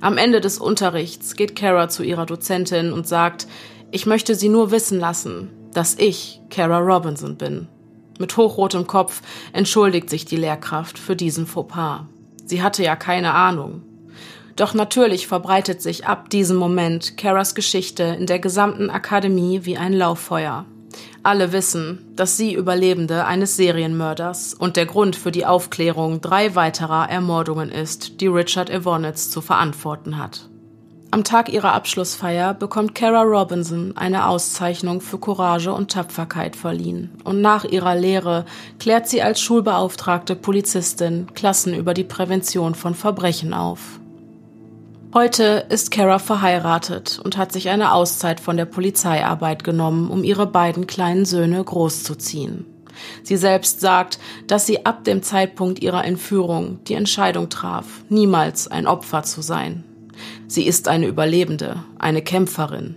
Am 0.00 0.18
Ende 0.18 0.40
des 0.40 0.58
Unterrichts 0.58 1.36
geht 1.36 1.56
Kara 1.56 1.88
zu 1.88 2.02
ihrer 2.02 2.26
Dozentin 2.26 2.92
und 2.92 3.06
sagt, 3.06 3.46
ich 3.90 4.06
möchte 4.06 4.34
sie 4.34 4.48
nur 4.48 4.70
wissen 4.70 4.98
lassen, 4.98 5.50
dass 5.74 5.96
ich 5.98 6.40
Kara 6.50 6.78
Robinson 6.78 7.36
bin. 7.36 7.68
Mit 8.18 8.36
hochrotem 8.36 8.86
Kopf 8.86 9.22
entschuldigt 9.52 10.08
sich 10.08 10.24
die 10.24 10.36
Lehrkraft 10.36 10.98
für 10.98 11.16
diesen 11.16 11.46
Fauxpas. 11.46 12.02
Sie 12.44 12.62
hatte 12.62 12.82
ja 12.82 12.96
keine 12.96 13.32
Ahnung. 13.32 13.82
Doch 14.56 14.74
natürlich 14.74 15.26
verbreitet 15.26 15.80
sich 15.80 16.06
ab 16.06 16.30
diesem 16.30 16.56
Moment 16.56 17.16
Karas 17.16 17.54
Geschichte 17.54 18.02
in 18.02 18.26
der 18.26 18.38
gesamten 18.38 18.90
Akademie 18.90 19.60
wie 19.64 19.76
ein 19.76 19.92
Lauffeuer. 19.92 20.66
Alle 21.22 21.52
wissen, 21.52 22.04
dass 22.16 22.36
sie 22.36 22.52
Überlebende 22.52 23.24
eines 23.24 23.56
Serienmörders 23.56 24.54
und 24.54 24.76
der 24.76 24.86
Grund 24.86 25.16
für 25.16 25.30
die 25.30 25.46
Aufklärung 25.46 26.20
drei 26.20 26.54
weiterer 26.54 27.08
Ermordungen 27.08 27.70
ist, 27.70 28.20
die 28.20 28.26
Richard 28.26 28.70
Evonitz 28.70 29.30
zu 29.30 29.40
verantworten 29.40 30.18
hat. 30.18 30.48
Am 31.12 31.24
Tag 31.24 31.52
ihrer 31.52 31.74
Abschlussfeier 31.74 32.54
bekommt 32.54 32.94
Kara 32.94 33.20
Robinson 33.22 33.94
eine 33.96 34.26
Auszeichnung 34.26 35.02
für 35.02 35.18
Courage 35.18 35.70
und 35.70 35.90
Tapferkeit 35.90 36.56
verliehen 36.56 37.10
und 37.24 37.42
nach 37.42 37.64
ihrer 37.64 37.94
Lehre 37.94 38.46
klärt 38.80 39.08
sie 39.08 39.20
als 39.20 39.38
schulbeauftragte 39.40 40.34
Polizistin 40.34 41.26
Klassen 41.34 41.74
über 41.74 41.92
die 41.92 42.04
Prävention 42.04 42.74
von 42.74 42.94
Verbrechen 42.94 43.52
auf. 43.52 44.00
Heute 45.14 45.66
ist 45.68 45.90
Kara 45.90 46.18
verheiratet 46.18 47.20
und 47.22 47.36
hat 47.36 47.52
sich 47.52 47.68
eine 47.68 47.92
Auszeit 47.92 48.40
von 48.40 48.56
der 48.56 48.64
Polizeiarbeit 48.64 49.62
genommen, 49.62 50.08
um 50.10 50.24
ihre 50.24 50.46
beiden 50.46 50.86
kleinen 50.86 51.26
Söhne 51.26 51.62
großzuziehen. 51.62 52.64
Sie 53.22 53.36
selbst 53.36 53.80
sagt, 53.80 54.18
dass 54.46 54.64
sie 54.64 54.86
ab 54.86 55.04
dem 55.04 55.22
Zeitpunkt 55.22 55.82
ihrer 55.82 56.06
Entführung 56.06 56.82
die 56.84 56.94
Entscheidung 56.94 57.50
traf, 57.50 57.84
niemals 58.08 58.68
ein 58.68 58.86
Opfer 58.86 59.22
zu 59.22 59.42
sein. 59.42 59.84
Sie 60.48 60.66
ist 60.66 60.88
eine 60.88 61.08
Überlebende, 61.08 61.84
eine 61.98 62.22
Kämpferin. 62.22 62.94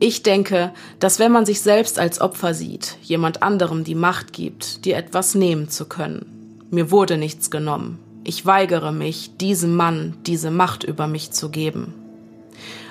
Ich 0.00 0.24
denke, 0.24 0.72
dass 0.98 1.20
wenn 1.20 1.30
man 1.30 1.46
sich 1.46 1.60
selbst 1.60 2.00
als 2.00 2.20
Opfer 2.20 2.52
sieht, 2.52 2.96
jemand 3.00 3.44
anderem 3.44 3.84
die 3.84 3.94
Macht 3.94 4.32
gibt, 4.32 4.84
dir 4.84 4.96
etwas 4.96 5.36
nehmen 5.36 5.68
zu 5.68 5.84
können. 5.84 6.66
Mir 6.72 6.90
wurde 6.90 7.16
nichts 7.16 7.48
genommen. 7.52 8.00
Ich 8.24 8.46
weigere 8.46 8.92
mich, 8.92 9.36
diesem 9.36 9.74
Mann 9.74 10.14
diese 10.26 10.50
Macht 10.50 10.84
über 10.84 11.06
mich 11.06 11.32
zu 11.32 11.48
geben. 11.48 11.94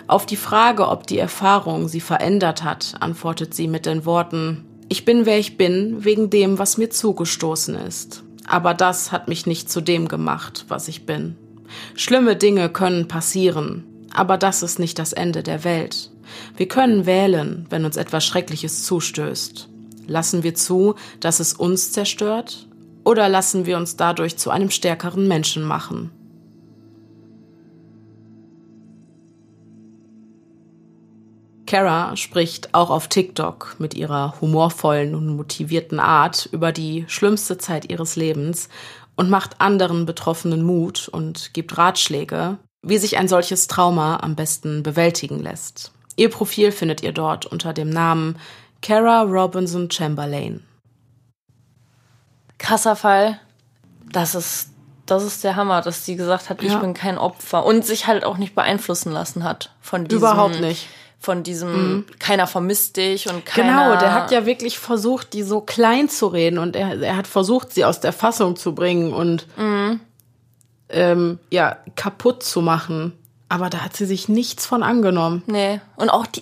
Auf 0.07 0.25
die 0.25 0.35
Frage, 0.35 0.89
ob 0.89 1.07
die 1.07 1.19
Erfahrung 1.19 1.87
sie 1.87 2.01
verändert 2.01 2.63
hat, 2.63 2.95
antwortet 2.99 3.53
sie 3.53 3.69
mit 3.69 3.85
den 3.85 4.05
Worten 4.05 4.65
Ich 4.89 5.05
bin 5.05 5.25
wer 5.25 5.39
ich 5.39 5.57
bin, 5.57 6.03
wegen 6.03 6.29
dem, 6.29 6.59
was 6.59 6.77
mir 6.77 6.89
zugestoßen 6.89 7.75
ist. 7.75 8.23
Aber 8.45 8.73
das 8.73 9.13
hat 9.13 9.29
mich 9.29 9.45
nicht 9.45 9.71
zu 9.71 9.79
dem 9.79 10.09
gemacht, 10.09 10.65
was 10.67 10.89
ich 10.89 11.05
bin. 11.05 11.37
Schlimme 11.95 12.35
Dinge 12.35 12.67
können 12.67 13.07
passieren, 13.07 13.85
aber 14.13 14.37
das 14.37 14.63
ist 14.63 14.79
nicht 14.79 14.99
das 14.99 15.13
Ende 15.13 15.43
der 15.43 15.63
Welt. 15.63 16.11
Wir 16.57 16.67
können 16.67 17.05
wählen, 17.05 17.65
wenn 17.69 17.85
uns 17.85 17.95
etwas 17.95 18.25
Schreckliches 18.25 18.83
zustößt. 18.83 19.69
Lassen 20.07 20.43
wir 20.43 20.55
zu, 20.55 20.95
dass 21.21 21.39
es 21.39 21.53
uns 21.53 21.93
zerstört 21.93 22.67
oder 23.03 23.29
lassen 23.29 23.65
wir 23.65 23.77
uns 23.77 23.95
dadurch 23.95 24.37
zu 24.37 24.49
einem 24.49 24.69
stärkeren 24.69 25.27
Menschen 25.27 25.63
machen? 25.63 26.11
Kara 31.71 32.17
spricht 32.17 32.73
auch 32.73 32.89
auf 32.89 33.07
TikTok 33.07 33.77
mit 33.79 33.93
ihrer 33.93 34.41
humorvollen 34.41 35.15
und 35.15 35.37
motivierten 35.37 36.01
Art 36.01 36.49
über 36.51 36.73
die 36.73 37.05
schlimmste 37.07 37.57
Zeit 37.57 37.89
ihres 37.89 38.17
Lebens 38.17 38.67
und 39.15 39.29
macht 39.29 39.61
anderen 39.61 40.05
Betroffenen 40.05 40.63
Mut 40.63 41.07
und 41.07 41.53
gibt 41.53 41.77
Ratschläge, 41.77 42.57
wie 42.81 42.97
sich 42.97 43.17
ein 43.17 43.29
solches 43.29 43.67
Trauma 43.67 44.17
am 44.17 44.35
besten 44.35 44.83
bewältigen 44.83 45.39
lässt. 45.39 45.93
Ihr 46.17 46.29
Profil 46.29 46.73
findet 46.73 47.03
ihr 47.03 47.13
dort 47.13 47.45
unter 47.45 47.71
dem 47.71 47.89
Namen 47.89 48.37
Kara 48.81 49.21
Robinson 49.21 49.89
Chamberlain. 49.89 50.63
Krasser 52.61 52.95
Fall. 52.95 53.39
Das 54.11 54.35
ist, 54.35 54.69
das 55.05 55.23
ist 55.23 55.43
der 55.43 55.55
Hammer, 55.55 55.81
dass 55.81 56.05
sie 56.05 56.15
gesagt 56.15 56.49
hat, 56.49 56.61
ich 56.61 56.71
Ja. 56.71 56.77
bin 56.79 56.93
kein 56.93 57.17
Opfer 57.17 57.65
und 57.65 57.85
sich 57.85 58.07
halt 58.07 58.23
auch 58.23 58.37
nicht 58.37 58.55
beeinflussen 58.55 59.11
lassen 59.11 59.43
hat 59.43 59.71
von 59.81 60.05
diesem. 60.05 60.19
Überhaupt 60.19 60.59
nicht. 60.61 60.85
Mhm. 60.87 61.01
Von 61.23 61.43
diesem, 61.43 62.05
keiner 62.17 62.47
vermisst 62.47 62.97
dich 62.97 63.29
und 63.29 63.45
keiner. 63.45 63.83
Genau, 63.91 63.99
der 63.99 64.13
hat 64.15 64.31
ja 64.31 64.47
wirklich 64.47 64.79
versucht, 64.79 65.33
die 65.33 65.43
so 65.43 65.61
klein 65.61 66.09
zu 66.09 66.25
reden 66.25 66.57
und 66.57 66.75
er, 66.75 66.99
er 66.99 67.15
hat 67.15 67.27
versucht, 67.27 67.73
sie 67.73 67.85
aus 67.85 67.99
der 67.99 68.11
Fassung 68.11 68.55
zu 68.55 68.73
bringen 68.73 69.13
und 69.13 69.45
ähm, 70.89 71.39
ja, 71.51 71.77
kaputt 71.95 72.41
zu 72.41 72.61
machen. 72.61 73.13
Aber 73.49 73.69
da 73.69 73.79
hat 73.79 73.95
sie 73.95 74.05
sich 74.07 74.29
nichts 74.29 74.65
von 74.65 74.81
angenommen. 74.81 75.43
Nee. 75.45 75.79
Und 75.95 76.09
auch 76.09 76.25
die, 76.25 76.41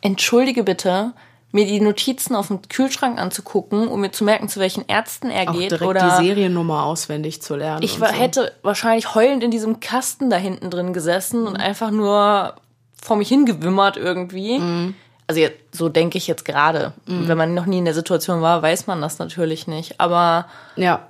entschuldige 0.00 0.64
bitte, 0.64 1.12
mir 1.52 1.64
die 1.66 1.80
Notizen 1.80 2.34
auf 2.34 2.48
dem 2.48 2.60
Kühlschrank 2.68 3.18
anzugucken, 3.18 3.88
um 3.88 4.00
mir 4.00 4.10
zu 4.12 4.24
merken, 4.24 4.48
zu 4.48 4.60
welchen 4.60 4.86
Ärzten 4.88 5.30
er 5.30 5.48
Auch 5.50 5.54
geht. 5.54 5.70
direkt 5.70 5.86
oder 5.88 6.18
die 6.18 6.24
Seriennummer 6.26 6.84
auswendig 6.84 7.40
zu 7.40 7.56
lernen. 7.56 7.82
ich 7.82 8.00
war, 8.00 8.08
so. 8.10 8.14
hätte 8.14 8.52
wahrscheinlich 8.62 9.14
heulend 9.14 9.42
in 9.42 9.50
diesem 9.50 9.80
Kasten 9.80 10.28
da 10.28 10.36
hinten 10.36 10.70
drin 10.70 10.92
gesessen 10.92 11.42
Mhm. 11.42 11.46
und 11.46 11.56
einfach 11.56 11.90
nur 11.90 12.56
vor 13.00 13.16
mich 13.16 13.28
hingewimmert 13.28 13.96
irgendwie. 13.96 14.58
Mhm. 14.58 14.94
Also 15.28 15.40
jetzt, 15.40 15.58
so 15.72 15.88
denke 15.88 16.18
ich 16.18 16.26
jetzt 16.26 16.44
gerade. 16.44 16.92
Wenn 17.06 17.36
man 17.38 17.52
noch 17.54 17.66
nie 17.66 17.78
in 17.78 17.84
der 17.84 17.94
Situation 17.94 18.42
war, 18.42 18.62
weiß 18.62 18.86
man 18.86 19.00
das 19.00 19.18
natürlich 19.18 19.66
nicht. 19.66 20.00
Aber 20.00 20.46
Ja, 20.76 21.08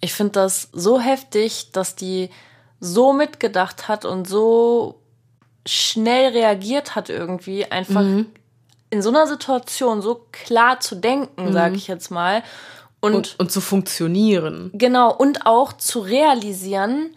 ich 0.00 0.12
finde 0.12 0.32
das 0.32 0.68
so 0.72 0.98
heftig, 1.00 1.70
dass 1.72 1.94
die 1.94 2.30
so 2.80 3.12
mitgedacht 3.12 3.86
hat 3.88 4.04
und 4.04 4.26
so 4.28 5.00
schnell 5.66 6.32
reagiert 6.32 6.94
hat 6.96 7.08
irgendwie, 7.10 7.64
einfach 7.70 8.02
Mhm. 8.02 8.26
In 8.94 9.02
so 9.02 9.10
einer 9.10 9.26
Situation 9.26 10.00
so 10.02 10.24
klar 10.30 10.78
zu 10.80 10.94
denken, 10.94 11.52
sage 11.52 11.74
ich 11.76 11.88
jetzt 11.88 12.10
mal. 12.10 12.42
Und, 13.00 13.10
Mhm. 13.10 13.16
und, 13.16 13.34
und 13.40 13.52
zu 13.52 13.60
funktionieren. 13.60 14.70
genau, 14.72 15.12
und 15.12 15.44
auch 15.46 15.72
zu 15.74 16.00
realisieren, 16.00 17.14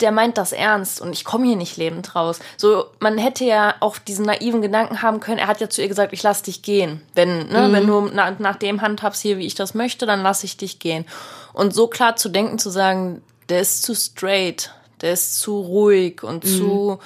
der 0.00 0.12
meint 0.12 0.38
das 0.38 0.52
ernst 0.52 1.00
und 1.02 1.12
ich 1.12 1.24
komme 1.24 1.46
hier 1.46 1.56
nicht 1.56 1.76
lebend 1.76 2.14
raus. 2.14 2.38
So, 2.56 2.86
man 3.00 3.18
hätte 3.18 3.44
ja 3.44 3.74
auch 3.80 3.98
diesen 3.98 4.24
naiven 4.24 4.62
Gedanken 4.62 5.02
haben 5.02 5.20
können, 5.20 5.38
er 5.38 5.46
hat 5.48 5.60
ja 5.60 5.68
zu 5.68 5.82
ihr 5.82 5.88
gesagt, 5.88 6.14
ich 6.14 6.22
lass 6.22 6.40
dich 6.42 6.62
gehen. 6.62 7.02
Wenn, 7.14 7.48
ne, 7.48 7.68
wenn 7.70 7.86
du 7.86 8.08
na, 8.10 8.30
nach 8.38 8.56
dem 8.56 8.80
handhabst 8.80 9.20
hier, 9.20 9.36
wie 9.36 9.44
ich 9.46 9.54
das 9.56 9.74
möchte, 9.74 10.06
dann 10.06 10.22
lass 10.22 10.42
ich 10.42 10.56
dich 10.56 10.78
gehen. 10.78 11.04
Und 11.52 11.74
so 11.74 11.86
klar 11.88 12.16
zu 12.16 12.30
denken, 12.30 12.58
zu 12.58 12.70
sagen, 12.70 13.20
der 13.50 13.60
ist 13.60 13.82
zu 13.82 13.94
straight, 13.94 14.70
der 15.02 15.12
ist 15.12 15.38
zu 15.38 15.58
ruhig 15.60 16.22
und 16.22 16.46
zu 16.46 16.98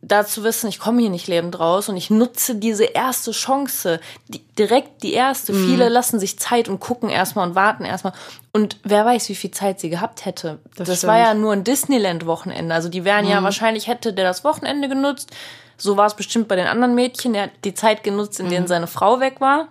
da 0.00 0.24
zu 0.24 0.44
wissen, 0.44 0.68
ich 0.68 0.78
komme 0.78 1.00
hier 1.00 1.10
nicht 1.10 1.26
lebend 1.26 1.58
raus 1.58 1.88
und 1.88 1.96
ich 1.96 2.08
nutze 2.08 2.54
diese 2.54 2.84
erste 2.84 3.32
Chance, 3.32 3.98
die, 4.28 4.38
direkt 4.58 5.02
die 5.02 5.12
erste. 5.12 5.52
Mhm. 5.52 5.66
Viele 5.66 5.88
lassen 5.88 6.20
sich 6.20 6.38
Zeit 6.38 6.68
und 6.68 6.78
gucken 6.78 7.08
erstmal 7.10 7.48
und 7.48 7.54
warten 7.56 7.84
erstmal. 7.84 8.12
Und 8.52 8.78
wer 8.84 9.04
weiß, 9.04 9.28
wie 9.28 9.34
viel 9.34 9.50
Zeit 9.50 9.80
sie 9.80 9.90
gehabt 9.90 10.24
hätte. 10.24 10.58
Das, 10.76 10.88
Das 10.88 11.06
war. 11.06 11.14
Mhm. 11.14 11.20
ja 11.24 11.34
nur 11.34 11.52
ein 11.52 11.64
Disneyland-Wochenende. 11.64 12.74
Also 12.74 12.88
die 12.88 13.04
wären 13.04 13.26
ja 13.26 13.42
wahrscheinlich, 13.42 13.88
hätte 13.88 14.12
der 14.12 14.24
das 14.24 14.44
Wochenende 14.44 14.88
genutzt. 14.88 15.30
So 15.76 15.96
war 15.96 16.06
es 16.06 16.14
bestimmt 16.14 16.48
bei 16.48 16.56
den 16.56 16.66
anderen 16.66 16.94
Mädchen. 16.94 17.32
Der 17.32 17.42
hat 17.44 17.50
die 17.64 17.74
Zeit 17.74 18.02
genutzt, 18.04 18.38
in 18.40 18.48
denen 18.48 18.64
Mhm. 18.64 18.68
seine 18.68 18.86
Frau 18.86 19.20
weg 19.20 19.40
war. 19.40 19.68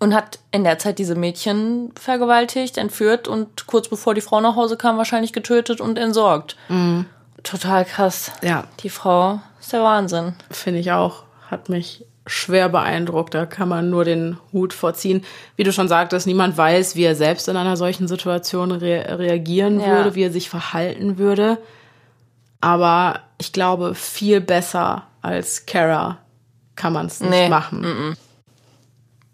Und 0.00 0.14
hat 0.14 0.38
in 0.52 0.62
der 0.62 0.78
Zeit 0.78 0.98
diese 1.00 1.16
Mädchen 1.16 1.90
vergewaltigt, 1.98 2.76
entführt 2.76 3.26
und 3.26 3.66
kurz 3.66 3.88
bevor 3.88 4.14
die 4.14 4.20
Frau 4.20 4.40
nach 4.40 4.54
Hause 4.54 4.76
kam, 4.76 4.96
wahrscheinlich 4.96 5.32
getötet 5.32 5.80
und 5.80 5.98
entsorgt. 5.98 6.56
Total 7.42 7.84
krass. 7.84 8.32
Ja. 8.42 8.64
Die 8.80 8.90
Frau 8.90 9.40
ist 9.60 9.72
der 9.72 9.82
Wahnsinn. 9.82 10.34
Finde 10.50 10.80
ich 10.80 10.92
auch. 10.92 11.24
Hat 11.50 11.68
mich 11.68 12.04
schwer 12.26 12.68
beeindruckt. 12.68 13.32
Da 13.34 13.46
kann 13.46 13.68
man 13.68 13.88
nur 13.90 14.04
den 14.04 14.36
Hut 14.52 14.72
vorziehen. 14.74 15.24
Wie 15.56 15.62
du 15.62 15.72
schon 15.72 15.88
sagtest, 15.88 16.26
niemand 16.26 16.56
weiß, 16.58 16.94
wie 16.94 17.04
er 17.04 17.14
selbst 17.14 17.48
in 17.48 17.56
einer 17.56 17.76
solchen 17.76 18.06
Situation 18.08 18.70
re 18.72 19.18
reagieren 19.18 19.80
Ja. 19.80 19.86
würde, 19.88 20.14
wie 20.14 20.24
er 20.24 20.32
sich 20.32 20.50
verhalten 20.50 21.16
würde. 21.18 21.58
Aber 22.60 23.20
ich 23.38 23.52
glaube, 23.52 23.94
viel 23.94 24.40
besser 24.40 25.04
als 25.22 25.64
Kara 25.66 26.18
kann 26.76 26.92
man 26.92 27.06
es 27.06 27.20
nicht 27.20 27.30
Nee. 27.30 27.48
machen. 27.48 28.16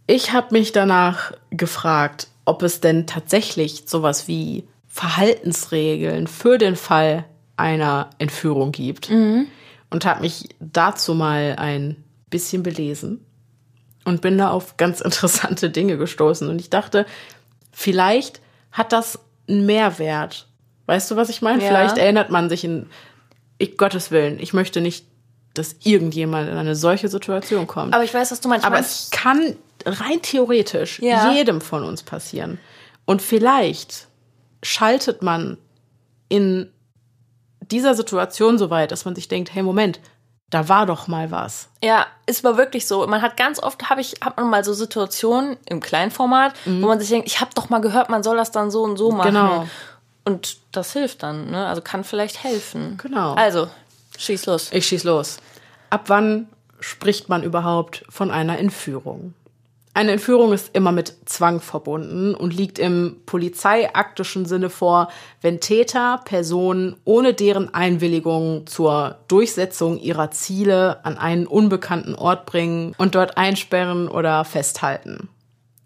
Ich 0.07 0.32
habe 0.32 0.48
mich 0.50 0.72
danach 0.72 1.32
gefragt, 1.50 2.28
ob 2.44 2.62
es 2.62 2.80
denn 2.80 3.07
tatsächlich 3.07 3.84
sowas 3.86 4.28
wie 4.28 4.68
Verhaltensregeln 4.88 6.26
für 6.26 6.59
den 6.59 6.76
Fall 6.76 7.24
einer 7.57 8.11
Entführung 8.18 8.72
gibt. 8.72 9.11
Und 9.11 10.05
habe 10.07 10.22
mich 10.22 10.48
dazu 10.59 11.14
mal 11.14 11.55
ein 11.57 12.02
bisschen 12.28 12.64
belesen 12.64 13.24
und 14.05 14.20
bin 14.20 14.38
da 14.38 14.50
auf 14.50 14.76
ganz 14.76 15.00
interessante 15.00 15.70
Dinge 15.70 15.96
gestoßen. 15.96 16.48
Und 16.48 16.61
ich 16.61 16.70
dachte, 16.70 17.07
vielleicht 17.72 18.40
hat 18.72 18.92
das 18.92 19.18
einen 19.48 19.66
Mehrwert. 19.66 20.48
Weißt 20.86 21.11
du, 21.11 21.16
was 21.16 21.28
ich 21.28 21.42
meine? 21.42 21.62
Ja. 21.62 21.68
Vielleicht 21.68 21.96
erinnert 21.96 22.30
man 22.30 22.48
sich 22.48 22.64
in 22.64 22.86
ich, 23.59 23.76
Gottes 23.76 24.11
Willen, 24.11 24.38
ich 24.40 24.52
möchte 24.52 24.80
nicht, 24.80 25.07
dass 25.55 25.76
irgendjemand 25.84 26.50
in 26.50 26.57
eine 26.57 26.74
solche 26.74 27.09
Situation 27.09 27.68
kommt. 27.68 27.94
Aber 27.94 28.02
ich 28.02 28.12
weiß, 28.12 28.32
was 28.32 28.40
du 28.40 28.48
meinst. 28.48 28.66
Aber 28.66 28.78
es 28.78 29.11
kann 29.12 29.57
rein 29.86 30.20
theoretisch 30.22 30.98
Ja. 30.98 31.32
jedem 31.32 31.61
von 31.61 31.84
uns 31.84 32.02
passieren. 32.02 32.59
Und 33.05 33.22
vielleicht 33.22 34.09
schaltet 34.62 35.22
man 35.22 35.57
in 36.28 36.70
dieser 37.70 37.94
Situation 37.94 38.58
so 38.58 38.70
weit, 38.70 38.90
dass 38.92 39.04
man 39.04 39.14
sich 39.14 39.28
denkt, 39.28 39.54
hey 39.54 39.62
Moment, 39.62 40.00
da 40.50 40.68
war 40.68 40.86
doch 40.86 41.08
mal 41.08 41.30
was. 41.30 41.68
Ja, 41.82 42.06
ist 42.26 42.44
aber 42.44 42.56
wirklich 42.56 42.86
so. 42.86 43.06
Man 43.06 43.22
hat 43.22 43.36
ganz 43.36 43.60
oft, 43.60 43.90
habe 43.90 44.00
ich, 44.00 44.14
hat 44.20 44.36
man 44.36 44.50
mal 44.50 44.62
so 44.62 44.72
Situationen 44.72 45.56
im 45.66 45.80
Kleinformat, 45.80 46.54
wo 46.64 46.86
man 46.86 47.00
sich 47.00 47.08
denkt, 47.08 47.26
ich 47.26 47.40
habe 47.40 47.50
doch 47.54 47.70
mal 47.70 47.80
gehört, 47.80 48.08
man 48.08 48.22
soll 48.22 48.36
das 48.36 48.52
dann 48.52 48.70
so 48.70 48.82
und 48.82 48.96
so 48.96 49.10
machen. 49.10 49.32
Mhm. 49.32 49.34
Genau. 49.34 49.68
Und 50.24 50.58
das 50.72 50.92
hilft 50.92 51.22
dann, 51.22 51.50
ne? 51.50 51.66
Also 51.66 51.82
kann 51.82 52.04
vielleicht 52.04 52.42
helfen. 52.42 52.98
Genau. 53.02 53.34
Also, 53.34 53.68
schieß 54.16 54.46
los. 54.46 54.70
Ich 54.72 54.86
schieß 54.86 55.04
los. 55.04 55.38
Ab 55.90 56.04
wann 56.06 56.48
spricht 56.80 57.28
man 57.28 57.42
überhaupt 57.42 58.04
von 58.08 58.30
einer 58.30 58.58
Entführung? 58.58 59.34
Eine 59.97 60.11
Entführung 60.11 60.53
ist 60.53 60.74
immer 60.74 60.90
mit 60.90 61.14
Zwang 61.26 61.61
verbunden 61.61 62.34
und 62.34 62.53
liegt 62.53 62.80
im 62.80 63.18
polizeiaktischen 63.26 64.45
Sinne 64.45 64.68
vor, 64.68 65.09
wenn 65.40 65.61
Täter 65.61 66.20
Personen 66.24 66.97
ohne 67.05 67.32
deren 67.32 67.72
Einwilligung 67.72 68.66
zur 68.66 69.18
Durchsetzung 69.28 70.01
ihrer 70.01 70.32
Ziele 70.32 71.05
an 71.05 71.16
einen 71.16 71.47
unbekannten 71.47 72.16
Ort 72.16 72.45
bringen 72.45 72.92
und 72.99 73.14
dort 73.14 73.38
einsperren 73.38 74.09
oder 74.09 74.45
festhalten. 74.45 75.28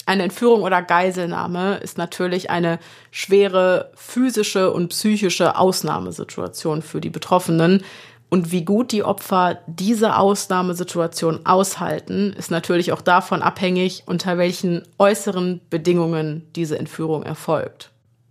Eine 0.06 0.22
Entführung 0.22 0.62
oder 0.62 0.80
Geiselnahme 0.80 1.76
ist 1.82 1.98
natürlich 1.98 2.48
eine 2.48 2.78
schwere 3.10 3.92
physische 3.94 4.72
und 4.72 4.88
psychische 4.88 5.58
Ausnahmesituation 5.58 6.80
für 6.80 7.02
die 7.02 7.10
Betroffenen. 7.10 7.84
Und 8.30 8.52
wie 8.52 8.64
gut 8.64 8.92
die 8.92 9.04
Opfer 9.04 9.58
diese 9.66 10.16
Ausnahmesituation 10.16 11.46
aushalten, 11.46 12.34
ist 12.36 12.50
natürlich 12.50 12.92
auch 12.92 13.00
davon 13.00 13.42
abhängig, 13.42 14.02
unter 14.06 14.36
welchen 14.36 14.82
äußeren 14.98 15.60
Bedingungen 15.70 16.46
diese 16.54 16.78
Entführung 16.78 17.22
erfolgt. 17.22 17.90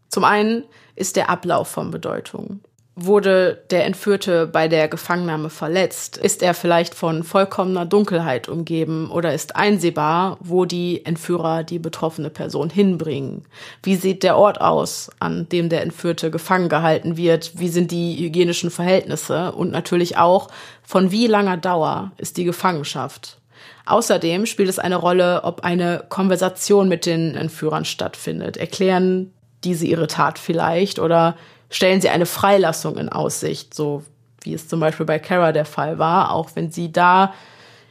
Zum 0.10 0.24
einen 0.24 0.64
ist 0.96 1.16
der 1.16 1.30
Ablauf 1.30 1.68
von 1.68 1.90
Bedeutung. 1.90 2.60
Wurde 3.00 3.64
der 3.70 3.86
Entführte 3.86 4.48
bei 4.48 4.68
der 4.68 4.88
Gefangennahme 4.88 5.52
verletzt? 5.52 6.18
Ist 6.18 6.42
er 6.42 6.56
vielleicht 6.56 6.96
von 6.96 7.22
vollkommener 7.22 7.86
Dunkelheit 7.86 8.50
umgeben 8.50 9.12
oder 9.12 9.36
ist 9.36 9.56
einsehbar, 9.56 10.40
wo 10.40 10.66
die 10.66 11.06
Entführer 11.06 11.64
die 11.64 11.78
betroffene 11.78 12.32
Person 12.32 12.72
hinbringen? 12.72 13.46
Wie 13.84 13.98
sieht 13.98 14.24
der 14.24 14.36
Ort 14.36 14.62
aus, 14.62 15.12
an 15.20 15.48
dem 15.48 15.70
der 15.70 15.84
Entführte 15.84 16.32
gefangen 16.32 16.70
gehalten 16.70 17.18
wird? 17.18 17.52
Wie 17.60 17.68
sind 17.68 17.92
die 17.92 18.18
hygienischen 18.18 18.72
Verhältnisse? 18.72 19.52
Und 19.52 19.70
natürlich 19.70 20.18
auch, 20.18 20.48
von 20.82 21.12
wie 21.12 21.28
langer 21.28 21.58
Dauer 21.58 22.14
ist 22.18 22.38
die 22.38 22.46
Gefangenschaft? 22.46 23.38
Außerdem 23.86 24.48
spielt 24.48 24.70
es 24.70 24.80
eine 24.80 24.96
Rolle, 24.96 25.44
ob 25.44 25.64
eine 25.64 26.04
Konversation 26.10 26.90
mit 26.90 27.06
den 27.06 27.36
Entführern 27.36 27.86
stattfindet. 27.86 28.58
Erklären 28.58 29.34
diese 29.64 29.86
ihre 29.86 30.08
Tat 30.08 30.40
vielleicht 30.40 30.98
oder 30.98 31.36
stellen 31.70 32.02
sie 32.02 32.10
eine 32.10 32.26
Freilassung 32.26 32.98
in 32.98 33.10
Aussicht, 33.10 33.74
so 33.74 34.04
wie 34.42 34.54
es 34.54 34.68
zum 34.68 34.80
Beispiel 34.80 35.06
bei 35.06 35.20
Kara 35.20 35.52
der 35.52 35.66
Fall 35.66 36.00
war, 36.00 36.32
auch 36.32 36.52
wenn 36.56 36.72
sie 36.72 36.92
da 36.92 37.34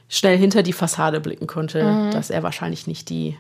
schnell 0.09 0.39
hinter 0.39 0.63
die 0.63 0.73
Fassade 0.73 1.21
blicken 1.21 1.47
konnte, 1.47 2.11
dass 2.13 2.31
er 2.31 2.43
wahrscheinlich 2.43 2.87
nicht 2.87 3.11
die 3.11 3.37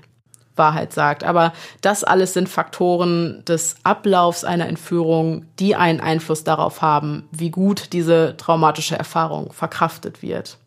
Wahrheit 0.57 0.93
sagt. 0.93 1.23
Aber 1.25 1.53
das 1.81 2.03
alles 2.05 2.33
sind 2.33 2.49
Faktoren 2.49 3.45
des 3.47 3.77
Ablaufs 3.85 4.45
einer 4.45 4.67
Entführung, 4.67 5.47
die 5.59 5.77
einen 5.77 6.01
Einfluss 6.01 6.45
darauf 6.45 6.83
haben, 6.83 7.29
wie 7.31 7.51
gut 7.51 7.93
diese 7.93 8.37
traumatische 8.37 8.97
Erfahrung 8.97 9.53
verkraftet 9.53 10.23
wird. 10.23 10.59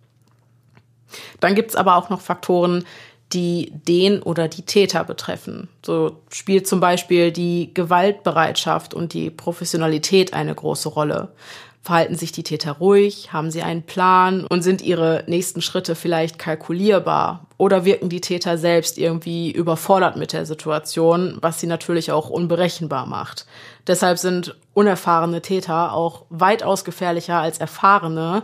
Dann 1.40 1.56
gibt's 1.56 1.76
aber 1.76 1.96
auch 1.96 2.10
noch 2.10 2.22
Faktoren, 2.22 2.86
die 3.34 3.72
den 3.88 4.22
oder 4.22 4.48
die 4.48 4.64
Täter 4.64 5.04
betreffen. 5.04 5.68
So 5.86 6.18
spielt 6.32 6.68
zum 6.68 6.80
Beispiel 6.80 7.32
die 7.32 7.72
Gewaltbereitschaft 7.74 8.94
und 8.94 9.14
die 9.14 9.30
Professionalität 9.30 10.34
eine 10.34 10.56
große 10.56 10.90
Rolle. 10.90 11.30
Verhalten 11.82 12.16
sich 12.16 12.32
die 12.32 12.44
Täter 12.44 12.74
ruhig? 12.74 13.32
Haben 13.32 13.52
sie 13.52 13.62
einen 13.62 13.84
Plan? 13.84 14.46
Und 14.46 14.64
sind 14.64 14.82
ihre 14.82 15.24
nächsten 15.28 15.62
Schritte 15.62 15.96
vielleicht 15.96 16.38
kalkulierbar? 16.38 17.46
Oder 17.58 17.86
wirken 17.86 18.10
die 18.10 18.20
Täter 18.20 18.58
selbst 18.58 18.98
irgendwie 18.98 19.52
überfordert 19.52 20.18
mit 20.18 20.34
der 20.34 20.46
Situation, 20.46 21.38
was 21.40 21.60
sie 21.60 21.68
natürlich 21.68 22.12
auch 22.12 22.30
unberechenbar 22.30 23.06
macht? 23.06 23.46
Deshalb 23.88 24.18
sind 24.18 24.58
unerfahrene 24.74 25.42
Täter 25.42 25.94
auch 25.94 26.26
weitaus 26.30 26.84
gefährlicher 26.84 27.38
als 27.38 27.60
erfahrene, 27.60 28.44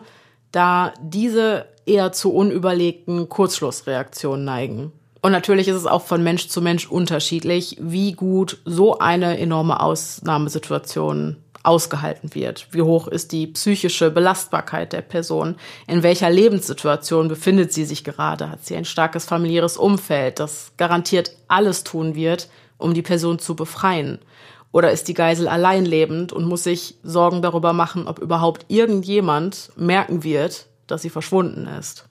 da 0.52 0.94
diese 1.02 1.66
eher 1.86 2.12
zu 2.12 2.34
unüberlegten 2.34 3.30
Kurzschlussreaktionen 3.30 4.46
neigen. 4.46 4.92
Und 5.22 5.32
natürlich 5.32 5.68
ist 5.68 5.78
es 5.78 5.88
auch 5.88 6.04
von 6.04 6.24
Mensch 6.24 6.50
zu 6.50 6.62
Mensch 6.62 6.88
unterschiedlich, 6.88 7.78
wie 7.80 8.12
gut 8.12 8.60
so 8.64 9.00
eine 9.00 9.40
enorme 9.40 9.80
Ausnahmesituation 9.80 11.38
ausgehalten 11.66 12.36
wird. 12.36 12.68
Wie 12.72 12.84
hoch 12.84 13.08
ist 13.08 13.32
die 13.32 13.48
psychische 13.48 14.12
Belastbarkeit 14.12 14.94
der 14.94 15.02
Person? 15.02 15.56
In 15.88 16.04
welcher 16.04 16.30
Lebenssituation 16.30 17.28
befindet 17.28 17.74
sie 17.74 17.86
sich 17.86 18.04
gerade? 18.04 18.52
Hat 18.52 18.64
sie 18.66 18.76
ein 18.76 18.86
starkes 18.86 19.26
familiäres 19.26 19.78
Umfeld, 19.78 20.40
das 20.40 20.74
garantiert 20.78 21.36
alles 21.48 21.84
tun 21.84 22.16
wird, 22.16 22.50
um 22.78 22.94
die 22.94 23.02
Person 23.02 23.40
zu 23.40 23.56
befreien? 23.56 24.20
Oder 24.72 24.92
ist 24.92 25.08
die 25.08 25.14
Geisel 25.14 25.48
allein 25.48 25.86
lebend 25.86 26.34
und 26.34 26.46
muss 26.46 26.66
sich 26.66 26.98
Sorgen 27.02 27.42
darüber 27.42 27.74
machen, 27.74 28.08
ob 28.08 28.20
überhaupt 28.20 28.66
irgendjemand 28.68 29.72
merken 29.76 30.24
wird, 30.24 30.68
dass 30.88 31.02
sie 31.02 31.10
verschwunden 31.10 31.68
ist? 31.68 32.08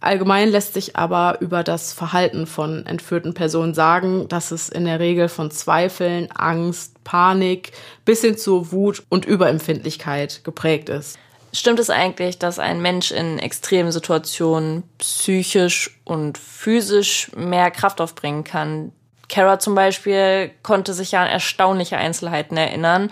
Allgemein 0.00 0.50
lässt 0.50 0.74
sich 0.74 0.94
aber 0.96 1.38
über 1.40 1.64
das 1.64 1.92
Verhalten 1.92 2.46
von 2.46 2.86
entführten 2.86 3.34
Personen 3.34 3.74
sagen, 3.74 4.28
dass 4.28 4.52
es 4.52 4.68
in 4.68 4.84
der 4.84 5.00
Regel 5.00 5.28
von 5.28 5.50
Zweifeln, 5.50 6.30
Angst, 6.30 7.02
Panik 7.02 7.72
bis 8.04 8.20
hin 8.20 8.38
zu 8.38 8.70
Wut 8.70 9.02
und 9.08 9.24
Überempfindlichkeit 9.24 10.44
geprägt 10.44 10.88
ist. 10.88 11.18
Stimmt 11.52 11.80
es 11.80 11.90
eigentlich, 11.90 12.38
dass 12.38 12.58
ein 12.58 12.80
Mensch 12.80 13.10
in 13.10 13.38
extremen 13.38 13.90
Situationen 13.90 14.84
psychisch 14.98 15.98
und 16.04 16.38
physisch 16.38 17.32
mehr 17.34 17.70
Kraft 17.70 18.00
aufbringen 18.00 18.44
kann? 18.44 18.92
Kara 19.28 19.58
zum 19.58 19.74
Beispiel 19.74 20.50
konnte 20.62 20.94
sich 20.94 21.12
ja 21.12 21.22
an 21.22 21.28
erstaunliche 21.28 21.96
Einzelheiten 21.96 22.56
erinnern 22.56 23.10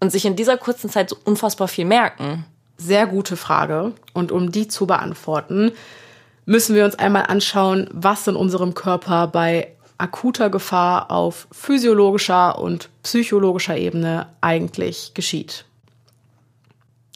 und 0.00 0.10
sich 0.10 0.24
in 0.24 0.36
dieser 0.36 0.56
kurzen 0.56 0.90
Zeit 0.90 1.10
so 1.10 1.16
unfassbar 1.24 1.68
viel 1.68 1.84
merken. 1.84 2.44
Sehr 2.78 3.06
gute 3.06 3.36
Frage. 3.36 3.92
Und 4.12 4.32
um 4.32 4.52
die 4.52 4.68
zu 4.68 4.86
beantworten, 4.86 5.72
müssen 6.44 6.74
wir 6.74 6.84
uns 6.84 6.94
einmal 6.96 7.26
anschauen, 7.26 7.88
was 7.92 8.26
in 8.26 8.36
unserem 8.36 8.74
Körper 8.74 9.26
bei 9.26 9.72
akuter 9.98 10.50
Gefahr 10.50 11.10
auf 11.10 11.48
physiologischer 11.52 12.58
und 12.58 12.90
psychologischer 13.02 13.76
Ebene 13.76 14.26
eigentlich 14.40 15.12
geschieht. 15.14 15.64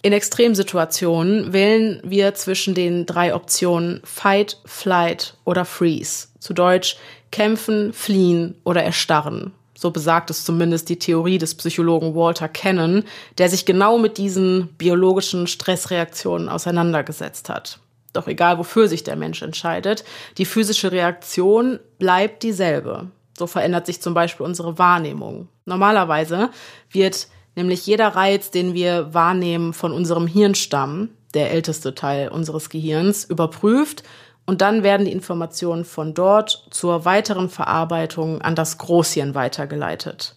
In 0.02 0.14
Extremsituationen 0.14 1.52
wählen 1.52 2.00
wir 2.02 2.34
zwischen 2.34 2.74
den 2.74 3.04
drei 3.04 3.34
Optionen 3.34 4.00
Fight, 4.02 4.58
Flight 4.64 5.34
oder 5.44 5.66
Freeze. 5.66 6.28
Zu 6.38 6.54
Deutsch 6.54 6.96
kämpfen, 7.30 7.92
fliehen 7.92 8.54
oder 8.64 8.82
erstarren. 8.82 9.52
So 9.80 9.90
besagt 9.90 10.28
es 10.28 10.44
zumindest 10.44 10.90
die 10.90 10.98
Theorie 10.98 11.38
des 11.38 11.54
Psychologen 11.54 12.14
Walter 12.14 12.48
Cannon, 12.48 13.02
der 13.38 13.48
sich 13.48 13.64
genau 13.64 13.96
mit 13.96 14.18
diesen 14.18 14.66
biologischen 14.76 15.46
Stressreaktionen 15.46 16.50
auseinandergesetzt 16.50 17.48
hat. 17.48 17.78
Doch 18.12 18.26
egal, 18.26 18.58
wofür 18.58 18.88
sich 18.88 19.04
der 19.04 19.16
Mensch 19.16 19.40
entscheidet, 19.40 20.04
die 20.36 20.44
physische 20.44 20.92
Reaktion 20.92 21.80
bleibt 21.98 22.42
dieselbe. 22.42 23.10
So 23.38 23.46
verändert 23.46 23.86
sich 23.86 24.02
zum 24.02 24.12
Beispiel 24.12 24.44
unsere 24.44 24.76
Wahrnehmung. 24.78 25.48
Normalerweise 25.64 26.50
wird 26.90 27.28
nämlich 27.56 27.86
jeder 27.86 28.08
Reiz, 28.08 28.50
den 28.50 28.74
wir 28.74 29.14
wahrnehmen, 29.14 29.72
von 29.72 29.92
unserem 29.92 30.26
Hirnstamm, 30.26 31.08
der 31.32 31.52
älteste 31.52 31.94
Teil 31.94 32.28
unseres 32.28 32.68
Gehirns, 32.68 33.24
überprüft 33.24 34.02
und 34.50 34.62
dann 34.62 34.82
werden 34.82 35.06
die 35.06 35.12
Informationen 35.12 35.84
von 35.84 36.12
dort 36.12 36.66
zur 36.70 37.04
weiteren 37.04 37.48
Verarbeitung 37.48 38.42
an 38.42 38.56
das 38.56 38.78
Großhirn 38.78 39.36
weitergeleitet. 39.36 40.34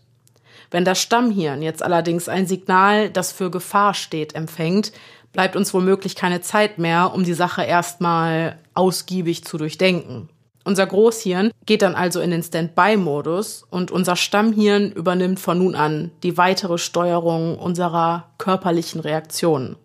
Wenn 0.69 0.85
das 0.85 1.01
Stammhirn 1.01 1.63
jetzt 1.63 1.81
allerdings 1.81 2.29
ein 2.29 2.45
Signal, 2.45 3.09
das 3.09 3.31
für 3.31 3.49
Gefahr 3.49 3.95
steht, 3.95 4.35
empfängt, 4.35 4.91
bleibt 5.31 5.55
uns 5.55 5.73
womöglich 5.73 6.15
keine 6.15 6.41
Zeit 6.41 6.77
mehr, 6.77 7.11
um 7.15 7.23
die 7.23 7.33
Sache 7.33 7.63
erstmal 7.63 8.59
ausgiebig 8.75 9.45
zu 9.45 9.57
durchdenken. 9.57 10.29
Unser 10.63 10.85
Großhirn 10.85 11.49
geht 11.65 11.81
dann 11.81 11.95
also 11.95 12.21
in 12.21 12.29
den 12.29 12.43
Standby-Modus 12.43 13.65
und 13.71 13.89
unser 13.89 14.15
Stammhirn 14.15 14.91
übernimmt 14.91 15.39
von 15.39 15.57
nun 15.57 15.73
an 15.73 16.11
die 16.21 16.37
weitere 16.37 16.77
Steuerung 16.77 17.57
unserer 17.57 18.29
körperlichen 18.37 19.01
Reaktionen. 19.01 19.75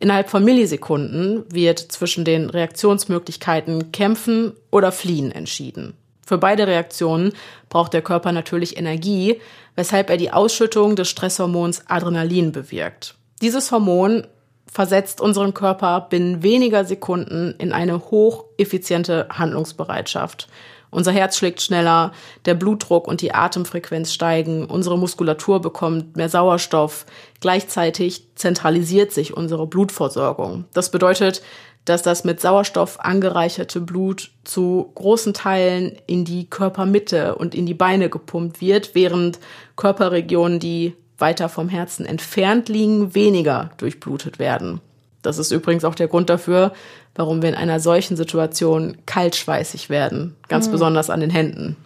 Innerhalb 0.00 0.30
von 0.30 0.44
Millisekunden 0.44 1.44
wird 1.52 1.78
zwischen 1.80 2.24
den 2.24 2.50
Reaktionsmöglichkeiten 2.50 3.90
kämpfen 3.90 4.52
oder 4.70 4.92
fliehen 4.92 5.32
entschieden. 5.32 5.94
Für 6.24 6.38
beide 6.38 6.66
Reaktionen 6.66 7.32
braucht 7.68 7.94
der 7.94 8.02
Körper 8.02 8.32
natürlich 8.32 8.76
Energie, 8.76 9.40
weshalb 9.76 10.10
er 10.10 10.18
die 10.18 10.30
Ausschüttung 10.30 10.94
des 10.94 11.08
Stresshormons 11.08 11.84
Adrenalin 11.88 12.52
bewirkt. 12.52 13.14
Dieses 13.40 13.72
Hormon 13.72 14.26
versetzt 14.70 15.20
unseren 15.20 15.54
Körper 15.54 16.06
binnen 16.10 16.42
weniger 16.42 16.84
Sekunden 16.84 17.54
in 17.58 17.72
eine 17.72 18.10
hocheffiziente 18.10 19.26
Handlungsbereitschaft. 19.30 20.48
Unser 20.90 21.12
Herz 21.12 21.36
schlägt 21.36 21.60
schneller, 21.60 22.12
der 22.44 22.54
Blutdruck 22.54 23.06
und 23.06 23.20
die 23.20 23.34
Atemfrequenz 23.34 24.12
steigen, 24.12 24.66
unsere 24.66 24.98
Muskulatur 24.98 25.60
bekommt 25.60 26.16
mehr 26.16 26.28
Sauerstoff, 26.28 27.06
gleichzeitig 27.40 28.26
zentralisiert 28.34 29.12
sich 29.12 29.36
unsere 29.36 29.66
Blutversorgung. 29.66 30.64
Das 30.72 30.90
bedeutet, 30.90 31.42
dass 31.84 32.02
das 32.02 32.24
mit 32.24 32.40
Sauerstoff 32.40 33.00
angereicherte 33.00 33.80
Blut 33.80 34.30
zu 34.44 34.90
großen 34.94 35.34
Teilen 35.34 35.96
in 36.06 36.24
die 36.24 36.48
Körpermitte 36.48 37.34
und 37.34 37.54
in 37.54 37.66
die 37.66 37.74
Beine 37.74 38.10
gepumpt 38.10 38.60
wird, 38.60 38.94
während 38.94 39.38
Körperregionen, 39.76 40.60
die 40.60 40.94
weiter 41.16 41.48
vom 41.48 41.68
Herzen 41.68 42.06
entfernt 42.06 42.68
liegen, 42.68 43.14
weniger 43.14 43.70
durchblutet 43.78 44.38
werden. 44.38 44.80
Das 45.22 45.38
ist 45.38 45.50
übrigens 45.50 45.84
auch 45.84 45.94
der 45.94 46.08
Grund 46.08 46.30
dafür, 46.30 46.72
warum 47.14 47.42
wir 47.42 47.48
in 47.48 47.54
einer 47.54 47.80
solchen 47.80 48.16
Situation 48.16 48.98
kaltschweißig 49.06 49.90
werden, 49.90 50.36
ganz 50.48 50.68
mhm. 50.68 50.72
besonders 50.72 51.10
an 51.10 51.20
den 51.20 51.30
Händen. 51.30 51.76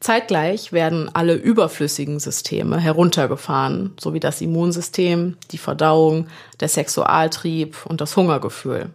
Zeitgleich 0.00 0.72
werden 0.72 1.10
alle 1.14 1.34
überflüssigen 1.34 2.20
Systeme 2.20 2.78
heruntergefahren, 2.78 3.94
sowie 3.98 4.20
das 4.20 4.40
Immunsystem, 4.40 5.36
die 5.50 5.58
Verdauung, 5.58 6.28
der 6.60 6.68
Sexualtrieb 6.68 7.86
und 7.86 8.00
das 8.00 8.16
Hungergefühl. 8.16 8.90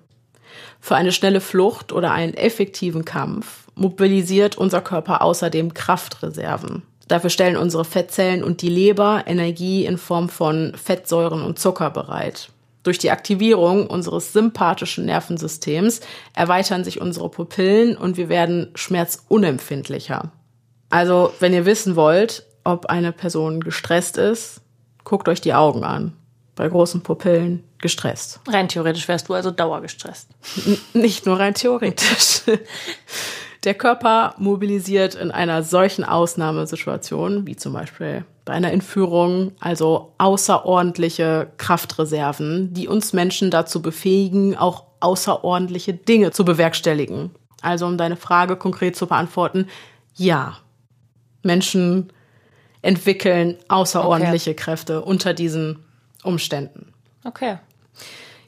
Für 0.79 0.95
eine 0.95 1.11
schnelle 1.11 1.41
Flucht 1.41 1.91
oder 1.91 2.11
einen 2.11 2.33
effektiven 2.33 3.03
Kampf 3.03 3.67
mobilisiert 3.75 4.57
unser 4.57 4.81
Körper 4.81 5.21
außerdem 5.21 5.73
Kraftreserven. 5.73 6.83
Dafür 7.07 7.29
stellen 7.29 7.57
unsere 7.57 7.83
Fettzellen 7.83 8.43
und 8.43 8.61
die 8.61 8.69
Leber 8.69 9.23
Energie 9.25 9.85
in 9.85 9.97
Form 9.97 10.29
von 10.29 10.73
Fettsäuren 10.81 11.41
und 11.41 11.59
Zucker 11.59 11.89
bereit. 11.89 12.50
Durch 12.83 12.97
die 12.97 13.11
Aktivierung 13.11 13.87
unseres 13.87 14.33
sympathischen 14.33 15.05
Nervensystems 15.05 16.01
erweitern 16.33 16.83
sich 16.83 16.99
unsere 16.99 17.29
Pupillen 17.29 17.95
und 17.95 18.17
wir 18.17 18.27
werden 18.27 18.71
schmerzunempfindlicher. 18.75 20.31
Also, 20.89 21.33
wenn 21.39 21.53
ihr 21.53 21.65
wissen 21.65 21.95
wollt, 21.95 22.45
ob 22.63 22.87
eine 22.87 23.11
Person 23.11 23.61
gestresst 23.61 24.17
ist, 24.17 24.61
guckt 25.03 25.27
euch 25.29 25.41
die 25.41 25.53
Augen 25.53 25.83
an. 25.83 26.13
Bei 26.55 26.67
großen 26.67 27.01
Pupillen 27.01 27.63
gestresst. 27.77 28.39
Rein 28.47 28.67
theoretisch 28.67 29.07
wärst 29.07 29.29
du 29.29 29.33
also 29.33 29.51
dauergestresst. 29.51 30.29
N 30.65 30.77
nicht 30.93 31.25
nur 31.25 31.39
rein 31.39 31.53
theoretisch. 31.53 32.41
Der 33.63 33.75
Körper 33.75 34.33
mobilisiert 34.37 35.13
in 35.13 35.29
einer 35.29 35.61
solchen 35.61 36.03
Ausnahmesituation, 36.03 37.45
wie 37.45 37.55
zum 37.55 37.73
Beispiel 37.73 38.25
bei 38.43 38.53
einer 38.53 38.71
Entführung, 38.71 39.51
also 39.59 40.13
außerordentliche 40.17 41.51
Kraftreserven, 41.57 42.73
die 42.73 42.87
uns 42.87 43.13
Menschen 43.13 43.51
dazu 43.51 43.83
befähigen, 43.83 44.57
auch 44.57 44.85
außerordentliche 44.99 45.93
Dinge 45.93 46.31
zu 46.31 46.43
bewerkstelligen. 46.43 47.29
Also 47.61 47.85
um 47.85 47.99
deine 47.99 48.15
Frage 48.15 48.55
konkret 48.55 48.95
zu 48.95 49.05
beantworten, 49.05 49.67
ja, 50.15 50.57
Menschen 51.43 52.11
entwickeln 52.81 53.57
außerordentliche 53.67 54.51
okay. 54.51 54.59
Kräfte 54.59 55.01
unter 55.01 55.35
diesen 55.35 55.85
Umständen. 56.23 56.93
Okay. 57.23 57.57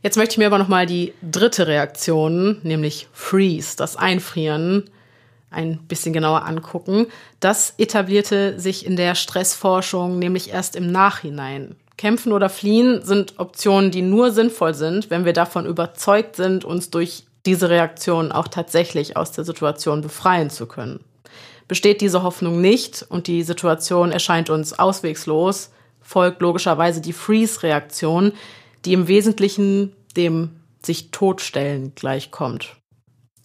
Jetzt 0.01 0.17
möchte 0.17 0.33
ich 0.33 0.37
mir 0.39 0.47
aber 0.47 0.57
noch 0.57 0.67
mal 0.67 0.87
die 0.87 1.13
dritte 1.21 1.67
Reaktion, 1.67 2.59
nämlich 2.63 3.07
Freeze, 3.13 3.77
das 3.77 3.95
Einfrieren, 3.95 4.89
ein 5.53 5.79
bisschen 5.87 6.13
genauer 6.13 6.45
angucken. 6.45 7.07
Das 7.39 7.73
etablierte 7.77 8.59
sich 8.59 8.85
in 8.85 8.95
der 8.95 9.15
Stressforschung 9.15 10.19
nämlich 10.19 10.51
erst 10.51 10.75
im 10.75 10.91
Nachhinein. 10.91 11.75
Kämpfen 11.97 12.33
oder 12.33 12.49
fliehen 12.49 13.03
sind 13.03 13.39
Optionen, 13.39 13.91
die 13.91 14.01
nur 14.01 14.31
sinnvoll 14.31 14.73
sind, 14.73 15.09
wenn 15.09 15.25
wir 15.25 15.33
davon 15.33 15.65
überzeugt 15.65 16.35
sind, 16.35 16.65
uns 16.65 16.89
durch 16.89 17.25
diese 17.45 17.69
Reaktion 17.69 18.31
auch 18.31 18.47
tatsächlich 18.47 19.15
aus 19.17 19.31
der 19.31 19.43
Situation 19.43 20.01
befreien 20.01 20.49
zu 20.49 20.65
können. 20.65 21.01
Besteht 21.67 22.01
diese 22.01 22.23
Hoffnung 22.23 22.61
nicht 22.61 23.05
und 23.07 23.27
die 23.27 23.43
Situation 23.43 24.11
erscheint 24.11 24.49
uns 24.49 24.77
auswegslos, 24.77 25.71
folgt 26.01 26.41
logischerweise 26.41 27.01
die 27.01 27.13
Freeze-Reaktion, 27.13 28.33
die 28.85 28.93
im 28.93 29.07
Wesentlichen 29.07 29.93
dem 30.17 30.51
sich 30.81 31.11
totstellen 31.11 31.93
gleichkommt. 31.95 32.75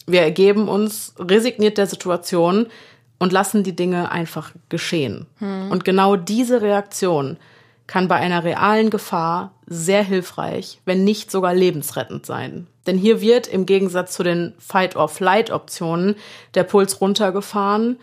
Wir 0.09 0.21
ergeben 0.21 0.67
uns 0.67 1.13
resigniert 1.19 1.77
der 1.77 1.87
Situation 1.87 2.67
und 3.19 3.31
lassen 3.31 3.63
die 3.63 3.75
Dinge 3.75 4.11
einfach 4.11 4.51
geschehen. 4.69 5.27
Hm. 5.37 5.69
Und 5.71 5.85
genau 5.85 6.15
diese 6.15 6.61
Reaktion 6.61 7.37
kann 7.85 8.07
bei 8.07 8.15
einer 8.15 8.43
realen 8.43 8.89
Gefahr 8.89 9.51
sehr 9.65 10.03
hilfreich, 10.03 10.79
wenn 10.85 11.03
nicht 11.03 11.31
sogar 11.31 11.53
lebensrettend 11.53 12.25
sein. 12.25 12.67
Denn 12.87 12.97
hier 12.97 13.21
wird 13.21 13.47
im 13.47 13.65
Gegensatz 13.65 14.13
zu 14.13 14.23
den 14.23 14.53
Fight-or-Flight-Optionen 14.57 16.15
der 16.53 16.63
Puls 16.63 17.01
runtergefahren. 17.01 17.99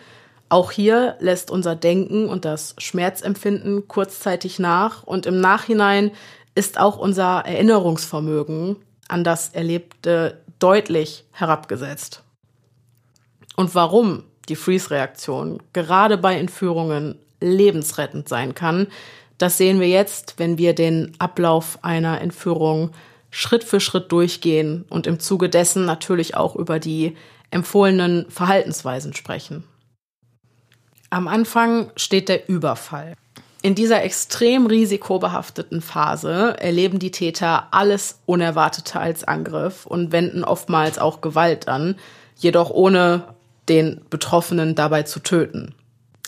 Auch 0.48 0.70
hier 0.70 1.16
lässt 1.18 1.50
unser 1.50 1.74
Denken 1.74 2.28
und 2.28 2.44
das 2.44 2.74
Schmerzempfinden 2.78 3.88
kurzzeitig 3.88 4.58
nach 4.58 5.02
und 5.02 5.26
im 5.26 5.40
Nachhinein 5.40 6.12
ist 6.54 6.78
auch 6.78 6.98
unser 6.98 7.44
Erinnerungsvermögen 7.44 8.76
an 9.08 9.24
das 9.24 9.50
Erlebte 9.50 10.40
deutlich 10.58 11.24
herabgesetzt. 11.32 12.22
Und 13.56 13.74
warum 13.74 14.24
die 14.48 14.56
Freeze-Reaktion 14.56 15.62
gerade 15.72 16.18
bei 16.18 16.36
Entführungen 16.36 17.18
lebensrettend 17.40 18.28
sein 18.28 18.54
kann, 18.54 18.88
das 19.38 19.58
sehen 19.58 19.80
wir 19.80 19.88
jetzt, 19.88 20.38
wenn 20.38 20.58
wir 20.58 20.74
den 20.74 21.12
Ablauf 21.18 21.78
einer 21.82 22.20
Entführung 22.20 22.92
Schritt 23.30 23.64
für 23.64 23.80
Schritt 23.80 24.10
durchgehen 24.12 24.86
und 24.88 25.06
im 25.06 25.20
Zuge 25.20 25.50
dessen 25.50 25.84
natürlich 25.84 26.36
auch 26.36 26.56
über 26.56 26.78
die 26.78 27.16
empfohlenen 27.50 28.30
Verhaltensweisen 28.30 29.14
sprechen. 29.14 29.64
Am 31.10 31.28
Anfang 31.28 31.90
steht 31.96 32.28
der 32.28 32.48
Überfall. 32.48 33.14
In 33.66 33.74
dieser 33.74 34.04
extrem 34.04 34.66
risikobehafteten 34.66 35.82
Phase 35.82 36.54
erleben 36.60 37.00
die 37.00 37.10
Täter 37.10 37.66
alles 37.72 38.20
Unerwartete 38.24 39.00
als 39.00 39.24
Angriff 39.24 39.86
und 39.86 40.12
wenden 40.12 40.44
oftmals 40.44 41.00
auch 41.00 41.20
Gewalt 41.20 41.66
an, 41.66 41.96
jedoch 42.36 42.70
ohne 42.70 43.24
den 43.68 44.02
Betroffenen 44.08 44.76
dabei 44.76 45.02
zu 45.02 45.18
töten. 45.18 45.74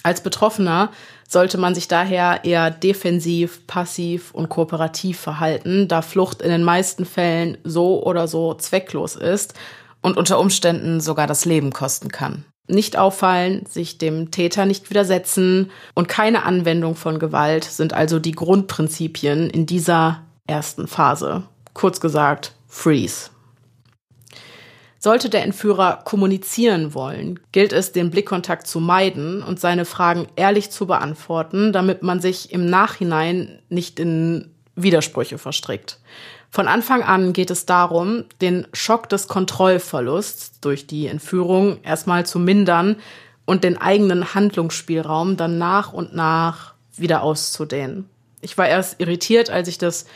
Als 0.02 0.20
Betroffener 0.20 0.90
sollte 1.28 1.58
man 1.58 1.76
sich 1.76 1.86
daher 1.86 2.40
eher 2.42 2.72
defensiv, 2.72 3.64
passiv 3.68 4.34
und 4.34 4.48
kooperativ 4.48 5.20
verhalten, 5.20 5.86
da 5.86 6.02
Flucht 6.02 6.42
in 6.42 6.50
den 6.50 6.64
meisten 6.64 7.04
Fällen 7.04 7.56
so 7.62 8.04
oder 8.04 8.26
so 8.26 8.54
zwecklos 8.54 9.14
ist 9.14 9.54
und 10.02 10.16
unter 10.16 10.40
Umständen 10.40 11.00
sogar 11.00 11.28
das 11.28 11.44
Leben 11.44 11.72
kosten 11.72 12.08
kann. 12.08 12.46
Nicht 12.68 12.98
auffallen, 12.98 13.64
sich 13.66 13.98
dem 13.98 14.30
Täter 14.30 14.66
nicht 14.66 14.90
widersetzen 14.90 15.70
und 15.94 16.08
keine 16.08 16.44
Anwendung 16.44 16.94
von 16.94 17.18
Gewalt 17.18 17.64
sind 17.64 17.94
also 17.94 18.18
die 18.18 18.32
Grundprinzipien 18.32 19.48
in 19.48 19.66
dieser 19.66 20.22
ersten 20.46 20.86
Phase. 20.86 21.44
Kurz 21.72 22.00
gesagt, 22.00 22.52
Freeze. 22.66 23.30
Sollte 25.00 25.30
der 25.30 25.44
Entführer 25.44 26.00
kommunizieren 26.04 26.92
wollen, 26.92 27.38
gilt 27.52 27.72
es, 27.72 27.92
den 27.92 28.10
Blickkontakt 28.10 28.66
zu 28.66 28.80
meiden 28.80 29.42
und 29.42 29.60
seine 29.60 29.84
Fragen 29.84 30.26
ehrlich 30.34 30.70
zu 30.70 30.86
beantworten, 30.86 31.72
damit 31.72 32.02
man 32.02 32.20
sich 32.20 32.52
im 32.52 32.66
Nachhinein 32.66 33.60
nicht 33.68 34.00
in 34.00 34.50
Widersprüche 34.74 35.38
verstrickt. 35.38 36.00
Von 36.50 36.66
Anfang 36.66 37.02
an 37.02 37.32
geht 37.32 37.50
es 37.50 37.66
darum, 37.66 38.24
den 38.40 38.66
Schock 38.72 39.08
des 39.08 39.28
Kontrollverlusts 39.28 40.60
durch 40.60 40.86
die 40.86 41.06
Entführung 41.06 41.82
erstmal 41.82 42.24
zu 42.24 42.38
mindern 42.38 42.96
und 43.44 43.64
den 43.64 43.78
eigenen 43.78 44.34
Handlungsspielraum 44.34 45.36
dann 45.36 45.58
nach 45.58 45.92
und 45.92 46.14
nach 46.14 46.74
wieder 46.96 47.22
auszudehnen. 47.22 48.08
Ich 48.40 48.56
war 48.56 48.68
erst 48.68 49.00
irritiert, 49.00 49.50
als 49.50 49.68
ich 49.68 49.78
das 49.78 50.06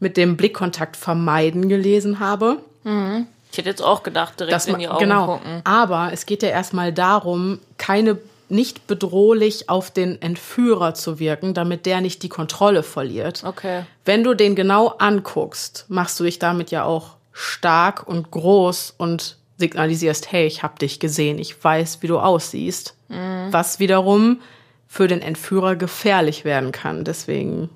mit 0.00 0.16
dem 0.16 0.36
Blickkontakt 0.36 0.96
vermeiden 0.96 1.68
gelesen 1.68 2.20
habe. 2.20 2.58
Mhm. 2.84 3.26
Ich 3.50 3.58
hätte 3.58 3.68
jetzt 3.68 3.82
auch 3.82 4.02
gedacht, 4.02 4.40
direkt 4.40 4.66
man, 4.66 4.74
in 4.76 4.80
die 4.80 4.88
Augen 4.88 5.00
genau, 5.00 5.26
gucken. 5.26 5.60
Aber 5.64 6.10
es 6.12 6.24
geht 6.24 6.42
ja 6.42 6.48
erstmal 6.48 6.92
darum, 6.92 7.60
keine 7.76 8.18
nicht 8.52 8.86
bedrohlich 8.86 9.68
auf 9.68 9.90
den 9.90 10.20
Entführer 10.20 10.94
zu 10.94 11.18
wirken, 11.18 11.54
damit 11.54 11.86
der 11.86 12.00
nicht 12.00 12.22
die 12.22 12.28
Kontrolle 12.28 12.82
verliert. 12.82 13.42
Okay. 13.44 13.84
Wenn 14.04 14.22
du 14.22 14.34
den 14.34 14.54
genau 14.54 14.88
anguckst, 14.88 15.86
machst 15.88 16.20
du 16.20 16.24
dich 16.24 16.38
damit 16.38 16.70
ja 16.70 16.84
auch 16.84 17.16
stark 17.32 18.06
und 18.06 18.30
groß 18.30 18.94
und 18.98 19.36
signalisierst, 19.56 20.30
hey, 20.30 20.46
ich 20.46 20.62
hab 20.62 20.78
dich 20.78 21.00
gesehen, 21.00 21.38
ich 21.38 21.62
weiß, 21.62 22.02
wie 22.02 22.08
du 22.08 22.18
aussiehst. 22.18 22.94
Mhm. 23.08 23.48
Was 23.50 23.78
wiederum 23.78 24.40
für 24.86 25.08
den 25.08 25.22
Entführer 25.22 25.74
gefährlich 25.76 26.44
werden 26.44 26.70
kann. 26.70 27.04
Deswegen 27.04 27.70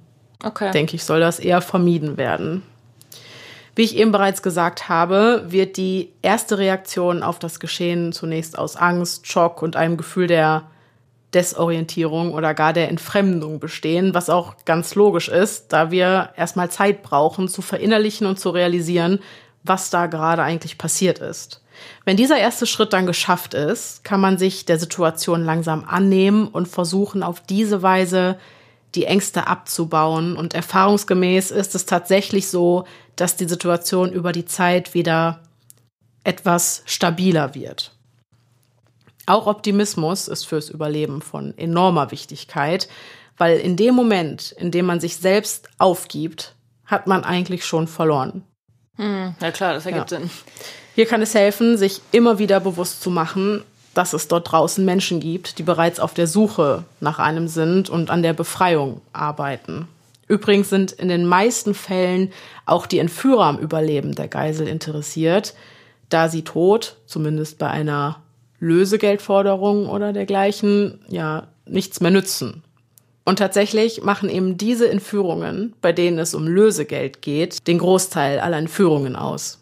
okay. 0.45 0.71
denke 0.73 0.97
ich, 0.97 1.05
soll 1.05 1.21
das 1.21 1.39
eher 1.39 1.63
vermieden 1.63 2.19
werden. 2.19 2.63
Wie 3.77 3.83
ich 3.83 3.97
eben 3.97 4.11
bereits 4.11 4.43
gesagt 4.43 4.89
habe, 4.89 5.45
wird 5.49 5.77
die 5.77 6.11
erste 6.23 6.57
Reaktion 6.57 7.23
auf 7.23 7.39
das 7.39 7.61
Geschehen 7.61 8.13
zunächst 8.13 8.59
aus 8.59 8.75
Angst, 8.75 9.27
Schock 9.27 9.61
und 9.63 9.77
einem 9.77 9.99
Gefühl 9.99 10.27
der 10.29 10.63
Desorientierung 11.35 12.33
oder 12.33 12.55
gar 12.55 12.73
der 12.73 12.89
Entfremdung 12.89 13.61
bestehen, 13.61 14.15
was 14.15 14.31
auch 14.31 14.55
ganz 14.65 14.95
logisch 14.95 15.29
ist, 15.29 15.75
da 15.75 15.91
wir 15.91 16.31
erstmal 16.37 16.71
Zeit 16.71 17.03
brauchen 17.03 17.49
zu 17.49 17.61
verinnerlichen 17.61 18.27
und 18.27 18.41
zu 18.41 18.49
realisieren, 18.49 19.19
was 19.63 19.91
da 19.91 20.07
gerade 20.07 20.43
eigentlich 20.43 20.79
passiert 20.79 21.19
ist. 21.19 21.63
Wenn 22.07 22.17
dieser 22.17 22.39
erste 22.39 22.65
Schritt 22.65 22.95
dann 22.95 23.05
geschafft 23.05 23.53
ist, 23.53 24.05
kann 24.05 24.23
man 24.23 24.39
sich 24.39 24.65
der 24.65 24.79
Situation 24.79 25.45
langsam 25.45 25.85
annehmen 25.87 26.49
und 26.49 26.67
versuchen, 26.67 27.23
auf 27.23 27.43
diese 27.43 27.83
Weise 27.83 28.39
die 28.97 29.05
Ängste 29.05 29.47
abzubauen. 29.47 30.37
Und 30.37 30.55
erfahrungsgemäß 30.55 31.51
ist 31.51 31.75
es 31.75 31.87
tatsächlich 31.87 32.49
so, 32.49 32.85
dass 33.15 33.37
die 33.37 33.49
Situation 33.49 34.13
über 34.13 34.33
die 34.33 34.47
Zeit 34.47 34.95
wieder 34.95 35.43
etwas 36.25 36.83
stabiler 36.87 37.55
wird. 37.55 37.93
Auch 39.27 39.47
Optimismus 39.47 40.29
ist 40.29 40.45
fürs 40.45 40.71
Überleben 40.71 41.21
von 41.21 41.57
enormer 41.59 42.11
Wichtigkeit, 42.11 42.89
weil 43.37 43.59
in 43.59 43.77
dem 43.77 43.95
Moment, 43.95 44.53
in 44.53 44.71
dem 44.71 44.87
man 44.87 45.01
sich 45.01 45.17
selbst 45.17 45.69
aufgibt, 45.79 46.55
hat 46.85 47.07
man 47.07 47.25
eigentlich 47.25 47.65
schon 47.65 47.89
verloren. 47.89 48.45
Hm, 48.97 49.35
ja 49.41 49.51
klar, 49.51 49.75
das 49.75 49.87
ergibt 49.87 50.11
ja. 50.11 50.19
Sinn. 50.19 50.31
Hier 50.95 51.07
kann 51.07 51.21
es 51.21 51.35
helfen, 51.35 51.77
sich 51.77 52.01
immer 52.13 52.39
wieder 52.39 52.61
bewusst 52.61 53.03
zu 53.03 53.11
machen, 53.11 53.63
dass 53.97 54.13
es 54.13 54.29
dort 54.29 54.53
draußen 54.53 54.85
Menschen 54.85 55.21
gibt, 55.21 55.59
die 55.59 55.63
bereits 55.63 56.01
auf 56.01 56.13
der 56.13 56.27
Suche 56.27 56.85
nach 57.01 57.19
einem 57.19 57.49
sind 57.49 57.89
und 57.89 58.11
an 58.11 58.23
der 58.23 58.35
Befreiung 58.35 59.01
arbeiten. 59.13 59.89
Übrigens 60.29 60.69
sind 60.69 60.93
in 60.93 61.09
den 61.09 61.25
meisten 61.25 61.73
Fällen 61.73 62.33
auch 62.67 62.87
die 62.87 62.99
Entführer 62.99 63.45
am 63.45 63.59
Überleben 63.59 64.15
der 64.15 64.29
Geisel 64.29 64.69
interessiert, 64.69 65.55
da 66.09 66.29
sie 66.29 66.43
tot, 66.43 66.97
zumindest 67.07 67.59
bei 67.59 67.69
einer 67.69 68.21
Lösegeldforderung 68.59 69.89
oder 69.89 70.13
dergleichen, 70.13 71.01
ja, 71.09 71.47
nichts 71.65 72.01
mehr 72.01 72.11
nützen. 72.11 72.63
Und 73.25 73.39
tatsächlich 73.39 74.03
machen 74.03 74.29
eben 74.29 74.59
diese 74.59 74.89
Entführungen, 74.91 75.75
bei 75.81 75.93
denen 75.93 76.19
es 76.19 76.35
um 76.35 76.47
Lösegeld 76.47 77.23
geht, 77.23 77.67
den 77.67 77.79
Großteil 77.79 78.41
aller 78.41 78.59
Entführungen 78.59 79.17
aus. 79.17 79.59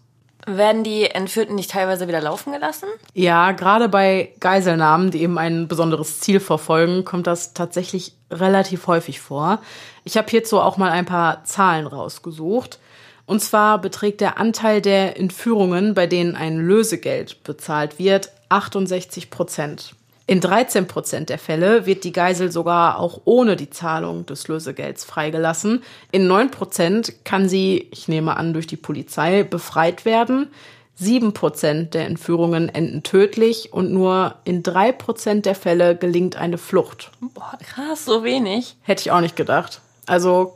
Werden 0.47 0.85
die 0.85 1.05
Entführten 1.05 1.55
nicht 1.55 1.71
teilweise 1.71 2.07
wieder 2.07 2.21
laufen 2.21 2.53
gelassen? 2.53 2.89
Ja, 3.15 3.53
gerade 3.53 3.89
bei 3.89 4.33
Geiselnahmen, 4.41 5.11
die 5.11 5.23
eben 5.23 5.39
ein 5.39 5.69
besonderes 5.69 6.21
Ziel 6.21 6.41
verfolgen, 6.41 7.05
kommt 7.05 7.27
das 7.27 7.55
tatsächlich 7.55 8.13
relativ 8.31 8.87
häufig 8.87 9.21
vor. 9.21 9.61
Ich 10.05 10.17
habe 10.17 10.29
hierzu 10.29 10.61
auch 10.61 10.77
mal 10.77 10.91
ein 10.91 11.07
paar 11.07 11.45
Zahlen 11.45 11.87
rausgesucht. 11.87 12.79
Und 13.27 13.41
zwar 13.41 13.81
beträgt 13.81 14.21
der 14.21 14.39
Anteil 14.39 14.83
der 14.83 15.19
Entführungen, 15.19 15.95
bei 15.95 16.07
denen 16.07 16.37
ein 16.37 16.59
Lösegeld 16.59 17.43
bezahlt 17.43 17.99
wird, 17.99 18.31
68 18.51 19.31
Prozent. 19.31 19.95
In 20.27 20.41
13 20.41 20.87
Prozent 20.87 21.29
der 21.29 21.39
Fälle 21.39 21.85
wird 21.85 22.03
die 22.05 22.13
Geisel 22.13 22.51
sogar 22.51 22.99
auch 22.99 23.21
ohne 23.27 23.57
die 23.57 23.69
Zahlung 23.69 24.25
des 24.25 24.49
Lösegelds 24.49 25.05
freigelassen. 25.05 25.83
In 26.13 26.27
9 26.27 26.51
Prozent 26.51 27.25
kann 27.25 27.49
sie, 27.49 27.89
ich 27.91 28.09
nehme 28.09 28.39
an, 28.39 28.55
durch 28.55 28.67
die 28.67 28.77
Polizei 28.77 29.43
befreit 29.43 30.07
werden. 30.07 30.49
7 30.95 31.35
Prozent 31.35 31.93
der 31.93 32.07
Entführungen 32.07 32.71
enden 32.71 33.03
tödlich 33.03 33.73
und 33.75 33.93
nur 33.93 34.37
in 34.45 34.63
3 34.63 34.93
Prozent 34.93 35.45
der 35.45 35.55
Fälle 35.55 35.95
gelingt 35.95 36.37
eine 36.37 36.57
Flucht. 36.57 37.11
Boah, 37.21 37.59
krass, 37.61 38.07
so 38.07 38.25
wenig. 38.25 38.77
Hätte 38.81 39.03
ich 39.03 39.11
auch 39.11 39.21
nicht 39.21 39.37
gedacht. 39.37 39.83
Also, 40.07 40.55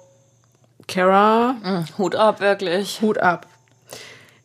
Kara. 0.87 1.53
Mm, 1.53 1.99
Hut 1.99 2.15
ab, 2.15 2.41
wirklich. 2.41 3.03
Hut 3.03 3.19
ab. 3.19 3.47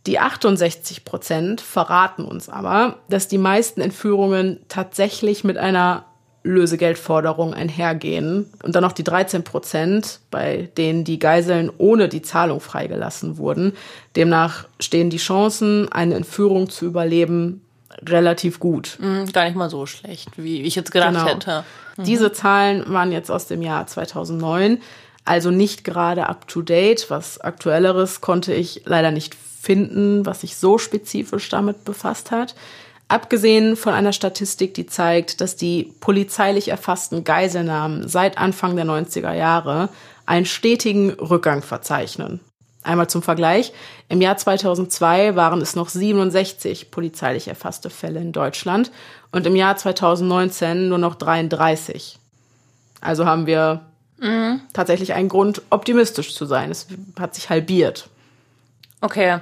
Die 0.06 0.20
68 0.20 1.06
Prozent 1.06 1.62
verraten 1.62 2.26
uns 2.26 2.50
aber, 2.50 2.98
dass 3.10 3.28
die 3.28 3.38
meisten 3.38 3.80
Entführungen 3.80 4.60
tatsächlich 4.68 5.44
mit 5.44 5.58
einer 5.58 6.06
Lösegeldforderung 6.44 7.54
einhergehen. 7.54 8.52
Und 8.64 8.76
dann 8.76 8.84
noch 8.84 8.92
die 8.92 9.06
13 9.06 9.46
Prozent, 9.46 10.20
bei 10.30 10.70
denen 10.78 11.06
die 11.06 11.20
Geiseln 11.20 11.72
ohne 11.78 12.10
die 12.10 12.22
Zahlung 12.22 12.60
freigelassen 12.60 13.38
wurden. 13.38 13.74
Demnach 14.18 14.66
stehen 14.80 15.10
die 15.10 15.18
Chancen, 15.18 15.90
eine 15.92 16.16
Entführung 16.16 16.70
zu 16.70 16.86
überleben, 16.86 17.62
relativ 18.06 18.60
gut. 18.60 18.98
Mhm, 19.00 19.32
gar 19.32 19.46
nicht 19.46 19.56
mal 19.56 19.70
so 19.70 19.86
schlecht, 19.86 20.32
wie 20.36 20.64
ich 20.64 20.76
jetzt 20.76 20.92
gedacht 20.92 21.14
genau. 21.14 21.28
hätte. 21.28 21.64
Mhm. 21.96 22.04
Diese 22.04 22.34
Zahlen 22.34 22.84
waren 22.88 23.12
jetzt 23.14 23.32
aus 23.32 23.48
dem 23.48 23.62
Jahr 23.62 23.88
2009. 23.88 24.82
Also 25.26 25.52
nicht 25.52 25.86
gerade 25.86 26.28
up-to-date. 26.28 27.10
Was 27.10 27.40
aktuelleres 27.40 28.20
konnte 28.20 28.54
ich 28.54 28.82
leider 28.84 29.12
nicht 29.12 29.38
finden, 29.64 30.26
was 30.26 30.42
sich 30.42 30.58
so 30.58 30.78
spezifisch 30.78 31.48
damit 31.48 31.86
befasst 31.86 32.32
hat. 32.32 32.54
Abgesehen 33.08 33.78
von 33.78 33.94
einer 33.94 34.12
Statistik, 34.12 34.74
die 34.74 34.88
zeigt, 34.88 35.40
dass 35.40 35.56
die 35.56 35.94
polizeilich 36.02 36.68
erfassten 36.68 37.24
Geiselnahmen 37.24 38.10
seit 38.10 38.38
Anfang 38.38 38.76
der 38.76 38.86
90er 38.86 39.34
Jahre 39.34 39.88
einen 40.26 40.46
stetigen 40.46 41.12
Rückgang 41.12 41.62
verzeichnen. 41.62 42.42
Einmal 42.84 43.10
zum 43.10 43.22
Vergleich. 43.22 43.72
Im 44.10 44.20
Jahr 44.20 44.36
2002 44.36 45.38
waren 45.38 45.62
es 45.62 45.78
noch 45.78 45.88
67 45.88 46.92
polizeilich 46.92 47.48
erfasste 47.48 47.90
Fälle 47.90 48.20
in 48.20 48.34
Deutschland 48.34 48.92
und 49.32 49.48
im 49.48 49.56
Jahr 49.56 49.78
2019 49.78 50.90
nur 50.90 50.98
noch 50.98 51.16
33. 51.16 52.20
Also 53.00 53.26
haben 53.26 53.46
wir 53.46 53.86
mhm. 54.18 54.60
tatsächlich 54.74 55.14
einen 55.14 55.30
Grund, 55.30 55.62
optimistisch 55.70 56.36
zu 56.36 56.46
sein. 56.46 56.70
Es 56.70 56.88
hat 57.18 57.36
sich 57.36 57.50
halbiert. 57.50 58.10
Okay. 59.04 59.40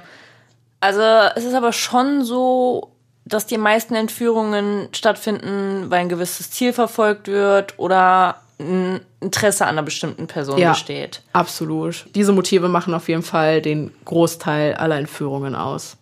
Also 0.80 1.00
es 1.36 1.44
ist 1.44 1.54
aber 1.54 1.72
schon 1.72 2.24
so, 2.24 2.90
dass 3.24 3.46
die 3.46 3.58
meisten 3.58 3.94
Entführungen 3.94 4.88
stattfinden, 4.92 5.88
weil 5.88 6.00
ein 6.00 6.08
gewisses 6.08 6.50
Ziel 6.50 6.72
verfolgt 6.72 7.28
wird 7.28 7.78
oder 7.78 8.42
ein 8.58 9.00
Interesse 9.20 9.64
an 9.64 9.70
einer 9.70 9.84
bestimmten 9.84 10.26
Person 10.26 10.58
ja, 10.58 10.70
besteht. 10.72 11.22
Absolut. 11.32 12.06
Diese 12.16 12.32
Motive 12.32 12.68
machen 12.68 12.92
auf 12.94 13.08
jeden 13.08 13.22
Fall 13.22 13.62
den 13.62 13.92
Großteil 14.04 14.74
aller 14.74 14.98
Entführungen 14.98 15.54
aus. 15.54 15.96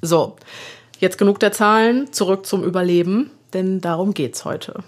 So, 0.00 0.36
jetzt 1.00 1.18
genug 1.18 1.40
der 1.40 1.50
Zahlen, 1.50 2.12
zurück 2.12 2.46
zum 2.46 2.62
Überleben, 2.62 3.32
denn 3.52 3.80
darum 3.80 4.14
geht's 4.14 4.44
heute. 4.44 4.84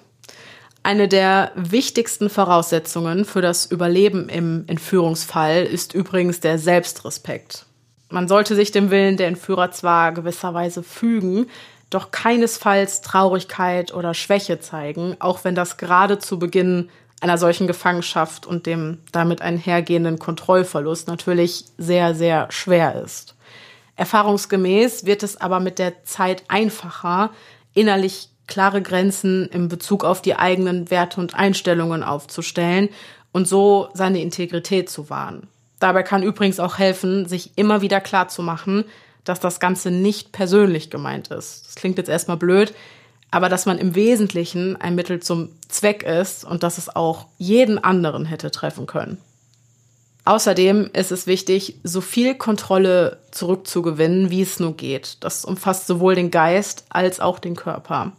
Eine 0.85 1.09
der 1.09 1.51
wichtigsten 1.57 2.31
Voraussetzungen 2.31 3.25
für 3.25 3.41
das 3.41 3.67
Überleben 3.67 4.29
im 4.29 4.65
Entführungsfall 4.69 5.65
ist 5.65 5.95
übrigens 5.95 6.41
der 6.41 6.59
Selbstrespekt. 6.59 7.67
Man 8.13 8.29
sollte 8.29 8.55
sich 8.55 8.71
dem 8.71 8.91
Willen 8.91 9.17
der 9.17 9.29
Entführer 9.29 9.71
zwar 9.71 10.13
gewisserweise 10.13 10.83
fügen, 10.83 11.47
doch 11.89 12.11
keinesfalls 12.11 13.01
Traurigkeit 13.01 13.95
oder 13.95 14.13
Schwäche 14.13 14.61
zeigen, 14.61 15.17
auch 15.19 15.45
wenn 15.45 15.55
das 15.55 15.79
gerade 15.79 16.19
zu 16.19 16.39
Beginn 16.39 16.91
einer 17.23 17.39
solchen 17.39 17.67
Gefangenschaft 17.67 18.47
und 18.47 18.67
dem 18.67 18.99
damit 19.13 19.41
einhergehenden 19.41 20.19
Kontrollverlust 20.19 21.09
natürlich 21.09 21.65
sehr, 21.79 22.15
sehr 22.15 22.49
schwer 22.51 23.03
ist. 23.03 23.35
Erfahrungsgemäß 23.97 25.07
wird 25.07 25.23
es 25.23 25.41
aber 25.41 25.59
mit 25.59 25.79
der 25.79 26.05
Zeit 26.05 26.45
einfacher, 26.49 27.31
innerlich 27.73 28.29
klare 28.47 28.83
Grenzen 28.83 29.47
in 29.47 29.69
Bezug 29.69 30.05
auf 30.05 30.21
die 30.21 30.37
eigenen 30.37 30.91
Werte 30.91 31.19
und 31.19 31.35
Einstellungen 31.35 32.03
aufzustellen 32.03 32.91
und 33.33 33.49
so 33.49 33.89
seine 33.95 34.21
Integrität 34.21 34.91
zu 34.91 35.09
wahren. 35.09 35.49
Dabei 35.83 36.05
kann 36.05 36.23
übrigens 36.23 36.61
auch 36.61 36.79
helfen, 36.79 37.27
sich 37.27 37.51
immer 37.57 37.83
wieder 37.83 38.01
klar 38.01 38.29
zu 38.29 38.41
machen, 38.41 38.85
dass 39.25 39.41
das 39.41 39.59
Ganze 39.59 39.91
nicht 39.91 40.31
persönlich 40.31 40.91
gemeint 40.91 41.27
ist. 41.29 41.67
Das 41.67 41.75
klingt 41.75 41.99
jetzt 41.99 42.09
erstmal 42.09 42.37
blöd, 42.37 42.73
aber 43.33 43.49
dass 43.49 43.67
man 43.67 43.79
im 43.79 43.97
Wesentlichen 43.97 44.81
ein 44.81 44.95
Mittel 44.95 45.19
zum 45.19 45.49
Zweck 45.69 46.05
ist 46.05 46.45
und 46.45 46.63
dass 46.63 46.79
es 46.79 46.95
auch 46.95 47.27
jeden 47.37 47.83
anderen 47.83 48.27
hätte 48.27 48.53
treffen 48.53 48.87
können. 48.87 49.19
Außerdem 50.25 50.91
ist 50.93 51.11
es 51.11 51.27
wichtig, 51.27 51.81
so 51.83 52.01
viel 52.01 52.37
Kontrolle 52.37 53.19
zurückzugewinnen, 53.33 54.31
wie 54.31 54.43
es 54.43 54.61
nur 54.61 54.77
geht. 54.77 55.17
Das 55.19 55.45
umfasst 55.45 55.89
sowohl 55.89 56.15
den 56.15 56.31
Geist 56.31 56.85
als 56.91 57.19
auch 57.19 57.41
den 57.41 57.57
Körper. 57.57 58.13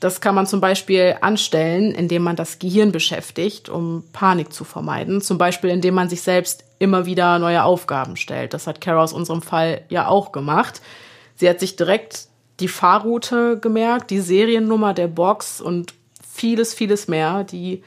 Das 0.00 0.20
kann 0.20 0.34
man 0.34 0.46
zum 0.46 0.60
Beispiel 0.60 1.16
anstellen, 1.22 1.92
indem 1.92 2.24
man 2.24 2.36
das 2.36 2.58
Gehirn 2.58 2.92
beschäftigt, 2.92 3.70
um 3.70 4.04
Panik 4.12 4.52
zu 4.52 4.64
vermeiden. 4.64 5.22
Zum 5.22 5.38
Beispiel, 5.38 5.70
indem 5.70 5.94
man 5.94 6.10
sich 6.10 6.20
selbst 6.20 6.64
immer 6.80 7.06
wieder 7.06 7.38
neue 7.38 7.62
Aufgaben 7.62 8.16
stellt. 8.16 8.52
Das 8.54 8.66
hat 8.66 8.80
Kara 8.80 9.02
aus 9.02 9.12
unserem 9.12 9.42
Fall 9.42 9.82
ja 9.90 10.08
auch 10.08 10.32
gemacht. 10.32 10.80
Sie 11.36 11.48
hat 11.48 11.60
sich 11.60 11.76
direkt 11.76 12.26
die 12.58 12.68
Fahrroute 12.68 13.58
gemerkt, 13.60 14.10
die 14.10 14.20
Seriennummer 14.20 14.94
der 14.94 15.06
Box 15.06 15.60
und 15.60 15.94
vieles, 16.28 16.74
vieles 16.74 17.06
mehr. 17.06 17.44
Die 17.44 17.82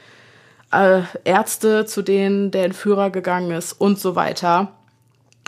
äh, 0.72 1.02
Ärzte, 1.24 1.84
zu 1.86 2.02
denen 2.02 2.52
der 2.52 2.64
Entführer 2.64 3.10
gegangen 3.10 3.50
ist 3.50 3.72
und 3.72 3.98
so 3.98 4.14
weiter. 4.16 4.72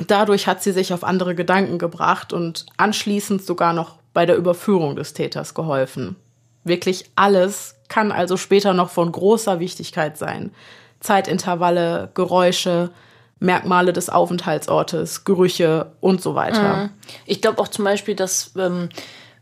Dadurch 0.07 0.47
hat 0.47 0.63
sie 0.63 0.73
sich 0.73 0.93
auf 0.93 1.05
andere 1.05 1.35
Gedanken 1.35 1.79
gebracht 1.79 2.33
und 2.33 2.67
anschließend 2.77 3.45
sogar 3.45 3.73
noch 3.73 3.97
bei 4.13 4.27
der 4.27 4.37
Überführung 4.37 4.97
des 4.97 5.13
Täters 5.13 5.55
geholfen. 5.55 6.17
Wirklich 6.65 7.11
alles 7.15 7.77
kann 7.89 8.11
also 8.11 8.37
später 8.37 8.75
noch 8.75 8.91
von 8.91 9.11
großer 9.13 9.61
Wichtigkeit 9.61 10.19
sein. 10.19 10.51
Zeitintervalle, 10.99 12.11
Geräusche, 12.15 12.91
Merkmale 13.39 13.93
des 13.93 14.09
Aufenthaltsortes, 14.09 15.24
Gerüche 15.24 15.93
und 16.01 16.22
so 16.22 16.34
weiter. 16.34 16.76
Mhm. 16.76 16.91
Ich 17.26 17.43
glaube 17.43 17.61
auch 17.61 17.68
zum 17.68 17.84
Beispiel, 17.84 18.14
dass 18.14 18.53
ähm, 18.57 18.89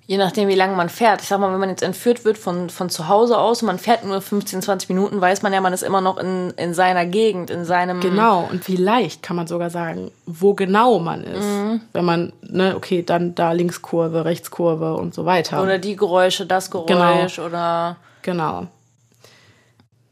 je 0.07 0.19
nachdem, 0.19 0.49
wie 0.49 0.55
lange 0.55 0.77
man 0.77 0.89
fährt, 0.89 1.23
ich 1.23 1.29
sag 1.29 1.39
mal, 1.39 1.53
wenn 1.53 1.61
man 1.61 1.71
jetzt 1.71 1.83
entführt 1.83 2.25
wird 2.25 2.37
von, 2.37 2.71
von 2.71 2.91
zu 2.91 3.09
Hause 3.09 3.39
aus 3.39 3.63
und 3.63 3.67
man 3.67 3.79
fährt 3.79 4.05
nur 4.05 4.21
15, 4.21 4.63
20 4.63 4.89
Minuten, 4.89 5.21
weiß 5.21 5.43
man 5.43 5.53
ja, 5.53 5.61
man 5.61 5.73
ist 5.73 5.83
immer 5.83 6.01
noch 6.01 6.19
in, 6.19 6.51
in 6.57 6.75
seiner 6.75 7.07
Gegend, 7.07 7.51
in 7.51 7.65
seinem. 7.65 8.01
Genau, 8.01 8.49
und 8.51 8.65
vielleicht 8.65 9.23
kann 9.23 9.37
man 9.37 9.47
sogar 9.47 9.71
sagen, 9.71 10.11
wo 10.27 10.55
genau 10.55 10.99
man 10.99 11.25
ist. 11.25 11.45
Mhm. 11.45 11.81
Wenn 11.93 12.05
man, 12.05 12.33
ne, 12.43 12.75
okay, 12.77 13.03
dann 13.03 13.35
da 13.35 13.53
Linkskurve, 13.53 14.25
Rechtskurve 14.25 14.95
und 14.95 15.15
so 15.15 15.25
weiter. 15.25 15.63
Oder 15.63 15.79
die 15.79 15.97
Geräusche, 15.97 16.47
das 16.47 16.71
Geräusch 16.71 17.37
genau. 17.37 17.49
oder. 17.49 17.97
Genau. 18.23 18.67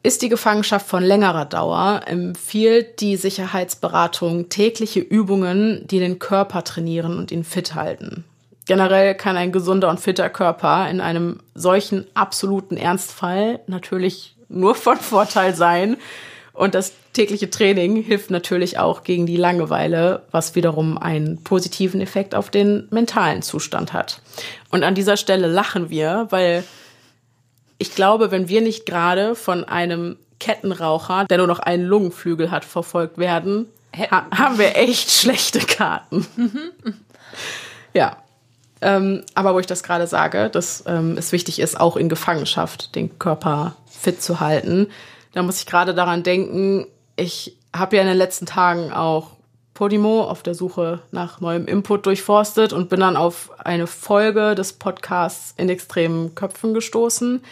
Ist 0.05 0.23
die 0.23 0.29
Gefangenschaft 0.29 0.89
von 0.89 1.05
längerer 1.05 1.45
Dauer, 1.45 2.01
empfiehlt 2.07 3.01
die 3.01 3.17
Sicherheitsberatung 3.17 4.49
tägliche 4.49 4.99
Übungen, 4.99 5.87
die 5.87 6.01
den 6.01 6.19
Körper 6.19 6.65
trainieren 6.65 7.19
und 7.19 7.31
ihn 7.31 7.45
fit 7.45 7.77
halten. 7.77 8.25
Generell 8.67 9.15
kann 9.15 9.37
ein 9.37 9.53
gesunder 9.53 9.89
und 9.89 10.01
fitter 10.01 10.29
Körper 10.29 10.91
in 10.91 11.01
einem 11.01 11.41
solchen 11.55 12.07
absoluten 12.15 12.77
Ernstfall 12.77 13.61
natürlich 13.69 14.35
nur 14.49 14.75
von 14.75 14.97
Vorteil 14.97 15.55
sein. 15.55 15.97
Und 16.53 16.75
das 16.75 16.93
tägliche 17.13 17.49
Training 17.51 18.03
hilft 18.03 18.31
natürlich 18.31 18.79
auch 18.79 19.05
gegen 19.05 19.27
die 19.27 19.37
Langeweile, 19.37 20.23
was 20.33 20.55
wiederum 20.55 20.99
einen 20.99 21.43
positiven 21.45 22.01
Effekt 22.01 22.35
auf 22.35 22.51
den 22.51 22.89
mentalen 22.91 23.43
Zustand 23.43 23.93
hat. 23.93 24.21
Und 24.71 24.83
an 24.83 24.95
dieser 24.95 25.17
Stelle 25.17 25.47
lachen 25.47 25.91
wir, 25.91 26.27
weil 26.31 26.65
ich 27.83 27.97
glaube, 27.97 28.31
wenn 28.31 28.49
wir 28.49 28.63
nicht 28.63 28.87
gerade 28.87 29.35
von 29.35 29.65
einem 29.65 30.17
Kettenraucher, 30.39 31.25
der 31.25 31.39
nur 31.39 31.49
noch 31.49 31.59
einen 31.59 31.85
Lungenflügel 31.85 32.53
hat, 32.53 32.65
verfolgt 32.65 33.19
werden, 33.19 33.67
ha 33.97 34.27
haben 34.31 34.57
wir 34.57 34.77
echt 34.77 35.11
schlechte 35.21 35.59
Karten. 35.59 36.27
ja. 37.93 38.17
Ähm, 38.81 39.25
aber 39.35 39.55
wo 39.55 39.59
ich 39.59 39.67
das 39.67 39.83
gerade 39.83 40.07
sage, 40.07 40.49
dass 40.49 40.85
ähm, 40.87 41.17
es 41.17 41.33
wichtig 41.33 41.59
ist, 41.59 41.79
auch 41.79 41.97
in 41.97 42.09
Gefangenschaft 42.09 42.95
den 42.95 43.19
Körper 43.19 43.77
fit 43.87 44.23
zu 44.23 44.39
halten, 44.39 44.89
da 45.33 45.43
muss 45.43 45.59
ich 45.59 45.67
gerade 45.67 45.95
daran 45.95 46.23
denken, 46.23 46.87
ich 47.17 47.57
habe 47.75 47.97
ja 47.97 48.03
in 48.03 48.09
den 48.09 48.17
letzten 48.17 48.47
Tagen 48.47 48.93
auch 48.93 49.33
Podimo 49.75 50.23
auf 50.23 50.43
der 50.43 50.55
Suche 50.55 51.01
nach 51.11 51.41
neuem 51.41 51.67
Input 51.67 52.07
durchforstet 52.07 52.73
und 52.73 52.89
bin 52.89 53.01
dann 53.01 53.17
auf 53.17 53.51
eine 53.59 53.87
Folge 53.87 54.55
des 54.55 54.73
Podcasts 54.75 55.55
in 55.57 55.69
extremen 55.69 56.35
Köpfen 56.35 56.75
gestoßen, 56.75 57.43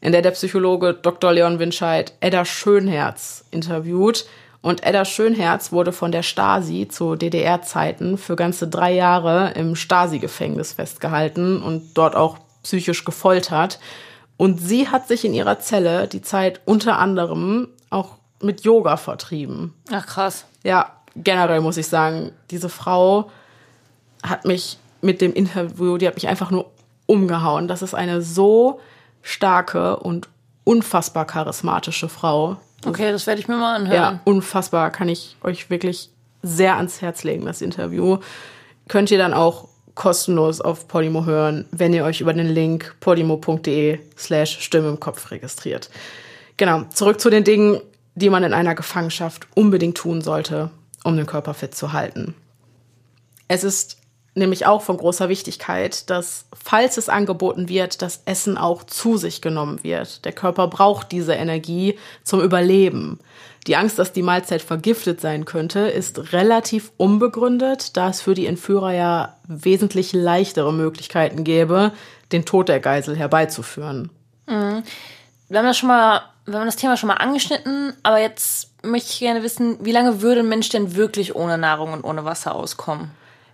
in 0.00 0.12
der 0.12 0.22
der 0.22 0.30
Psychologe 0.32 0.94
Dr. 0.94 1.32
Leon 1.32 1.58
Winscheid 1.58 2.12
Edda 2.20 2.44
Schönherz 2.44 3.44
interviewt 3.50 4.26
und 4.60 4.82
Edda 4.82 5.04
Schönherz 5.04 5.72
wurde 5.72 5.92
von 5.92 6.12
der 6.12 6.22
Stasi 6.22 6.88
zu 6.88 7.14
DDR-Zeiten 7.14 8.18
für 8.18 8.36
ganze 8.36 8.68
drei 8.68 8.92
Jahre 8.92 9.52
im 9.54 9.76
Stasi-Gefängnis 9.76 10.72
festgehalten 10.72 11.62
und 11.62 11.94
dort 11.94 12.16
auch 12.16 12.38
psychisch 12.64 13.04
gefoltert. 13.04 13.78
Und 14.36 14.60
sie 14.60 14.88
hat 14.88 15.08
sich 15.08 15.24
in 15.24 15.34
ihrer 15.34 15.60
Zelle 15.60 16.08
die 16.08 16.22
Zeit 16.22 16.60
unter 16.64 16.98
anderem 16.98 17.68
auch 17.90 18.16
mit 18.42 18.62
Yoga 18.62 18.96
vertrieben. 18.96 19.74
Ach 19.90 20.06
krass. 20.06 20.44
Ja, 20.64 20.92
generell 21.14 21.60
muss 21.60 21.76
ich 21.76 21.86
sagen, 21.86 22.32
diese 22.50 22.68
Frau 22.68 23.30
hat 24.22 24.44
mich 24.44 24.78
mit 25.00 25.20
dem 25.20 25.32
Interview, 25.32 25.98
die 25.98 26.06
hat 26.06 26.14
mich 26.14 26.28
einfach 26.28 26.50
nur 26.50 26.70
umgehauen. 27.06 27.68
Das 27.68 27.82
ist 27.82 27.94
eine 27.94 28.22
so 28.22 28.80
starke 29.28 29.96
und 29.96 30.28
unfassbar 30.64 31.26
charismatische 31.26 32.08
Frau. 32.08 32.56
Okay, 32.86 33.12
das 33.12 33.26
werde 33.26 33.40
ich 33.40 33.48
mir 33.48 33.56
mal 33.56 33.76
anhören. 33.76 33.94
Ja, 33.94 34.20
unfassbar. 34.24 34.90
Kann 34.90 35.08
ich 35.08 35.36
euch 35.42 35.68
wirklich 35.68 36.10
sehr 36.42 36.76
ans 36.76 37.02
Herz 37.02 37.24
legen, 37.24 37.44
das 37.44 37.60
Interview. 37.60 38.18
Könnt 38.88 39.10
ihr 39.10 39.18
dann 39.18 39.34
auch 39.34 39.68
kostenlos 39.94 40.60
auf 40.60 40.88
Podimo 40.88 41.26
hören, 41.26 41.66
wenn 41.72 41.92
ihr 41.92 42.04
euch 42.04 42.20
über 42.20 42.32
den 42.32 42.46
Link 42.46 42.94
podimo.de 43.00 43.98
slash 44.16 44.60
Stimme 44.60 44.88
im 44.88 45.00
Kopf 45.00 45.30
registriert. 45.30 45.90
Genau, 46.56 46.84
zurück 46.94 47.20
zu 47.20 47.28
den 47.28 47.44
Dingen, 47.44 47.80
die 48.14 48.30
man 48.30 48.44
in 48.44 48.54
einer 48.54 48.74
Gefangenschaft 48.74 49.46
unbedingt 49.54 49.96
tun 49.96 50.22
sollte, 50.22 50.70
um 51.04 51.16
den 51.16 51.26
Körper 51.26 51.52
fit 51.52 51.74
zu 51.74 51.92
halten. 51.92 52.34
Es 53.48 53.64
ist 53.64 53.97
nämlich 54.38 54.66
auch 54.66 54.82
von 54.82 54.96
großer 54.96 55.28
Wichtigkeit, 55.28 56.08
dass 56.10 56.46
falls 56.52 56.96
es 56.96 57.08
angeboten 57.08 57.68
wird, 57.68 58.02
das 58.02 58.22
Essen 58.24 58.56
auch 58.56 58.84
zu 58.84 59.16
sich 59.16 59.42
genommen 59.42 59.82
wird. 59.82 60.24
Der 60.24 60.32
Körper 60.32 60.68
braucht 60.68 61.12
diese 61.12 61.34
Energie 61.34 61.98
zum 62.24 62.40
Überleben. 62.40 63.18
Die 63.66 63.76
Angst, 63.76 63.98
dass 63.98 64.12
die 64.12 64.22
Mahlzeit 64.22 64.62
vergiftet 64.62 65.20
sein 65.20 65.44
könnte, 65.44 65.80
ist 65.80 66.32
relativ 66.32 66.90
unbegründet, 66.96 67.96
da 67.96 68.08
es 68.08 68.22
für 68.22 68.34
die 68.34 68.46
Entführer 68.46 68.92
ja 68.92 69.36
wesentlich 69.46 70.12
leichtere 70.12 70.72
Möglichkeiten 70.72 71.44
gäbe, 71.44 71.92
den 72.32 72.44
Tod 72.44 72.68
der 72.68 72.80
Geisel 72.80 73.16
herbeizuführen. 73.16 74.10
Mhm. 74.46 74.82
Wir 75.48 75.58
haben 75.58 75.66
das 75.66 75.78
schon 75.78 75.88
mal, 75.88 76.22
wir 76.46 76.58
haben 76.58 76.66
das 76.66 76.76
Thema 76.76 76.96
schon 76.96 77.08
mal 77.08 77.14
angeschnitten, 77.14 77.94
aber 78.02 78.20
jetzt 78.20 78.70
möchte 78.82 79.10
ich 79.10 79.18
gerne 79.18 79.42
wissen, 79.42 79.76
wie 79.84 79.92
lange 79.92 80.22
würde 80.22 80.40
ein 80.40 80.48
Mensch 80.48 80.68
denn 80.68 80.94
wirklich 80.94 81.34
ohne 81.34 81.58
Nahrung 81.58 81.92
und 81.92 82.04
ohne 82.04 82.24
Wasser 82.24 82.54
auskommen? 82.54 83.10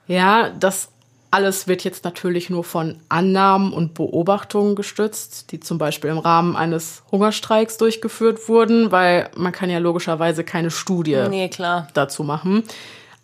Ja, 0.06 0.50
das 0.50 0.88
alles 1.34 1.66
wird 1.66 1.82
jetzt 1.82 2.04
natürlich 2.04 2.48
nur 2.48 2.62
von 2.62 3.00
Annahmen 3.08 3.72
und 3.72 3.94
Beobachtungen 3.94 4.76
gestützt, 4.76 5.50
die 5.50 5.58
zum 5.58 5.78
Beispiel 5.78 6.10
im 6.10 6.18
Rahmen 6.18 6.54
eines 6.54 7.02
Hungerstreiks 7.10 7.76
durchgeführt 7.76 8.48
wurden, 8.48 8.92
weil 8.92 9.30
man 9.36 9.50
kann 9.50 9.68
ja 9.68 9.78
logischerweise 9.78 10.44
keine 10.44 10.70
Studie 10.70 11.20
nee, 11.28 11.50
dazu 11.92 12.22
machen. 12.22 12.62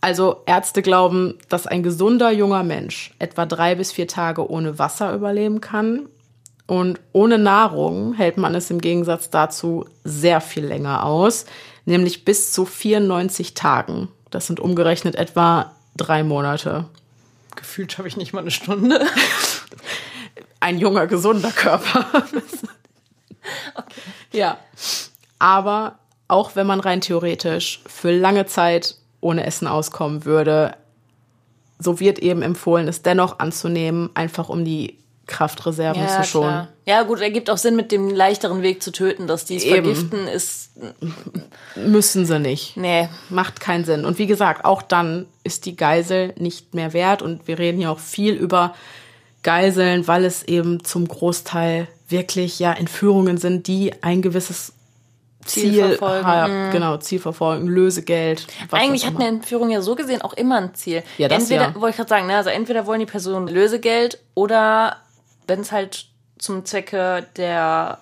Also 0.01 0.43
Ärzte 0.47 0.83
glauben, 0.83 1.39
dass 1.49 1.69
ein 1.69 1.85
gesunder 1.85 2.33
junger 2.33 2.65
Mensch 2.65 3.15
etwa 3.21 3.47
drei 3.47 3.77
bis 3.77 3.93
vier 3.93 4.09
Tage 4.09 4.51
ohne 4.51 4.79
Wasser 4.81 5.15
überleben 5.15 5.61
kann. 5.61 6.09
Und 6.67 6.99
ohne 7.13 7.39
Nahrung 7.39 8.15
hält 8.15 8.39
man 8.39 8.57
es 8.57 8.71
im 8.71 8.81
Gegensatz 8.81 9.31
dazu 9.31 9.85
sehr 10.03 10.41
viel 10.41 10.65
länger 10.65 11.05
aus, 11.05 11.47
nämlich 11.85 12.25
bis 12.25 12.53
zu 12.53 12.65
94 12.65 13.55
Tagen. 13.55 14.09
Das 14.31 14.49
sind 14.49 14.59
umgerechnet 14.59 15.15
etwa 15.15 15.77
drei 15.97 16.23
Monate. 16.23 16.87
Gefühlt 17.57 17.99
habe 17.99 18.09
ich 18.09 18.17
nicht 18.17 18.33
mal 18.33 18.41
eine 18.41 18.51
Stunde. 18.51 19.07
Ein 20.61 20.79
junger, 20.79 21.07
gesunder 21.07 21.53
Körper. 21.53 22.07
okay. 23.75 24.01
Ja. 24.33 24.59
Aber 25.39 25.99
auch 26.29 26.55
wenn 26.55 26.67
man 26.67 26.81
rein 26.81 27.01
theoretisch 27.01 27.81
für 27.87 28.13
lange 28.13 28.47
Zeit 28.47 28.97
ohne 29.21 29.45
Essen 29.45 29.67
auskommen 29.67 30.25
würde, 30.25 30.77
so 31.79 31.99
wird 31.99 32.19
eben 32.19 32.43
empfohlen, 32.43 32.89
es 32.89 33.03
dennoch 33.03 33.39
anzunehmen, 33.39 34.11
einfach 34.15 34.49
um 34.49 34.65
die 34.65 34.99
Kraftreserven 35.31 36.03
ja, 36.03 36.21
zu 36.21 36.29
schonen. 36.29 36.51
Klar. 36.51 36.69
Ja, 36.85 37.03
gut, 37.05 37.21
ergibt 37.21 37.49
auch 37.49 37.57
Sinn, 37.57 37.77
mit 37.77 37.93
dem 37.93 38.11
leichteren 38.11 38.63
Weg 38.63 38.83
zu 38.83 38.93
töten, 38.93 39.27
dass 39.27 39.47
die 39.47 39.57
es 39.57 39.65
vergiften 39.65 40.27
ist. 40.27 40.73
Müssen 41.77 42.27
sie 42.27 42.39
nicht. 42.39 42.77
Nee. 42.77 43.09
Macht 43.31 43.61
keinen 43.61 43.85
Sinn. 43.85 44.05
Und 44.05 44.19
wie 44.19 44.27
gesagt, 44.27 44.65
auch 44.65 44.83
dann 44.83 45.27
ist 45.45 45.65
die 45.67 45.77
Geisel 45.77 46.35
nicht 46.37 46.75
mehr 46.75 46.93
wert. 46.93 47.23
Und 47.23 47.49
wir 47.49 47.59
reden 47.59 47.79
hier 47.79 47.91
auch 47.91 47.99
viel 47.99 48.35
über 48.35 48.75
Geiseln, 49.43 50.07
weil 50.07 50.25
es 50.25 50.43
eben 50.43 50.85
zum 50.85 51.09
Großteil 51.09 51.89
wirklich 52.09 52.59
ja 52.59 52.73
Entführungen 52.73 53.39
sind, 53.39 53.67
die 53.69 54.03
ein 54.03 54.21
gewisses 54.21 54.73
Ziel, 55.45 55.73
Ziel 55.73 55.89
verfolgen. 55.89 56.27
Ha, 56.27 56.49
mhm. 56.49 56.71
genau, 56.73 56.97
Ziel 56.99 57.19
verfolgen, 57.19 57.67
Lösegeld. 57.67 58.47
Eigentlich 58.71 59.07
hat 59.07 59.17
eine 59.17 59.29
Entführung 59.29 59.71
ja 59.71 59.81
so 59.81 59.95
gesehen 59.95 60.23
auch 60.23 60.35
immer 60.35 60.57
ein 60.57 60.75
Ziel. 60.75 61.03
Ja, 61.19 61.29
das 61.29 61.43
entweder, 61.43 61.69
ja. 61.69 61.75
wollte 61.77 61.91
ich 61.91 61.97
gerade 61.97 62.09
sagen, 62.09 62.27
ne, 62.27 62.37
also 62.37 62.51
entweder 62.51 62.87
wollen 62.87 63.01
die 63.01 63.07
Personen 63.07 63.49
Lösegeld 63.49 64.19
oder 64.35 64.97
wenn 65.51 65.61
es 65.61 65.73
halt 65.73 66.07
zum 66.39 66.65
Zwecke 66.65 67.27
der, 67.37 67.99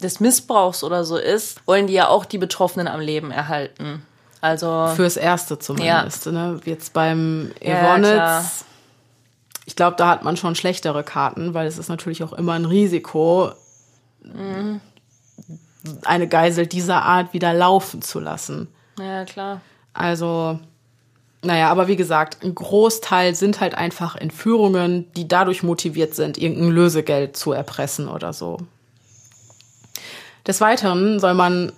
des 0.00 0.20
Missbrauchs 0.20 0.82
oder 0.84 1.04
so 1.04 1.16
ist, 1.18 1.60
wollen 1.66 1.88
die 1.88 1.92
ja 1.92 2.08
auch 2.08 2.24
die 2.24 2.38
Betroffenen 2.38 2.88
am 2.88 3.00
Leben 3.00 3.30
erhalten. 3.30 4.06
Also 4.40 4.88
fürs 4.94 5.16
Erste 5.16 5.58
zumindest. 5.58 6.26
Ja. 6.26 6.32
Ne? 6.32 6.60
Jetzt 6.64 6.92
beim 6.92 7.52
Evonitz, 7.60 8.08
ja, 8.08 8.44
ich 9.66 9.76
glaube, 9.76 9.96
da 9.96 10.08
hat 10.08 10.24
man 10.24 10.36
schon 10.36 10.54
schlechtere 10.54 11.04
Karten, 11.04 11.54
weil 11.54 11.66
es 11.66 11.76
ist 11.76 11.88
natürlich 11.88 12.24
auch 12.24 12.32
immer 12.32 12.54
ein 12.54 12.64
Risiko, 12.64 13.50
mhm. 14.22 14.80
eine 16.04 16.28
Geisel 16.28 16.66
dieser 16.66 17.02
Art 17.02 17.32
wieder 17.32 17.52
laufen 17.52 18.00
zu 18.00 18.20
lassen. 18.20 18.68
Ja, 18.98 19.24
klar. 19.24 19.60
Also 19.92 20.58
naja, 21.44 21.70
aber 21.70 21.88
wie 21.88 21.96
gesagt, 21.96 22.44
ein 22.44 22.54
Großteil 22.54 23.34
sind 23.34 23.60
halt 23.60 23.74
einfach 23.74 24.14
Entführungen, 24.14 25.12
die 25.16 25.26
dadurch 25.26 25.64
motiviert 25.64 26.14
sind, 26.14 26.38
irgendein 26.38 26.70
Lösegeld 26.70 27.36
zu 27.36 27.52
erpressen 27.52 28.08
oder 28.08 28.32
so. 28.32 28.58
Des 30.46 30.60
Weiteren 30.60 31.18
soll 31.18 31.34
man, 31.34 31.72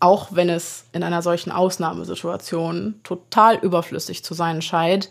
auch 0.00 0.28
wenn 0.32 0.48
es 0.48 0.84
in 0.92 1.02
einer 1.02 1.20
solchen 1.20 1.52
Ausnahmesituation 1.52 3.00
total 3.02 3.56
überflüssig 3.56 4.24
zu 4.24 4.32
sein 4.32 4.62
scheint, 4.62 5.10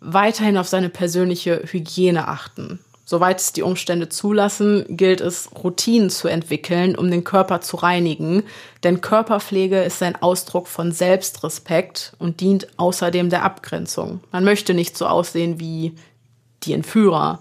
weiterhin 0.00 0.56
auf 0.56 0.68
seine 0.68 0.88
persönliche 0.88 1.62
Hygiene 1.64 2.28
achten. 2.28 2.78
Soweit 3.12 3.40
es 3.40 3.52
die 3.52 3.60
Umstände 3.60 4.08
zulassen, 4.08 4.86
gilt 4.88 5.20
es, 5.20 5.50
Routinen 5.62 6.08
zu 6.08 6.28
entwickeln, 6.28 6.96
um 6.96 7.10
den 7.10 7.24
Körper 7.24 7.60
zu 7.60 7.76
reinigen, 7.76 8.42
denn 8.84 9.02
Körperpflege 9.02 9.82
ist 9.82 10.02
ein 10.02 10.16
Ausdruck 10.22 10.66
von 10.66 10.92
Selbstrespekt 10.92 12.14
und 12.18 12.40
dient 12.40 12.68
außerdem 12.78 13.28
der 13.28 13.44
Abgrenzung. 13.44 14.20
Man 14.32 14.44
möchte 14.44 14.72
nicht 14.72 14.96
so 14.96 15.06
aussehen 15.06 15.60
wie 15.60 15.94
die 16.62 16.72
Entführer. 16.72 17.40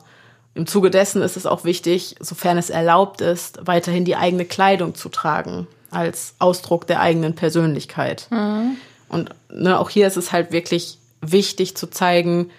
Im 0.56 0.68
Zuge 0.68 0.92
dessen 0.92 1.22
ist 1.22 1.38
es 1.38 1.46
auch 1.46 1.64
wichtig, 1.64 2.18
sofern 2.20 2.58
es 2.58 2.70
erlaubt 2.70 3.22
ist, 3.22 3.66
weiterhin 3.66 4.04
die 4.04 4.18
eigene 4.18 4.44
Kleidung 4.44 4.94
zu 4.94 5.08
tragen, 5.08 5.68
als 5.90 6.36
Ausdruck 6.40 6.86
der 6.86 7.00
eigenen 7.00 7.34
Persönlichkeit. 7.34 8.28
Mhm. 8.30 8.76
Und 9.08 9.30
ne, 9.50 9.80
auch 9.80 9.90
hier 9.90 10.06
ist 10.06 10.18
es 10.18 10.34
halt 10.34 10.52
wirklich 10.52 10.98
wichtig 11.22 11.78
zu 11.78 11.90
zeigen, 11.90 12.52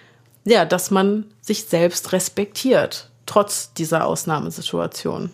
ja, 0.45 0.65
dass 0.65 0.91
man 0.91 1.25
sich 1.41 1.65
selbst 1.65 2.11
respektiert, 2.11 3.09
trotz 3.25 3.73
dieser 3.73 4.05
Ausnahmesituation. 4.05 5.29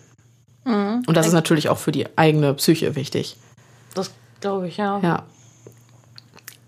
Mhm. 0.66 1.04
Und 1.08 1.18
das 1.18 1.28
ist 1.28 1.34
natürlich 1.34 1.70
auch 1.70 1.78
für 1.78 1.92
die 1.92 2.08
eigene 2.18 2.54
Psyche 2.54 2.96
wichtig. 2.96 3.38
Das 3.96 4.12
glaube 4.40 4.68
ich, 4.68 4.78
ja. 4.78 5.00
Ja. 5.00 5.24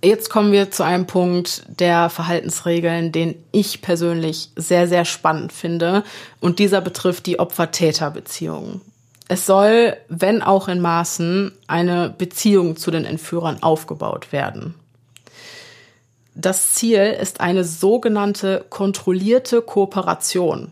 Jetzt 0.03 0.31
kommen 0.31 0.51
wir 0.51 0.71
zu 0.71 0.83
einem 0.83 1.05
Punkt 1.05 1.63
der 1.67 2.09
Verhaltensregeln, 2.09 3.11
den 3.11 3.35
ich 3.51 3.83
persönlich 3.83 4.49
sehr, 4.55 4.87
sehr 4.87 5.05
spannend 5.05 5.53
finde. 5.53 6.03
Und 6.39 6.57
dieser 6.57 6.81
betrifft 6.81 7.27
die 7.27 7.37
Opfer-Täter-Beziehung. 7.37 8.81
Es 9.27 9.45
soll, 9.45 9.95
wenn 10.09 10.41
auch 10.41 10.67
in 10.67 10.81
Maßen, 10.81 11.51
eine 11.67 12.09
Beziehung 12.09 12.77
zu 12.77 12.89
den 12.89 13.05
Entführern 13.05 13.61
aufgebaut 13.61 14.31
werden. 14.31 14.73
Das 16.35 16.73
Ziel 16.73 17.17
ist 17.21 17.41
eine 17.41 17.63
sogenannte 17.63 18.65
kontrollierte 18.69 19.61
Kooperation. 19.61 20.71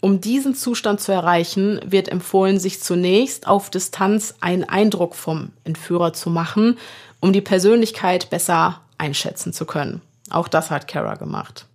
Um 0.00 0.20
diesen 0.20 0.54
Zustand 0.54 1.00
zu 1.00 1.12
erreichen, 1.12 1.80
wird 1.84 2.08
empfohlen, 2.08 2.58
sich 2.58 2.82
zunächst 2.82 3.46
auf 3.46 3.70
Distanz 3.70 4.34
einen 4.40 4.64
Eindruck 4.64 5.14
vom 5.14 5.50
Entführer 5.64 6.12
zu 6.12 6.28
machen, 6.28 6.76
um 7.20 7.32
die 7.32 7.40
Persönlichkeit 7.40 8.28
besser 8.28 8.80
einschätzen 8.98 9.52
zu 9.52 9.64
können. 9.64 10.02
Auch 10.28 10.48
das 10.48 10.70
hat 10.70 10.88
Kara 10.88 11.14
gemacht. 11.14 11.66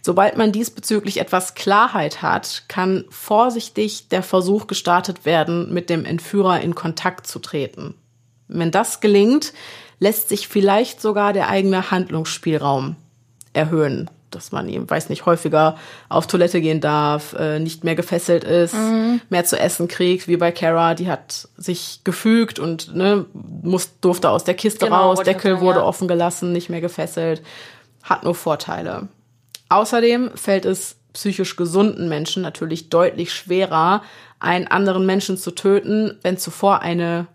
Sobald 0.00 0.36
man 0.38 0.50
diesbezüglich 0.50 1.18
etwas 1.20 1.54
Klarheit 1.54 2.22
hat, 2.22 2.64
kann 2.68 3.04
vorsichtig 3.10 4.08
der 4.08 4.22
Versuch 4.22 4.66
gestartet 4.66 5.26
werden, 5.26 5.72
mit 5.72 5.90
dem 5.90 6.06
Entführer 6.06 6.60
in 6.60 6.74
Kontakt 6.74 7.26
zu 7.26 7.38
treten. 7.38 7.94
Wenn 8.48 8.70
das 8.70 9.00
gelingt, 9.00 9.52
lässt 9.98 10.28
sich 10.28 10.48
vielleicht 10.48 11.00
sogar 11.00 11.32
der 11.32 11.48
eigene 11.48 11.90
Handlungsspielraum 11.90 12.96
erhöhen. 13.52 14.10
Dass 14.30 14.52
man 14.52 14.68
eben, 14.68 14.88
weiß 14.88 15.08
nicht, 15.08 15.24
häufiger 15.24 15.76
auf 16.10 16.26
Toilette 16.26 16.60
gehen 16.60 16.82
darf, 16.82 17.32
äh, 17.32 17.58
nicht 17.60 17.82
mehr 17.82 17.94
gefesselt 17.94 18.44
ist, 18.44 18.74
mhm. 18.74 19.22
mehr 19.30 19.46
zu 19.46 19.58
essen 19.58 19.88
kriegt, 19.88 20.28
wie 20.28 20.36
bei 20.36 20.52
Kara, 20.52 20.94
die 20.94 21.10
hat 21.10 21.48
sich 21.56 22.00
gefügt 22.04 22.58
und 22.58 22.94
ne, 22.94 23.24
muss, 23.32 23.98
durfte 24.00 24.28
aus 24.28 24.44
der 24.44 24.52
Kiste 24.52 24.84
genau, 24.84 25.12
raus, 25.12 25.22
Deckel 25.22 25.52
sagen, 25.52 25.62
wurde 25.64 25.78
ja. 25.78 25.84
offen 25.84 26.08
gelassen, 26.08 26.52
nicht 26.52 26.68
mehr 26.68 26.82
gefesselt, 26.82 27.42
hat 28.02 28.22
nur 28.22 28.34
Vorteile. 28.34 29.08
Außerdem 29.70 30.32
fällt 30.34 30.66
es 30.66 30.96
psychisch 31.14 31.56
gesunden 31.56 32.10
Menschen 32.10 32.42
natürlich 32.42 32.90
deutlich 32.90 33.32
schwerer, 33.32 34.02
einen 34.40 34.66
anderen 34.66 35.06
Menschen 35.06 35.38
zu 35.38 35.52
töten, 35.52 36.18
wenn 36.22 36.36
zuvor 36.36 36.80
eine 36.80 37.26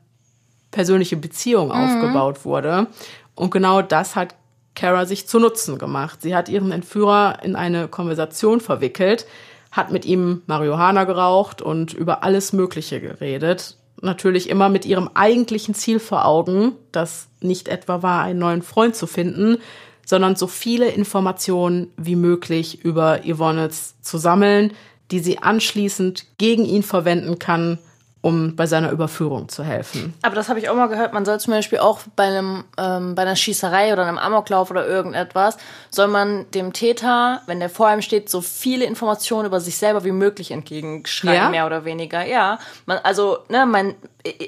persönliche 0.74 1.16
Beziehung 1.16 1.68
mhm. 1.68 1.72
aufgebaut 1.72 2.44
wurde. 2.44 2.88
Und 3.36 3.52
genau 3.52 3.82
das 3.82 4.18
hat 4.18 4.36
Kara 4.76 5.06
sich 5.06 5.28
zu 5.28 5.40
Nutzen 5.40 5.78
gemacht. 5.78 6.22
Sie 6.22 6.36
hat 6.36 6.50
ihren 6.50 6.72
Entführer 6.72 7.40
in 7.44 7.56
eine 7.56 7.88
Konversation 7.88 8.60
verwickelt, 8.60 9.26
hat 9.72 9.92
mit 9.92 10.06
ihm 10.06 10.42
Marihuana 10.48 11.06
geraucht 11.06 11.62
und 11.62 11.94
über 11.94 12.24
alles 12.24 12.54
Mögliche 12.54 13.00
geredet. 13.00 13.78
Natürlich 14.02 14.50
immer 14.50 14.70
mit 14.70 14.86
ihrem 14.86 15.10
eigentlichen 15.14 15.76
Ziel 15.76 16.00
vor 16.00 16.26
Augen, 16.26 16.74
das 16.92 17.28
nicht 17.40 17.70
etwa 17.70 18.02
war, 18.02 18.24
einen 18.24 18.40
neuen 18.40 18.62
Freund 18.62 18.96
zu 18.96 19.08
finden, 19.08 19.58
sondern 20.06 20.36
so 20.36 20.48
viele 20.48 20.90
Informationen 20.90 21.88
wie 21.96 22.18
möglich 22.18 22.84
über 22.84 23.22
Yvonne 23.24 23.70
zu 23.70 24.18
sammeln, 24.18 24.74
die 25.12 25.20
sie 25.20 25.38
anschließend 25.38 26.38
gegen 26.38 26.66
ihn 26.66 26.84
verwenden 26.84 27.40
kann, 27.40 27.80
um 28.24 28.56
bei 28.56 28.66
seiner 28.68 28.90
Überführung 28.90 29.50
zu 29.50 29.66
helfen. 29.66 30.14
Aber 30.22 30.34
das 30.34 30.48
habe 30.48 30.58
ich 30.58 30.70
auch 30.70 30.76
mal 30.76 30.88
gehört, 30.88 31.12
man 31.12 31.26
soll 31.26 31.42
zum 31.42 31.52
Beispiel 31.52 31.80
auch 31.80 32.00
bei 32.16 32.24
einem 32.24 32.64
ähm, 32.78 33.16
bei 33.16 33.24
einer 33.24 33.36
Schießerei 33.36 33.92
oder 33.92 34.06
einem 34.06 34.18
Amoklauf 34.18 34.72
oder 34.72 34.88
irgendetwas, 34.88 35.58
soll 35.90 36.08
man 36.08 36.50
dem 36.52 36.72
Täter, 36.72 37.42
wenn 37.48 37.60
der 37.60 37.70
vor 37.70 37.88
einem 37.88 38.02
steht, 38.02 38.30
so 38.30 38.40
viele 38.40 38.86
Informationen 38.86 39.46
über 39.46 39.60
sich 39.60 39.76
selber 39.76 40.06
wie 40.06 40.14
möglich 40.14 40.52
entgegenschreiben, 40.52 41.36
ja? 41.36 41.50
mehr 41.50 41.66
oder 41.66 41.84
weniger. 41.84 42.26
Ja. 42.26 42.60
Man, 42.86 43.00
also, 43.04 43.40
ne, 43.50 43.66
mein, 43.66 43.96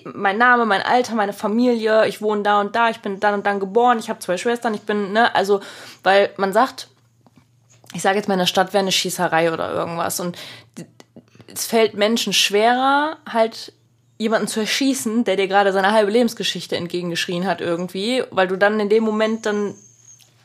mein 0.05 0.38
Name, 0.38 0.65
mein 0.65 0.82
Alter, 0.82 1.15
meine 1.15 1.34
Familie, 1.34 2.07
ich 2.07 2.21
wohne 2.21 2.43
da 2.43 2.61
und 2.61 2.78
da, 2.78 2.89
ich 2.89 3.01
bin 3.01 3.19
dann 3.19 3.34
und 3.34 3.45
dann 3.45 3.59
geboren, 3.59 3.99
ich 3.99 4.09
habe 4.09 4.19
zwei 4.19 4.38
Schwestern, 4.38 4.73
ich 4.73 4.84
bin, 4.84 5.11
ne, 5.11 5.36
also, 5.36 5.59
weil 6.01 6.30
man 6.38 6.53
sagt, 6.53 6.88
ich 7.93 8.01
sage 8.01 8.15
jetzt 8.15 8.30
mal, 8.30 8.36
in 8.36 8.39
der 8.39 8.45
Stadt 8.45 8.71
wäre 8.71 8.82
eine 8.82 8.91
Schießerei 8.93 9.51
oder 9.51 9.73
irgendwas. 9.73 10.19
Und 10.19 10.38
es 11.53 11.65
fällt 11.65 11.93
Menschen 11.95 12.33
schwerer, 12.33 13.17
halt 13.27 13.73
jemanden 14.17 14.47
zu 14.47 14.61
erschießen, 14.61 15.23
der 15.25 15.35
dir 15.35 15.47
gerade 15.47 15.73
seine 15.73 15.91
halbe 15.91 16.11
Lebensgeschichte 16.11 16.75
entgegengeschrien 16.75 17.45
hat 17.45 17.61
irgendwie, 17.61 18.23
weil 18.31 18.47
du 18.47 18.55
dann 18.57 18.79
in 18.79 18.89
dem 18.89 19.03
Moment 19.03 19.45
dann 19.45 19.75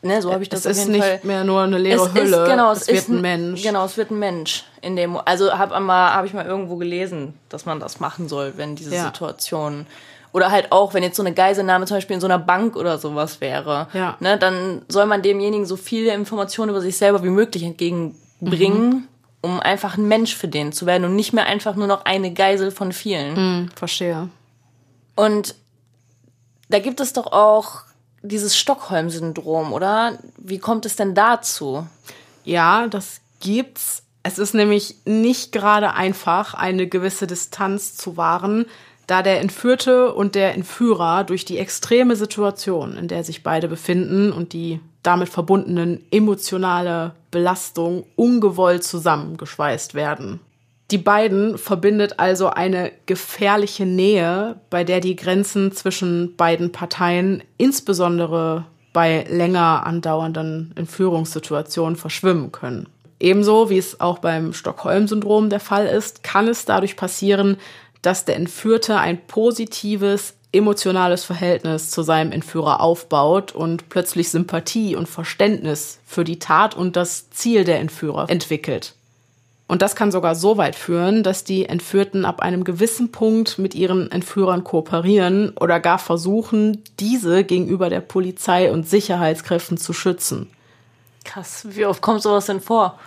Ne, 0.03 0.19
so 0.19 0.33
habe 0.33 0.41
ich 0.41 0.49
das 0.49 0.65
es 0.65 0.79
Fall. 0.79 0.95
Ist 0.95 1.01
nicht 1.03 1.23
mehr 1.25 1.43
nur 1.43 1.61
eine 1.61 1.77
leere 1.77 2.07
es 2.07 2.13
Hülle. 2.15 2.43
Ist, 2.43 2.49
genau, 2.49 2.71
es, 2.71 2.87
es 2.87 3.07
wird 3.07 3.09
ein 3.09 3.21
Mensch. 3.21 3.61
Genau, 3.61 3.85
es 3.85 3.97
wird 3.97 4.09
ein 4.09 4.17
Mensch 4.17 4.63
in 4.81 4.95
dem. 4.95 5.15
Also 5.15 5.53
habe 5.53 5.79
mal, 5.79 6.15
habe 6.15 6.25
ich 6.25 6.33
mal 6.33 6.43
irgendwo 6.43 6.77
gelesen, 6.77 7.35
dass 7.49 7.67
man 7.67 7.79
das 7.79 7.99
machen 7.99 8.27
soll, 8.27 8.53
wenn 8.55 8.75
diese 8.75 8.95
ja. 8.95 9.05
Situation 9.05 9.85
oder 10.33 10.49
halt 10.49 10.71
auch, 10.71 10.95
wenn 10.95 11.03
jetzt 11.03 11.17
so 11.17 11.23
eine 11.23 11.33
Geiselnahme 11.35 11.85
zum 11.85 11.97
Beispiel 11.97 12.15
in 12.15 12.21
so 12.21 12.25
einer 12.25 12.39
Bank 12.39 12.77
oder 12.77 12.97
sowas 12.97 13.41
wäre, 13.41 13.89
ja. 13.93 14.17
ne, 14.19 14.39
dann 14.39 14.81
soll 14.87 15.05
man 15.05 15.21
demjenigen 15.21 15.67
so 15.67 15.75
viele 15.75 16.13
Informationen 16.13 16.71
über 16.71 16.81
sich 16.81 16.97
selber 16.97 17.21
wie 17.23 17.29
möglich 17.29 17.61
entgegenbringen, 17.61 18.89
mhm 18.89 19.07
um 19.41 19.59
einfach 19.59 19.97
ein 19.97 20.07
Mensch 20.07 20.35
für 20.35 20.47
den 20.47 20.71
zu 20.71 20.85
werden 20.85 21.05
und 21.05 21.15
nicht 21.15 21.33
mehr 21.33 21.45
einfach 21.45 21.75
nur 21.75 21.87
noch 21.87 22.05
eine 22.05 22.33
Geisel 22.33 22.71
von 22.71 22.93
vielen. 22.93 23.63
Mm, 23.63 23.69
verstehe. 23.75 24.29
Und 25.15 25.55
da 26.69 26.79
gibt 26.79 26.99
es 26.99 27.13
doch 27.13 27.31
auch 27.31 27.81
dieses 28.21 28.55
Stockholm-Syndrom, 28.55 29.73
oder? 29.73 30.19
Wie 30.37 30.59
kommt 30.59 30.85
es 30.85 30.95
denn 30.95 31.15
dazu? 31.15 31.87
Ja, 32.43 32.87
das 32.87 33.21
gibt's. 33.39 34.03
Es 34.23 34.37
ist 34.37 34.53
nämlich 34.53 34.97
nicht 35.05 35.51
gerade 35.51 35.93
einfach, 35.93 36.53
eine 36.53 36.87
gewisse 36.87 37.25
Distanz 37.25 37.95
zu 37.95 38.17
wahren, 38.17 38.67
da 39.11 39.21
der 39.21 39.41
Entführte 39.41 40.13
und 40.13 40.35
der 40.35 40.53
Entführer 40.53 41.25
durch 41.25 41.43
die 41.43 41.57
extreme 41.57 42.15
Situation, 42.15 42.95
in 42.95 43.09
der 43.09 43.25
sich 43.25 43.43
beide 43.43 43.67
befinden 43.67 44.31
und 44.31 44.53
die 44.53 44.79
damit 45.03 45.27
verbundenen 45.27 46.05
emotionale 46.11 47.11
Belastung 47.29 48.05
ungewollt 48.15 48.85
zusammengeschweißt 48.85 49.95
werden. 49.95 50.39
Die 50.91 50.97
beiden 50.97 51.57
verbindet 51.57 52.19
also 52.19 52.47
eine 52.47 52.93
gefährliche 53.05 53.85
Nähe, 53.85 54.61
bei 54.69 54.85
der 54.85 55.01
die 55.01 55.17
Grenzen 55.17 55.73
zwischen 55.73 56.37
beiden 56.37 56.71
Parteien 56.71 57.43
insbesondere 57.57 58.65
bei 58.93 59.25
länger 59.29 59.85
andauernden 59.85 60.71
Entführungssituationen 60.75 61.97
verschwimmen 61.97 62.53
können. 62.53 62.87
Ebenso 63.21 63.69
wie 63.69 63.77
es 63.77 64.01
auch 64.01 64.17
beim 64.17 64.51
Stockholm-Syndrom 64.51 65.49
der 65.49 65.59
Fall 65.59 65.85
ist, 65.85 66.23
kann 66.23 66.47
es 66.47 66.65
dadurch 66.65 66.95
passieren, 66.95 67.57
dass 68.01 68.25
der 68.25 68.35
Entführte 68.35 68.97
ein 68.97 69.25
positives 69.27 70.33
emotionales 70.53 71.23
Verhältnis 71.23 71.91
zu 71.91 72.01
seinem 72.01 72.31
Entführer 72.31 72.81
aufbaut 72.81 73.53
und 73.53 73.89
plötzlich 73.89 74.29
Sympathie 74.29 74.95
und 74.95 75.07
Verständnis 75.07 75.99
für 76.05 76.23
die 76.23 76.39
Tat 76.39 76.75
und 76.75 76.95
das 76.95 77.29
Ziel 77.29 77.63
der 77.63 77.79
Entführer 77.79 78.29
entwickelt. 78.29 78.95
Und 79.71 79.81
das 79.81 79.95
kann 79.95 80.11
sogar 80.11 80.35
so 80.35 80.57
weit 80.57 80.75
führen, 80.75 81.23
dass 81.23 81.45
die 81.45 81.65
Entführten 81.65 82.25
ab 82.25 82.41
einem 82.41 82.65
gewissen 82.65 83.13
Punkt 83.13 83.57
mit 83.57 83.73
ihren 83.73 84.11
Entführern 84.11 84.65
kooperieren 84.65 85.55
oder 85.57 85.79
gar 85.79 85.97
versuchen, 85.97 86.83
diese 86.99 87.45
gegenüber 87.45 87.89
der 87.89 88.01
Polizei 88.01 88.69
und 88.69 88.89
Sicherheitskräften 88.89 89.77
zu 89.77 89.93
schützen. 89.93 90.49
Krass, 91.23 91.65
wie 91.69 91.85
oft 91.85 92.01
kommt 92.01 92.21
sowas 92.21 92.47
denn 92.47 92.59
vor? 92.59 92.99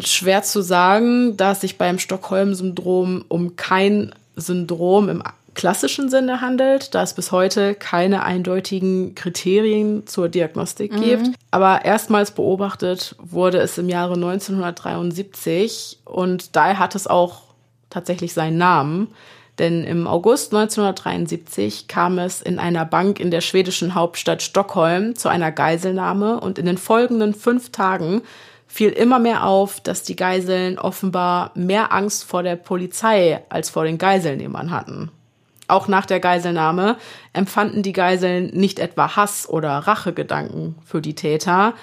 Schwer 0.00 0.42
zu 0.42 0.60
sagen, 0.62 1.36
da 1.36 1.52
es 1.52 1.60
sich 1.60 1.78
beim 1.78 1.98
Stockholm-Syndrom 1.98 3.24
um 3.28 3.56
kein 3.56 4.12
Syndrom 4.36 5.08
im 5.08 5.22
klassischen 5.54 6.08
Sinne 6.08 6.40
handelt, 6.40 6.94
da 6.94 7.02
es 7.02 7.14
bis 7.14 7.32
heute 7.32 7.74
keine 7.74 8.22
eindeutigen 8.22 9.16
Kriterien 9.16 10.06
zur 10.06 10.28
Diagnostik 10.28 10.92
mhm. 10.92 11.02
gibt. 11.02 11.30
Aber 11.50 11.84
erstmals 11.84 12.30
beobachtet 12.30 13.16
wurde 13.18 13.58
es 13.58 13.76
im 13.76 13.88
Jahre 13.88 14.14
1973 14.14 15.98
und 16.04 16.54
daher 16.54 16.78
hat 16.78 16.94
es 16.94 17.08
auch 17.08 17.42
tatsächlich 17.90 18.34
seinen 18.34 18.58
Namen. 18.58 19.08
Denn 19.58 19.82
im 19.82 20.06
August 20.06 20.54
1973 20.54 21.88
kam 21.88 22.18
es 22.18 22.40
in 22.40 22.60
einer 22.60 22.84
Bank 22.84 23.18
in 23.18 23.32
der 23.32 23.40
schwedischen 23.40 23.96
Hauptstadt 23.96 24.42
Stockholm 24.42 25.16
zu 25.16 25.28
einer 25.28 25.50
Geiselnahme 25.50 26.38
und 26.38 26.60
in 26.60 26.66
den 26.66 26.78
folgenden 26.78 27.34
fünf 27.34 27.70
Tagen 27.72 28.22
fiel 28.68 28.90
immer 28.90 29.18
mehr 29.18 29.44
auf, 29.44 29.80
dass 29.80 30.04
die 30.04 30.14
Geiseln 30.14 30.78
offenbar 30.78 31.50
mehr 31.54 31.92
Angst 31.92 32.24
vor 32.24 32.42
der 32.42 32.56
Polizei 32.56 33.42
als 33.48 33.70
vor 33.70 33.84
den 33.84 33.98
Geiselnehmern 33.98 34.70
hatten. 34.70 35.10
Auch 35.66 35.88
nach 35.88 36.06
der 36.06 36.20
Geiselnahme 36.20 36.96
empfanden 37.32 37.82
die 37.82 37.92
Geiseln 37.92 38.50
nicht 38.54 38.78
etwa 38.78 39.16
Hass 39.16 39.48
oder 39.48 39.70
Rachegedanken 39.70 40.76
für 40.84 41.02
die 41.02 41.14
Täter. 41.14 41.74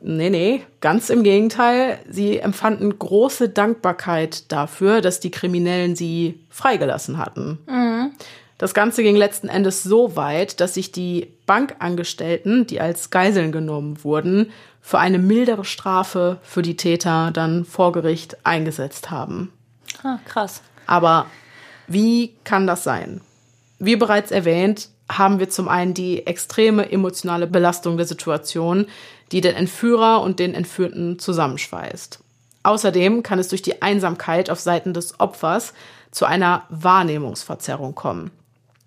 Nee, 0.00 0.30
nee, 0.30 0.62
ganz 0.80 1.10
im 1.10 1.22
Gegenteil. 1.22 1.98
Sie 2.08 2.38
empfanden 2.38 2.98
große 2.98 3.48
Dankbarkeit 3.48 4.52
dafür, 4.52 5.00
dass 5.00 5.20
die 5.20 5.30
Kriminellen 5.30 5.96
sie 5.96 6.40
freigelassen 6.50 7.18
hatten. 7.18 7.58
Mhm. 7.66 8.12
Das 8.58 8.72
Ganze 8.72 9.02
ging 9.02 9.16
letzten 9.16 9.48
Endes 9.48 9.82
so 9.82 10.16
weit, 10.16 10.60
dass 10.60 10.74
sich 10.74 10.90
die 10.90 11.34
Bankangestellten, 11.44 12.66
die 12.66 12.80
als 12.80 13.10
Geiseln 13.10 13.52
genommen 13.52 14.02
wurden, 14.02 14.50
für 14.86 15.00
eine 15.00 15.18
mildere 15.18 15.64
Strafe 15.64 16.38
für 16.44 16.62
die 16.62 16.76
Täter 16.76 17.32
dann 17.32 17.64
vor 17.64 17.90
Gericht 17.90 18.36
eingesetzt 18.46 19.10
haben. 19.10 19.52
Ah, 20.04 20.18
krass. 20.24 20.62
Aber 20.86 21.26
wie 21.88 22.36
kann 22.44 22.68
das 22.68 22.84
sein? 22.84 23.20
Wie 23.80 23.96
bereits 23.96 24.30
erwähnt, 24.30 24.90
haben 25.10 25.40
wir 25.40 25.50
zum 25.50 25.68
einen 25.68 25.92
die 25.92 26.24
extreme 26.28 26.92
emotionale 26.92 27.48
Belastung 27.48 27.96
der 27.96 28.06
Situation, 28.06 28.86
die 29.32 29.40
den 29.40 29.56
Entführer 29.56 30.22
und 30.22 30.38
den 30.38 30.54
Entführten 30.54 31.18
zusammenschweißt. 31.18 32.20
Außerdem 32.62 33.24
kann 33.24 33.40
es 33.40 33.48
durch 33.48 33.62
die 33.62 33.82
Einsamkeit 33.82 34.50
auf 34.50 34.60
Seiten 34.60 34.94
des 34.94 35.18
Opfers 35.18 35.74
zu 36.12 36.26
einer 36.26 36.62
Wahrnehmungsverzerrung 36.68 37.96
kommen. 37.96 38.30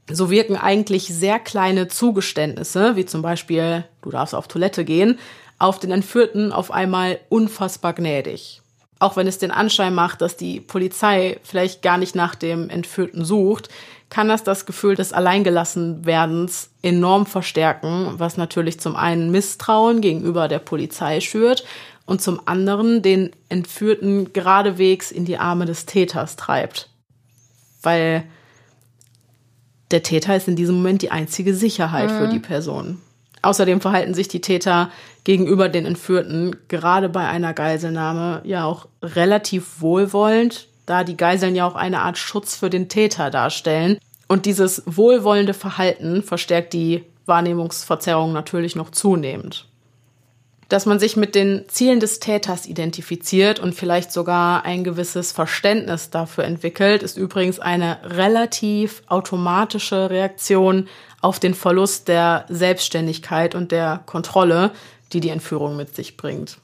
So 0.09 0.31
wirken 0.31 0.55
eigentlich 0.55 1.07
sehr 1.07 1.39
kleine 1.39 1.89
Zugeständnisse, 1.89 2.95
wie 2.95 3.05
zum 3.05 3.21
Beispiel, 3.21 3.83
du 4.01 4.11
darfst 4.11 4.33
auf 4.33 4.47
Toilette 4.47 4.85
gehen, 4.85 5.19
auf 5.59 5.79
den 5.79 5.91
Entführten 5.91 6.51
auf 6.51 6.71
einmal 6.71 7.19
unfassbar 7.29 7.93
gnädig 7.93 8.61
auch 8.99 9.15
wenn 9.15 9.27
es 9.27 9.37
den 9.37 9.51
Anschein 9.51 9.95
macht, 9.95 10.21
dass 10.21 10.35
die 10.35 10.59
Polizei 10.59 11.39
vielleicht 11.43 11.81
gar 11.81 11.97
nicht 11.97 12.15
nach 12.15 12.35
dem 12.35 12.69
Entführten 12.69 13.23
sucht, 13.23 13.69
kann 14.09 14.27
das 14.27 14.43
das 14.43 14.65
Gefühl 14.65 14.95
des 14.95 15.13
Alleingelassenwerdens 15.13 16.69
enorm 16.81 17.25
verstärken, 17.25 18.15
was 18.17 18.37
natürlich 18.37 18.79
zum 18.79 18.95
einen 18.95 19.31
Misstrauen 19.31 20.01
gegenüber 20.01 20.47
der 20.47 20.59
Polizei 20.59 21.21
schürt 21.21 21.63
und 22.05 22.21
zum 22.21 22.41
anderen 22.45 23.01
den 23.01 23.31
Entführten 23.47 24.33
geradewegs 24.33 25.11
in 25.11 25.25
die 25.25 25.37
Arme 25.37 25.65
des 25.65 25.85
Täters 25.85 26.35
treibt. 26.35 26.89
Weil 27.81 28.25
der 29.91 30.03
Täter 30.03 30.35
ist 30.35 30.47
in 30.47 30.55
diesem 30.55 30.75
Moment 30.75 31.01
die 31.01 31.11
einzige 31.11 31.53
Sicherheit 31.53 32.11
mhm. 32.11 32.17
für 32.17 32.27
die 32.27 32.39
Person. 32.39 32.99
Außerdem 33.41 33.81
verhalten 33.81 34.13
sich 34.13 34.27
die 34.27 34.41
Täter 34.41 34.91
gegenüber 35.23 35.69
den 35.69 35.85
Entführten 35.85 36.55
gerade 36.67 37.09
bei 37.09 37.27
einer 37.27 37.53
Geiselnahme 37.53 38.41
ja 38.43 38.65
auch 38.65 38.87
relativ 39.01 39.81
wohlwollend, 39.81 40.67
da 40.85 41.03
die 41.03 41.17
Geiseln 41.17 41.55
ja 41.55 41.67
auch 41.67 41.75
eine 41.75 42.01
Art 42.01 42.17
Schutz 42.17 42.55
für 42.55 42.69
den 42.69 42.89
Täter 42.89 43.29
darstellen. 43.29 43.97
Und 44.27 44.45
dieses 44.45 44.83
wohlwollende 44.85 45.53
Verhalten 45.53 46.23
verstärkt 46.23 46.73
die 46.73 47.03
Wahrnehmungsverzerrung 47.25 48.33
natürlich 48.33 48.75
noch 48.75 48.89
zunehmend. 48.89 49.67
Dass 50.67 50.85
man 50.85 50.99
sich 50.99 51.15
mit 51.15 51.33
den 51.33 51.65
Zielen 51.67 51.99
des 51.99 52.19
Täters 52.19 52.67
identifiziert 52.67 53.59
und 53.59 53.73
vielleicht 53.73 54.11
sogar 54.11 54.65
ein 54.65 54.83
gewisses 54.83 55.31
Verständnis 55.31 56.11
dafür 56.11 56.43
entwickelt, 56.43 57.01
ist 57.01 57.17
übrigens 57.17 57.59
eine 57.59 57.97
relativ 58.03 59.01
automatische 59.07 60.11
Reaktion 60.11 60.87
auf 61.21 61.39
den 61.39 61.53
Verlust 61.53 62.07
der 62.07 62.45
Selbstständigkeit 62.49 63.55
und 63.55 63.71
der 63.71 64.01
Kontrolle, 64.05 64.71
die 65.11 65.19
die 65.19 65.29
Entführung 65.29 65.75
mit 65.75 65.95
sich 65.95 66.17
bringt. 66.17 66.57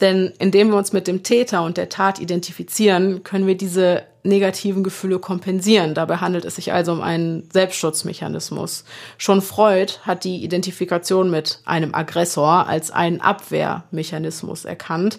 Denn 0.00 0.32
indem 0.38 0.68
wir 0.68 0.76
uns 0.76 0.92
mit 0.92 1.06
dem 1.06 1.22
Täter 1.22 1.62
und 1.62 1.78
der 1.78 1.88
Tat 1.88 2.20
identifizieren, 2.20 3.24
können 3.24 3.46
wir 3.46 3.56
diese 3.56 4.02
negativen 4.24 4.84
Gefühle 4.84 5.18
kompensieren. 5.18 5.94
Dabei 5.94 6.16
handelt 6.16 6.44
es 6.44 6.56
sich 6.56 6.72
also 6.72 6.92
um 6.92 7.00
einen 7.00 7.48
Selbstschutzmechanismus. 7.50 8.84
Schon 9.16 9.40
Freud 9.40 9.94
hat 10.02 10.24
die 10.24 10.44
Identifikation 10.44 11.30
mit 11.30 11.60
einem 11.64 11.94
Aggressor 11.94 12.66
als 12.66 12.90
einen 12.90 13.20
Abwehrmechanismus 13.20 14.64
erkannt, 14.64 15.18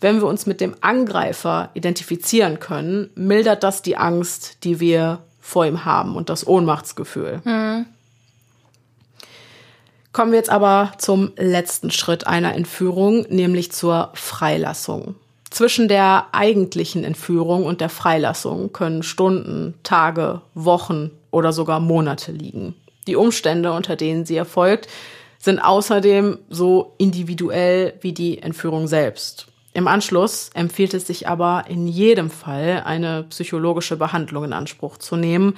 Wenn 0.00 0.20
wir 0.20 0.28
uns 0.28 0.46
mit 0.46 0.60
dem 0.60 0.76
Angreifer 0.80 1.70
identifizieren 1.74 2.60
können, 2.60 3.10
mildert 3.16 3.64
das 3.64 3.82
die 3.82 3.96
Angst, 3.96 4.58
die 4.62 4.78
wir 4.78 5.18
vor 5.40 5.66
ihm 5.66 5.84
haben 5.84 6.14
und 6.14 6.28
das 6.28 6.46
Ohnmachtsgefühl. 6.46 7.40
Mhm. 7.44 7.86
Kommen 10.12 10.32
wir 10.32 10.38
jetzt 10.38 10.50
aber 10.50 10.92
zum 10.98 11.32
letzten 11.36 11.90
Schritt 11.90 12.26
einer 12.26 12.54
Entführung, 12.54 13.26
nämlich 13.28 13.72
zur 13.72 14.10
Freilassung. 14.14 15.14
Zwischen 15.50 15.88
der 15.88 16.26
eigentlichen 16.32 17.04
Entführung 17.04 17.64
und 17.64 17.80
der 17.80 17.88
Freilassung 17.88 18.72
können 18.72 19.02
Stunden, 19.02 19.74
Tage, 19.82 20.42
Wochen 20.54 21.10
oder 21.30 21.52
sogar 21.52 21.80
Monate 21.80 22.32
liegen. 22.32 22.74
Die 23.06 23.16
Umstände, 23.16 23.72
unter 23.72 23.96
denen 23.96 24.26
sie 24.26 24.36
erfolgt, 24.36 24.88
sind 25.38 25.60
außerdem 25.60 26.38
so 26.50 26.94
individuell 26.98 27.94
wie 28.00 28.12
die 28.12 28.42
Entführung 28.42 28.88
selbst. 28.88 29.46
Im 29.72 29.86
Anschluss 29.86 30.50
empfiehlt 30.54 30.92
es 30.92 31.06
sich 31.06 31.28
aber 31.28 31.64
in 31.68 31.86
jedem 31.86 32.30
Fall, 32.30 32.82
eine 32.84 33.22
psychologische 33.24 33.96
Behandlung 33.96 34.44
in 34.44 34.52
Anspruch 34.52 34.96
zu 34.96 35.16
nehmen, 35.16 35.56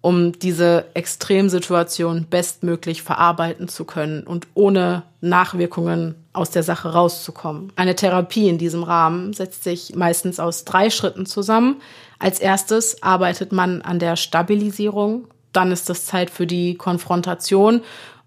um 0.00 0.32
diese 0.38 0.86
Extremsituation 0.94 2.26
bestmöglich 2.28 3.02
verarbeiten 3.02 3.68
zu 3.68 3.84
können 3.84 4.22
und 4.22 4.46
ohne 4.54 5.02
Nachwirkungen 5.20 6.14
aus 6.32 6.50
der 6.50 6.62
Sache 6.62 6.92
rauszukommen. 6.92 7.72
Eine 7.76 7.96
Therapie 7.96 8.48
in 8.48 8.58
diesem 8.58 8.82
Rahmen 8.82 9.32
setzt 9.32 9.64
sich 9.64 9.94
meistens 9.94 10.40
aus 10.40 10.64
drei 10.64 10.88
Schritten 10.88 11.26
zusammen. 11.26 11.82
Als 12.18 12.38
erstes 12.38 13.02
arbeitet 13.02 13.52
man 13.52 13.82
an 13.82 13.98
der 13.98 14.16
Stabilisierung, 14.16 15.26
dann 15.52 15.72
ist 15.72 15.90
es 15.90 16.06
Zeit 16.06 16.30
für 16.30 16.46
die 16.46 16.76
Konfrontation 16.76 17.82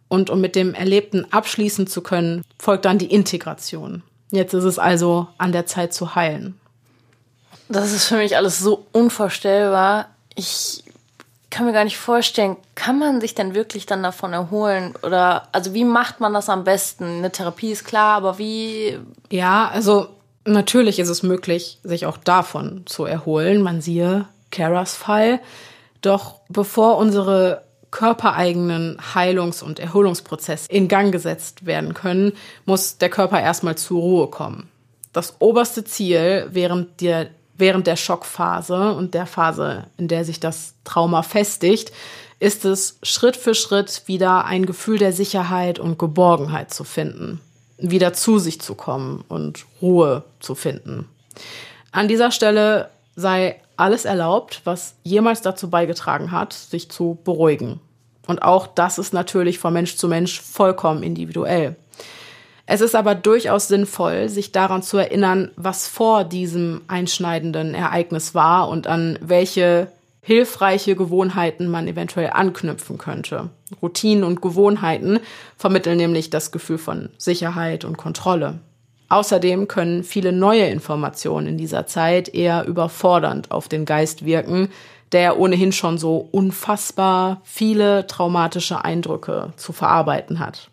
und 0.10 0.30
um 0.30 0.42
mit 0.42 0.56
dem 0.56 0.76
Erlebten 0.76 1.26
abschließen 1.32 1.88
zu 1.88 2.02
können, 2.02 2.44
folgt 2.60 2.86
dann 2.86 3.00
die 3.00 3.12
Integration. 3.12 4.04
Jetzt 4.30 4.54
ist 4.54 4.64
es 4.64 4.78
also 4.78 5.28
an 5.38 5.52
der 5.52 5.66
Zeit 5.66 5.94
zu 5.94 6.16
heilen. 6.16 6.60
Das 7.70 7.92
ist 7.92 8.06
für 8.06 8.18
mich 8.18 8.36
alles 8.36 8.60
so 8.60 8.86
unvorstellbar. 8.92 10.10
Ich 10.36 10.83
kann 11.54 11.68
mir 11.68 11.74
gar 11.74 11.84
nicht 11.84 12.00
vorstellen, 12.00 12.58
kann 12.74 12.98
man 12.98 13.22
sich 13.22 13.36
denn 13.36 13.54
wirklich 13.54 13.86
dann 13.86 14.02
davon 14.02 14.34
erholen? 14.34 14.96
Oder 15.04 15.48
also 15.52 15.76
wie 15.76 15.84
macht 15.84 16.20
man 16.20 16.34
das 16.34 16.50
am 16.50 16.64
besten? 16.64 17.20
Eine 17.20 17.32
Therapie 17.32 17.72
ist 17.72 17.86
klar, 17.86 18.18
aber 18.18 18.40
wie? 18.40 18.98
Ja, 19.30 19.68
also 19.68 20.08
natürlich 20.46 20.98
ist 20.98 21.10
es 21.10 21.22
möglich, 21.22 21.78
sich 21.84 22.08
auch 22.08 22.18
davon 22.18 22.82
zu 22.88 23.06
erholen. 23.06 23.62
Man 23.62 23.82
siehe 23.82 24.28
Karas 24.50 24.96
Fall. 24.96 25.40
Doch 26.02 26.40
bevor 26.50 26.98
unsere 26.98 27.62
körpereigenen 27.92 28.98
Heilungs- 29.14 29.62
und 29.62 29.78
Erholungsprozesse 29.78 30.72
in 30.72 30.88
Gang 30.88 31.12
gesetzt 31.12 31.68
werden 31.68 31.94
können, 31.94 32.34
muss 32.66 32.98
der 32.98 33.10
Körper 33.10 33.40
erstmal 33.40 33.78
zur 33.78 34.02
Ruhe 34.02 34.28
kommen. 34.28 34.72
Das 35.14 35.36
oberste 35.38 35.84
Ziel 35.84 36.48
während 36.50 37.00
der 37.00 37.28
während 37.58 37.88
der 37.88 37.96
Schockphase 37.96 38.94
und 38.94 39.14
der 39.14 39.26
Phase, 39.26 39.86
in 39.98 40.08
der 40.08 40.26
sich 40.26 40.40
das 40.40 40.74
Trauma 40.84 41.22
festigt, 41.24 41.92
ist 42.40 42.66
es 42.66 42.98
Schritt 43.04 43.38
für 43.38 43.56
Schritt 43.56 44.04
wieder 44.06 44.46
ein 44.46 44.66
Gefühl 44.66 44.98
der 44.98 45.14
Sicherheit 45.14 45.80
und 45.80 45.98
Geborgenheit 45.98 46.74
zu 46.74 46.84
finden, 46.84 47.40
wieder 47.78 48.14
zu 48.14 48.40
sich 48.40 48.60
zu 48.60 48.76
kommen 48.76 49.24
und 49.30 49.66
Ruhe 49.82 50.24
zu 50.40 50.56
finden. 50.56 51.08
An 51.92 52.08
dieser 52.08 52.32
Stelle 52.32 52.90
sei 53.16 53.62
alles 53.78 54.06
erlaubt, 54.06 54.62
was 54.66 54.96
jemals 55.04 55.42
dazu 55.42 55.70
beigetragen 55.70 56.32
hat, 56.32 56.54
sich 56.54 56.90
zu 56.90 57.18
beruhigen. 57.24 57.80
Und 58.28 58.42
auch 58.42 58.68
das 58.68 58.98
ist 58.98 59.14
natürlich 59.14 59.60
von 59.60 59.74
Mensch 59.74 59.96
zu 59.96 60.08
Mensch 60.08 60.42
vollkommen 60.42 61.04
individuell. 61.04 61.76
Es 62.66 62.82
ist 62.82 62.96
aber 62.96 63.14
durchaus 63.14 63.68
sinnvoll, 63.68 64.30
sich 64.30 64.52
daran 64.52 64.84
zu 64.84 64.98
erinnern, 64.98 65.52
was 65.58 65.88
vor 65.88 66.24
diesem 66.24 66.82
einschneidenden 66.88 67.76
Ereignis 67.76 68.34
war 68.34 68.70
und 68.70 68.88
an 68.88 69.20
welche 69.22 69.90
hilfreiche 70.22 70.96
Gewohnheiten 70.96 71.68
man 71.68 71.88
eventuell 71.88 72.30
anknüpfen 72.32 72.98
könnte. 72.98 73.50
Routinen 73.82 74.24
und 74.24 74.42
Gewohnheiten 74.42 75.20
vermitteln 75.58 75.98
nämlich 75.98 76.30
das 76.30 76.54
Gefühl 76.54 76.78
von 76.78 77.10
Sicherheit 77.18 77.84
und 77.84 77.98
Kontrolle. 77.98 78.60
Außerdem 79.10 79.68
können 79.68 80.04
viele 80.04 80.32
neue 80.32 80.68
Informationen 80.68 81.48
in 81.48 81.58
dieser 81.58 81.86
Zeit 81.86 82.34
eher 82.34 82.66
überfordernd 82.66 83.52
auf 83.52 83.68
den 83.68 83.84
Geist 83.84 84.26
wirken, 84.26 84.70
der 85.12 85.38
ohnehin 85.38 85.74
schon 85.74 85.98
so 85.98 86.30
unfassbar 86.32 87.42
viele 87.44 88.08
traumatische 88.08 88.84
Eindrücke 88.84 89.54
zu 89.58 89.74
verarbeiten 89.74 90.40
hat. 90.40 90.72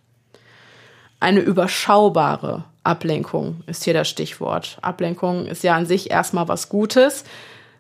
Eine 1.21 1.41
überschaubare 1.41 2.65
Ablenkung 2.83 3.63
ist 3.67 3.85
hier 3.85 3.93
das 3.93 4.09
Stichwort. 4.09 4.79
Ablenkung 4.81 5.47
ist 5.47 5.63
ja 5.63 5.77
an 5.77 5.85
sich 5.85 6.11
erstmal 6.11 6.49
was 6.49 6.71
Gutes, 6.71 7.25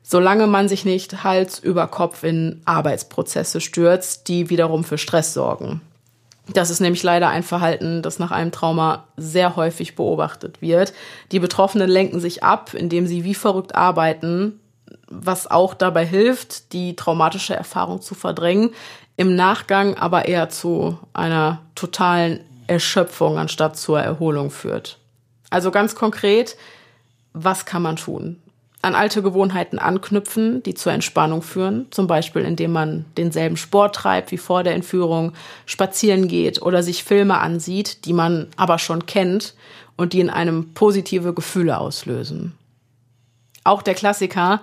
solange 0.02 0.46
man 0.46 0.68
sich 0.68 0.84
nicht 0.84 1.24
Hals 1.24 1.58
über 1.58 1.86
Kopf 1.86 2.22
in 2.22 2.60
Arbeitsprozesse 2.66 3.62
stürzt, 3.62 4.28
die 4.28 4.50
wiederum 4.50 4.84
für 4.84 4.98
Stress 4.98 5.32
sorgen. 5.32 5.80
Das 6.52 6.68
ist 6.68 6.80
nämlich 6.80 7.02
leider 7.02 7.28
ein 7.28 7.42
Verhalten, 7.42 8.02
das 8.02 8.18
nach 8.18 8.30
einem 8.30 8.52
Trauma 8.52 9.04
sehr 9.16 9.56
häufig 9.56 9.94
beobachtet 9.94 10.60
wird. 10.60 10.92
Die 11.32 11.38
Betroffenen 11.38 11.88
lenken 11.88 12.20
sich 12.20 12.42
ab, 12.42 12.74
indem 12.74 13.06
sie 13.06 13.24
wie 13.24 13.34
verrückt 13.34 13.74
arbeiten, 13.74 14.60
was 15.08 15.50
auch 15.50 15.74
dabei 15.74 16.04
hilft, 16.04 16.72
die 16.72 16.96
traumatische 16.96 17.54
Erfahrung 17.54 18.02
zu 18.02 18.14
verdrängen, 18.14 18.70
im 19.16 19.34
Nachgang 19.34 19.96
aber 19.96 20.26
eher 20.26 20.48
zu 20.48 20.98
einer 21.12 21.60
totalen 21.74 22.40
Erschöpfung 22.70 23.36
anstatt 23.36 23.76
zur 23.76 24.00
Erholung 24.00 24.50
führt. 24.50 24.98
Also 25.50 25.72
ganz 25.72 25.96
konkret, 25.96 26.56
was 27.32 27.66
kann 27.66 27.82
man 27.82 27.96
tun? 27.96 28.40
An 28.80 28.94
alte 28.94 29.22
Gewohnheiten 29.22 29.78
anknüpfen, 29.78 30.62
die 30.62 30.74
zur 30.74 30.92
Entspannung 30.92 31.42
führen, 31.42 31.88
zum 31.90 32.06
Beispiel 32.06 32.42
indem 32.42 32.72
man 32.72 33.04
denselben 33.16 33.56
Sport 33.56 33.96
treibt 33.96 34.30
wie 34.30 34.38
vor 34.38 34.62
der 34.62 34.74
Entführung, 34.74 35.32
spazieren 35.66 36.28
geht 36.28 36.62
oder 36.62 36.82
sich 36.82 37.04
Filme 37.04 37.38
ansieht, 37.38 38.06
die 38.06 38.14
man 38.14 38.46
aber 38.56 38.78
schon 38.78 39.04
kennt 39.04 39.54
und 39.96 40.12
die 40.12 40.20
in 40.20 40.30
einem 40.30 40.72
positive 40.72 41.34
Gefühle 41.34 41.76
auslösen. 41.76 42.54
Auch 43.64 43.82
der 43.82 43.94
Klassiker 43.94 44.62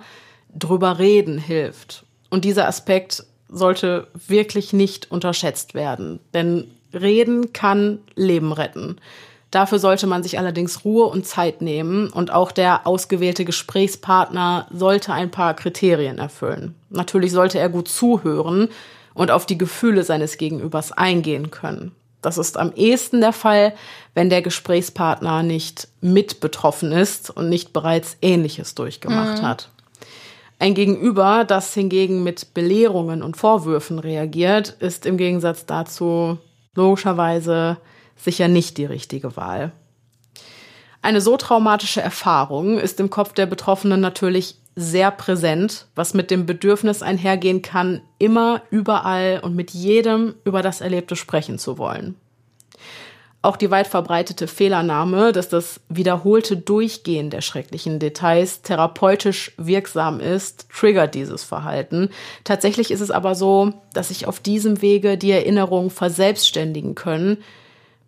drüber 0.52 0.98
reden 0.98 1.38
hilft. 1.38 2.04
Und 2.30 2.44
dieser 2.44 2.66
Aspekt 2.66 3.24
sollte 3.48 4.08
wirklich 4.26 4.72
nicht 4.72 5.10
unterschätzt 5.10 5.74
werden, 5.74 6.20
denn 6.34 6.70
Reden 6.92 7.52
kann 7.52 7.98
Leben 8.14 8.52
retten. 8.52 8.96
Dafür 9.50 9.78
sollte 9.78 10.06
man 10.06 10.22
sich 10.22 10.38
allerdings 10.38 10.84
Ruhe 10.84 11.06
und 11.06 11.26
Zeit 11.26 11.62
nehmen 11.62 12.10
und 12.10 12.30
auch 12.30 12.52
der 12.52 12.86
ausgewählte 12.86 13.46
Gesprächspartner 13.46 14.66
sollte 14.70 15.12
ein 15.12 15.30
paar 15.30 15.54
Kriterien 15.54 16.18
erfüllen. 16.18 16.74
Natürlich 16.90 17.32
sollte 17.32 17.58
er 17.58 17.70
gut 17.70 17.88
zuhören 17.88 18.68
und 19.14 19.30
auf 19.30 19.46
die 19.46 19.56
Gefühle 19.56 20.04
seines 20.04 20.36
Gegenübers 20.36 20.92
eingehen 20.92 21.50
können. 21.50 21.92
Das 22.20 22.36
ist 22.36 22.58
am 22.58 22.72
ehesten 22.74 23.20
der 23.20 23.32
Fall, 23.32 23.74
wenn 24.14 24.28
der 24.28 24.42
Gesprächspartner 24.42 25.42
nicht 25.42 25.88
mit 26.00 26.40
betroffen 26.40 26.92
ist 26.92 27.30
und 27.30 27.48
nicht 27.48 27.72
bereits 27.72 28.16
Ähnliches 28.20 28.74
durchgemacht 28.74 29.40
mhm. 29.40 29.46
hat. 29.46 29.70
Ein 30.58 30.74
Gegenüber, 30.74 31.44
das 31.44 31.72
hingegen 31.72 32.24
mit 32.24 32.52
Belehrungen 32.52 33.22
und 33.22 33.36
Vorwürfen 33.36 34.00
reagiert, 34.00 34.70
ist 34.80 35.06
im 35.06 35.16
Gegensatz 35.16 35.64
dazu 35.66 36.38
logischerweise 36.74 37.78
sicher 38.16 38.48
nicht 38.48 38.78
die 38.78 38.84
richtige 38.84 39.36
Wahl. 39.36 39.72
Eine 41.02 41.20
so 41.20 41.36
traumatische 41.36 42.00
Erfahrung 42.02 42.78
ist 42.78 42.98
im 43.00 43.10
Kopf 43.10 43.32
der 43.32 43.46
Betroffenen 43.46 44.00
natürlich 44.00 44.56
sehr 44.74 45.10
präsent, 45.10 45.86
was 45.94 46.14
mit 46.14 46.30
dem 46.30 46.46
Bedürfnis 46.46 47.02
einhergehen 47.02 47.62
kann, 47.62 48.00
immer, 48.18 48.62
überall 48.70 49.40
und 49.42 49.56
mit 49.56 49.72
jedem 49.72 50.34
über 50.44 50.62
das 50.62 50.80
Erlebte 50.80 51.16
sprechen 51.16 51.58
zu 51.58 51.78
wollen. 51.78 52.16
Auch 53.40 53.56
die 53.56 53.70
weit 53.70 53.86
verbreitete 53.86 54.48
Fehlernahme, 54.48 55.32
dass 55.32 55.48
das 55.48 55.80
wiederholte 55.88 56.56
Durchgehen 56.56 57.30
der 57.30 57.40
schrecklichen 57.40 58.00
Details 58.00 58.62
therapeutisch 58.62 59.52
wirksam 59.56 60.18
ist, 60.18 60.66
triggert 60.70 61.14
dieses 61.14 61.44
Verhalten. 61.44 62.10
Tatsächlich 62.42 62.90
ist 62.90 63.00
es 63.00 63.12
aber 63.12 63.36
so, 63.36 63.74
dass 63.94 64.08
sich 64.08 64.26
auf 64.26 64.40
diesem 64.40 64.82
Wege 64.82 65.16
die 65.16 65.30
Erinnerungen 65.30 65.90
verselbstständigen 65.90 66.96
können, 66.96 67.38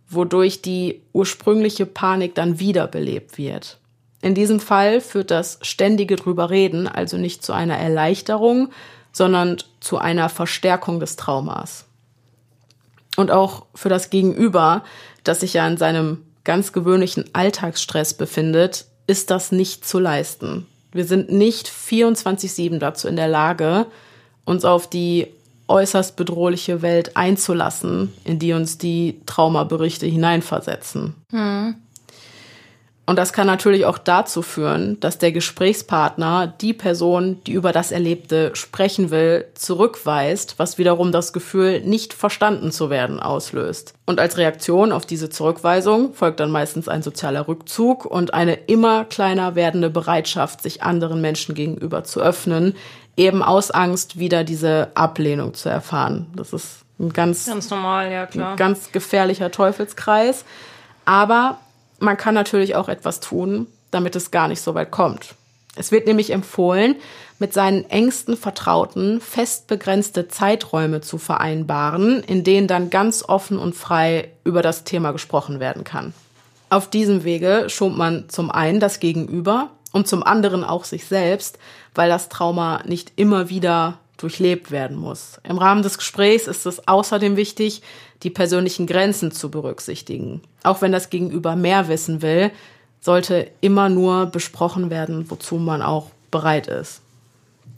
wodurch 0.09 0.63
die 0.63 1.03
ursprüngliche 1.13 1.87
Panik 1.87 2.35
dann 2.35 2.59
wiederbelebt 2.59 3.39
wird. 3.39 3.79
In 4.23 4.35
diesem 4.35 4.59
Fall 4.59 5.01
führt 5.01 5.31
das 5.31 5.61
ständige 5.63 6.17
drüber 6.17 6.51
reden 6.51 6.89
also 6.89 7.17
nicht 7.17 7.45
zu 7.45 7.53
einer 7.53 7.79
Erleichterung, 7.79 8.71
sondern 9.13 9.59
zu 9.79 9.99
einer 9.99 10.29
Verstärkung 10.29 10.99
des 10.99 11.15
Traumas. 11.15 11.87
Und 13.17 13.31
auch 13.31 13.67
für 13.75 13.89
das 13.89 14.11
Gegenüber 14.11 14.85
das 15.25 15.41
sich 15.41 15.55
ja 15.55 15.67
in 15.67 15.77
seinem 15.77 16.19
ganz 16.45 16.73
gewöhnlichen 16.73 17.25
Alltagsstress 17.33 18.15
befindet, 18.15 18.87
ist 19.07 19.31
das 19.31 19.53
nicht 19.53 19.85
zu 19.85 19.99
leisten. 19.99 20.67
Wir 20.93 21.05
sind 21.05 21.31
nicht 21.31 21.69
24-7 21.69 22.79
dazu 22.79 23.09
in 23.09 23.17
der 23.17 23.29
Lage, 23.29 23.87
uns 24.45 24.65
auf 24.65 24.89
die 24.89 25.29
äußerst 25.69 26.17
bedrohliche 26.17 26.83
Welt 26.83 27.17
einzulassen, 27.17 28.13
in 28.25 28.39
die 28.39 28.53
uns 28.53 28.79
die 28.79 29.21
Traumaberichte 29.27 30.07
hineinversetzen. 30.07 31.15
Hm. 31.31 31.77
Und 33.11 33.17
das 33.17 33.33
kann 33.33 33.49
natürlich 33.49 33.87
auch 33.87 33.99
dazu 33.99 34.41
führen, 34.41 35.01
dass 35.01 35.19
der 35.19 35.33
Gesprächspartner 35.33 36.47
die 36.61 36.73
Person, 36.73 37.43
die 37.45 37.51
über 37.51 37.73
das 37.73 37.91
Erlebte 37.91 38.53
sprechen 38.55 39.11
will, 39.11 39.47
zurückweist, 39.55 40.61
was 40.61 40.79
wiederum 40.79 41.11
das 41.11 41.33
Gefühl, 41.33 41.81
nicht 41.81 42.15
verstanden 42.15 42.71
zu 42.71 42.89
werden, 42.89 43.19
auslöst. 43.19 43.95
Und 44.07 44.21
als 44.21 44.37
Reaktion 44.37 44.93
auf 44.93 45.07
diese 45.07 45.29
Zurückweisung 45.29 46.15
folgt 46.15 46.39
dann 46.39 46.53
meistens 46.53 46.87
ein 46.87 47.03
sozialer 47.03 47.49
Rückzug 47.49 48.05
und 48.05 48.33
eine 48.33 48.55
immer 48.55 49.07
kleiner 49.07 49.57
werdende 49.57 49.91
Bereitschaft, 49.91 50.63
sich 50.63 50.85
anderen 50.85 51.21
Menschen 51.21 51.57
gegenüber 51.57 52.05
zu 52.05 52.21
öffnen, 52.21 52.77
eben 53.17 53.43
aus 53.43 53.73
Angst, 53.73 54.21
wieder 54.21 54.45
diese 54.45 54.93
Ablehnung 54.95 55.55
zu 55.55 55.69
erfahren. 55.69 56.29
Das 56.37 56.53
ist 56.53 56.85
ein 57.01 57.13
ganz, 57.13 57.47
ganz 57.47 57.71
normal, 57.71 58.13
ja 58.13 58.27
klar. 58.27 58.53
Ein 58.53 58.57
ganz 58.57 58.93
gefährlicher 58.93 59.51
Teufelskreis. 59.51 60.45
Aber 61.05 61.59
man 62.01 62.17
kann 62.17 62.35
natürlich 62.35 62.75
auch 62.75 62.89
etwas 62.89 63.21
tun, 63.21 63.67
damit 63.91 64.17
es 64.17 64.31
gar 64.31 64.49
nicht 64.49 64.61
so 64.61 64.75
weit 64.75 64.91
kommt. 64.91 65.35
Es 65.77 65.93
wird 65.93 66.07
nämlich 66.07 66.31
empfohlen, 66.31 66.97
mit 67.39 67.55
seinen 67.55 67.89
engsten 67.89 68.37
Vertrauten 68.37 69.21
fest 69.21 69.67
begrenzte 69.67 70.29
Zeiträume 70.29 71.01
zu 71.01 71.17
vereinbaren, 71.17 72.23
in 72.25 72.45
denen 72.45 72.67
dann 72.67 72.91
ganz 72.91 73.25
offen 73.27 73.59
und 73.59 73.75
frei 73.75 74.31
über 74.45 74.63
das 74.63 74.85
Thema 74.85 75.13
gesprochen 75.13 75.61
werden 75.61 75.85
kann. 75.85 76.13
Auf 76.69 76.91
diesem 76.91 77.25
Wege 77.25 77.67
schont 77.69 77.97
man 77.97 78.29
zum 78.29 78.51
einen 78.51 78.81
das 78.81 79.01
Gegenüber 79.01 79.71
und 79.93 80.07
zum 80.07 80.23
anderen 80.23 80.65
auch 80.65 80.85
sich 80.85 81.07
selbst, 81.07 81.59
weil 81.95 82.09
das 82.09 82.29
Trauma 82.29 82.83
nicht 82.85 83.13
immer 83.17 83.49
wieder 83.49 83.99
durchlebt 84.19 84.71
werden 84.71 84.97
muss. 84.97 85.41
Im 85.43 85.59
Rahmen 85.59 85.83
des 85.83 85.99
Gesprächs 85.99 86.47
ist 86.47 86.67
es 86.67 86.87
außerdem 86.87 87.37
wichtig, 87.37 87.83
die 88.23 88.31
persönlichen 88.31 88.87
Grenzen 88.87 89.33
zu 89.33 89.51
berücksichtigen. 89.51 90.43
Auch 90.63 90.83
wenn 90.83 90.93
das 90.93 91.11
Gegenüber 91.11 91.57
mehr 91.57 91.89
wissen 91.89 92.23
will, 92.23 92.51
sollte 93.01 93.51
immer 93.61 93.89
nur 93.89 94.27
besprochen 94.27 94.91
werden, 94.91 95.31
wozu 95.31 95.57
man 95.57 95.83
auch 95.83 96.11
bereit 96.31 96.67
ist. 96.67 97.01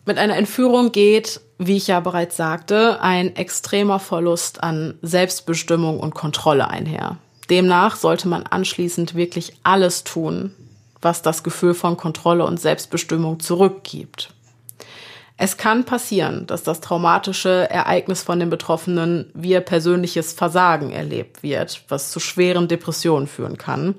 Mit 0.04 0.18
einer 0.18 0.36
Entführung 0.36 0.90
geht, 0.90 1.40
wie 1.58 1.76
ich 1.76 1.86
ja 1.86 2.00
bereits 2.00 2.36
sagte, 2.36 3.00
ein 3.00 3.36
extremer 3.36 4.00
Verlust 4.00 4.62
an 4.62 4.94
Selbstbestimmung 5.02 6.00
und 6.00 6.14
Kontrolle 6.14 6.68
einher. 6.68 7.18
Demnach 7.50 7.96
sollte 7.96 8.26
man 8.26 8.42
anschließend 8.44 9.14
wirklich 9.14 9.52
alles 9.62 10.02
tun, 10.02 10.52
was 11.00 11.22
das 11.22 11.44
Gefühl 11.44 11.74
von 11.74 11.96
Kontrolle 11.96 12.44
und 12.44 12.60
Selbstbestimmung 12.60 13.38
zurückgibt. 13.38 14.34
Es 15.44 15.56
kann 15.56 15.82
passieren, 15.82 16.46
dass 16.46 16.62
das 16.62 16.80
traumatische 16.80 17.68
Ereignis 17.68 18.22
von 18.22 18.38
den 18.38 18.48
Betroffenen 18.48 19.28
wie 19.34 19.58
persönliches 19.58 20.34
Versagen 20.34 20.92
erlebt 20.92 21.42
wird, 21.42 21.82
was 21.88 22.12
zu 22.12 22.20
schweren 22.20 22.68
Depressionen 22.68 23.26
führen 23.26 23.58
kann. 23.58 23.96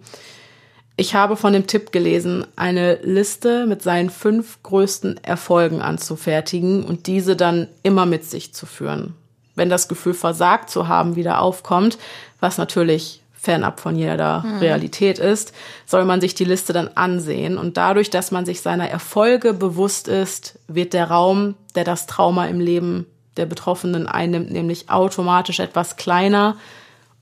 Ich 0.96 1.16
habe 1.16 1.36
von 1.36 1.52
dem 1.52 1.68
Tipp 1.68 1.92
gelesen, 1.92 2.48
eine 2.56 2.96
Liste 3.02 3.66
mit 3.66 3.82
seinen 3.82 4.10
fünf 4.10 4.64
größten 4.64 5.22
Erfolgen 5.22 5.82
anzufertigen 5.82 6.86
und 6.86 7.08
diese 7.08 7.36
dann 7.36 7.68
immer 7.82 8.06
mit 8.06 8.24
sich 8.24 8.54
zu 8.54 8.66
führen. 8.66 9.14
Wenn 9.54 9.70
das 9.70 9.90
Gefühl 9.90 10.14
versagt 10.14 10.70
zu 10.70 10.88
haben 10.88 11.18
wieder 11.18 11.42
aufkommt, 11.42 11.98
was 12.40 12.58
natürlich 12.58 13.22
fernab 13.44 13.82
von 13.82 13.98
jeder 13.98 14.42
mhm. 14.42 14.60
Realität 14.60 15.20
ist, 15.20 15.54
soll 15.86 16.06
man 16.06 16.22
sich 16.22 16.34
die 16.34 16.46
Liste 16.46 16.72
dann 16.72 16.88
ansehen. 16.96 17.58
Und 17.58 17.76
dadurch, 17.76 18.10
dass 18.10 18.32
man 18.32 18.46
sich 18.46 18.62
seiner 18.62 18.90
Erfolge 18.90 19.54
bewusst 19.54 20.08
ist, 20.08 20.60
wird 20.68 20.94
der 20.94 21.10
Raum, 21.10 21.56
der 21.76 21.84
das 21.84 22.08
Trauma 22.08 22.48
im 22.48 22.62
Leben 22.62 23.06
der 23.36 23.46
Betroffenen 23.46 24.08
einnimmt, 24.08 24.52
nämlich 24.52 24.90
automatisch 24.90 25.60
etwas 25.60 25.98
kleiner 25.98 26.56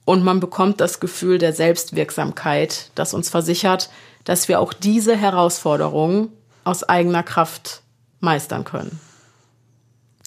und 0.06 0.24
man 0.24 0.40
bekommt 0.40 0.80
das 0.80 1.00
Gefühl 1.00 1.38
der 1.38 1.54
Selbstwirksamkeit, 1.54 2.92
das 2.96 3.14
uns 3.14 3.30
versichert, 3.30 3.90
dass 4.24 4.48
wir 4.48 4.60
auch 4.60 4.74
diese 4.74 5.16
Herausforderungen 5.16 6.30
aus 6.64 6.84
eigener 6.84 7.24
Kraft 7.24 7.82
meistern 8.20 8.64
können. 8.64 9.00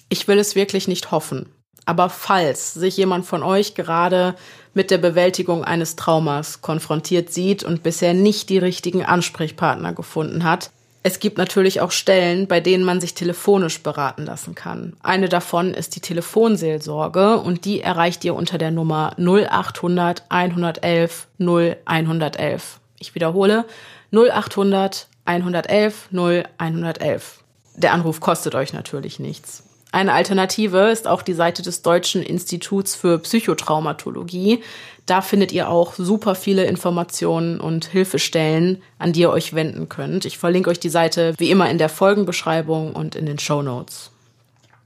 Ich 0.08 0.26
will 0.26 0.38
es 0.38 0.56
wirklich 0.56 0.88
nicht 0.88 1.12
hoffen, 1.12 1.46
aber 1.86 2.10
falls 2.10 2.74
sich 2.74 2.96
jemand 2.96 3.26
von 3.26 3.42
euch 3.42 3.74
gerade 3.74 4.34
mit 4.74 4.90
der 4.90 4.98
Bewältigung 4.98 5.64
eines 5.64 5.96
Traumas 5.96 6.60
konfrontiert 6.60 7.32
sieht 7.32 7.62
und 7.62 7.82
bisher 7.82 8.14
nicht 8.14 8.48
die 8.48 8.58
richtigen 8.58 9.04
Ansprechpartner 9.04 9.92
gefunden 9.92 10.44
hat, 10.44 10.70
es 11.06 11.20
gibt 11.20 11.36
natürlich 11.36 11.82
auch 11.82 11.90
Stellen, 11.90 12.48
bei 12.48 12.60
denen 12.60 12.82
man 12.82 12.98
sich 12.98 13.12
telefonisch 13.12 13.82
beraten 13.82 14.24
lassen 14.24 14.54
kann. 14.54 14.96
Eine 15.02 15.28
davon 15.28 15.74
ist 15.74 15.96
die 15.96 16.00
Telefonseelsorge 16.00 17.40
und 17.40 17.66
die 17.66 17.82
erreicht 17.82 18.24
ihr 18.24 18.34
unter 18.34 18.56
der 18.56 18.70
Nummer 18.70 19.14
0800 19.18 20.24
111 20.30 21.28
0111. 21.38 22.80
Ich 22.98 23.14
wiederhole 23.14 23.66
0800 24.12 25.08
111 25.26 26.08
0111. 26.10 27.44
Der 27.76 27.92
Anruf 27.92 28.20
kostet 28.20 28.54
euch 28.54 28.72
natürlich 28.72 29.18
nichts. 29.18 29.62
Eine 29.94 30.12
Alternative 30.12 30.90
ist 30.90 31.06
auch 31.06 31.22
die 31.22 31.34
Seite 31.34 31.62
des 31.62 31.82
Deutschen 31.82 32.20
Instituts 32.20 32.96
für 32.96 33.16
Psychotraumatologie. 33.20 34.60
Da 35.06 35.20
findet 35.20 35.52
ihr 35.52 35.68
auch 35.68 35.94
super 35.94 36.34
viele 36.34 36.64
Informationen 36.64 37.60
und 37.60 37.84
Hilfestellen, 37.84 38.82
an 38.98 39.12
die 39.12 39.20
ihr 39.20 39.30
euch 39.30 39.54
wenden 39.54 39.88
könnt. 39.88 40.24
Ich 40.24 40.36
verlinke 40.36 40.68
euch 40.68 40.80
die 40.80 40.88
Seite 40.88 41.34
wie 41.38 41.48
immer 41.48 41.70
in 41.70 41.78
der 41.78 41.88
Folgenbeschreibung 41.88 42.92
und 42.92 43.14
in 43.14 43.24
den 43.24 43.38
Show 43.38 43.62
Notes. 43.62 44.10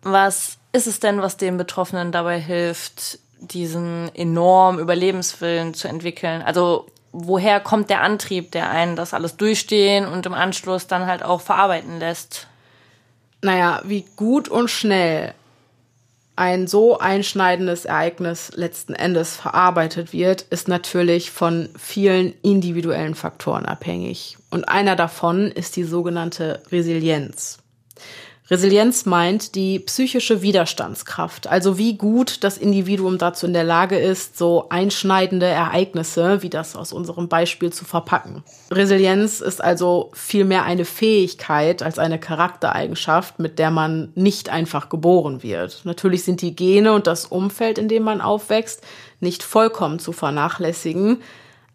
Was 0.02 0.58
ist 0.72 0.86
es 0.86 1.00
denn, 1.00 1.22
was 1.22 1.38
den 1.38 1.56
Betroffenen 1.56 2.12
dabei 2.12 2.38
hilft, 2.38 3.18
diesen 3.40 4.14
enormen 4.14 4.78
Überlebenswillen 4.78 5.72
zu 5.72 5.88
entwickeln? 5.88 6.42
Also 6.42 6.84
woher 7.12 7.60
kommt 7.60 7.88
der 7.88 8.02
Antrieb, 8.02 8.52
der 8.52 8.68
einen 8.68 8.94
das 8.94 9.14
alles 9.14 9.38
durchstehen 9.38 10.06
und 10.06 10.26
im 10.26 10.34
Anschluss 10.34 10.86
dann 10.86 11.06
halt 11.06 11.22
auch 11.22 11.40
verarbeiten 11.40 11.98
lässt? 11.98 12.46
Naja, 13.42 13.82
wie 13.84 14.04
gut 14.16 14.48
und 14.48 14.70
schnell 14.70 15.34
ein 16.38 16.68
so 16.68 16.98
einschneidendes 16.98 17.84
Ereignis 17.84 18.52
letzten 18.54 18.94
Endes 18.94 19.34
verarbeitet 19.34 20.12
wird, 20.12 20.42
ist 20.42 20.68
natürlich 20.68 21.32
von 21.32 21.68
vielen 21.76 22.32
individuellen 22.42 23.16
Faktoren 23.16 23.66
abhängig. 23.66 24.38
Und 24.48 24.68
einer 24.68 24.94
davon 24.94 25.50
ist 25.50 25.74
die 25.74 25.82
sogenannte 25.82 26.62
Resilienz. 26.70 27.58
Resilienz 28.50 29.04
meint 29.04 29.54
die 29.54 29.78
psychische 29.78 30.40
Widerstandskraft, 30.40 31.48
also 31.48 31.76
wie 31.76 31.98
gut 31.98 32.42
das 32.44 32.56
Individuum 32.56 33.18
dazu 33.18 33.46
in 33.46 33.52
der 33.52 33.64
Lage 33.64 33.98
ist, 33.98 34.38
so 34.38 34.70
einschneidende 34.70 35.44
Ereignisse 35.44 36.42
wie 36.42 36.48
das 36.48 36.74
aus 36.74 36.94
unserem 36.94 37.28
Beispiel 37.28 37.72
zu 37.72 37.84
verpacken. 37.84 38.42
Resilienz 38.70 39.40
ist 39.40 39.62
also 39.62 40.10
vielmehr 40.14 40.64
eine 40.64 40.86
Fähigkeit 40.86 41.82
als 41.82 41.98
eine 41.98 42.18
Charaktereigenschaft, 42.18 43.38
mit 43.38 43.58
der 43.58 43.70
man 43.70 44.12
nicht 44.14 44.48
einfach 44.48 44.88
geboren 44.88 45.42
wird. 45.42 45.82
Natürlich 45.84 46.24
sind 46.24 46.40
die 46.40 46.56
Gene 46.56 46.94
und 46.94 47.06
das 47.06 47.26
Umfeld, 47.26 47.76
in 47.76 47.88
dem 47.88 48.02
man 48.02 48.22
aufwächst, 48.22 48.82
nicht 49.20 49.42
vollkommen 49.42 49.98
zu 49.98 50.12
vernachlässigen, 50.12 51.18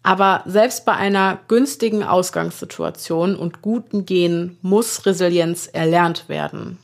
aber 0.03 0.43
selbst 0.45 0.85
bei 0.85 0.93
einer 0.93 1.39
günstigen 1.47 2.03
Ausgangssituation 2.03 3.35
und 3.35 3.61
guten 3.61 4.05
Genen 4.05 4.57
muss 4.61 5.05
Resilienz 5.05 5.69
erlernt 5.71 6.27
werden. 6.27 6.77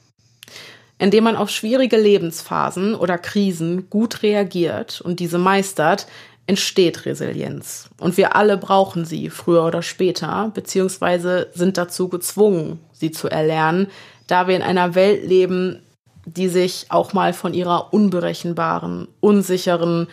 Indem 0.98 1.26
man 1.26 1.36
auf 1.36 1.50
schwierige 1.50 1.98
Lebensphasen 1.98 2.96
oder 2.96 3.18
Krisen 3.18 3.90
gut 3.90 4.24
reagiert 4.24 5.02
und 5.02 5.20
diese 5.20 5.38
meistert, 5.38 6.08
entsteht 6.48 7.06
Resilienz. 7.06 7.90
Und 8.00 8.18
wir 8.18 8.36
alle 8.36 8.58
brauchen 8.58 9.06
sie 9.06 9.30
früher 9.30 9.66
oder 9.66 9.84
später, 9.84 10.52
beziehungsweise 10.54 11.50
sind 11.54 11.78
dazu 11.78 12.10
gezwungen, 12.10 12.80
sie 12.92 13.12
zu 13.12 13.28
erlernen, 13.30 13.88
da 14.26 14.48
wir 14.48 14.56
in 14.56 14.64
einer 14.64 14.96
Welt 14.96 15.28
leben, 15.28 15.84
die 16.26 16.48
sich 16.48 16.88
auch 16.90 17.14
mal 17.14 17.34
von 17.34 17.54
ihrer 17.54 17.94
unberechenbaren, 17.94 19.08
unsicheren, 19.20 20.08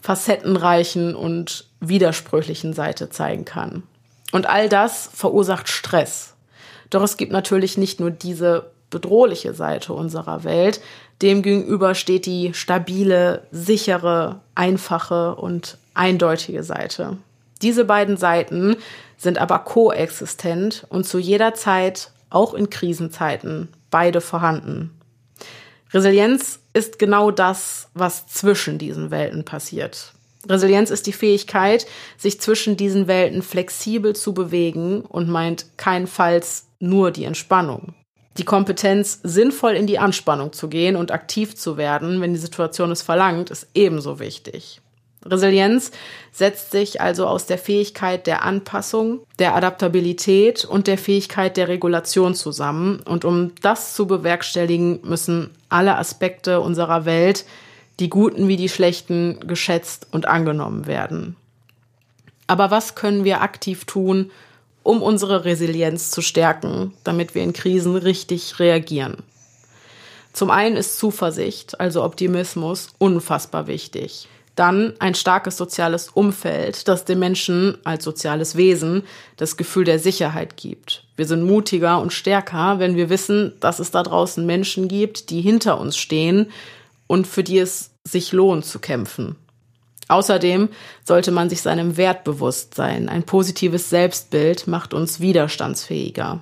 facettenreichen 0.00 1.14
und 1.14 1.66
widersprüchlichen 1.80 2.72
Seite 2.72 3.10
zeigen 3.10 3.44
kann. 3.44 3.82
Und 4.32 4.46
all 4.46 4.68
das 4.68 5.10
verursacht 5.12 5.68
Stress. 5.68 6.34
Doch 6.90 7.02
es 7.02 7.16
gibt 7.16 7.32
natürlich 7.32 7.76
nicht 7.78 8.00
nur 8.00 8.10
diese 8.10 8.70
bedrohliche 8.90 9.54
Seite 9.54 9.92
unserer 9.92 10.44
Welt, 10.44 10.80
demgegenüber 11.22 11.94
steht 11.94 12.26
die 12.26 12.54
stabile, 12.54 13.46
sichere, 13.50 14.40
einfache 14.54 15.36
und 15.36 15.78
eindeutige 15.94 16.62
Seite. 16.62 17.18
Diese 17.62 17.84
beiden 17.84 18.16
Seiten 18.16 18.76
sind 19.16 19.38
aber 19.38 19.60
koexistent 19.60 20.86
und 20.88 21.06
zu 21.06 21.18
jeder 21.18 21.54
Zeit, 21.54 22.10
auch 22.30 22.54
in 22.54 22.70
Krisenzeiten, 22.70 23.68
beide 23.90 24.20
vorhanden. 24.20 24.98
Resilienz 25.92 26.60
ist 26.72 26.98
genau 26.98 27.30
das, 27.30 27.88
was 27.94 28.26
zwischen 28.28 28.78
diesen 28.78 29.10
Welten 29.10 29.44
passiert. 29.44 30.12
Resilienz 30.48 30.90
ist 30.90 31.06
die 31.06 31.12
Fähigkeit, 31.12 31.86
sich 32.16 32.40
zwischen 32.40 32.76
diesen 32.76 33.08
Welten 33.08 33.42
flexibel 33.42 34.14
zu 34.14 34.32
bewegen 34.32 35.02
und 35.02 35.28
meint 35.28 35.66
keinenfalls 35.76 36.66
nur 36.78 37.10
die 37.10 37.24
Entspannung. 37.24 37.94
Die 38.38 38.44
Kompetenz, 38.44 39.20
sinnvoll 39.22 39.72
in 39.72 39.86
die 39.86 39.98
Anspannung 39.98 40.52
zu 40.52 40.68
gehen 40.68 40.96
und 40.96 41.10
aktiv 41.10 41.56
zu 41.56 41.76
werden, 41.76 42.20
wenn 42.20 42.32
die 42.32 42.38
Situation 42.38 42.90
es 42.90 43.02
verlangt, 43.02 43.50
ist 43.50 43.66
ebenso 43.74 44.18
wichtig. 44.20 44.80
Resilienz 45.24 45.90
setzt 46.32 46.70
sich 46.70 47.00
also 47.00 47.26
aus 47.26 47.46
der 47.46 47.58
Fähigkeit 47.58 48.26
der 48.26 48.42
Anpassung, 48.42 49.20
der 49.38 49.54
Adaptabilität 49.54 50.64
und 50.64 50.86
der 50.86 50.96
Fähigkeit 50.96 51.56
der 51.56 51.68
Regulation 51.68 52.34
zusammen. 52.34 53.00
Und 53.04 53.24
um 53.24 53.52
das 53.60 53.94
zu 53.94 54.06
bewerkstelligen, 54.06 55.00
müssen 55.02 55.50
alle 55.68 55.98
Aspekte 55.98 56.60
unserer 56.60 57.04
Welt, 57.04 57.44
die 57.98 58.08
guten 58.08 58.48
wie 58.48 58.56
die 58.56 58.70
schlechten, 58.70 59.40
geschätzt 59.46 60.06
und 60.10 60.26
angenommen 60.26 60.86
werden. 60.86 61.36
Aber 62.46 62.70
was 62.70 62.94
können 62.94 63.24
wir 63.24 63.42
aktiv 63.42 63.84
tun, 63.84 64.30
um 64.82 65.02
unsere 65.02 65.44
Resilienz 65.44 66.10
zu 66.10 66.22
stärken, 66.22 66.94
damit 67.04 67.34
wir 67.34 67.42
in 67.42 67.52
Krisen 67.52 67.94
richtig 67.94 68.58
reagieren? 68.58 69.18
Zum 70.32 70.50
einen 70.50 70.76
ist 70.76 70.98
Zuversicht, 70.98 71.78
also 71.78 72.02
Optimismus, 72.02 72.88
unfassbar 72.98 73.66
wichtig. 73.66 74.28
Dann 74.60 74.92
ein 74.98 75.14
starkes 75.14 75.56
soziales 75.56 76.10
Umfeld, 76.10 76.86
das 76.86 77.06
dem 77.06 77.18
Menschen 77.18 77.78
als 77.82 78.04
soziales 78.04 78.56
Wesen 78.56 79.04
das 79.38 79.56
Gefühl 79.56 79.84
der 79.84 79.98
Sicherheit 79.98 80.58
gibt. 80.58 81.04
Wir 81.16 81.26
sind 81.26 81.44
mutiger 81.44 81.98
und 81.98 82.12
stärker, 82.12 82.78
wenn 82.78 82.94
wir 82.94 83.08
wissen, 83.08 83.54
dass 83.60 83.78
es 83.78 83.90
da 83.90 84.02
draußen 84.02 84.44
Menschen 84.44 84.86
gibt, 84.86 85.30
die 85.30 85.40
hinter 85.40 85.80
uns 85.80 85.96
stehen 85.96 86.50
und 87.06 87.26
für 87.26 87.42
die 87.42 87.58
es 87.58 87.92
sich 88.06 88.32
lohnt 88.32 88.66
zu 88.66 88.80
kämpfen. 88.80 89.36
Außerdem 90.08 90.68
sollte 91.04 91.30
man 91.30 91.48
sich 91.48 91.62
seinem 91.62 91.96
Wert 91.96 92.22
bewusst 92.24 92.74
sein. 92.74 93.08
Ein 93.08 93.22
positives 93.22 93.88
Selbstbild 93.88 94.66
macht 94.66 94.92
uns 94.92 95.20
widerstandsfähiger. 95.20 96.40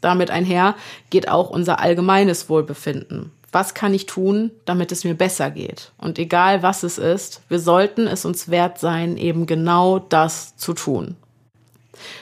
Damit 0.00 0.30
einher 0.30 0.76
geht 1.10 1.28
auch 1.28 1.50
unser 1.50 1.80
allgemeines 1.80 2.48
Wohlbefinden. 2.48 3.32
Was 3.50 3.74
kann 3.74 3.94
ich 3.94 4.06
tun, 4.06 4.50
damit 4.64 4.92
es 4.92 5.04
mir 5.04 5.14
besser 5.14 5.50
geht? 5.50 5.92
Und 5.96 6.18
egal 6.18 6.62
was 6.62 6.82
es 6.82 6.98
ist, 6.98 7.40
wir 7.48 7.58
sollten 7.58 8.06
es 8.06 8.24
uns 8.24 8.50
wert 8.50 8.78
sein, 8.78 9.16
eben 9.16 9.46
genau 9.46 9.98
das 9.98 10.56
zu 10.56 10.74
tun. 10.74 11.16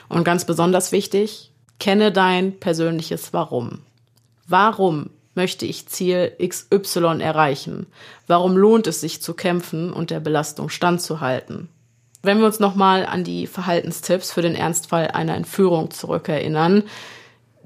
Und 0.08 0.24
ganz 0.24 0.44
besonders 0.44 0.92
wichtig, 0.92 1.50
kenne 1.78 2.12
dein 2.12 2.58
persönliches 2.58 3.32
Warum. 3.32 3.80
Warum 4.46 5.10
möchte 5.34 5.66
ich 5.66 5.88
Ziel 5.88 6.32
XY 6.40 7.20
erreichen? 7.20 7.86
Warum 8.26 8.56
lohnt 8.56 8.86
es 8.86 9.00
sich 9.00 9.20
zu 9.20 9.34
kämpfen 9.34 9.92
und 9.92 10.10
der 10.10 10.20
Belastung 10.20 10.68
standzuhalten? 10.68 11.68
Wenn 12.22 12.38
wir 12.38 12.46
uns 12.46 12.58
nochmal 12.58 13.04
an 13.06 13.22
die 13.22 13.46
Verhaltenstipps 13.46 14.32
für 14.32 14.42
den 14.42 14.54
Ernstfall 14.54 15.08
einer 15.08 15.36
Entführung 15.36 15.90
zurückerinnern, 15.90 16.84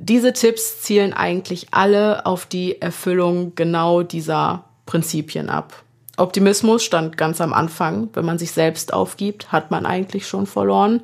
diese 0.01 0.33
Tipps 0.33 0.81
zielen 0.81 1.13
eigentlich 1.13 1.69
alle 1.73 2.25
auf 2.25 2.47
die 2.47 2.81
Erfüllung 2.81 3.55
genau 3.55 4.03
dieser 4.03 4.65
Prinzipien 4.87 5.51
ab. 5.51 5.85
Optimismus 6.17 6.83
stand 6.83 7.17
ganz 7.17 7.41
am 7.41 7.53
Anfang. 7.53 8.09
Wenn 8.15 8.25
man 8.25 8.39
sich 8.39 8.53
selbst 8.53 8.93
aufgibt, 8.93 9.53
hat 9.53 9.71
man 9.71 9.87
eigentlich 9.87 10.27
schon 10.27 10.47
verloren. 10.47 11.03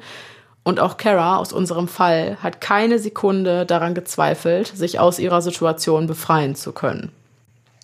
Und 0.62 0.81
auch 0.81 0.97
Kara 0.97 1.36
aus 1.36 1.52
unserem 1.52 1.89
Fall 1.89 2.39
hat 2.43 2.60
keine 2.60 2.98
Sekunde 2.98 3.66
daran 3.66 3.94
gezweifelt, 3.94 4.68
sich 4.74 4.98
aus 4.98 5.18
ihrer 5.18 5.40
Situation 5.40 6.06
befreien 6.06 6.56
zu 6.56 6.73
können. 6.73 7.12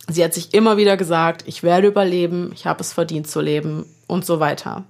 Sie 0.08 0.24
hat 0.24 0.34
sich 0.34 0.52
immer 0.52 0.76
wieder 0.76 0.96
gesagt, 0.96 1.44
ich 1.46 1.62
werde 1.62 1.88
überleben, 1.88 2.50
ich 2.54 2.66
habe 2.66 2.80
es 2.80 2.92
verdient 2.92 3.28
zu 3.28 3.40
leben 3.40 3.86
und 4.08 4.26
so 4.26 4.40
weiter. 4.40 4.84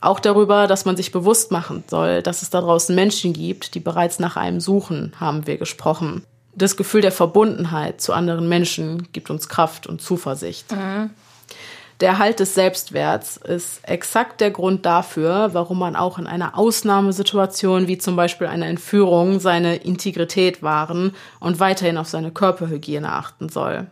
Auch 0.00 0.20
darüber, 0.20 0.66
dass 0.66 0.84
man 0.84 0.96
sich 0.96 1.12
bewusst 1.12 1.50
machen 1.50 1.84
soll, 1.88 2.22
dass 2.22 2.42
es 2.42 2.50
da 2.50 2.60
draußen 2.60 2.94
Menschen 2.94 3.32
gibt, 3.32 3.74
die 3.74 3.80
bereits 3.80 4.18
nach 4.18 4.36
einem 4.36 4.60
suchen, 4.60 5.12
haben 5.18 5.46
wir 5.46 5.56
gesprochen. 5.56 6.24
Das 6.54 6.76
Gefühl 6.76 7.00
der 7.00 7.12
Verbundenheit 7.12 8.00
zu 8.00 8.12
anderen 8.12 8.48
Menschen 8.48 9.08
gibt 9.12 9.30
uns 9.30 9.48
Kraft 9.48 9.86
und 9.86 10.00
Zuversicht. 10.00 10.72
Mhm. 10.72 11.10
Der 12.00 12.10
Erhalt 12.10 12.40
des 12.40 12.54
Selbstwerts 12.54 13.38
ist 13.38 13.80
exakt 13.88 14.42
der 14.42 14.50
Grund 14.50 14.84
dafür, 14.84 15.50
warum 15.54 15.78
man 15.78 15.96
auch 15.96 16.18
in 16.18 16.26
einer 16.26 16.58
Ausnahmesituation 16.58 17.88
wie 17.88 17.96
zum 17.96 18.16
Beispiel 18.16 18.48
einer 18.48 18.66
Entführung 18.66 19.40
seine 19.40 19.76
Integrität 19.76 20.62
wahren 20.62 21.14
und 21.40 21.58
weiterhin 21.58 21.96
auf 21.96 22.08
seine 22.08 22.32
Körperhygiene 22.32 23.10
achten 23.10 23.48
soll. 23.48 23.86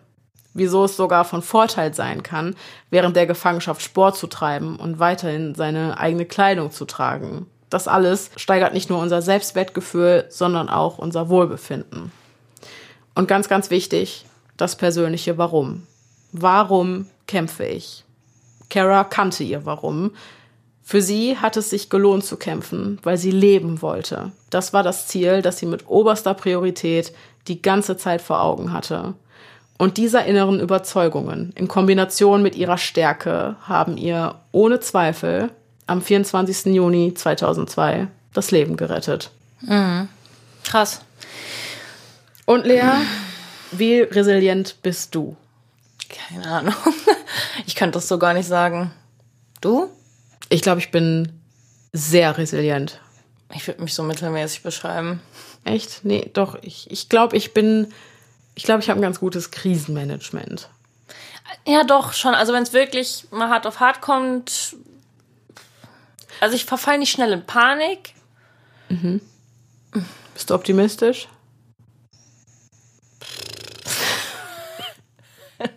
Wieso 0.54 0.84
es 0.84 0.96
sogar 0.96 1.24
von 1.24 1.42
Vorteil 1.42 1.92
sein 1.94 2.22
kann, 2.22 2.54
während 2.90 3.16
der 3.16 3.26
Gefangenschaft 3.26 3.82
Sport 3.82 4.16
zu 4.16 4.28
treiben 4.28 4.76
und 4.76 5.00
weiterhin 5.00 5.54
seine 5.54 5.98
eigene 5.98 6.24
Kleidung 6.24 6.70
zu 6.70 6.84
tragen. 6.84 7.46
Das 7.70 7.88
alles 7.88 8.30
steigert 8.36 8.72
nicht 8.72 8.88
nur 8.88 9.00
unser 9.00 9.20
Selbstwertgefühl, 9.20 10.26
sondern 10.28 10.68
auch 10.68 10.98
unser 10.98 11.28
Wohlbefinden. 11.28 12.12
Und 13.16 13.26
ganz, 13.26 13.48
ganz 13.48 13.70
wichtig, 13.70 14.26
das 14.56 14.76
persönliche 14.76 15.38
Warum. 15.38 15.86
Warum 16.30 17.06
kämpfe 17.26 17.64
ich? 17.64 18.04
Kara 18.70 19.04
kannte 19.04 19.42
ihr 19.42 19.66
Warum. 19.66 20.12
Für 20.82 21.00
sie 21.00 21.38
hat 21.38 21.56
es 21.56 21.70
sich 21.70 21.90
gelohnt 21.90 22.24
zu 22.24 22.36
kämpfen, 22.36 22.98
weil 23.02 23.16
sie 23.16 23.30
leben 23.30 23.82
wollte. 23.82 24.32
Das 24.50 24.72
war 24.72 24.82
das 24.82 25.06
Ziel, 25.08 25.42
das 25.42 25.58
sie 25.58 25.66
mit 25.66 25.88
oberster 25.88 26.34
Priorität 26.34 27.12
die 27.48 27.62
ganze 27.62 27.96
Zeit 27.96 28.20
vor 28.20 28.42
Augen 28.42 28.72
hatte. 28.72 29.14
Und 29.78 29.96
diese 29.96 30.20
inneren 30.20 30.60
Überzeugungen 30.60 31.52
in 31.56 31.68
Kombination 31.68 32.42
mit 32.42 32.54
ihrer 32.54 32.78
Stärke 32.78 33.56
haben 33.62 33.96
ihr 33.96 34.36
ohne 34.52 34.80
Zweifel 34.80 35.50
am 35.86 36.00
24. 36.00 36.74
Juni 36.74 37.12
2002 37.14 38.06
das 38.32 38.50
Leben 38.50 38.76
gerettet. 38.76 39.30
Mhm. 39.60 40.08
Krass. 40.62 41.00
Und 42.46 42.66
Lea, 42.66 42.92
wie 43.72 44.00
resilient 44.00 44.76
bist 44.82 45.14
du? 45.14 45.36
Keine 46.08 46.46
Ahnung. 46.46 46.74
Ich 47.66 47.74
könnte 47.76 47.94
das 47.94 48.08
so 48.08 48.18
gar 48.18 48.34
nicht 48.34 48.46
sagen. 48.46 48.92
Du? 49.60 49.88
Ich 50.50 50.60
glaube, 50.60 50.80
ich 50.80 50.90
bin 50.90 51.32
sehr 51.92 52.36
resilient. 52.36 53.00
Ich 53.54 53.66
würde 53.66 53.82
mich 53.82 53.94
so 53.94 54.02
mittelmäßig 54.02 54.62
beschreiben. 54.62 55.20
Echt? 55.64 56.04
Nee, 56.04 56.30
doch. 56.32 56.56
Ich, 56.62 56.90
ich 56.90 57.08
glaube, 57.08 57.36
ich 57.36 57.54
bin. 57.54 57.88
Ich 58.54 58.64
glaube, 58.64 58.82
ich 58.82 58.88
habe 58.88 59.00
ein 59.00 59.02
ganz 59.02 59.20
gutes 59.20 59.50
Krisenmanagement. 59.50 60.68
Ja, 61.66 61.84
doch, 61.84 62.12
schon. 62.12 62.34
Also, 62.34 62.52
wenn 62.52 62.62
es 62.62 62.72
wirklich 62.72 63.26
mal 63.30 63.48
hart 63.48 63.66
auf 63.66 63.80
hart 63.80 64.00
kommt. 64.00 64.76
Also, 66.40 66.54
ich 66.54 66.64
verfall 66.64 66.98
nicht 66.98 67.10
schnell 67.10 67.32
in 67.32 67.44
Panik. 67.44 68.14
Mhm. 68.88 69.20
Bist 70.34 70.50
du 70.50 70.54
optimistisch? 70.54 71.28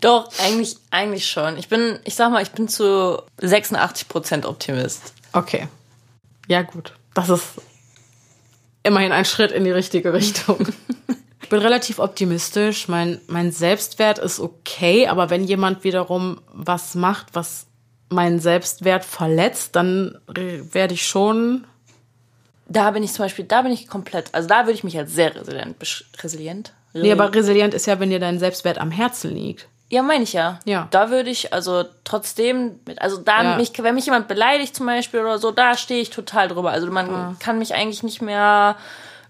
Doch, 0.00 0.30
eigentlich, 0.38 0.76
eigentlich 0.90 1.28
schon. 1.28 1.56
Ich 1.56 1.68
bin, 1.68 1.98
ich 2.04 2.14
sag 2.14 2.30
mal, 2.30 2.42
ich 2.42 2.52
bin 2.52 2.68
zu 2.68 3.22
86% 3.40 4.44
Optimist. 4.44 5.14
Okay. 5.32 5.68
Ja, 6.48 6.62
gut. 6.62 6.92
Das 7.14 7.28
ist 7.28 7.44
immerhin 8.82 9.12
ein 9.12 9.24
Schritt 9.24 9.52
in 9.52 9.64
die 9.64 9.70
richtige 9.70 10.12
Richtung. 10.12 10.68
ich 11.46 11.50
bin 11.50 11.60
relativ 11.60 12.00
optimistisch. 12.00 12.88
Mein, 12.88 13.20
mein 13.28 13.52
Selbstwert 13.52 14.18
ist 14.18 14.40
okay, 14.40 15.06
aber 15.06 15.30
wenn 15.30 15.44
jemand 15.44 15.84
wiederum 15.84 16.40
was 16.52 16.96
macht, 16.96 17.28
was 17.34 17.66
meinen 18.08 18.40
Selbstwert 18.40 19.04
verletzt, 19.04 19.76
dann 19.76 20.18
werde 20.26 20.94
ich 20.94 21.06
schon. 21.06 21.64
Da 22.68 22.90
bin 22.90 23.04
ich 23.04 23.12
zum 23.12 23.26
Beispiel, 23.26 23.44
da 23.44 23.62
bin 23.62 23.70
ich 23.70 23.86
komplett, 23.86 24.34
also 24.34 24.48
da 24.48 24.62
würde 24.62 24.72
ich 24.72 24.82
mich 24.82 24.98
als 24.98 25.14
sehr 25.14 25.36
resilient, 25.36 25.76
resilient? 26.20 26.72
Nee, 26.94 27.12
aber 27.12 27.32
resilient 27.32 27.74
ist 27.74 27.86
ja, 27.86 28.00
wenn 28.00 28.10
dir 28.10 28.18
dein 28.18 28.40
Selbstwert 28.40 28.78
am 28.78 28.90
Herzen 28.90 29.32
liegt. 29.32 29.68
Ja, 29.88 30.02
meine 30.02 30.24
ich 30.24 30.32
ja. 30.32 30.58
Ja. 30.64 30.88
Da 30.90 31.10
würde 31.10 31.30
ich, 31.30 31.52
also 31.52 31.84
trotzdem, 32.02 32.80
also 32.96 33.18
da, 33.18 33.44
ja. 33.44 33.56
mich, 33.56 33.70
wenn 33.80 33.94
mich 33.94 34.06
jemand 34.06 34.26
beleidigt 34.26 34.74
zum 34.74 34.86
Beispiel 34.86 35.20
oder 35.20 35.38
so, 35.38 35.52
da 35.52 35.76
stehe 35.76 36.02
ich 36.02 36.10
total 36.10 36.48
drüber. 36.48 36.72
Also 36.72 36.90
man 36.90 37.06
ja. 37.06 37.36
kann 37.38 37.60
mich 37.60 37.72
eigentlich 37.72 38.02
nicht 38.02 38.20
mehr 38.20 38.74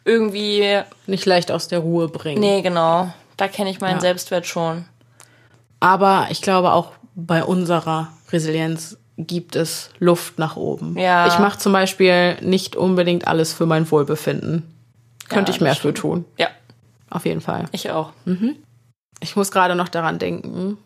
irgendwie. 0.07 0.81
Nicht 1.07 1.27
leicht 1.27 1.51
aus 1.51 1.69
der 1.69 1.81
Ruhe 1.81 2.09
bringen. 2.09 2.41
Nee, 2.41 2.63
genau. 2.63 3.13
Da 3.37 3.49
kenne 3.49 3.71
ich 3.71 3.81
meinen 3.81 3.97
ja. 3.97 4.01
Selbstwert 4.01 4.47
schon. 4.47 4.87
Aber 5.81 6.29
ich 6.31 6.41
glaube 6.41 6.73
auch 6.73 6.93
bei 7.15 7.45
unserer 7.45 8.09
Resilienz 8.31 8.97
gibt 9.19 9.57
es 9.57 9.91
Luft 9.99 10.39
nach 10.39 10.57
oben. 10.57 10.99
Ja. 10.99 11.27
Ich 11.27 11.39
mache 11.39 11.59
zum 11.59 11.73
Beispiel 11.73 12.37
nicht 12.41 12.77
unbedingt 12.77 13.27
alles 13.27 13.53
für 13.53 13.67
mein 13.67 13.91
Wohlbefinden. 13.91 14.63
Könnte 15.29 15.53
ich 15.53 15.61
mehr 15.61 15.75
für 15.75 15.93
tun. 15.93 16.25
Ja. 16.39 16.49
Auf 17.11 17.25
jeden 17.25 17.41
Fall. 17.41 17.65
Ich 17.73 17.91
auch. 17.91 18.13
Mhm 18.25 18.57
ich 19.21 19.37
muss 19.37 19.51
gerade 19.51 19.75
noch 19.75 19.89
daran 19.89 20.19
denken. 20.19 20.79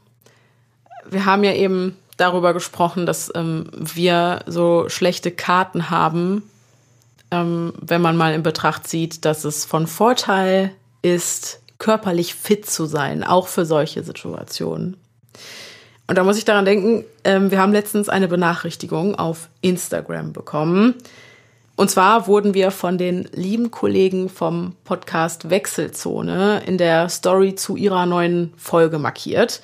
Wir 1.09 1.25
haben 1.25 1.45
ja 1.45 1.53
eben 1.53 1.97
darüber 2.17 2.53
gesprochen, 2.53 3.07
dass 3.07 3.33
ähm, 3.35 3.71
wir 3.73 4.41
so 4.47 4.89
schlechte 4.89 5.31
Karten 5.31 5.91
haben, 5.91 6.43
ähm, 7.31 7.73
wenn 7.81 8.03
man 8.03 8.17
mal 8.17 8.35
in 8.35 8.43
Betracht 8.43 8.87
zieht, 8.87 9.25
dass 9.25 9.45
es 9.45 9.65
von 9.65 9.87
Vorteil 9.87 10.73
ist, 11.03 11.61
körperlich 11.79 12.35
fit 12.35 12.67
zu 12.67 12.87
sein, 12.87 13.25
auch 13.25 13.49
für 13.49 13.65
solche 13.65 14.03
Situationen. 14.03 14.97
Und 16.07 16.19
da 16.19 16.25
muss 16.25 16.39
ich 16.39 16.45
daran 16.45 16.65
denken, 16.65 17.05
ähm, 17.25 17.51
wir 17.51 17.59
haben 17.59 17.73
letztens 17.73 18.09
eine 18.09 18.29
Benachrichtigung 18.29 19.15
auf 19.15 19.49
Instagram 19.61 20.33
bekommen. 20.33 20.95
Und 21.77 21.91
zwar 21.91 22.27
wurden 22.27 22.53
wir 22.53 22.73
von 22.73 22.99
den 22.99 23.29
lieben 23.33 23.71
Kollegen 23.71 24.29
vom 24.29 24.75
Podcast 24.85 25.49
Wechselzone 25.49 26.63
in 26.67 26.79
der 26.79 27.09
Story 27.09 27.55
zu 27.55 27.77
ihrer 27.77 28.07
neuen 28.07 28.53
Folge 28.57 28.99
markiert. 28.99 29.63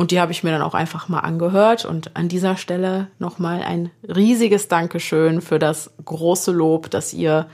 Und 0.00 0.12
die 0.12 0.18
habe 0.18 0.32
ich 0.32 0.42
mir 0.42 0.50
dann 0.50 0.62
auch 0.62 0.72
einfach 0.72 1.08
mal 1.10 1.18
angehört. 1.18 1.84
Und 1.84 2.16
an 2.16 2.30
dieser 2.30 2.56
Stelle 2.56 3.08
nochmal 3.18 3.62
ein 3.62 3.90
riesiges 4.02 4.66
Dankeschön 4.66 5.42
für 5.42 5.58
das 5.58 5.90
große 6.02 6.52
Lob, 6.52 6.88
das 6.88 7.12
ihr 7.12 7.48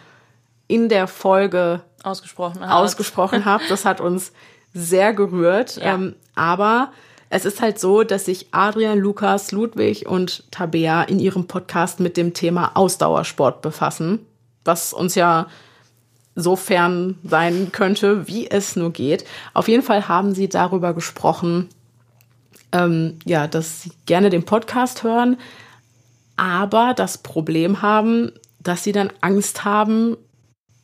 in 0.69 0.89
der 0.89 1.09
Folge 1.09 1.81
ausgesprochen 2.05 2.61
habt. 2.61 2.71
Ausgesprochen 2.71 3.45
habt. 3.47 3.69
Das 3.69 3.85
hat 3.85 4.01
uns 4.01 4.31
sehr 4.73 5.13
gerührt. 5.13 5.79
Ja. 5.79 5.97
Ähm, 5.97 6.15
aber 6.37 6.93
es 7.31 7.47
ist 7.47 7.61
halt 7.61 7.81
so, 7.81 8.05
dass 8.05 8.27
sich 8.27 8.47
Adrian, 8.53 9.01
Lukas, 9.01 9.51
Ludwig 9.51 10.07
und 10.07 10.45
Tabea 10.53 11.03
in 11.03 11.19
ihrem 11.19 11.49
Podcast 11.49 11.99
mit 11.99 12.17
dem 12.17 12.33
Thema 12.33 12.77
Ausdauersport 12.77 13.61
befassen, 13.61 14.25
was 14.65 14.93
uns 14.93 15.17
ja 15.17 15.49
so 16.37 16.55
fern 16.55 17.19
sein 17.25 17.73
könnte, 17.73 18.29
wie 18.29 18.49
es 18.49 18.77
nur 18.77 18.93
geht. 18.93 19.25
Auf 19.53 19.67
jeden 19.67 19.83
Fall 19.83 20.07
haben 20.07 20.33
sie 20.33 20.49
darüber 20.49 20.95
gesprochen, 20.95 21.71
ähm, 22.77 23.19
ja, 23.25 23.47
dass 23.47 23.83
sie 23.83 23.93
gerne 24.07 24.31
den 24.31 24.45
Podcast 24.45 25.03
hören, 25.03 25.39
aber 26.37 26.95
das 26.95 27.19
Problem 27.19 27.83
haben, 27.83 28.33
dass 28.61 28.85
sie 28.85 28.93
dann 28.93 29.13
Angst 29.21 29.65
haben, 29.65 30.17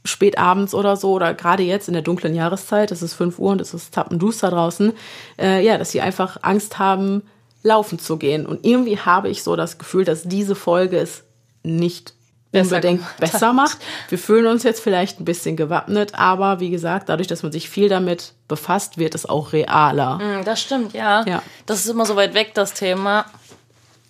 spät 0.05 0.39
abends 0.39 0.75
oder 0.75 0.97
so 0.97 1.13
oder 1.13 1.35
gerade 1.35 1.63
jetzt 1.63 1.89
in 1.89 1.95
der 1.95 2.03
dunklen 2.03 2.35
Jahreszeit, 2.35 2.91
es 2.91 3.03
ist 3.03 3.15
5 3.15 3.39
Uhr 3.39 3.53
und 3.53 3.61
es 3.61 3.75
ist 3.75 3.95
tappenduster 3.95 4.51
draußen, 4.51 4.93
äh, 5.39 5.65
ja, 5.65 5.79
dass 5.79 5.93
sie 5.93 6.01
einfach 6.01 6.39
Angst 6.43 6.79
haben, 6.79 7.23
laufen 7.63 7.99
zu 7.99 8.17
gehen. 8.17 8.47
Und 8.47 8.67
irgendwie 8.67 8.99
habe 8.99 9.29
ich 9.29 9.43
so 9.43 9.55
das 9.55 9.79
Gefühl, 9.79 10.05
dass 10.05 10.25
diese 10.25 10.55
Folge 10.55 10.99
es 10.99 11.23
nicht 11.63 12.15
besser 12.53 12.77
unbedingt 12.77 13.03
besser 13.19 13.53
macht. 13.53 13.79
Wir 14.09 14.19
fühlen 14.19 14.47
uns 14.47 14.63
jetzt 14.63 14.81
vielleicht 14.81 15.21
ein 15.21 15.25
bisschen 15.25 15.57
gewappnet, 15.57 16.15
aber 16.15 16.61
wie 16.61 16.71
gesagt, 16.71 17.09
dadurch, 17.09 17.27
dass 17.27 17.43
man 17.43 17.51
sich 17.51 17.69
viel 17.69 17.89
damit 17.89 18.35
befasst, 18.47 18.99
wird 18.99 19.15
es 19.15 19.27
auch 19.27 19.53
realer. 19.53 20.19
Mm, 20.19 20.45
das 20.45 20.61
stimmt, 20.61 20.93
ja. 20.93 21.25
ja. 21.27 21.43
Das 21.67 21.81
ist 21.81 21.89
immer 21.89 22.07
so 22.07 22.15
weit 22.15 22.35
weg, 22.35 22.53
das 22.55 22.75
Thema. 22.75 23.27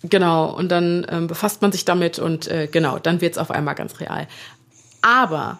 Genau, 0.03 0.53
und 0.53 0.69
dann 0.69 1.07
ähm, 1.09 1.27
befasst 1.27 1.61
man 1.61 1.71
sich 1.71 1.85
damit 1.85 2.19
und 2.19 2.47
äh, 2.49 2.67
genau, 2.69 2.99
dann 2.99 3.21
wird 3.21 3.33
es 3.33 3.37
auf 3.37 3.49
einmal 3.49 3.75
ganz 3.75 4.01
real. 4.01 4.27
Aber 5.01 5.59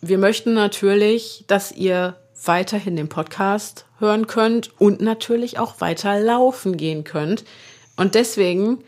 wir 0.00 0.18
möchten 0.18 0.54
natürlich, 0.54 1.44
dass 1.46 1.70
ihr 1.70 2.16
weiterhin 2.44 2.96
den 2.96 3.08
Podcast 3.08 3.86
hören 3.98 4.26
könnt 4.26 4.70
und 4.80 5.00
natürlich 5.00 5.58
auch 5.58 5.80
weiter 5.80 6.18
laufen 6.18 6.76
gehen 6.76 7.04
könnt. 7.04 7.44
Und 7.96 8.14
deswegen 8.14 8.82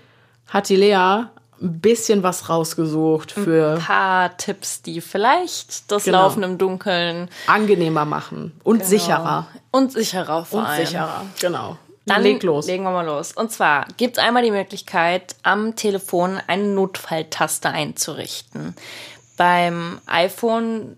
hat 0.49 0.69
die 0.69 0.77
Lea 0.77 1.25
ein 1.61 1.81
bisschen 1.81 2.23
was 2.23 2.49
rausgesucht 2.49 3.33
für 3.33 3.75
ein 3.75 3.79
paar 3.79 4.37
Tipps, 4.37 4.83
die 4.83 5.01
vielleicht 5.01 5.91
das 5.91 6.05
genau. 6.05 6.23
Laufen 6.23 6.43
im 6.43 6.59
Dunkeln 6.59 7.29
angenehmer 7.47 8.05
machen 8.05 8.53
und 8.65 8.79
genau. 8.79 8.89
sicherer. 8.89 9.47
Und 9.71 9.93
sicherer 9.93 10.45
vor 10.45 10.61
und 10.61 10.67
allem. 10.67 10.87
sicherer, 10.87 11.27
genau. 11.41 11.77
Dann 12.07 12.23
Leg 12.23 12.43
los. 12.43 12.67
legen 12.67 12.85
wir 12.85 12.91
mal 12.91 13.05
los. 13.05 13.33
Und 13.33 13.53
zwar 13.53 13.87
gibt 13.97 14.17
es 14.17 14.25
einmal 14.25 14.43
die 14.43 14.51
Möglichkeit, 14.51 15.37
am 15.43 15.77
Telefon 15.77 16.41
eine 16.47 16.65
Notfalltaste 16.65 17.69
einzurichten. 17.69 18.75
Beim 19.37 20.01
iPhone 20.07 20.97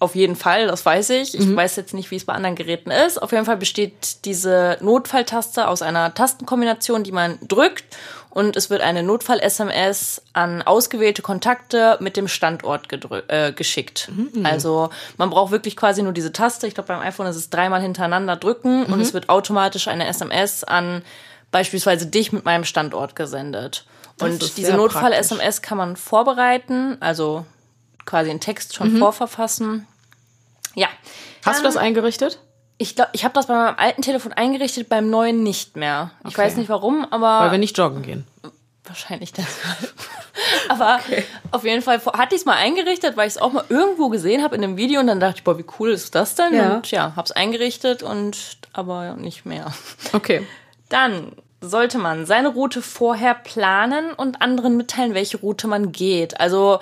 auf 0.00 0.14
jeden 0.14 0.36
Fall, 0.36 0.68
das 0.68 0.86
weiß 0.86 1.10
ich. 1.10 1.34
Ich 1.34 1.46
mhm. 1.46 1.56
weiß 1.56 1.76
jetzt 1.76 1.92
nicht, 1.92 2.10
wie 2.10 2.16
es 2.16 2.24
bei 2.24 2.32
anderen 2.32 2.54
Geräten 2.54 2.90
ist. 2.90 3.20
Auf 3.20 3.32
jeden 3.32 3.44
Fall 3.44 3.56
besteht 3.56 4.24
diese 4.24 4.78
Notfalltaste 4.80 5.66
aus 5.66 5.82
einer 5.82 6.14
Tastenkombination, 6.14 7.02
die 7.02 7.10
man 7.10 7.38
drückt 7.46 7.96
und 8.38 8.56
es 8.56 8.70
wird 8.70 8.82
eine 8.82 9.02
Notfall-SMS 9.02 10.22
an 10.32 10.62
ausgewählte 10.62 11.22
Kontakte 11.22 11.96
mit 11.98 12.16
dem 12.16 12.28
Standort 12.28 12.86
äh, 13.26 13.50
geschickt. 13.50 14.12
Mhm. 14.14 14.46
Also 14.46 14.90
man 15.16 15.28
braucht 15.28 15.50
wirklich 15.50 15.76
quasi 15.76 16.04
nur 16.04 16.12
diese 16.12 16.32
Taste. 16.32 16.68
Ich 16.68 16.74
glaube, 16.74 16.86
beim 16.86 17.00
iPhone 17.00 17.26
ist 17.26 17.34
es 17.34 17.50
dreimal 17.50 17.82
hintereinander 17.82 18.36
drücken 18.36 18.86
mhm. 18.86 18.92
und 18.92 19.00
es 19.00 19.12
wird 19.12 19.28
automatisch 19.28 19.88
eine 19.88 20.06
SMS 20.06 20.62
an 20.62 21.02
beispielsweise 21.50 22.06
dich 22.06 22.30
mit 22.30 22.44
meinem 22.44 22.62
Standort 22.62 23.16
gesendet. 23.16 23.86
Das 24.18 24.30
und 24.30 24.56
diese 24.56 24.74
Notfall-SMS 24.74 25.60
kann 25.60 25.76
man 25.76 25.96
vorbereiten, 25.96 26.96
also 27.00 27.44
quasi 28.06 28.30
einen 28.30 28.38
Text 28.38 28.76
schon 28.76 28.94
mhm. 28.94 28.98
vorverfassen. 28.98 29.84
Ja. 30.76 30.86
Hast 31.44 31.58
du 31.58 31.64
das 31.64 31.76
eingerichtet? 31.76 32.38
Ich 32.78 32.94
glaube, 32.94 33.10
ich 33.12 33.24
habe 33.24 33.34
das 33.34 33.46
bei 33.46 33.54
meinem 33.54 33.76
alten 33.76 34.02
Telefon 34.02 34.32
eingerichtet, 34.32 34.88
beim 34.88 35.10
neuen 35.10 35.42
nicht 35.42 35.76
mehr. 35.76 36.12
Ich 36.20 36.28
okay. 36.28 36.42
weiß 36.42 36.56
nicht 36.56 36.68
warum, 36.68 37.04
aber. 37.10 37.40
Weil 37.40 37.50
wir 37.52 37.58
nicht 37.58 37.76
joggen 37.76 38.02
gehen. 38.02 38.24
Wahrscheinlich 38.84 39.32
deshalb. 39.32 39.92
aber 40.68 41.00
okay. 41.04 41.24
auf 41.50 41.64
jeden 41.64 41.82
Fall 41.82 42.00
hatte 42.16 42.34
ich 42.34 42.42
es 42.42 42.46
mal 42.46 42.56
eingerichtet, 42.56 43.16
weil 43.16 43.28
ich 43.28 43.34
es 43.34 43.38
auch 43.40 43.52
mal 43.52 43.64
irgendwo 43.68 44.08
gesehen 44.08 44.42
habe 44.42 44.56
in 44.56 44.64
einem 44.64 44.76
Video 44.76 45.00
und 45.00 45.08
dann 45.08 45.20
dachte 45.20 45.38
ich, 45.38 45.44
boah, 45.44 45.58
wie 45.58 45.64
cool 45.78 45.90
ist 45.90 46.14
das 46.14 46.36
denn? 46.36 46.54
Ja. 46.54 46.76
Und 46.76 46.90
ja, 46.90 47.14
habe 47.14 47.26
es 47.26 47.32
eingerichtet 47.32 48.02
und 48.02 48.58
aber 48.72 49.14
nicht 49.14 49.44
mehr. 49.44 49.72
Okay. 50.12 50.46
Dann 50.88 51.32
sollte 51.60 51.98
man 51.98 52.24
seine 52.24 52.48
Route 52.48 52.80
vorher 52.80 53.34
planen 53.34 54.12
und 54.12 54.40
anderen 54.40 54.76
mitteilen, 54.76 55.12
welche 55.12 55.38
Route 55.38 55.66
man 55.66 55.92
geht. 55.92 56.40
Also 56.40 56.78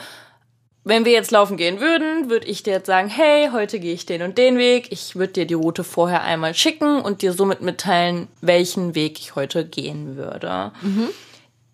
wenn 0.87 1.05
wir 1.05 1.11
jetzt 1.11 1.33
laufen 1.33 1.57
gehen 1.57 1.81
würden, 1.81 2.31
würde 2.31 2.47
ich 2.47 2.63
dir 2.63 2.75
jetzt 2.75 2.87
sagen, 2.87 3.09
hey, 3.09 3.49
heute 3.53 3.81
gehe 3.81 3.93
ich 3.93 4.07
den 4.07 4.23
und 4.23 4.39
den 4.39 4.57
Weg. 4.57 4.93
Ich 4.93 5.17
würde 5.17 5.33
dir 5.33 5.45
die 5.45 5.55
Route 5.55 5.83
vorher 5.83 6.23
einmal 6.23 6.55
schicken 6.55 7.01
und 7.01 7.23
dir 7.23 7.33
somit 7.33 7.61
mitteilen, 7.61 8.29
welchen 8.41 8.95
Weg 8.95 9.19
ich 9.19 9.35
heute 9.35 9.65
gehen 9.65 10.17
würde. 10.17 10.71
Mhm. 10.83 11.09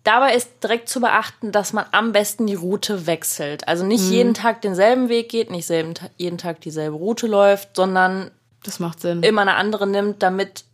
Dabei 0.02 0.34
ist 0.34 0.48
direkt 0.62 0.88
zu 0.88 1.02
beachten, 1.02 1.52
dass 1.52 1.74
man 1.74 1.84
am 1.92 2.12
besten 2.12 2.46
die 2.46 2.54
Route 2.54 3.06
wechselt. 3.06 3.68
Also 3.68 3.84
nicht 3.84 4.04
mhm. 4.04 4.12
jeden 4.12 4.34
Tag 4.34 4.62
denselben 4.62 5.10
Weg 5.10 5.28
geht, 5.28 5.50
nicht 5.50 5.68
jeden 5.68 6.38
Tag 6.38 6.62
dieselbe 6.62 6.96
Route 6.96 7.26
läuft, 7.26 7.76
sondern 7.76 8.30
das 8.64 8.80
macht 8.80 9.02
Sinn. 9.02 9.22
immer 9.22 9.42
eine 9.42 9.56
andere 9.56 9.86
nimmt, 9.86 10.22
damit 10.22 10.64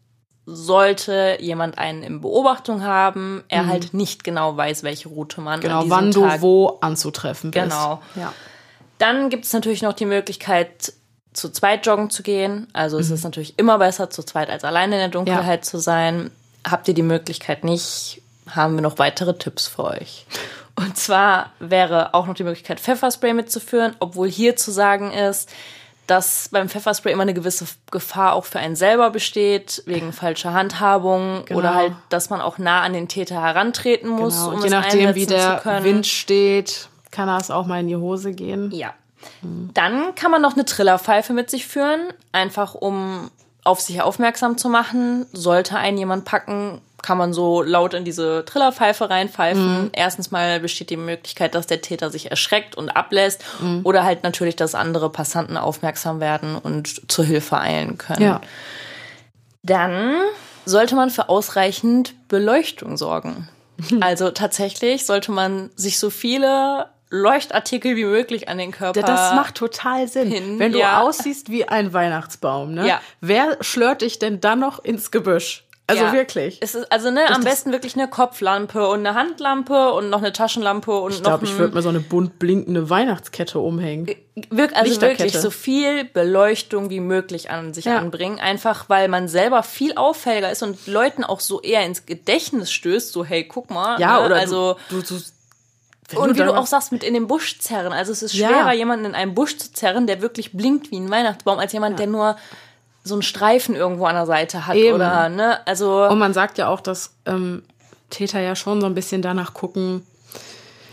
sollte 0.50 1.36
jemand 1.40 1.76
einen 1.76 2.02
in 2.02 2.20
Beobachtung 2.22 2.82
haben, 2.82 3.44
er 3.48 3.64
mhm. 3.64 3.68
halt 3.68 3.94
nicht 3.94 4.24
genau 4.24 4.56
weiß, 4.56 4.82
welche 4.82 5.10
Route 5.10 5.42
man 5.42 5.60
genau, 5.60 5.82
an 5.82 5.90
wann 5.90 6.10
Tag 6.10 6.36
du 6.36 6.42
wo 6.42 6.78
anzutreffen 6.80 7.50
bist. 7.50 7.64
Genau. 7.64 8.00
Ja. 8.16 8.32
Dann 8.96 9.28
gibt 9.28 9.44
es 9.44 9.52
natürlich 9.52 9.82
noch 9.82 9.92
die 9.92 10.06
Möglichkeit, 10.06 10.94
zu 11.34 11.50
zweit 11.50 11.84
joggen 11.86 12.08
zu 12.08 12.22
gehen. 12.22 12.66
Also 12.72 12.96
mhm. 12.96 13.02
es 13.02 13.10
ist 13.10 13.24
natürlich 13.24 13.58
immer 13.58 13.78
besser, 13.78 14.08
zu 14.08 14.22
zweit 14.22 14.48
als 14.48 14.64
alleine 14.64 14.94
in 14.94 15.00
der 15.00 15.08
Dunkelheit 15.08 15.60
ja. 15.60 15.70
zu 15.70 15.78
sein. 15.78 16.30
Habt 16.66 16.88
ihr 16.88 16.94
die 16.94 17.02
Möglichkeit 17.02 17.62
nicht, 17.62 18.22
haben 18.48 18.74
wir 18.74 18.82
noch 18.82 18.98
weitere 18.98 19.36
Tipps 19.36 19.66
für 19.66 19.84
euch. 19.84 20.26
Und 20.76 20.96
zwar 20.96 21.52
wäre 21.58 22.14
auch 22.14 22.26
noch 22.26 22.34
die 22.34 22.44
Möglichkeit, 22.44 22.80
Pfefferspray 22.80 23.34
mitzuführen, 23.34 23.96
obwohl 23.98 24.30
hier 24.30 24.56
zu 24.56 24.70
sagen 24.70 25.12
ist, 25.12 25.50
dass 26.08 26.48
beim 26.50 26.68
Pfefferspray 26.68 27.12
immer 27.12 27.22
eine 27.22 27.34
gewisse 27.34 27.66
Gefahr 27.90 28.32
auch 28.32 28.46
für 28.46 28.58
einen 28.58 28.76
selber 28.76 29.10
besteht, 29.10 29.82
wegen 29.86 30.12
falscher 30.12 30.54
Handhabung 30.54 31.44
genau. 31.44 31.60
oder 31.60 31.74
halt, 31.74 31.92
dass 32.08 32.30
man 32.30 32.40
auch 32.40 32.58
nah 32.58 32.80
an 32.80 32.94
den 32.94 33.08
Täter 33.08 33.40
herantreten 33.40 34.08
muss, 34.08 34.36
genau. 34.36 34.56
um 34.56 34.64
Je 34.64 34.70
nachdem, 34.70 35.14
wie 35.14 35.26
der 35.26 35.62
Wind 35.82 36.06
steht, 36.06 36.88
kann 37.10 37.28
das 37.28 37.50
auch 37.50 37.66
mal 37.66 37.80
in 37.80 37.88
die 37.88 37.96
Hose 37.96 38.32
gehen. 38.32 38.70
Ja. 38.72 38.94
Mhm. 39.42 39.70
Dann 39.74 40.14
kann 40.14 40.30
man 40.30 40.40
noch 40.40 40.54
eine 40.54 40.64
Trillerpfeife 40.64 41.34
mit 41.34 41.50
sich 41.50 41.66
führen, 41.66 42.00
einfach 42.32 42.74
um 42.74 43.30
auf 43.68 43.80
sich 43.80 44.00
aufmerksam 44.00 44.56
zu 44.56 44.68
machen. 44.68 45.26
Sollte 45.32 45.76
einen 45.76 45.98
jemand 45.98 46.24
packen, 46.24 46.80
kann 47.02 47.18
man 47.18 47.32
so 47.32 47.62
laut 47.62 47.94
in 47.94 48.04
diese 48.04 48.44
Trillerpfeife 48.44 49.08
reinpfeifen. 49.10 49.82
Mhm. 49.82 49.90
Erstens 49.92 50.30
mal 50.30 50.58
besteht 50.58 50.90
die 50.90 50.96
Möglichkeit, 50.96 51.54
dass 51.54 51.66
der 51.66 51.82
Täter 51.82 52.10
sich 52.10 52.30
erschreckt 52.30 52.74
und 52.74 52.88
ablässt 52.88 53.44
mhm. 53.60 53.82
oder 53.84 54.04
halt 54.04 54.22
natürlich, 54.22 54.56
dass 54.56 54.74
andere 54.74 55.10
Passanten 55.10 55.56
aufmerksam 55.56 56.18
werden 56.18 56.56
und 56.56 57.10
zur 57.10 57.24
Hilfe 57.24 57.58
eilen 57.58 57.98
können. 57.98 58.22
Ja. 58.22 58.40
Dann 59.62 60.14
sollte 60.64 60.96
man 60.96 61.10
für 61.10 61.28
ausreichend 61.28 62.14
Beleuchtung 62.28 62.96
sorgen. 62.96 63.48
Also 64.00 64.32
tatsächlich 64.32 65.06
sollte 65.06 65.30
man 65.30 65.70
sich 65.76 66.00
so 66.00 66.10
viele 66.10 66.86
Leuchtartikel 67.10 67.96
wie 67.96 68.04
möglich 68.04 68.48
an 68.48 68.58
den 68.58 68.70
Körper. 68.70 69.00
Das 69.00 69.34
macht 69.34 69.54
total 69.54 70.08
Sinn. 70.08 70.30
Hin. 70.30 70.58
Wenn 70.58 70.72
du 70.72 70.78
ja. 70.78 71.00
aussiehst 71.00 71.50
wie 71.50 71.66
ein 71.68 71.92
Weihnachtsbaum, 71.92 72.74
ne? 72.74 72.86
Ja. 72.86 73.00
Wer 73.20 73.56
schlört 73.60 74.02
dich 74.02 74.18
denn 74.18 74.40
dann 74.40 74.60
noch 74.60 74.84
ins 74.84 75.10
Gebüsch? 75.10 75.64
Also 75.90 76.04
ja. 76.04 76.12
wirklich. 76.12 76.58
Es 76.60 76.74
ist 76.74 76.92
also 76.92 77.10
ne, 77.10 77.30
am 77.30 77.42
besten 77.42 77.72
wirklich 77.72 77.94
eine 77.94 78.08
Kopflampe 78.08 78.86
und 78.88 78.98
eine 79.06 79.14
Handlampe 79.14 79.92
und 79.92 80.10
noch 80.10 80.18
eine 80.18 80.34
Taschenlampe 80.34 80.92
und 80.92 81.14
ich 81.14 81.22
glaub, 81.22 81.40
noch. 81.40 81.42
Ich 81.42 81.48
glaube, 81.48 81.52
ich 81.54 81.58
würde 81.58 81.74
mir 81.74 81.82
so 81.82 81.88
eine 81.88 82.00
bunt 82.00 82.38
blinkende 82.38 82.90
Weihnachtskette 82.90 83.58
umhängen. 83.58 84.06
Wirk, 84.50 84.76
also 84.76 85.00
wirklich 85.00 85.32
so 85.32 85.50
viel 85.50 86.04
Beleuchtung 86.04 86.90
wie 86.90 87.00
möglich 87.00 87.50
an 87.50 87.72
sich 87.72 87.86
ja. 87.86 87.96
anbringen, 87.96 88.38
einfach 88.38 88.90
weil 88.90 89.08
man 89.08 89.28
selber 89.28 89.62
viel 89.62 89.94
auffälliger 89.94 90.52
ist 90.52 90.62
und 90.62 90.86
Leuten 90.86 91.24
auch 91.24 91.40
so 91.40 91.62
eher 91.62 91.86
ins 91.86 92.04
Gedächtnis 92.04 92.70
stößt, 92.70 93.10
so 93.10 93.24
hey, 93.24 93.44
guck 93.44 93.70
mal. 93.70 93.98
Ja, 93.98 94.20
ne? 94.20 94.26
oder 94.26 94.36
also 94.36 94.76
du, 94.90 95.00
du, 95.00 95.18
du 96.10 96.20
und 96.20 96.36
wie 96.36 96.42
du 96.42 96.54
auch 96.54 96.66
sagst, 96.66 96.92
mit 96.92 97.02
in 97.04 97.14
den 97.14 97.26
Busch 97.26 97.58
zerren. 97.58 97.92
Also 97.92 98.12
es 98.12 98.22
ist 98.22 98.36
schwerer, 98.36 98.72
ja. 98.72 98.72
jemanden 98.72 99.06
in 99.06 99.14
einen 99.14 99.34
Busch 99.34 99.56
zu 99.56 99.72
zerren, 99.72 100.06
der 100.06 100.22
wirklich 100.22 100.52
blinkt 100.52 100.90
wie 100.90 100.98
ein 100.98 101.10
Weihnachtsbaum, 101.10 101.58
als 101.58 101.72
jemand, 101.72 101.98
ja. 101.98 102.06
der 102.06 102.12
nur 102.12 102.36
so 103.04 103.14
einen 103.14 103.22
Streifen 103.22 103.74
irgendwo 103.74 104.04
an 104.04 104.14
der 104.14 104.26
Seite 104.26 104.66
hat 104.66 104.76
Eben. 104.76 104.94
oder 104.94 105.28
ne, 105.28 105.66
also 105.66 106.04
und 106.04 106.18
man 106.18 106.34
sagt 106.34 106.58
ja 106.58 106.68
auch, 106.68 106.80
dass 106.80 107.14
ähm, 107.26 107.62
Täter 108.10 108.40
ja 108.40 108.54
schon 108.54 108.80
so 108.80 108.86
ein 108.86 108.94
bisschen 108.94 109.22
danach 109.22 109.54
gucken, 109.54 110.02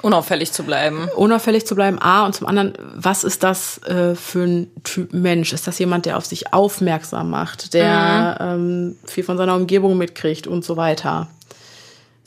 Unauffällig 0.06 0.52
zu 0.52 0.62
bleiben. 0.62 1.10
Unauffällig 1.16 1.66
zu 1.66 1.74
bleiben, 1.74 1.98
A. 2.00 2.28
Und 2.28 2.36
zum 2.36 2.46
anderen, 2.46 2.74
was 2.94 3.24
ist 3.24 3.42
das 3.42 3.82
äh, 3.86 4.14
für 4.14 4.44
ein 4.44 4.72
Typ 4.84 5.14
Mensch? 5.14 5.52
Ist 5.52 5.66
das 5.66 5.80
jemand, 5.80 6.06
der 6.06 6.18
auf 6.18 6.28
sich 6.28 6.54
aufmerksam 6.54 7.32
macht, 7.32 7.74
der 7.74 8.38
ähm, 8.40 9.00
viel 9.08 9.24
von 9.24 9.36
seiner 9.36 9.56
Umgebung 9.56 9.98
mitkriegt 9.98 10.46
und 10.46 10.64
so 10.64 10.78
weiter? 10.78 11.28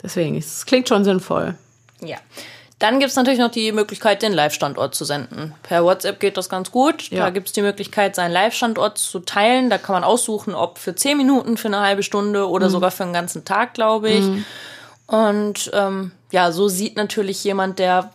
Deswegen, 0.03 0.35
es 0.37 0.65
klingt 0.65 0.89
schon 0.89 1.05
sinnvoll. 1.05 1.55
Ja. 2.01 2.17
Dann 2.79 2.99
gibt's 3.01 3.17
natürlich 3.17 3.39
noch 3.39 3.51
die 3.51 3.73
Möglichkeit, 3.73 4.21
den 4.21 4.31
Live-Standort 4.31 4.95
zu 4.95 5.03
senden. 5.03 5.53
Per 5.63 5.83
WhatsApp 5.83 6.19
geht 6.21 6.37
das 6.37 6.47
ganz 6.47 6.71
gut. 6.71 7.09
Ja. 7.09 7.25
Da 7.25 7.29
gibt's 7.29 7.51
die 7.51 7.61
Möglichkeit, 7.61 8.15
seinen 8.15 8.31
Live-Standort 8.31 8.97
zu 8.97 9.19
teilen. 9.19 9.69
Da 9.69 9.77
kann 9.77 9.93
man 9.93 10.05
aussuchen, 10.05 10.55
ob 10.55 10.77
für 10.77 10.95
10 10.95 11.17
Minuten, 11.17 11.57
für 11.57 11.67
eine 11.67 11.81
halbe 11.81 12.03
Stunde 12.03 12.47
oder 12.47 12.69
sogar 12.69 12.91
für 12.91 13.03
einen 13.03 13.11
ganzen 13.13 13.43
Tag, 13.43 13.73
glaube 13.73 14.09
ich. 14.09 14.25
Und 15.07 15.71
ähm, 15.73 16.11
ja, 16.31 16.51
so 16.51 16.67
sieht 16.69 16.95
natürlich 16.95 17.43
jemand, 17.43 17.79
der 17.79 18.11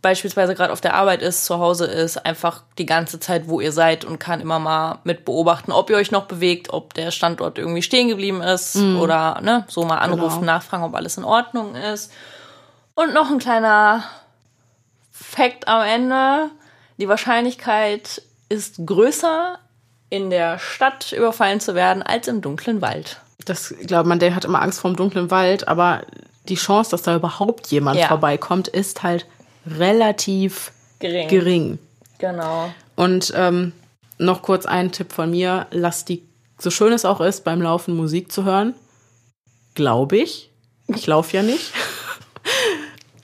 beispielsweise 0.00 0.54
gerade 0.54 0.72
auf 0.72 0.80
der 0.80 0.94
Arbeit 0.94 1.20
ist, 1.22 1.44
zu 1.44 1.58
Hause 1.58 1.84
ist, 1.86 2.24
einfach 2.24 2.62
die 2.78 2.86
ganze 2.86 3.18
Zeit, 3.18 3.48
wo 3.48 3.60
ihr 3.60 3.72
seid 3.72 4.04
und 4.04 4.18
kann 4.20 4.40
immer 4.40 4.60
mal 4.60 5.00
mit 5.04 5.24
beobachten, 5.24 5.72
ob 5.72 5.90
ihr 5.90 5.96
euch 5.96 6.12
noch 6.12 6.26
bewegt, 6.26 6.72
ob 6.72 6.94
der 6.94 7.10
Standort 7.10 7.58
irgendwie 7.58 7.82
stehen 7.82 8.08
geblieben 8.08 8.40
ist 8.40 8.76
oder 8.76 9.40
ne, 9.42 9.64
so 9.68 9.82
mal 9.84 9.98
anrufen, 9.98 10.40
Genau. 10.40 10.52
nachfragen, 10.52 10.84
ob 10.84 10.94
alles 10.94 11.18
in 11.18 11.24
Ordnung 11.24 11.74
ist. 11.74 12.12
Und 12.98 13.14
noch 13.14 13.30
ein 13.30 13.38
kleiner 13.38 14.02
Fact 15.12 15.68
am 15.68 15.82
Ende. 15.82 16.50
Die 16.96 17.06
Wahrscheinlichkeit 17.06 18.20
ist 18.48 18.84
größer, 18.84 19.56
in 20.10 20.30
der 20.30 20.58
Stadt 20.58 21.12
überfallen 21.12 21.60
zu 21.60 21.76
werden, 21.76 22.02
als 22.02 22.26
im 22.26 22.40
dunklen 22.40 22.82
Wald. 22.82 23.20
Das 23.44 23.72
glaubt 23.86 24.08
man, 24.08 24.18
der 24.18 24.34
hat 24.34 24.44
immer 24.44 24.60
Angst 24.60 24.80
vor 24.80 24.90
dem 24.90 24.96
dunklen 24.96 25.30
Wald, 25.30 25.68
aber 25.68 26.02
die 26.48 26.56
Chance, 26.56 26.90
dass 26.90 27.02
da 27.02 27.14
überhaupt 27.14 27.68
jemand 27.68 28.00
Ja. 28.00 28.08
vorbeikommt, 28.08 28.66
ist 28.66 29.04
halt 29.04 29.26
relativ 29.64 30.72
Gering. 30.98 31.28
gering. 31.28 31.78
Genau. 32.18 32.72
Und 32.96 33.32
ähm, 33.36 33.74
noch 34.18 34.42
kurz 34.42 34.66
ein 34.66 34.90
Tipp 34.90 35.12
von 35.12 35.30
mir: 35.30 35.68
Lass 35.70 36.04
die, 36.04 36.26
so 36.58 36.70
schön 36.70 36.92
es 36.92 37.04
auch 37.04 37.20
ist, 37.20 37.44
beim 37.44 37.62
Laufen 37.62 37.94
Musik 37.96 38.32
zu 38.32 38.42
hören. 38.42 38.74
Glaube 39.76 40.16
ich. 40.16 40.50
Ich 40.88 41.06
laufe 41.06 41.36
ja 41.36 41.44
nicht. 41.44 41.72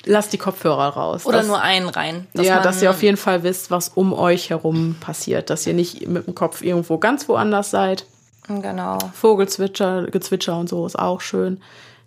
Lass 0.06 0.28
die 0.28 0.38
Kopfhörer 0.38 0.88
raus. 0.88 1.24
Oder 1.26 1.38
Das- 1.38 1.46
nur 1.46 1.60
einen 1.60 1.88
rein. 1.88 2.26
ja, 2.34 2.54
man- 2.56 2.62
dass 2.64 2.82
ihr 2.82 2.90
auf 2.90 3.02
jeden 3.02 3.16
Fall 3.16 3.42
wisst, 3.42 3.70
was 3.70 3.88
um 3.90 4.12
euch 4.12 4.50
herum 4.50 4.96
passiert. 5.00 5.50
Dass 5.50 5.66
ihr 5.66 5.74
nicht 5.74 6.06
mit 6.08 6.26
dem 6.26 6.34
Kopf 6.34 6.62
irgendwo 6.62 6.98
ganz 6.98 7.28
woanders 7.28 7.70
seid. 7.70 8.06
Genau. 8.48 8.98
Vogelzwitscher, 9.14 10.02
Gezwitscher 10.10 10.58
und 10.58 10.68
so 10.68 10.84
ist 10.86 10.98
auch 10.98 11.20
schön. 11.20 11.60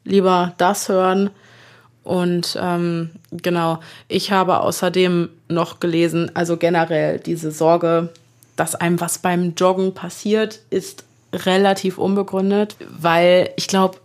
Lieber 0.04 0.54
das 0.58 0.88
hören. 0.90 1.30
Und 2.04 2.58
ähm, 2.62 3.10
genau, 3.32 3.80
ich 4.08 4.32
habe 4.32 4.62
außerdem 4.62 5.30
noch 5.50 5.80
gelesen, 5.82 6.32
also 6.36 6.56
generell 6.56 7.20
diese 7.20 7.52
Sorge, 7.52 8.10
dass 8.56 8.76
einem 8.76 9.02
was 9.02 9.18
beim 9.18 9.56
Joggen 9.56 9.94
passiert, 9.94 10.60
ist 10.70 11.04
relativ 11.34 11.98
unbegründet, 11.98 12.78
weil 12.98 13.50
ich 13.58 13.68
glaube, 13.68 13.98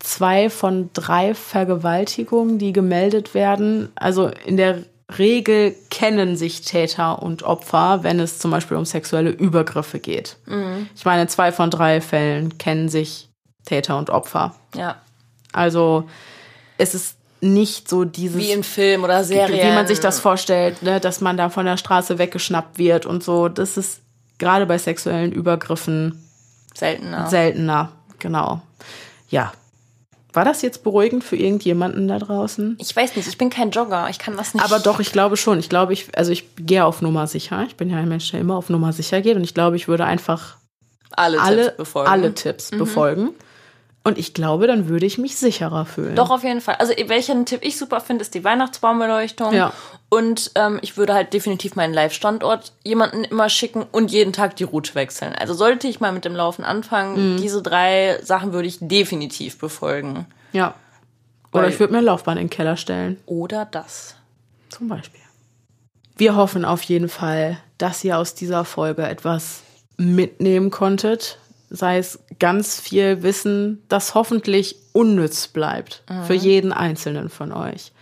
zwei 0.00 0.50
von 0.50 0.90
drei 0.92 1.34
Vergewaltigungen, 1.34 2.58
die 2.58 2.72
gemeldet 2.72 3.34
werden, 3.34 3.90
also 3.94 4.30
in 4.44 4.56
der 4.56 4.84
Regel 5.18 5.74
kennen 5.90 6.36
sich 6.36 6.62
Täter 6.62 7.22
und 7.22 7.42
Opfer, 7.42 8.02
wenn 8.02 8.20
es 8.20 8.38
zum 8.38 8.50
Beispiel 8.50 8.76
um 8.76 8.84
sexuelle 8.84 9.30
Übergriffe 9.30 9.98
geht. 9.98 10.36
Ich 10.94 11.04
meine, 11.04 11.22
in 11.22 11.28
zwei 11.28 11.52
von 11.52 11.70
drei 11.70 12.00
Fällen 12.00 12.58
kennen 12.58 12.88
sich 12.88 13.28
Täter 13.64 13.98
und 13.98 14.10
Opfer. 14.10 14.54
Ja. 14.74 14.96
Also 15.52 16.08
es 16.78 16.94
ist 16.94 17.16
nicht 17.40 17.88
so 17.88 18.04
dieses, 18.04 18.38
Wie 18.40 18.52
in 18.52 18.62
Film 18.62 19.02
oder 19.04 19.24
Serien. 19.24 19.66
wie 19.66 19.74
man 19.74 19.86
sich 19.86 20.00
das 20.00 20.20
vorstellt, 20.20 20.82
ne, 20.82 21.00
dass 21.00 21.20
man 21.20 21.36
da 21.36 21.48
von 21.48 21.64
der 21.64 21.76
Straße 21.76 22.18
weggeschnappt 22.18 22.78
wird 22.78 23.06
und 23.06 23.24
so. 23.24 23.48
Das 23.48 23.76
ist 23.76 24.00
gerade 24.38 24.66
bei 24.66 24.78
sexuellen 24.78 25.32
Übergriffen 25.32 26.22
seltener. 26.74 27.28
seltener. 27.28 27.92
Genau. 28.18 28.60
Ja. 29.28 29.52
War 30.32 30.44
das 30.44 30.62
jetzt 30.62 30.84
beruhigend 30.84 31.24
für 31.24 31.36
irgendjemanden 31.36 32.06
da 32.08 32.18
draußen? 32.18 32.76
ich 32.78 32.94
weiß 32.94 33.16
nicht, 33.16 33.28
ich 33.28 33.38
bin 33.38 33.50
kein 33.50 33.70
Jogger. 33.70 34.08
Ich 34.10 34.18
kann 34.18 34.36
das 34.36 34.54
nicht. 34.54 34.64
Aber 34.64 34.78
doch, 34.78 35.00
ich 35.00 35.12
glaube 35.12 35.36
schon. 35.36 35.58
Ich 35.58 35.68
glaube, 35.68 35.92
ich, 35.92 36.16
also 36.16 36.30
ich 36.30 36.44
gehe 36.56 36.84
auf 36.84 37.02
Nummer 37.02 37.26
sicher. 37.26 37.64
Ich 37.66 37.76
bin 37.76 37.90
ja 37.90 37.98
ein 37.98 38.08
Mensch, 38.08 38.30
der 38.30 38.40
immer 38.40 38.56
auf 38.56 38.68
Nummer 38.68 38.92
sicher 38.92 39.20
geht. 39.20 39.36
Und 39.36 39.44
ich 39.44 39.54
glaube, 39.54 39.76
ich 39.76 39.88
würde 39.88 40.04
einfach 40.04 40.56
alle, 41.10 41.40
alle, 41.40 41.64
Tipps 41.64 41.76
befolgen. 41.76 42.08
Mhm. 42.08 42.12
alle 42.12 42.34
Tipps 42.34 42.70
befolgen. 42.70 43.30
Und 44.02 44.16
ich 44.16 44.32
glaube, 44.32 44.66
dann 44.66 44.88
würde 44.88 45.04
ich 45.04 45.18
mich 45.18 45.36
sicherer 45.36 45.84
fühlen. 45.84 46.16
Doch, 46.16 46.30
auf 46.30 46.42
jeden 46.42 46.62
Fall. 46.62 46.76
Also, 46.76 46.94
welchen 47.06 47.44
Tipp 47.44 47.60
ich 47.62 47.76
super 47.76 48.00
finde, 48.00 48.22
ist 48.22 48.34
die 48.34 48.42
Weihnachtsbaumbeleuchtung. 48.44 49.52
Ja. 49.52 49.74
Und 50.08 50.52
ähm, 50.54 50.78
ich 50.80 50.96
würde 50.96 51.12
halt 51.12 51.34
definitiv 51.34 51.76
meinen 51.76 51.92
Live-Standort 51.92 52.72
jemanden 52.82 53.24
immer 53.24 53.50
schicken 53.50 53.84
und 53.92 54.10
jeden 54.10 54.32
Tag 54.32 54.56
die 54.56 54.64
Route 54.64 54.94
wechseln. 54.94 55.34
Also, 55.34 55.52
sollte 55.52 55.86
ich 55.86 56.00
mal 56.00 56.12
mit 56.12 56.24
dem 56.24 56.34
Laufen 56.34 56.64
anfangen, 56.64 57.34
Mhm. 57.34 57.40
diese 57.42 57.60
drei 57.62 58.18
Sachen 58.22 58.54
würde 58.54 58.68
ich 58.68 58.78
definitiv 58.80 59.58
befolgen. 59.58 60.24
Ja. 60.52 60.74
Oder 61.52 61.64
Weil- 61.64 61.70
ich 61.70 61.78
würde 61.80 61.92
mir 61.92 61.98
eine 61.98 62.06
Laufbahn 62.06 62.38
in 62.38 62.44
den 62.44 62.50
Keller 62.50 62.78
stellen. 62.78 63.18
Oder 63.26 63.66
das. 63.66 64.14
Zum 64.70 64.88
Beispiel. 64.88 65.20
Wir 66.16 66.36
hoffen 66.36 66.64
auf 66.64 66.82
jeden 66.84 67.08
Fall, 67.10 67.58
dass 67.76 68.02
ihr 68.04 68.16
aus 68.16 68.34
dieser 68.34 68.64
Folge 68.64 69.02
etwas 69.02 69.60
mitnehmen 69.98 70.70
konntet. 70.70 71.38
Sei 71.70 71.98
es 71.98 72.18
ganz 72.38 72.80
viel 72.80 73.22
Wissen, 73.22 73.82
das 73.88 74.14
hoffentlich 74.14 74.76
unnütz 74.92 75.46
bleibt 75.48 76.02
für 76.26 76.34
jeden 76.34 76.72
Einzelnen 76.72 77.28
von 77.28 77.52
euch. 77.52 77.92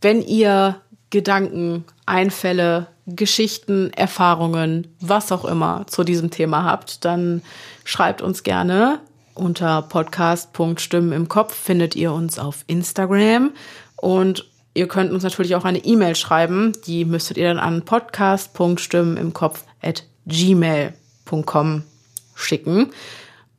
Wenn 0.00 0.22
ihr 0.22 0.80
Gedanken, 1.10 1.84
Einfälle, 2.06 2.86
Geschichten, 3.06 3.92
Erfahrungen, 3.92 4.86
was 5.00 5.32
auch 5.32 5.44
immer 5.44 5.86
zu 5.88 6.04
diesem 6.04 6.30
Thema 6.30 6.64
habt, 6.64 7.04
dann 7.04 7.42
schreibt 7.84 8.22
uns 8.22 8.42
gerne. 8.42 9.00
Unter 9.34 9.82
podcast.stimmen 9.82 11.12
im 11.12 11.28
Kopf 11.28 11.54
findet 11.54 11.96
ihr 11.96 12.12
uns 12.12 12.38
auf 12.38 12.64
Instagram. 12.68 13.52
Und 13.96 14.48
ihr 14.74 14.86
könnt 14.86 15.12
uns 15.12 15.24
natürlich 15.24 15.56
auch 15.56 15.64
eine 15.64 15.84
E-Mail 15.84 16.14
schreiben, 16.14 16.72
die 16.86 17.04
müsstet 17.04 17.36
ihr 17.36 17.48
dann 17.48 17.58
an 17.58 17.84
podcast.stimmen 17.84 19.16
im 19.16 19.32
Kopf 19.32 19.64
at 19.82 20.04
gmail.com 20.26 21.84
schicken. 22.40 22.92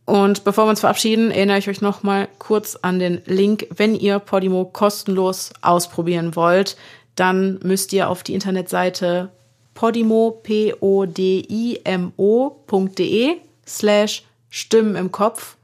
Und 0.06 0.44
bevor 0.44 0.66
wir 0.66 0.72
uns 0.72 0.82
verabschieden, 0.82 1.32
erinnere 1.32 1.60
ich 1.60 1.70
euch 1.70 1.82
noch 1.82 2.04
mal 2.04 2.28
kurz 2.40 2.76
an 2.82 3.00
den 3.00 3.22
Link. 3.26 3.68
Wenn 3.70 3.96
ihr 3.96 4.20
Podimo 4.20 4.66
kostenlos 4.66 5.54
ausprobieren 5.62 6.36
wollt, 6.36 6.76
dann 7.16 7.60
müsst 7.64 7.94
ihr 7.94 8.10
auf 8.10 8.24
die 8.24 8.34
Internetseite 8.34 9.30
podimo, 9.74 10.40
p 10.44 10.74
o 10.80 11.06
d 11.06 11.46
i 11.50 11.80
m 11.84 12.14
o.de 12.18 13.38
slash 13.68 14.24
Stimmen 14.50 14.96
im 14.98 15.12
Kopf 15.14 15.56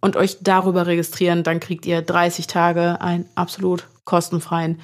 und 0.00 0.16
euch 0.16 0.38
darüber 0.40 0.86
registrieren. 0.86 1.42
Dann 1.42 1.58
kriegt 1.58 1.86
ihr 1.86 2.02
30 2.02 2.46
Tage 2.46 3.00
einen 3.00 3.26
absolut 3.34 3.86
kostenfreien 4.04 4.80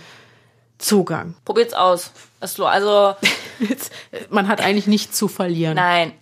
Zugang. 0.79 1.35
Probiert's 1.45 1.75
aus. 1.75 2.13
Also, 2.41 3.15
Man 4.31 4.49
hat 4.49 4.61
eigentlich 4.61 4.87
nichts 4.87 5.17
zu 5.17 5.29
verlieren. 5.29 5.77
nein. 5.77 6.13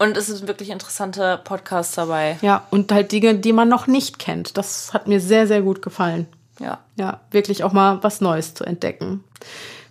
Und 0.00 0.16
es 0.16 0.28
sind 0.28 0.48
wirklich 0.48 0.70
interessante 0.70 1.38
Podcasts 1.44 1.94
dabei. 1.94 2.38
Ja, 2.40 2.66
und 2.70 2.90
halt 2.90 3.12
Dinge, 3.12 3.34
die 3.34 3.52
man 3.52 3.68
noch 3.68 3.86
nicht 3.86 4.18
kennt. 4.18 4.56
Das 4.56 4.94
hat 4.94 5.06
mir 5.06 5.20
sehr, 5.20 5.46
sehr 5.46 5.60
gut 5.60 5.82
gefallen. 5.82 6.26
Ja. 6.58 6.78
Ja, 6.96 7.20
wirklich 7.30 7.64
auch 7.64 7.72
mal 7.72 8.02
was 8.02 8.22
Neues 8.22 8.54
zu 8.54 8.64
entdecken. 8.64 9.22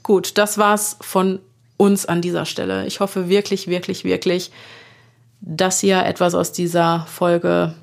Gut, 0.01 0.39
das 0.39 0.57
war's 0.57 0.97
von 1.01 1.37
uns 1.77 2.07
an 2.07 2.23
dieser 2.23 2.47
Stelle. 2.47 2.87
Ich 2.87 3.01
hoffe 3.01 3.29
wirklich, 3.29 3.67
wirklich, 3.67 4.03
wirklich, 4.03 4.51
dass 5.41 5.83
ihr 5.83 6.03
etwas 6.03 6.33
aus 6.33 6.53
dieser 6.53 7.05
Folge 7.07 7.75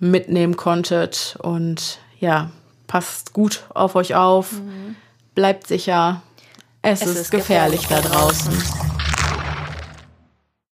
mitnehmen 0.00 0.56
konntet. 0.56 1.36
Und 1.42 1.98
ja, 2.18 2.50
passt 2.86 3.34
gut 3.34 3.64
auf 3.74 3.94
euch 3.94 4.14
auf. 4.14 4.54
Bleibt 5.34 5.66
sicher. 5.66 6.22
Es, 6.80 7.02
ist, 7.02 7.30
gefährlich, 7.30 7.86
da 7.88 8.00
draußen. 8.00 8.54